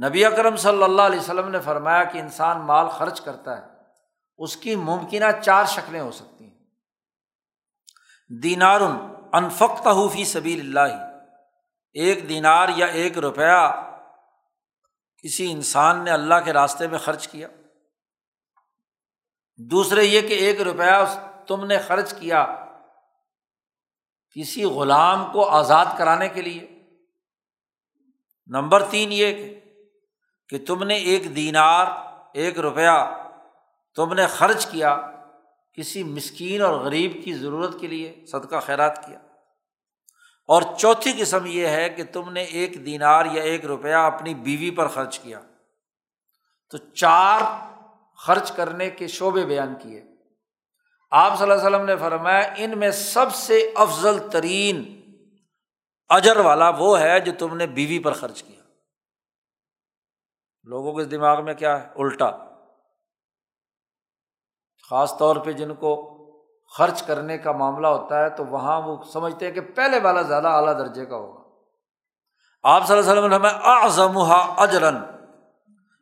نبی 0.07 0.25
اکرم 0.25 0.55
صلی 0.55 0.83
اللہ 0.83 1.01
علیہ 1.01 1.19
وسلم 1.19 1.49
نے 1.49 1.59
فرمایا 1.59 2.03
کہ 2.03 2.17
انسان 2.17 2.61
مال 2.61 2.87
خرچ 2.87 3.21
کرتا 3.21 3.57
ہے، 3.57 3.67
اس 4.37 4.57
کی 4.57 4.75
ممکنہ 4.75 5.41
چار 5.43 5.65
شکلیں 5.65 6.01
ہو 6.01 6.11
سکتی 6.11 6.45
ہیں۔ 6.45 6.57
دینار 8.43 8.81
انفق 9.33 9.87
حوفی 9.87 10.25
سبیل 10.25 10.59
اللہ 10.59 10.95
ایک 11.93 12.29
دینار 12.29 12.69
یا 12.75 12.85
ایک 12.85 13.17
روپیہ 13.17 13.91
کسی 15.17 15.51
انسان 15.51 16.03
نے 16.03 16.11
اللہ 16.11 16.35
کے 16.45 16.53
راستے 16.53 16.87
میں 16.87 16.97
خرچ 16.97 17.27
کیا۔ 17.27 17.47
دوسرے 19.57 20.03
یہ 20.03 20.21
کہ 20.21 20.33
ایک 20.33 20.61
روپیہ 20.61 21.27
تم 21.47 21.65
نے 21.65 21.77
خرچ 21.77 22.13
کیا 22.19 22.45
کسی 24.35 24.63
غلام 24.63 25.31
کو 25.31 25.49
آزاد 25.49 25.85
کرانے 25.97 26.29
کے 26.29 26.41
لیے۔ 26.41 26.79
نمبر 28.47 28.83
تین 28.85 29.09
یہ 29.11 29.59
کہ 30.49 30.65
تم 30.67 30.83
نے 30.83 30.95
ایک 30.95 31.35
دینار، 31.35 31.85
ایک 32.33 32.59
روپیہ 32.59 33.23
تم 33.95 34.13
نے 34.13 34.27
خرچ 34.27 34.65
کیا 34.65 35.10
کسی 35.73 36.03
مسکین 36.03 36.61
اور 36.61 36.73
غریب 36.73 37.17
کی 37.23 37.33
ضرورت 37.33 37.79
کے 37.79 37.87
لیے 37.87 38.25
صدقہ 38.27 38.59
خیرات 38.59 39.05
کیا۔ 39.05 39.19
اور 40.47 40.61
چوتھی 40.77 41.13
قسم 41.19 41.45
یہ 41.45 41.67
ہے 41.67 41.89
کہ 41.89 42.03
تم 42.03 42.31
نے 42.31 42.41
ایک 42.41 42.85
دینار 42.85 43.25
یا 43.25 43.43
ایک 43.43 43.65
روپیہ 43.65 43.93
اپنی 43.93 44.33
بیوی 44.33 44.71
پر 44.71 44.87
خرچ 44.87 45.19
کیا۔ 45.19 45.41
تو 46.69 46.77
چار 46.77 47.41
خرچ 48.17 48.51
کرنے 48.51 48.89
کے 48.89 49.07
شعبے 49.07 49.45
بیان 49.45 49.75
کیے۔ 49.81 50.03
آپ 51.11 51.39
صلی 51.39 51.51
اللہ 51.51 51.67
علیہ 51.67 51.75
وسلم 51.75 51.85
نے 51.85 51.95
فرمایا، 51.97 52.53
ان 52.57 52.79
میں 52.79 52.91
سب 52.91 53.35
سے 53.35 53.71
افضل 53.75 54.29
ترین 54.31 55.01
اجر 56.09 56.37
والا 56.37 56.69
وہ 56.69 56.99
ہے 56.99 57.19
جو 57.19 57.31
تم 57.39 57.57
نے 57.57 57.67
بیوی 57.67 57.99
پر 57.99 58.13
خرچ 58.13 58.43
کیا۔ 58.43 58.61
لوگوں 60.63 60.93
کے 60.93 61.03
دماغ 61.03 61.45
میں 61.45 61.53
کیا 61.53 61.83
ہے؟ 61.83 61.87
الٹا۔ 61.95 62.50
خاص 64.89 65.17
طور 65.17 65.35
پہ 65.35 65.51
جن 65.51 65.75
کو 65.75 66.07
خرچ 66.77 67.03
کرنے 67.03 67.37
کا 67.37 67.51
معاملہ 67.51 67.87
ہوتا 67.87 68.19
ہے 68.19 68.29
تو 68.29 68.45
وہاں 68.45 68.81
وہ 68.81 69.03
سمجھتے 69.03 69.45
ہیں 69.45 69.53
کہ 69.53 69.61
پہلے 69.61 69.99
والا 69.99 70.21
زیادہ 70.21 70.47
اعلیٰ 70.47 70.79
درجے 70.79 71.05
کا 71.05 71.15
ہوگا۔ 71.15 71.41
آپ 72.63 72.87
صلی 72.87 72.97
اللہ 72.97 73.11
علیہ 73.11 73.47
وسلم 73.85 74.17
اجرن 74.57 74.95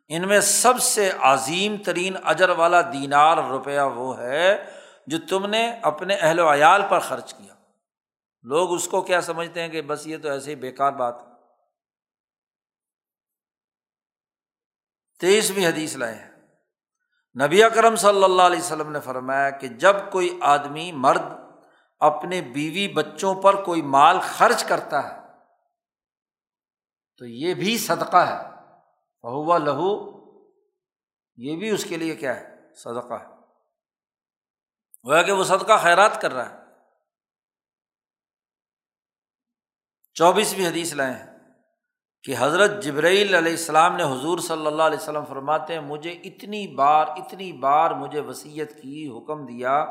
ان 0.08 0.28
میں 0.28 0.40
سب 0.40 0.78
سے 0.80 1.10
عظیم 1.20 1.76
ترین 1.76 2.16
اجر 2.24 2.48
والا 2.48 2.80
دینار 2.80 3.36
روپیہ 3.36 3.80
وہ 3.80 4.18
ہے 4.18 4.70
جو 5.06 5.18
تم 5.28 5.46
نے 5.46 5.78
اپنے 5.82 6.14
اہل 6.14 6.40
و 6.40 6.52
عیال 6.52 6.82
پر 6.88 6.98
خرچ 6.98 7.34
کیا۔ 7.34 7.54
لوگ 8.42 8.74
اس 8.74 8.88
کو 8.88 9.02
کیا 9.02 9.20
سمجھتے 9.20 9.60
ہیں 9.60 9.68
کہ 9.68 9.82
بس 9.82 10.06
یہ 10.06 10.18
تو 10.18 10.28
ایسے 10.28 10.50
ہی 10.50 10.56
بیکار 10.56 10.92
بات 10.92 11.14
تیسویں 15.20 15.66
حدیث 15.66 15.96
لائے 15.96 16.14
ہیں۔ 16.14 16.29
نبی 17.38 17.64
اکرم 17.64 17.96
صلی 17.96 18.24
اللہ 18.24 18.42
علیہ 18.42 18.58
وسلم 18.58 18.92
نے 18.92 19.00
فرمایا 19.00 19.50
کہ 19.50 19.68
جب 19.68 19.96
کوئی 20.12 20.38
آدمی 20.42 20.92
مرد 20.92 21.22
اپنے 21.98 22.40
بیوی 22.40 22.88
بچوں 22.88 23.42
پر 23.42 23.64
کوئی 23.64 23.82
مال 23.82 24.16
خرچ 24.22 24.64
کرتا 24.64 25.08
ہے، 25.08 25.20
تو 27.18 27.26
یہ 27.26 27.54
بھی 27.54 27.78
صدقہ 27.78 28.16
ہے۔ 28.16 28.48
بہوا 29.22 29.58
لہو، 29.58 30.20
یہ 31.36 31.56
بھی 31.56 31.70
اس 31.70 31.84
کے 31.84 31.96
لیے 31.96 32.16
کیا 32.16 32.36
ہے؟ 32.36 32.74
صدقہ 32.74 33.14
ہے۔ 33.14 33.26
وہ 35.04 35.22
کہ 35.22 35.32
وہ 35.32 35.44
صدقہ 35.44 35.82
خیرات 35.82 36.22
کر 36.22 36.32
رہا 36.32 36.50
ہے۔ 36.50 36.56
چوبیسویں 40.14 40.66
حدیث 40.66 40.92
لائے 40.92 41.12
ہیں۔ 41.12 41.29
کہ 42.24 42.34
حضرت 42.38 42.82
جبرائیل 42.82 43.34
علیہ 43.34 43.52
السلام 43.52 43.96
نے 43.96 44.02
حضور 44.02 44.38
صلی 44.38 44.66
اللہ 44.66 44.82
علیہ 44.82 44.98
وسلم 44.98 45.24
فرماتے 45.24 45.74
ہیں، 45.74 45.80
مجھے 45.80 46.10
اتنی 46.10 46.74
بار 46.74 47.06
اتنی 47.06 47.52
بار 47.52 47.90
مجھے 47.90 48.20
وسیعت 48.20 48.82
کی، 48.82 49.08
حکم 49.08 49.46
دیا 49.46 49.84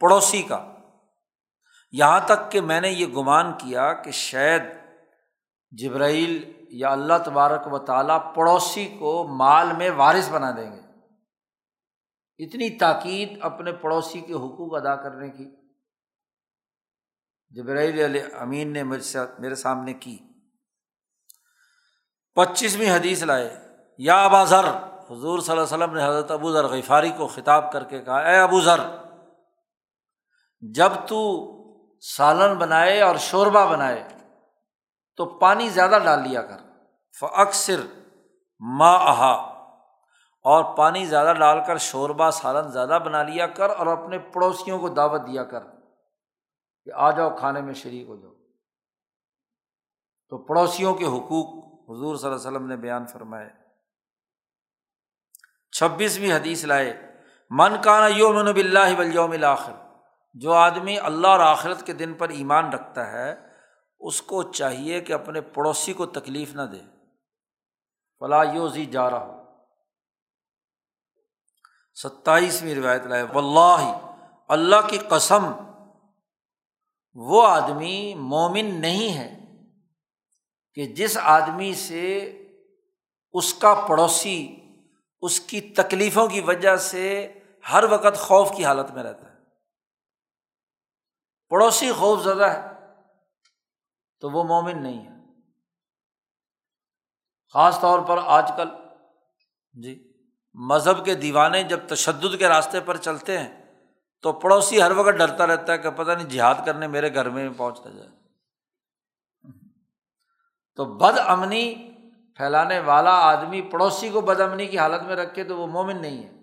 پڑوسی 0.00 0.42
کا۔ 0.42 0.74
یہاں 1.92 2.20
تک 2.24 2.52
کہ 2.52 2.60
میں 2.60 2.80
نے 2.80 2.90
یہ 2.90 3.06
گمان 3.06 3.52
کیا 3.52 3.92
کہ 3.92 4.10
شاید 4.10 4.62
جبرائیل 5.70 6.52
یا 6.68 6.88
اللہ 6.88 7.14
تبارک 7.24 7.72
و 7.72 7.78
تعالیٰ 7.78 8.34
پڑوسی 8.34 8.96
کو 8.98 9.26
مال 9.28 9.66
میں 9.78 9.90
وارث 9.90 10.30
بنا 10.30 10.50
دیں 10.50 10.72
گے۔ 10.72 10.80
اتنی 12.44 12.78
تاکید 12.78 13.38
اپنے 13.40 13.72
پڑوسی 13.72 14.20
کے 14.20 14.32
حقوق 14.32 14.74
ادا 14.74 14.96
کرنے 14.96 15.30
کی۔ 15.30 15.50
جبرائیل 17.50 18.00
علیہ 18.00 18.22
امین 18.38 18.72
نے 18.72 18.82
مجھ 18.82 19.02
سے، 19.02 19.18
میرے 19.38 19.54
سامنے 19.54 19.92
کی۔ 19.92 20.18
پچیسویں 22.36 22.90
حدیث 22.90 23.22
لائے، 23.22 23.48
یا 23.98 24.24
ابا 24.24 24.44
ذر۔ 24.44 24.66
حضور 25.10 25.38
صلی 25.38 25.52
اللہ 25.52 25.64
علیہ 25.64 25.74
وسلم 25.74 25.94
نے 25.94 26.04
حضرت 26.04 26.30
ابو 26.30 26.52
ذر 26.52 26.64
غفاری 26.64 27.10
کو 27.16 27.26
خطاب 27.26 27.72
کر 27.72 27.84
کے 27.84 28.02
کہا، 28.02 28.18
اے 28.18 28.38
ابو 28.38 28.60
ذر، 28.60 28.80
جب 30.62 30.92
تو 31.08 31.20
سالن 32.02 32.54
بنائے 32.58 33.00
اور 33.02 33.16
شوربہ 33.20 33.64
بنائے 33.70 34.02
تو 35.18 35.24
پانی 35.38 35.68
زیادہ 35.68 35.98
ڈال 36.04 36.22
لیا 36.22 36.42
کر 36.42 36.62
اکثر 37.22 37.80
ماں 38.60 38.98
احا 39.00 39.32
اور 40.44 40.64
پانی 40.76 41.04
زیادہ 41.06 41.32
ڈال 41.38 41.58
کر، 41.66 41.78
شوربہ 41.78 42.30
سالن 42.30 42.70
زیادہ 42.72 42.98
بنا 43.04 43.22
لیا 43.22 43.46
کر 43.46 43.70
اور 43.70 43.86
اپنے 43.86 44.18
پڑوسیوں 44.18 44.78
کو 44.78 44.88
دعوت 44.88 45.26
دیا 45.26 45.44
کر 45.44 45.62
کہ 46.84 46.92
آ 46.94 47.10
جاؤ، 47.10 47.30
کھانے 47.36 47.60
میں 47.60 47.74
شریک 47.74 48.08
ہو 48.08 48.16
جاؤ۔ 48.16 48.32
تو 50.28 50.38
پڑوسیوں 50.38 50.94
کے 50.94 51.04
حقوق 51.04 51.73
حضور 51.88 52.16
صلی 52.16 52.28
اللہ 52.28 52.38
علیہ 52.38 52.48
وسلم 52.48 52.66
نے 52.66 52.76
بیان 52.76 53.06
فرمائے۔ 53.06 53.50
چھبیسویں 55.72 56.32
حدیث 56.32 56.64
لائے، 56.64 57.14
من 57.50 57.82
کانا 57.82 58.06
یوم 58.06 58.40
نب 58.40 58.56
اللہ 58.56 58.98
ولیوم 58.98 59.30
الآخر 59.30 59.72
جو 60.34 60.52
آدمی 60.52 60.98
اللہ 60.98 61.26
اور 61.26 61.40
آخرت 61.40 61.86
کے 61.86 61.92
دن 61.92 62.14
پر 62.14 62.28
ایمان 62.28 62.72
رکھتا 62.72 63.12
ہے، 63.12 63.34
اس 64.00 64.22
کو 64.22 64.42
چاہیے 64.42 65.00
کہ 65.00 65.12
اپنے 65.12 65.40
پڑوسی 65.40 65.92
کو 65.92 66.06
تکلیف 66.06 66.54
نہ 66.54 66.62
دے۔ 66.62 66.80
فلاں 68.18 68.44
یوزی 68.44 68.86
جا 68.86 69.10
رہا 69.10 69.24
ہو 69.24 69.42
ستائیسویں 71.94 72.74
روایت 72.74 73.06
لائے، 73.06 73.22
واللہ، 73.22 74.10
اللہ 74.48 74.88
کی 74.88 74.98
قسم، 74.98 75.52
وہ 77.14 77.46
آدمی 77.46 78.14
مومن 78.14 78.80
نہیں 78.80 79.18
ہے 79.18 79.43
کہ 80.74 80.86
جس 80.86 81.18
آدمی 81.22 81.74
سے 81.74 82.18
اس 83.32 83.54
کا 83.54 83.86
پڑوسی 83.88 84.56
اس 85.20 85.40
کی 85.40 85.60
تکلیفوں 85.60 86.26
کی 86.26 86.40
وجہ 86.40 86.76
سے 86.76 87.32
ہر 87.72 87.84
وقت 87.90 88.16
خوف 88.16 88.56
کی 88.56 88.64
حالت 88.64 88.90
میں 88.90 89.02
رہتا 89.02 89.32
ہے۔ 89.32 89.38
پڑوسی 91.48 91.92
خوف 91.92 92.22
زدہ 92.22 92.44
ہے 92.44 92.68
تو 94.20 94.30
وہ 94.30 94.44
مومن 94.44 94.82
نہیں 94.82 95.06
ہے۔ 95.06 95.14
خاص 97.52 97.80
طور 97.80 98.00
پر 98.00 98.18
آج 98.24 98.50
کل 98.56 98.68
جی 99.72 100.12
مذہب 100.54 101.04
کے 101.04 101.14
دیوانے 101.14 101.62
جب 101.62 101.80
تشدد 101.88 102.38
کے 102.38 102.48
راستے 102.48 102.80
پر 102.80 102.96
چلتے 102.96 103.38
ہیں 103.38 103.64
تو 104.22 104.32
پڑوسی 104.32 104.82
ہر 104.82 104.90
وقت 104.90 105.18
ڈرتا 105.18 105.46
رہتا 105.46 105.72
ہے 105.72 105.78
کہ 105.78 105.90
پتہ 105.90 106.10
نہیں 106.10 106.30
جہاد 106.30 106.54
کرنے 106.66 106.86
میرے 106.86 107.14
گھر 107.14 107.28
میں 107.28 107.48
پہنچتا 107.56 107.90
جائے۔ 107.90 108.23
تو 110.76 110.84
بد 110.84 111.18
امنی 111.18 111.74
پھیلانے 112.36 112.78
والا 112.78 113.10
آدمی 113.10 113.62
پڑوسی 113.62 114.10
کو 114.10 114.20
بد 114.20 114.40
امنی 114.40 114.66
کی 114.66 114.78
حالت 114.78 115.02
میں 115.02 115.16
رکھے 115.16 115.44
تو 115.44 115.58
وہ 115.58 115.66
مومن 115.66 116.02
نہیں 116.02 116.24
ہے۔ 116.24 116.34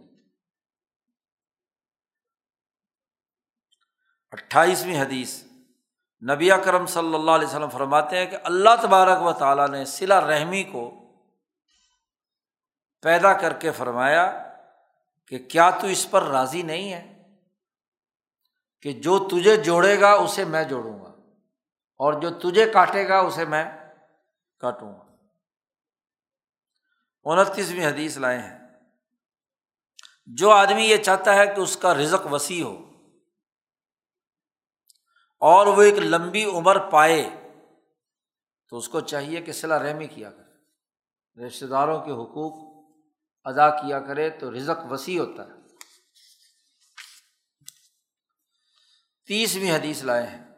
اٹھائیسویں 4.32 5.02
حدیث۔ 5.02 5.44
نبی 6.32 6.50
کرم 6.66 6.86
صلی 6.86 7.16
اللہ 7.16 7.32
علیہ 7.32 7.48
وسلم 7.48 7.70
فرماتے 7.70 8.18
ہیں 8.18 8.26
کہ 8.26 8.38
اللہ 8.44 8.70
تبارک 8.82 9.22
و 9.22 9.34
تعالیٰ 9.34 9.68
نے 9.68 9.86
سلا 9.86 10.22
رحمی 10.22 10.64
کو 10.64 10.92
پیدا 13.02 13.34
کر 13.34 13.54
کے 13.54 13.72
فرمایا 13.72 14.54
کہ 15.28 15.40
کیا 15.40 15.70
تو 15.70 15.88
اس 15.88 16.12
پر 16.12 16.24
راضی 16.24 16.62
نہیں 16.62 16.94
ہے 16.94 17.30
کہ 18.82 18.92
جو 18.92 19.30
تجھے 19.30 19.56
جوڑے 19.58 20.02
گا 20.02 20.12
اسے 20.12 20.46
میں 20.46 20.64
جوڑوں 20.64 21.00
گا 21.00 21.10
اور 21.98 22.14
جو 22.14 22.30
تجھے 22.30 22.70
کاٹے 22.74 23.08
گا 23.08 23.20
اسے 23.20 23.46
میں 23.46 23.81
کاٹوں 24.62 24.94
گا۔ 24.94 25.12
انتیسویں 27.24 27.88
حدیث 27.88 28.18
لائے 28.18 28.40
ہیں۔ 28.40 28.60
جو 30.26 30.50
آدمی 30.50 30.84
یہ 30.84 30.98
چاہتا 30.98 31.36
ہے 31.36 31.46
کہ 31.46 31.62
اس 31.62 31.78
کا 31.78 31.94
رزق 31.94 32.34
وسیع 32.34 32.64
ہو 32.64 32.92
اور 35.40 35.68
وہ 35.68 35.82
ایک 35.82 35.94
لمبی 35.94 36.46
عمر 36.46 36.92
پائے، 36.92 37.30
تو 38.70 38.78
اس 38.78 38.90
کو 38.90 39.02
چاہیے 39.02 39.42
کہ 39.42 39.52
صلاح 39.52 39.80
رحمی 39.80 40.08
کیا 40.08 40.32
کرے۔ 40.32 40.52
رشتے 41.48 41.68
داروں 41.68 42.00
کے 42.00 42.12
حقوق 42.12 42.72
ادا 43.44 43.82
کیا 43.82 44.00
کرے 44.00 44.30
تو 44.30 44.52
رزق 44.52 44.92
وسیع 44.92 45.20
ہوتا 45.20 45.44
ہے۔ 45.44 45.62
تیسویں 49.26 49.72
حدیث 49.72 50.04
لائے 50.04 50.28
ہیں۔ 50.28 50.51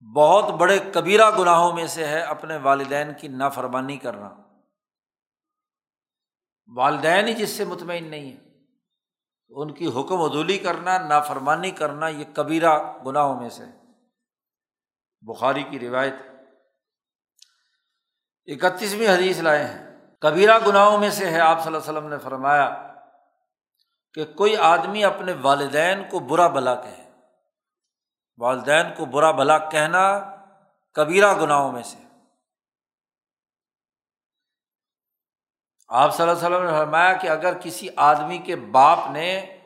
بہت 0.00 0.44
بڑے 0.44 0.78
کبیرہ 0.94 1.30
گناہوں 1.38 1.72
میں 1.72 1.86
سے 1.86 2.06
ہے 2.06 2.20
اپنے 2.20 2.56
والدین 2.56 3.12
کی 3.20 3.28
نافرمانی 3.28 3.96
کرنا۔ 3.96 4.30
والدین 6.76 7.28
ہی 7.28 7.34
جس 7.34 7.50
سے 7.50 7.64
مطمئن 7.64 8.10
نہیں 8.10 8.32
ہے 8.32 8.50
ان 9.48 9.74
کی 9.74 9.86
حکم 9.86 10.20
عدولی 10.20 10.58
کرنا، 10.58 10.98
نافرمانی 10.98 11.70
کرنا، 11.70 12.08
یہ 12.08 12.24
کبیرہ 12.34 13.02
گناہوں 13.06 13.40
میں 13.40 13.48
سے 13.48 13.64
بخاری 15.20 15.62
کی 15.62 15.78
روایت 15.78 16.14
اکتیسویں 18.46 19.08
حدیث 19.08 19.38
لائے 19.38 19.64
ہیں۔ 19.64 19.96
کبیرہ 20.20 20.58
گناہوں 20.66 20.98
میں 20.98 21.10
سے 21.10 21.30
ہے، 21.30 21.40
آپ 21.40 21.64
صلی 21.64 21.74
اللہ 21.74 21.78
علیہ 21.78 21.98
وسلم 21.98 22.08
نے 22.08 22.18
فرمایا 22.18 22.92
کہ 24.14 24.24
کوئی 24.24 24.56
آدمی 24.56 25.04
اپنے 25.04 25.32
والدین 25.42 26.02
کو 26.10 26.18
برا 26.18 26.46
بلا 26.46 26.74
کہے۔ 26.74 26.99
والدین 28.38 28.86
کو 28.96 29.04
برا 29.04 29.30
بھلا 29.30 29.58
کہنا 29.58 30.34
کبیرہ 30.96 31.32
گناہوں 31.40 31.72
میں 31.72 31.82
سے۔ 31.82 31.98
آپ 35.88 36.14
صلی 36.14 36.28
اللہ 36.28 36.38
علیہ 36.38 36.56
وسلم 36.56 36.66
نے 36.66 36.78
فرمایا 36.78 37.12
کہ 37.12 37.28
اگر 37.28 37.54
کسی 37.62 37.88
آدمی 37.96 38.38
کے 38.38 38.56
باپ 38.56 38.98
نے 39.10 39.56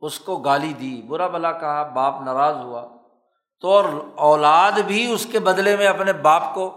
اس 0.00 0.18
کو 0.18 0.36
گالی 0.36 0.72
دی، 0.72 1.02
برا 1.02 1.26
بلا 1.28 1.52
کہا، 1.52 1.82
باپ 1.82 2.20
ناراض 2.20 2.56
ہوا، 2.56 2.86
تو 3.60 3.70
اور 3.70 3.84
اولاد 4.14 4.72
بھی 4.72 5.12
اس 5.12 5.26
کے 5.32 5.38
بدلے 5.38 5.76
میں 5.76 5.86
اپنے 5.86 6.12
باپ 6.12 6.54
کو 6.54 6.68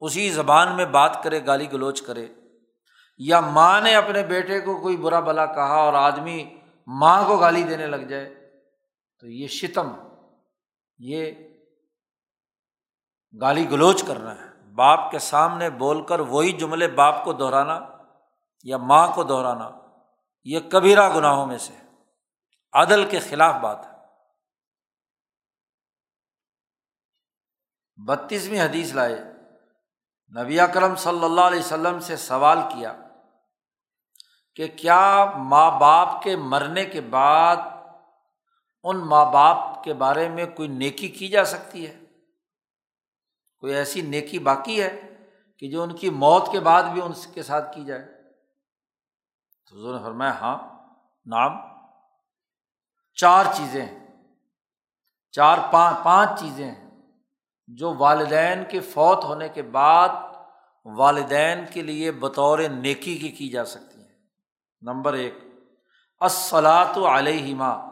اسی 0.00 0.30
زبان 0.30 0.76
میں 0.76 0.86
بات 0.86 1.22
کرے، 1.22 1.46
گالی 1.46 1.72
گلوچ 1.72 2.02
کرے، 2.02 2.28
یا 3.18 3.40
ماں 3.40 3.80
نے 3.80 3.94
اپنے 3.94 4.22
بیٹے 4.22 4.60
کو 4.60 4.80
کوئی 4.80 4.96
برا 4.96 5.20
بلا 5.20 5.46
کہا 5.46 5.76
اور 5.76 5.94
آدمی 5.94 6.58
ماں 6.86 7.22
کو 7.26 7.36
گالی 7.36 7.62
دینے 7.62 7.86
لگ 7.86 7.96
جائے 7.96 8.35
تو 9.20 9.26
یہ 9.26 9.46
شتم، 9.46 9.92
یہ 10.98 11.32
گالی 13.40 13.70
گلوچ 13.70 14.04
کرنا 14.06 14.34
ہے۔ 14.34 14.72
باپ 14.74 15.10
کے 15.10 15.18
سامنے 15.18 15.70
بول 15.70 16.06
کر 16.06 16.20
وہی 16.20 16.52
جملے 16.52 16.88
باپ 16.88 17.24
کو 17.24 17.32
دہرانا 17.32 17.80
یا 18.62 18.76
ماں 18.76 19.08
کو 19.14 19.24
دہرانا، 19.24 19.70
یہ 20.44 20.60
کبیرہ 20.60 21.16
گناہوں 21.16 21.46
میں 21.46 21.58
سے۔ 21.58 21.72
عدل 22.72 23.10
کے 23.10 23.18
خلاف 23.18 23.54
بات 23.54 23.86
ہے۔ 23.86 23.96
بتیسویں 28.06 28.60
حدیث 28.60 28.92
لائے۔ 28.92 29.18
نبی 30.42 30.60
اکرم 30.60 30.94
صلی 30.94 31.24
اللہ 31.24 31.40
علیہ 31.40 31.60
وسلم 31.60 32.00
سے 32.00 32.16
سوال 32.16 32.58
کیا 32.74 32.96
کہ 34.54 34.68
کیا 34.68 35.24
ماں 35.36 35.80
باپ 35.80 36.22
کے 36.22 36.36
مرنے 36.36 36.84
کے 36.84 37.00
بعد 37.00 37.56
ان 38.88 38.96
ماں 38.96 39.32
باپ 39.32 39.84
کے 39.84 39.94
بارے 39.94 40.28
میں 40.28 40.46
کوئی 40.46 40.68
نیکی 40.68 41.08
کی 41.08 41.28
جا 41.28 41.44
سکتی 41.44 41.86
ہے؟ 41.86 42.00
کوئی 43.58 43.74
ایسی 43.74 44.00
نیکی 44.00 44.38
باقی 44.38 44.82
ہے 44.82 45.14
کہ 45.58 45.70
جو 45.70 45.82
ان 45.82 45.96
کی 45.96 46.10
موت 46.10 46.42
کے 46.52 46.60
بعد 46.60 46.82
بھی 46.82 47.02
ان 47.02 47.12
کے 47.34 47.42
ساتھ 47.42 47.76
کی 47.76 47.84
جائے؟ 47.84 48.22
تو 49.66 49.76
حضور 49.76 49.98
نے 49.98 50.04
فرمایا 50.04 50.40
ہاں 50.40 50.58
نام 51.26 51.52
چار 53.14 53.44
چیزیں 53.54 53.86
ہیں۔ 53.86 54.06
چار 55.32 55.58
پانچ 55.72 55.96
پانچ 56.04 56.40
چیزیں 56.40 56.70
ہیں 56.70 56.90
جو 57.66 57.94
والدین 57.98 58.64
کے 58.68 58.80
فوت 58.80 59.24
ہونے 59.24 59.48
کے 59.48 59.62
بعد 59.62 60.08
والدین 60.84 61.64
کے 61.72 61.82
لیے 61.82 62.12
بطور 62.12 62.58
نیکی 62.58 63.18
کی 63.18 63.28
کی 63.28 63.48
جا 63.48 63.64
سکتی 63.64 64.00
ہیں۔ 64.00 64.18
نمبر 64.80 65.12
ایک 65.12 65.34
السلاۃ 66.20 67.12
علیہما۔ 67.12 67.85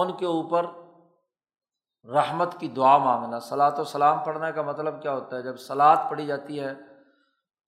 ان 0.00 0.16
کے 0.16 0.26
اوپر 0.26 0.66
رحمت 2.12 2.60
کی 2.60 2.68
دعا 2.68 2.98
مانگنا 2.98 3.40
سلاۃ 3.40 3.78
و 3.78 3.84
سلام 3.84 4.24
پڑھنے 4.24 4.52
کا 4.52 4.62
مطلب 4.62 5.02
کیا 5.02 5.12
ہوتا 5.12 5.36
ہے؟ 5.36 5.42
جب 5.42 5.56
سلاد 5.56 5.96
پڑھی 6.10 6.26
جاتی 6.26 6.60
ہے 6.60 6.74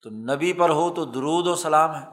تو 0.03 0.11
نبی 0.11 0.53
پر 0.53 0.71
ہو 0.71 0.95
تو 0.95 1.05
درود 1.05 1.47
و 1.47 1.55
سلام 1.55 1.95
ہے 1.95 2.07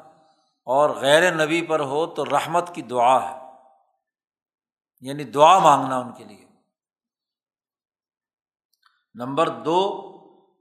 اور 0.65 0.89
غیر 0.89 1.45
نبی 1.45 1.65
پر 1.65 1.79
ہو 1.79 2.05
تو 2.05 2.25
رحمت 2.25 2.75
کی 2.75 2.81
دعا 2.81 3.29
ہے۔ 3.29 3.51
یعنی 5.01 5.23
دعا 5.23 5.59
مانگنا 5.59 5.97
ان 5.97 6.11
کے 6.11 6.23
لیے۔ 6.23 6.45
نمبر 9.13 9.49
دو، 9.49 10.11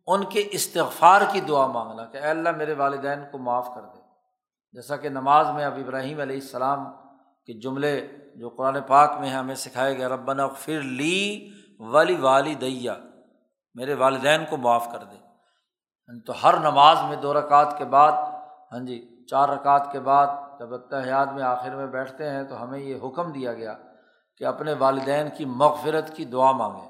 ان 0.07 0.25
کے 0.25 0.49
استغفار 0.53 1.21
کی 1.33 1.41
دعا 1.41 1.67
مانگنا 1.67 2.05
کہ 2.05 2.17
اے 2.17 2.31
اللہ 2.31 2.51
میرے 2.51 2.75
والدین 2.75 3.19
کو 3.33 3.39
معاف 3.39 3.69
کر 3.75 3.83
دے۔ 3.83 4.01
جیسا 4.73 4.97
کہ 4.97 5.09
نماز 5.09 5.51
میں 5.51 5.65
اب 5.65 5.75
ابراہیم 5.75 6.21
علیہ 6.21 6.37
السلام 6.37 7.04
کے 7.47 7.53
جملے 7.53 8.09
جو 8.37 8.49
قرآن 8.49 8.77
پاک 8.87 9.11
میں 9.21 9.31
ہمیں 9.31 9.55
سکھایا 9.55 9.93
گیا 9.93 10.09
ربنا 10.09 10.47
پھر 10.47 10.81
لی 10.81 11.51
ولی 11.79 12.17
والی 12.17 12.55
دیا 12.55 12.97
میرے 13.75 13.95
والدین 13.95 14.45
کو 14.51 14.57
معاف 14.57 14.93
کر 14.93 15.05
دے۔ 15.05 15.17
ہاں 15.17 16.15
جی، 16.15 16.21
تو 16.21 16.33
ہر 16.43 16.59
نماز 16.61 16.99
میں 17.09 17.17
دو 17.17 17.35
رکعت 17.35 17.79
کے 17.79 17.85
بعد 17.85 18.13
ہاں 18.73 18.81
جی 18.87 19.27
چار 19.31 19.49
رکعت 19.49 19.93
کے 19.93 20.01
بعد 20.01 20.27
جب 20.59 20.75
اتحاد 20.75 21.27
میں 21.27 21.43
آخر 21.43 21.75
میں 21.77 21.87
بیٹھتے 21.87 22.31
ہیں، 22.31 22.45
تو 22.45 22.63
ہمیں 22.63 22.79
یہ 22.79 22.97
حکم 23.03 23.33
دیا 23.33 23.53
گیا 23.53 23.75
کہ 24.37 24.45
اپنے 24.45 24.73
والدین 24.73 25.29
کی 25.37 25.45
مغفرت 25.45 26.17
کی 26.17 26.25
دعا 26.25 26.53
مانگیں۔ 26.53 26.89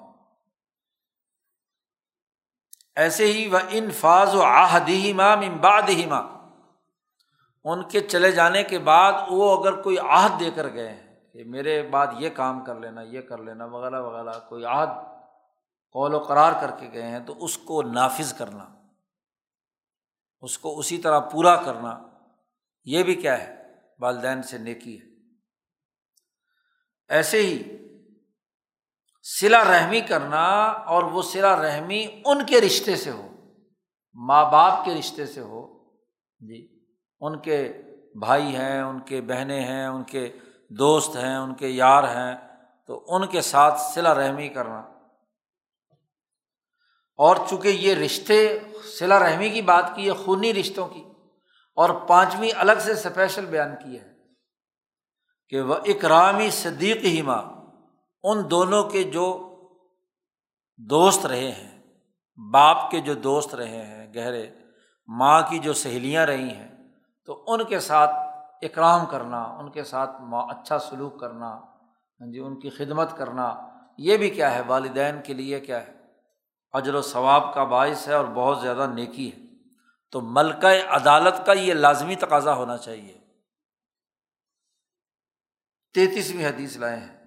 ایسے 2.96 3.26
ہی 3.26 3.48
وہ 3.48 3.58
ان 3.70 3.90
فاض 3.90 4.34
و 4.34 4.42
آہدی 4.42 5.12
ماں 5.12 5.36
امباد 5.36 5.88
ہی 5.88 6.06
ماں 6.06 6.22
ان 7.64 7.88
کے 7.88 8.00
چلے 8.00 8.32
جانے 8.32 8.62
کے 8.62 8.78
بعد 8.78 9.12
وہ 9.30 9.60
اگر 9.60 9.82
کوئی 9.82 9.98
عہد 9.98 10.40
دے 10.40 10.50
کر 10.50 10.72
گئے 10.72 10.92
ہیں 10.92 11.32
کہ 11.32 11.44
میرے 11.44 11.82
بعد 11.82 12.06
یہ 12.18 12.30
کام 12.30 12.64
کر 12.64 12.74
لینا، 12.74 13.02
یہ 13.02 13.20
کر 13.20 13.38
لینا، 13.38 13.64
وغیرہ 13.64 14.00
وغیرہ، 14.00 14.38
کوئی 14.48 14.64
عہد 14.64 14.88
قول 15.92 16.14
و 16.14 16.18
قرار 16.18 16.52
کر 16.60 16.70
کے 16.70 16.90
گئے 16.92 17.02
ہیں 17.02 17.20
تو 17.20 17.44
اس 17.44 17.58
کو 17.58 17.82
نافذ 17.82 18.32
کرنا، 18.32 18.64
اس 20.40 20.58
کو 20.58 20.78
اسی 20.78 20.98
طرح 20.98 21.20
پورا 21.20 21.56
کرنا، 21.56 22.00
یہ 22.84 23.02
بھی 23.02 23.14
کیا 23.14 23.42
ہے؟ 23.42 23.62
والدین 24.00 24.42
سے 24.42 24.58
نیکی 24.58 25.00
ہے۔ 25.00 25.06
ایسے 27.08 27.38
ہی 27.38 27.62
سلا 29.22 29.64
رحمی 29.64 30.00
کرنا 30.00 30.64
اور 30.64 31.02
وہ 31.02 31.22
سلا 31.22 31.62
رحمی 31.62 32.22
ان 32.24 32.46
کے 32.46 32.60
رشتے 32.60 32.96
سے 32.96 33.10
ہو، 33.10 33.28
ماں 34.14 34.50
باپ 34.50 34.84
کے 34.84 34.94
رشتے 34.94 35.26
سے 35.26 35.40
ہو۔ 35.40 35.84
جی۔ 36.38 36.73
ان 37.24 37.38
کے 37.38 37.58
بھائی 38.20 38.56
ہیں، 38.56 38.80
ان 38.80 39.00
کے 39.00 39.20
بہنیں 39.20 39.60
ہیں، 39.60 39.86
ان 39.86 40.02
کے 40.04 40.26
دوست 40.70 41.16
ہیں، 41.16 41.36
ان 41.36 41.54
کے 41.54 41.68
یار 41.68 42.04
ہیں، 42.04 42.34
تو 42.88 43.04
ان 43.08 43.26
کے 43.26 43.40
ساتھ 43.40 43.80
سلا 43.80 44.14
رحمی 44.14 44.48
کرنا۔ 44.48 44.80
اور 47.18 47.36
چونکہ 47.48 47.68
یہ 47.68 47.94
رشتے 47.94 48.58
سلا 48.98 49.18
رحمی 49.18 49.48
کی 49.50 49.62
بات 49.62 49.94
کی 49.94 50.06
ہے 50.06 50.12
خونی 50.12 50.52
رشتوں 50.54 50.88
کی، 50.88 51.02
اور 51.76 51.90
پانچویں 52.08 52.50
الگ 52.56 52.80
سے 52.80 52.92
اسپیشل 52.92 53.46
بیان 53.46 53.74
کی 53.84 53.98
ہے 54.00 54.12
کہ 55.48 55.60
وہ 55.60 55.74
اکرامی 55.84 56.50
صدیق 56.50 57.04
ہی 57.04 57.22
ماں 57.22 57.42
ان 58.24 58.50
دونوں 58.50 58.82
کے 58.90 59.02
جو 59.02 59.26
دوست 60.80 61.26
رہے 61.26 61.50
ہیں، 61.50 61.72
باپ 62.38 62.90
کے 62.90 63.00
جو 63.00 63.14
دوست 63.14 63.54
رہے 63.54 63.82
ہیں، 63.82 64.14
گہرے، 64.14 64.46
ماں 65.08 65.40
کی 65.50 65.58
جو 65.58 65.72
سہیلیاں 65.72 66.26
رہی 66.26 66.48
ہیں 66.48 66.68
تو 67.24 67.44
ان 67.46 67.64
کے 67.64 67.80
ساتھ 67.80 68.10
اکرام 68.62 69.06
کرنا، 69.06 69.42
ان 69.42 69.70
کے 69.70 69.84
ساتھ 69.84 70.10
اچھا 70.32 70.78
سلوک 70.78 71.20
کرنا 71.20 71.50
ہاں 72.20 72.32
جی 72.32 72.38
ان 72.38 72.60
کی 72.60 72.70
خدمت 72.70 73.16
کرنا، 73.16 73.68
یہ 73.98 74.16
بھی 74.16 74.30
کیا 74.30 74.54
ہے؟ 74.54 74.60
والدین 74.66 75.22
کے 75.22 75.34
لیے 75.34 75.60
کیا 75.60 75.86
ہے؟ 75.86 75.94
اجر 76.72 76.94
و 76.94 77.02
ثواب 77.02 77.54
کا 77.54 77.64
باعث 77.64 78.08
ہے 78.08 78.14
اور 78.14 78.24
بہت 78.24 78.60
زیادہ 78.60 78.86
نیکی 78.94 79.32
ہے۔ 79.32 79.44
تو 80.10 80.20
ملکہ 80.20 80.88
عدالت 80.88 81.46
کا 81.46 81.52
یہ 81.52 81.74
لازمی 81.74 82.14
تقاضا 82.14 82.54
ہونا 82.54 82.76
چاہیے۔ 82.76 83.20
تینتیسویں 85.94 86.46
حدیث 86.46 86.76
لائے 86.76 86.96
ہیں۔ 86.96 87.24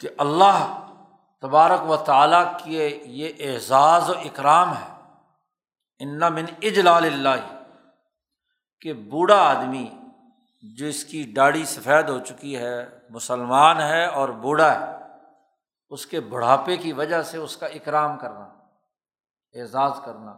کہ 0.00 0.08
اللہ 0.18 0.86
تبارک 1.40 1.90
و 1.90 1.96
تعالیٰ 1.96 2.58
کے 2.64 3.00
یہ 3.04 3.32
اعزاز 3.38 4.10
و 4.10 4.12
اکرام 4.12 4.76
ہے۔ 4.76 4.97
ان 6.00 6.18
من 6.18 6.44
اجلال 6.62 7.04
اللہ 7.04 7.54
کہ 8.80 8.92
بوڑھا 8.92 9.36
آدمی 9.36 9.86
جو 10.62 10.86
اس 10.86 11.04
کی 11.04 11.24
داڑھی 11.32 11.64
سفید 11.64 12.08
ہو 12.08 12.18
چکی 12.18 12.56
ہے، 12.56 12.86
مسلمان 13.10 13.80
ہے 13.80 14.04
اور 14.06 14.28
بوڑھا 14.28 14.70
ہے، 14.72 14.86
اس 15.88 16.06
کے 16.06 16.20
بڑھاپے 16.20 16.76
کی 16.76 16.92
وجہ 16.92 17.22
سے 17.22 17.38
اس 17.38 17.56
کا 17.56 17.66
اکرام 17.66 18.18
کرنا، 18.18 18.44
اعزاز 19.54 19.92
کرنا، 20.04 20.32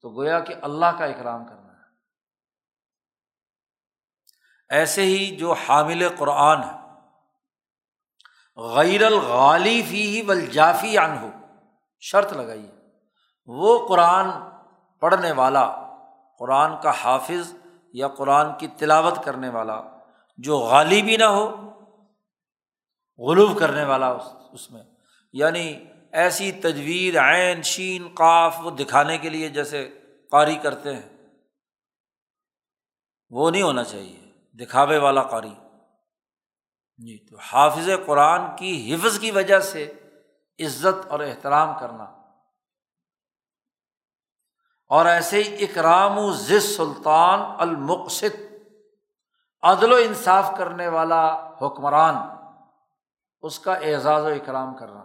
تو 0.00 0.10
گویا 0.10 0.40
کہ 0.40 0.54
اللہ 0.62 0.98
کا 0.98 1.04
اکرام 1.04 1.44
کرنا 1.44 1.72
ہے۔ 1.72 1.82
ایسے 4.70 5.02
ہی 5.02 5.36
جو 5.36 5.52
حامل 5.52 6.08
قرآن 6.18 6.62
ہے، 6.62 6.76
غیر 8.58 9.02
الغالی 9.04 9.82
فی 9.82 10.02
ہی 10.08 10.46
جافی 10.46 10.98
ان 10.98 11.16
ہو 11.18 11.30
شرط 12.02 12.32
لگائیے 12.32 12.70
وہ 13.48 13.88
قرآن 13.88 14.30
پڑھنے 15.00 15.32
والا، 15.32 15.90
قرآن 16.38 16.72
کا 16.82 16.90
حافظ 16.90 17.54
یا 17.92 18.08
قرآن 18.08 18.46
کی 18.58 18.68
تلاوت 18.68 19.24
کرنے 19.24 19.48
والا، 19.48 19.82
جو 20.36 20.58
غالبی 20.58 21.16
نہ 21.16 21.24
ہو، 21.24 21.70
غلوب 23.18 23.58
کرنے 23.58 23.84
والا 23.84 24.16
اس 24.52 24.70
میں۔ 24.70 24.82
یعنی 25.32 25.84
ایسی 26.12 26.52
تجویر 26.52 27.20
عین، 27.20 27.62
شین، 27.62 28.08
قاف 28.14 28.56
وہ 28.62 28.70
دکھانے 28.70 29.18
کے 29.18 29.28
لیے 29.28 29.48
جیسے 29.48 30.00
قاری 30.30 30.56
کرتے 30.56 30.96
ہیں۔ 30.96 31.16
وہ 33.30 33.50
نہیں 33.50 33.62
ہونا 33.62 33.84
چاہیے، 33.84 34.20
دکھاوے 34.64 34.98
والا 34.98 35.22
قاری۔ 35.22 35.54
جی 36.98 37.26
تو 37.26 37.36
حافظ 37.38 37.88
قرآن 38.06 38.56
کی 38.56 38.94
حفظ 38.94 39.18
کی 39.18 39.30
وجہ 39.30 39.60
سے 39.60 39.92
عزت 40.58 41.06
اور 41.06 41.20
احترام 41.20 41.78
کرنا۔ 41.80 42.23
اور 44.88 45.06
ایسے 45.06 45.42
ہی 45.42 45.64
اکرام 45.64 46.18
و 46.18 46.32
سلطان 46.32 47.40
المقصد 47.58 48.40
عدل 49.62 49.92
و 49.92 49.96
انصاف 49.96 50.54
کرنے 50.56 50.88
والا 50.88 51.50
حکمران، 51.62 52.16
اس 53.42 53.58
کا 53.58 53.74
اعزاز 53.74 54.22
و 54.22 54.26
اکرام 54.26 54.76
کرنا۔ 54.76 55.04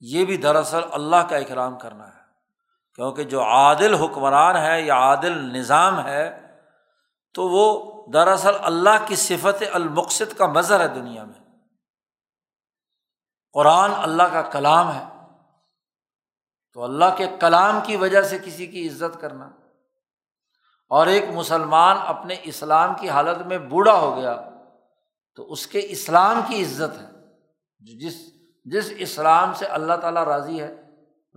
یہ 0.00 0.24
بھی 0.24 0.36
دراصل 0.36 0.80
اللہ 0.92 1.16
کا 1.16 1.36
اکرام 1.36 1.78
کرنا 1.78 2.08
ہے، 2.08 2.20
کیونکہ 2.94 3.24
جو 3.24 3.42
عادل 3.42 3.94
حکمران 3.94 4.56
ہے 4.56 4.82
یا 4.82 4.94
عادل 4.94 5.58
نظام 5.58 6.06
ہے، 6.06 6.46
تو 7.34 7.48
وہ 7.48 7.90
دراصل 8.12 8.52
اللہ 8.60 9.06
کی 9.06 9.16
صفت 9.16 9.62
المقصد 9.72 10.38
کا 10.38 10.46
مظہر 10.46 10.80
ہے 10.80 10.88
دنیا 10.88 11.24
میں۔ 11.24 11.40
قرآن 13.52 13.90
اللہ 13.96 14.22
کا 14.22 14.42
کلام 14.42 14.92
ہے۔ 14.92 15.19
تو 16.72 16.84
اللہ 16.84 17.04
کے 17.16 17.26
کلام 17.40 17.80
کی 17.84 17.96
وجہ 17.96 18.22
سے 18.22 18.38
کسی 18.38 18.66
کی 18.66 18.88
عزت 18.88 19.20
کرنا۔ 19.20 19.50
اور 20.88 21.06
ایک 21.06 21.24
مسلمان 21.34 21.96
اپنے 22.06 22.36
اسلام 22.42 22.94
کی 23.00 23.08
حالت 23.08 23.46
میں 23.46 23.58
بوڑھا 23.58 23.94
ہو 23.94 24.16
گیا 24.16 24.50
تو 25.34 25.52
اس 25.52 25.66
کے 25.66 25.80
اسلام 25.84 26.40
کی 26.48 26.62
عزت 26.62 27.00
ہے۔ 27.00 27.06
جس 27.80 28.14
جس 28.64 28.92
اسلام 28.98 29.52
سے 29.54 29.66
اللہ 29.66 29.94
تعالیٰ 29.94 30.24
راضی 30.24 30.62
ہے۔ 30.62 30.76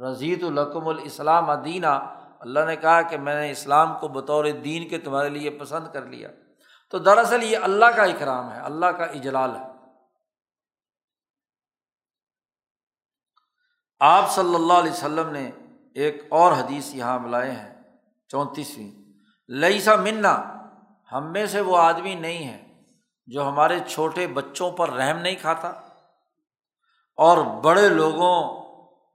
رضیت 0.02 0.44
القم 0.44 0.88
الاسلام 0.88 1.50
ادینہ 1.50 2.16
اللہ 2.40 2.60
نے 2.68 2.76
کہا 2.76 3.02
کہ 3.02 3.18
میں 3.18 3.36
نے 3.36 3.52
اسلام 3.52 3.98
کو 4.00 4.08
بطور 4.08 4.46
دین 4.46 4.90
کے 4.90 4.98
تمہارے 4.98 5.30
لیے 5.30 5.50
پسند 5.50 5.94
کر 5.94 6.02
لیا۔ 6.02 6.30
تو 6.92 7.00
دراصل 7.00 7.44
یہ 7.44 7.58
اللہ 7.58 7.86
کا 7.86 8.04
اکرام 8.04 8.52
ہے، 8.52 8.60
اللہ 8.60 8.86
کا 8.86 9.04
اجلال 9.04 9.56
ہے۔ 9.56 9.73
آپ 14.06 14.32
صلی 14.32 14.56
اللہ 14.56 14.74
علیہ 14.74 14.92
وسلم 14.92 15.30
نے 15.30 15.52
ایک 15.96 16.24
اور 16.30 16.52
حدیث 16.52 16.96
یہاں 16.96 17.20
ملائے 17.20 17.52
ہیں، 17.52 17.82
چونتیسویں۔ 18.28 18.92
لئی 19.48 19.82
سا 19.82 19.96
منا، 19.96 20.44
ہم 21.12 21.32
میں 21.32 21.46
سے 21.46 21.62
وہ 21.62 21.78
آدمی 21.78 22.16
نہیں 22.16 22.48
ہے 22.48 22.82
جو 23.26 23.48
ہمارے 23.48 23.80
چھوٹے 23.88 24.28
بچوں 24.28 24.72
پر 24.72 24.90
رحم 24.90 25.18
نہیں 25.18 25.36
کھاتا۔ 25.36 25.68
اور 27.16 27.62
بڑے 27.62 27.90
لوگوں 27.90 28.64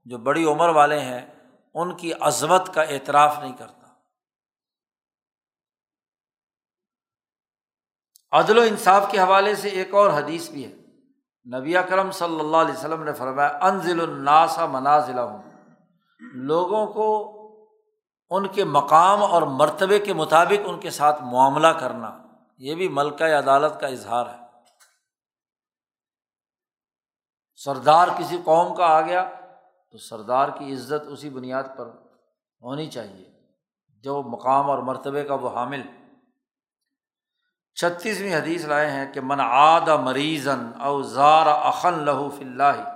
جو 0.04 0.18
بڑی 0.18 0.44
عمر 0.44 0.68
والے 0.68 1.00
ہیں، 1.00 1.26
ان 1.74 1.96
کی 1.96 2.12
عظمت 2.12 2.74
کا 2.74 2.82
اعتراف 2.82 3.38
نہیں 3.38 3.56
کرتا۔ 3.56 3.88
عدل 8.32 8.58
و 8.58 8.62
انصاف 8.62 9.10
کے 9.10 9.18
حوالے 9.18 9.54
سے 9.54 9.68
ایک 9.68 9.94
اور 9.94 10.10
حدیث 10.10 10.50
بھی 10.50 10.72
ہے۔ 10.72 10.77
نبی 11.54 11.76
اکرم 11.76 12.10
صلی 12.10 12.40
اللہ 12.40 12.56
علیہ 12.56 12.74
وسلم 12.74 13.02
نے 13.02 13.12
فرمایا، 13.12 13.58
انزل 13.62 14.00
الناسا 14.00 14.66
منازلہ 14.66 15.20
ہوں 15.20 15.42
لوگوں 16.34 16.86
کو 16.86 17.34
ان 18.30 18.48
کے 18.48 18.64
مقام 18.64 19.22
اور 19.22 19.42
مرتبے 19.42 19.98
کے 19.98 20.12
مطابق 20.12 20.60
ان 20.66 20.80
کے 20.80 20.90
ساتھ 20.90 21.22
معاملہ 21.22 21.66
کرنا۔ 21.66 22.18
یہ 22.58 22.74
بھی 22.74 22.88
ملکہ 22.88 23.24
عدالت 23.24 23.80
کا 23.80 23.86
اظہار 23.86 24.26
ہے۔ 24.26 24.38
سردار 27.56 28.08
کسی 28.18 28.38
قوم 28.44 28.74
کا 28.74 28.84
آ 28.84 29.00
گیا 29.00 29.30
تو 29.92 29.98
سردار 29.98 30.48
کی 30.48 30.74
عزت 30.74 31.06
اسی 31.08 31.30
بنیاد 31.30 31.64
پر 31.76 31.86
ہونی 32.62 32.86
چاہیے۔ 32.86 33.30
جو 34.02 34.22
مقام 34.22 34.70
اور 34.70 34.78
مرتبے 34.78 35.24
کا 35.24 35.34
وہ 35.34 35.48
حامل 35.48 35.82
چھتیسویں 37.80 38.34
حدیث 38.34 38.64
لائے 38.64 38.90
ہیں 38.90 39.12
کہ 39.12 39.20
من 39.20 39.40
آد 39.40 39.88
مریضن 40.04 40.70
او 40.80 41.02
زار 41.02 41.46
اخن 41.46 42.02
لہو 42.04 42.28
فلّہ 42.30 42.94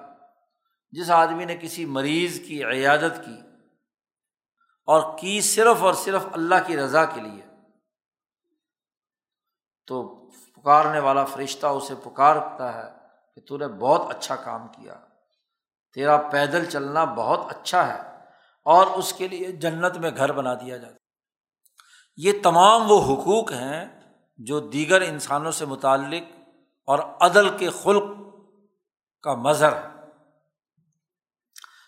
جس 0.92 1.10
آدمی 1.10 1.44
نے 1.44 1.56
کسی 1.56 1.84
مریض 1.86 2.40
کی 2.46 2.64
عیادت 2.64 3.24
کی 3.24 3.36
اور 4.88 5.18
کی 5.18 5.40
صرف 5.40 5.82
اور 5.82 5.94
صرف 5.94 6.26
اللہ 6.32 6.66
کی 6.66 6.76
رضا 6.76 7.04
کے 7.04 7.20
لیے، 7.20 7.42
تو 9.86 10.02
پکارنے 10.56 10.98
والا 10.98 11.24
فرشتہ 11.24 11.66
اسے 11.66 11.94
پکارتا 11.94 12.74
ہے 12.74 12.88
کہ 13.34 13.40
تو 13.48 13.56
نے 13.56 13.68
بہت 13.68 14.10
اچھا 14.10 14.36
کام 14.36 14.68
کیا، 14.68 14.94
تیرا 15.96 16.16
پیدل 16.16 16.64
چلنا 16.64 17.04
بہت 17.04 17.40
اچھا 17.50 17.86
ہے 17.86 18.00
اور 18.66 18.86
اس 18.86 19.12
کے 19.12 19.28
لیے 19.28 19.52
جنت 19.52 19.96
میں 19.96 20.10
گھر 20.16 20.32
بنا 20.32 20.54
دیا 20.54 20.76
جاتا 20.76 20.96
یہ 22.16 22.32
تمام 22.42 22.90
وہ 22.90 23.02
حقوق 23.02 23.52
ہیں 23.52 24.01
جو 24.36 24.60
دیگر 24.60 25.00
انسانوں 25.00 25.52
سے 25.52 25.66
متعلق 25.66 26.40
اور 26.86 26.98
عدل 26.98 27.58
کے 27.58 27.70
خلق 27.70 28.02
کا 29.22 29.34
مظہر 29.34 29.72
ہے۔ 29.72 29.88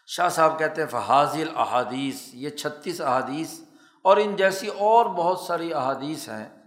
شاہ 0.06 0.28
صاحب 0.28 0.58
کہتے 0.58 0.82
ہیں 0.82 0.88
فحاظل 0.88 1.48
احادیث 1.56 2.34
یہ 2.34 2.50
چھتیس 2.50 3.00
احادیث 3.00 3.60
اور 4.02 4.16
ان 4.16 4.36
جیسی 4.36 4.68
اور 4.68 5.06
بہت 5.06 5.38
ساری 5.38 5.74
احادیث 5.74 6.28
ہیں۔ 6.28 6.62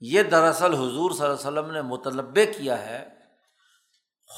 یہ 0.00 0.22
دراصل 0.22 0.74
حضور 0.74 1.10
صلی 1.10 1.26
اللہ 1.26 1.48
علیہ 1.48 1.60
وسلم 1.60 1.70
نے 1.70 1.82
مطلبے 1.82 2.46
کیا 2.46 2.86
ہے 2.86 3.08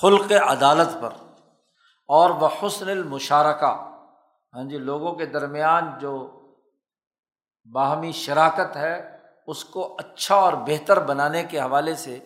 خلق 0.02 0.32
عدالت 0.32 1.02
پر 1.02 1.11
اور 2.09 2.31
وہ 2.31 2.48
حسن 2.62 2.89
المشارکہ۔ 2.89 3.90
ہاں 4.55 4.69
جی 4.69 4.78
لوگوں 4.78 5.12
کے 5.12 5.27
درمیان 5.27 5.98
جو 6.01 6.40
باہمی 7.73 8.12
شراکت 8.12 8.77
ہے 8.77 9.14
اس 9.47 9.65
کو 9.65 9.97
اچھا 9.99 10.35
اور 10.35 10.53
بہتر 10.53 11.01
بنانے 11.01 11.43
کے 11.45 11.61
حوالے 11.61 11.95
سے 11.95 12.19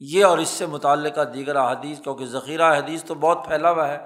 یہ 0.00 0.24
اور 0.24 0.38
اس 0.38 0.48
سے 0.48 0.66
متعلقہ 0.66 1.20
دیگر 1.20 1.60
حدیث 1.60 2.00
کیونکہ 2.00 2.26
ذخیرہ 2.26 2.76
حدیث 2.78 3.04
تو 3.04 3.14
بہت 3.14 3.46
پھیلا 3.46 3.70
ہوا 3.70 3.88
ہے، 3.88 3.98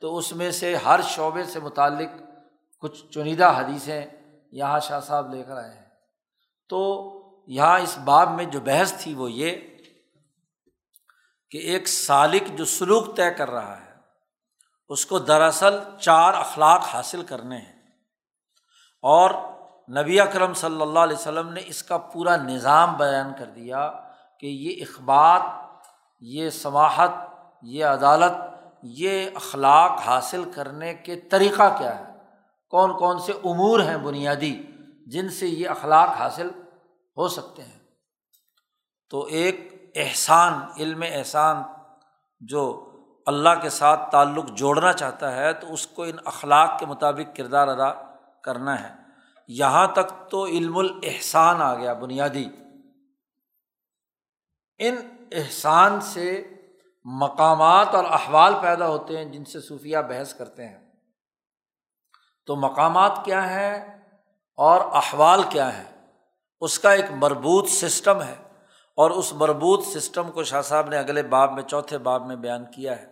تو 0.00 0.16
اس 0.16 0.32
میں 0.32 0.50
سے 0.50 0.74
ہر 0.76 1.00
شعبے 1.02 1.44
سے 1.44 1.60
متعلق 1.60 2.10
کچھ 2.82 3.04
چنیدہ 3.10 3.52
حدیثیں 3.56 4.06
یہاں 4.52 4.78
شاہ 4.80 5.00
صاحب 5.00 5.34
لے 5.34 5.42
کر 5.42 5.56
آئے 5.56 5.74
ہیں۔ 5.74 5.88
تو 6.68 6.80
یہاں 7.46 7.78
اس 7.78 7.98
باب 7.98 8.30
میں 8.30 8.44
جو 8.44 8.60
بحث 8.60 8.92
تھی 9.02 9.14
وہ 9.14 9.30
یہ 9.32 9.56
کہ 11.50 11.58
ایک 11.58 11.88
سالق 11.88 12.48
جو 12.48 12.64
سلوک 12.64 13.16
طے 13.16 13.30
کر 13.30 13.50
رہا 13.50 13.76
ہے، 13.80 13.88
اس 14.90 15.06
کو 15.06 15.18
دراصل 15.18 15.78
چار 16.00 16.34
اخلاق 16.34 16.84
حاصل 16.92 17.22
کرنے 17.22 17.56
ہیں 17.56 17.78
اور 19.04 19.30
نبی 19.98 20.20
اکرم 20.20 20.54
صلی 20.54 20.82
اللہ 20.82 20.98
علیہ 20.98 21.16
وسلم 21.16 21.52
نے 21.52 21.60
اس 21.66 21.82
کا 21.82 21.98
پورا 21.98 22.36
نظام 22.36 22.96
بیان 22.96 23.32
کر 23.38 23.44
دیا 23.44 23.92
کہ 24.40 24.46
یہ 24.46 24.84
اخبار 24.88 25.40
یہ 26.20 26.50
سماحت، 26.50 27.10
یہ 27.62 27.84
عدالت، 27.84 28.32
یہ 28.82 29.26
اخلاق 29.34 30.00
حاصل 30.06 30.50
کرنے 30.54 30.94
کے 30.94 31.16
طریقہ 31.16 31.74
کیا 31.78 31.98
ہے؟ 31.98 32.04
کون 32.70 32.98
کون 32.98 33.18
سے 33.18 33.32
امور 33.32 33.80
ہیں 33.80 33.96
بنیادی 33.96 34.62
جن 35.06 35.28
سے 35.28 35.46
یہ 35.46 35.68
اخلاق 35.68 36.08
حاصل 36.08 36.50
ہو 37.16 37.28
سکتے 37.28 37.62
ہیں؟ 37.62 37.78
تو 39.10 39.24
ایک 39.24 39.90
احسان، 39.94 40.52
علم 40.78 41.04
احسان 41.06 41.62
جو 42.40 42.90
اللہ 43.26 43.48
کے 43.62 43.70
ساتھ 43.70 44.10
تعلق 44.10 44.48
جوڑنا 44.48 44.92
چاہتا 44.92 45.36
ہے 45.36 45.52
تو 45.52 45.72
اس 45.72 45.86
کو 45.86 46.02
ان 46.02 46.16
اخلاق 46.24 46.78
کے 46.78 46.86
مطابق 46.86 47.36
کردار 47.36 47.68
ادا 47.68 47.92
کرنا 48.44 48.82
ہے۔ 48.82 49.09
یہاں 49.58 49.86
تک 49.86 50.30
تو 50.30 50.46
علم 50.46 50.78
الاحسان 50.78 51.62
آ 51.62 51.74
گیا، 51.74 51.92
بنیادی۔ 51.92 52.44
ان 54.78 54.96
احسان 55.32 56.00
سے 56.00 56.48
مقامات 57.04 57.94
اور 57.94 58.04
احوال 58.04 58.54
پیدا 58.62 58.88
ہوتے 58.88 59.16
ہیں 59.16 59.24
جن 59.24 59.44
سے 59.44 59.60
صوفیہ 59.60 59.98
بحث 59.98 60.34
کرتے 60.34 60.68
ہیں۔ 60.68 60.90
تو 62.46 62.56
مقامات 62.56 63.20
کیا 63.24 63.50
ہیں 63.50 63.98
اور 64.56 64.80
احوال 64.92 65.42
کیا 65.50 65.78
ہے 65.78 66.06
اس 66.60 66.78
کا 66.78 66.92
ایک 66.92 67.04
مربوط 67.10 67.68
سسٹم 67.68 68.22
ہے 68.22 68.34
اور 68.96 69.10
اس 69.10 69.32
مربوط 69.32 69.86
سسٹم 69.86 70.30
کو 70.30 70.44
شاہ 70.44 70.62
صاحب 70.62 70.88
نے 70.88 70.98
اگلے 70.98 71.22
باب 71.22 71.52
میں، 71.52 71.62
چوتھے 71.62 71.98
باب 71.98 72.26
میں 72.26 72.36
بیان 72.36 72.64
کیا 72.64 73.02
ہے۔ 73.02 73.06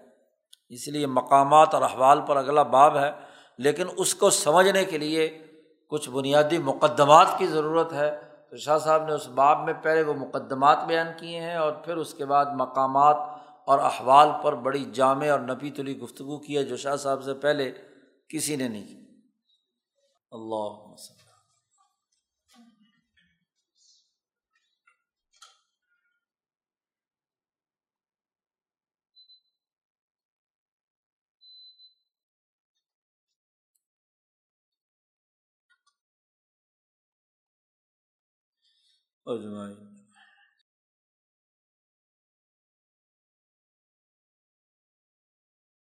اس 0.68 0.88
لیے 0.88 1.06
مقامات 1.06 1.74
اور 1.74 1.82
احوال 1.82 2.20
پر 2.26 2.36
اگلا 2.36 2.62
باب 2.62 2.98
ہے، 2.98 3.10
لیکن 3.58 3.86
اس 3.96 4.14
کو 4.14 4.30
سمجھنے 4.30 4.84
کے 4.84 4.98
لیے 4.98 5.47
کچھ 5.88 6.10
بنیادی 6.10 6.58
مقدمات 6.58 7.26
کی 7.38 7.46
ضرورت 7.46 7.92
ہے۔ 7.92 8.20
تو 8.50 8.56
شاہ 8.56 8.78
صاحب 8.78 9.06
نے 9.06 9.12
اس 9.12 9.28
باب 9.28 9.64
میں 9.64 9.74
پہلے 9.82 10.02
وہ 10.02 10.14
مقدمات 10.14 10.84
بیان 10.86 11.06
کیے 11.16 11.40
ہیں 11.40 11.56
اور 11.56 11.72
پھر 11.72 11.96
اس 11.96 12.14
کے 12.14 12.24
بعد 12.24 12.46
مقامات 12.54 13.16
اور 13.64 13.78
احوال 13.78 14.28
پر 14.42 14.54
بڑی 14.54 14.84
جامع 14.84 15.30
اور 15.30 15.40
نپی 15.40 15.70
تلی 15.70 15.98
گفتگو 15.98 16.38
کی 16.38 16.56
ہے 16.56 16.64
جو 16.64 16.76
شاہ 16.76 16.96
صاحب 16.96 17.22
سے 17.22 17.34
پہلے 17.34 17.72
کسی 18.28 18.56
نے 18.56 18.68
نہیں 18.68 18.88
کی۔ 18.88 19.06
اللہ 20.30 20.94
اجمائی 39.28 39.87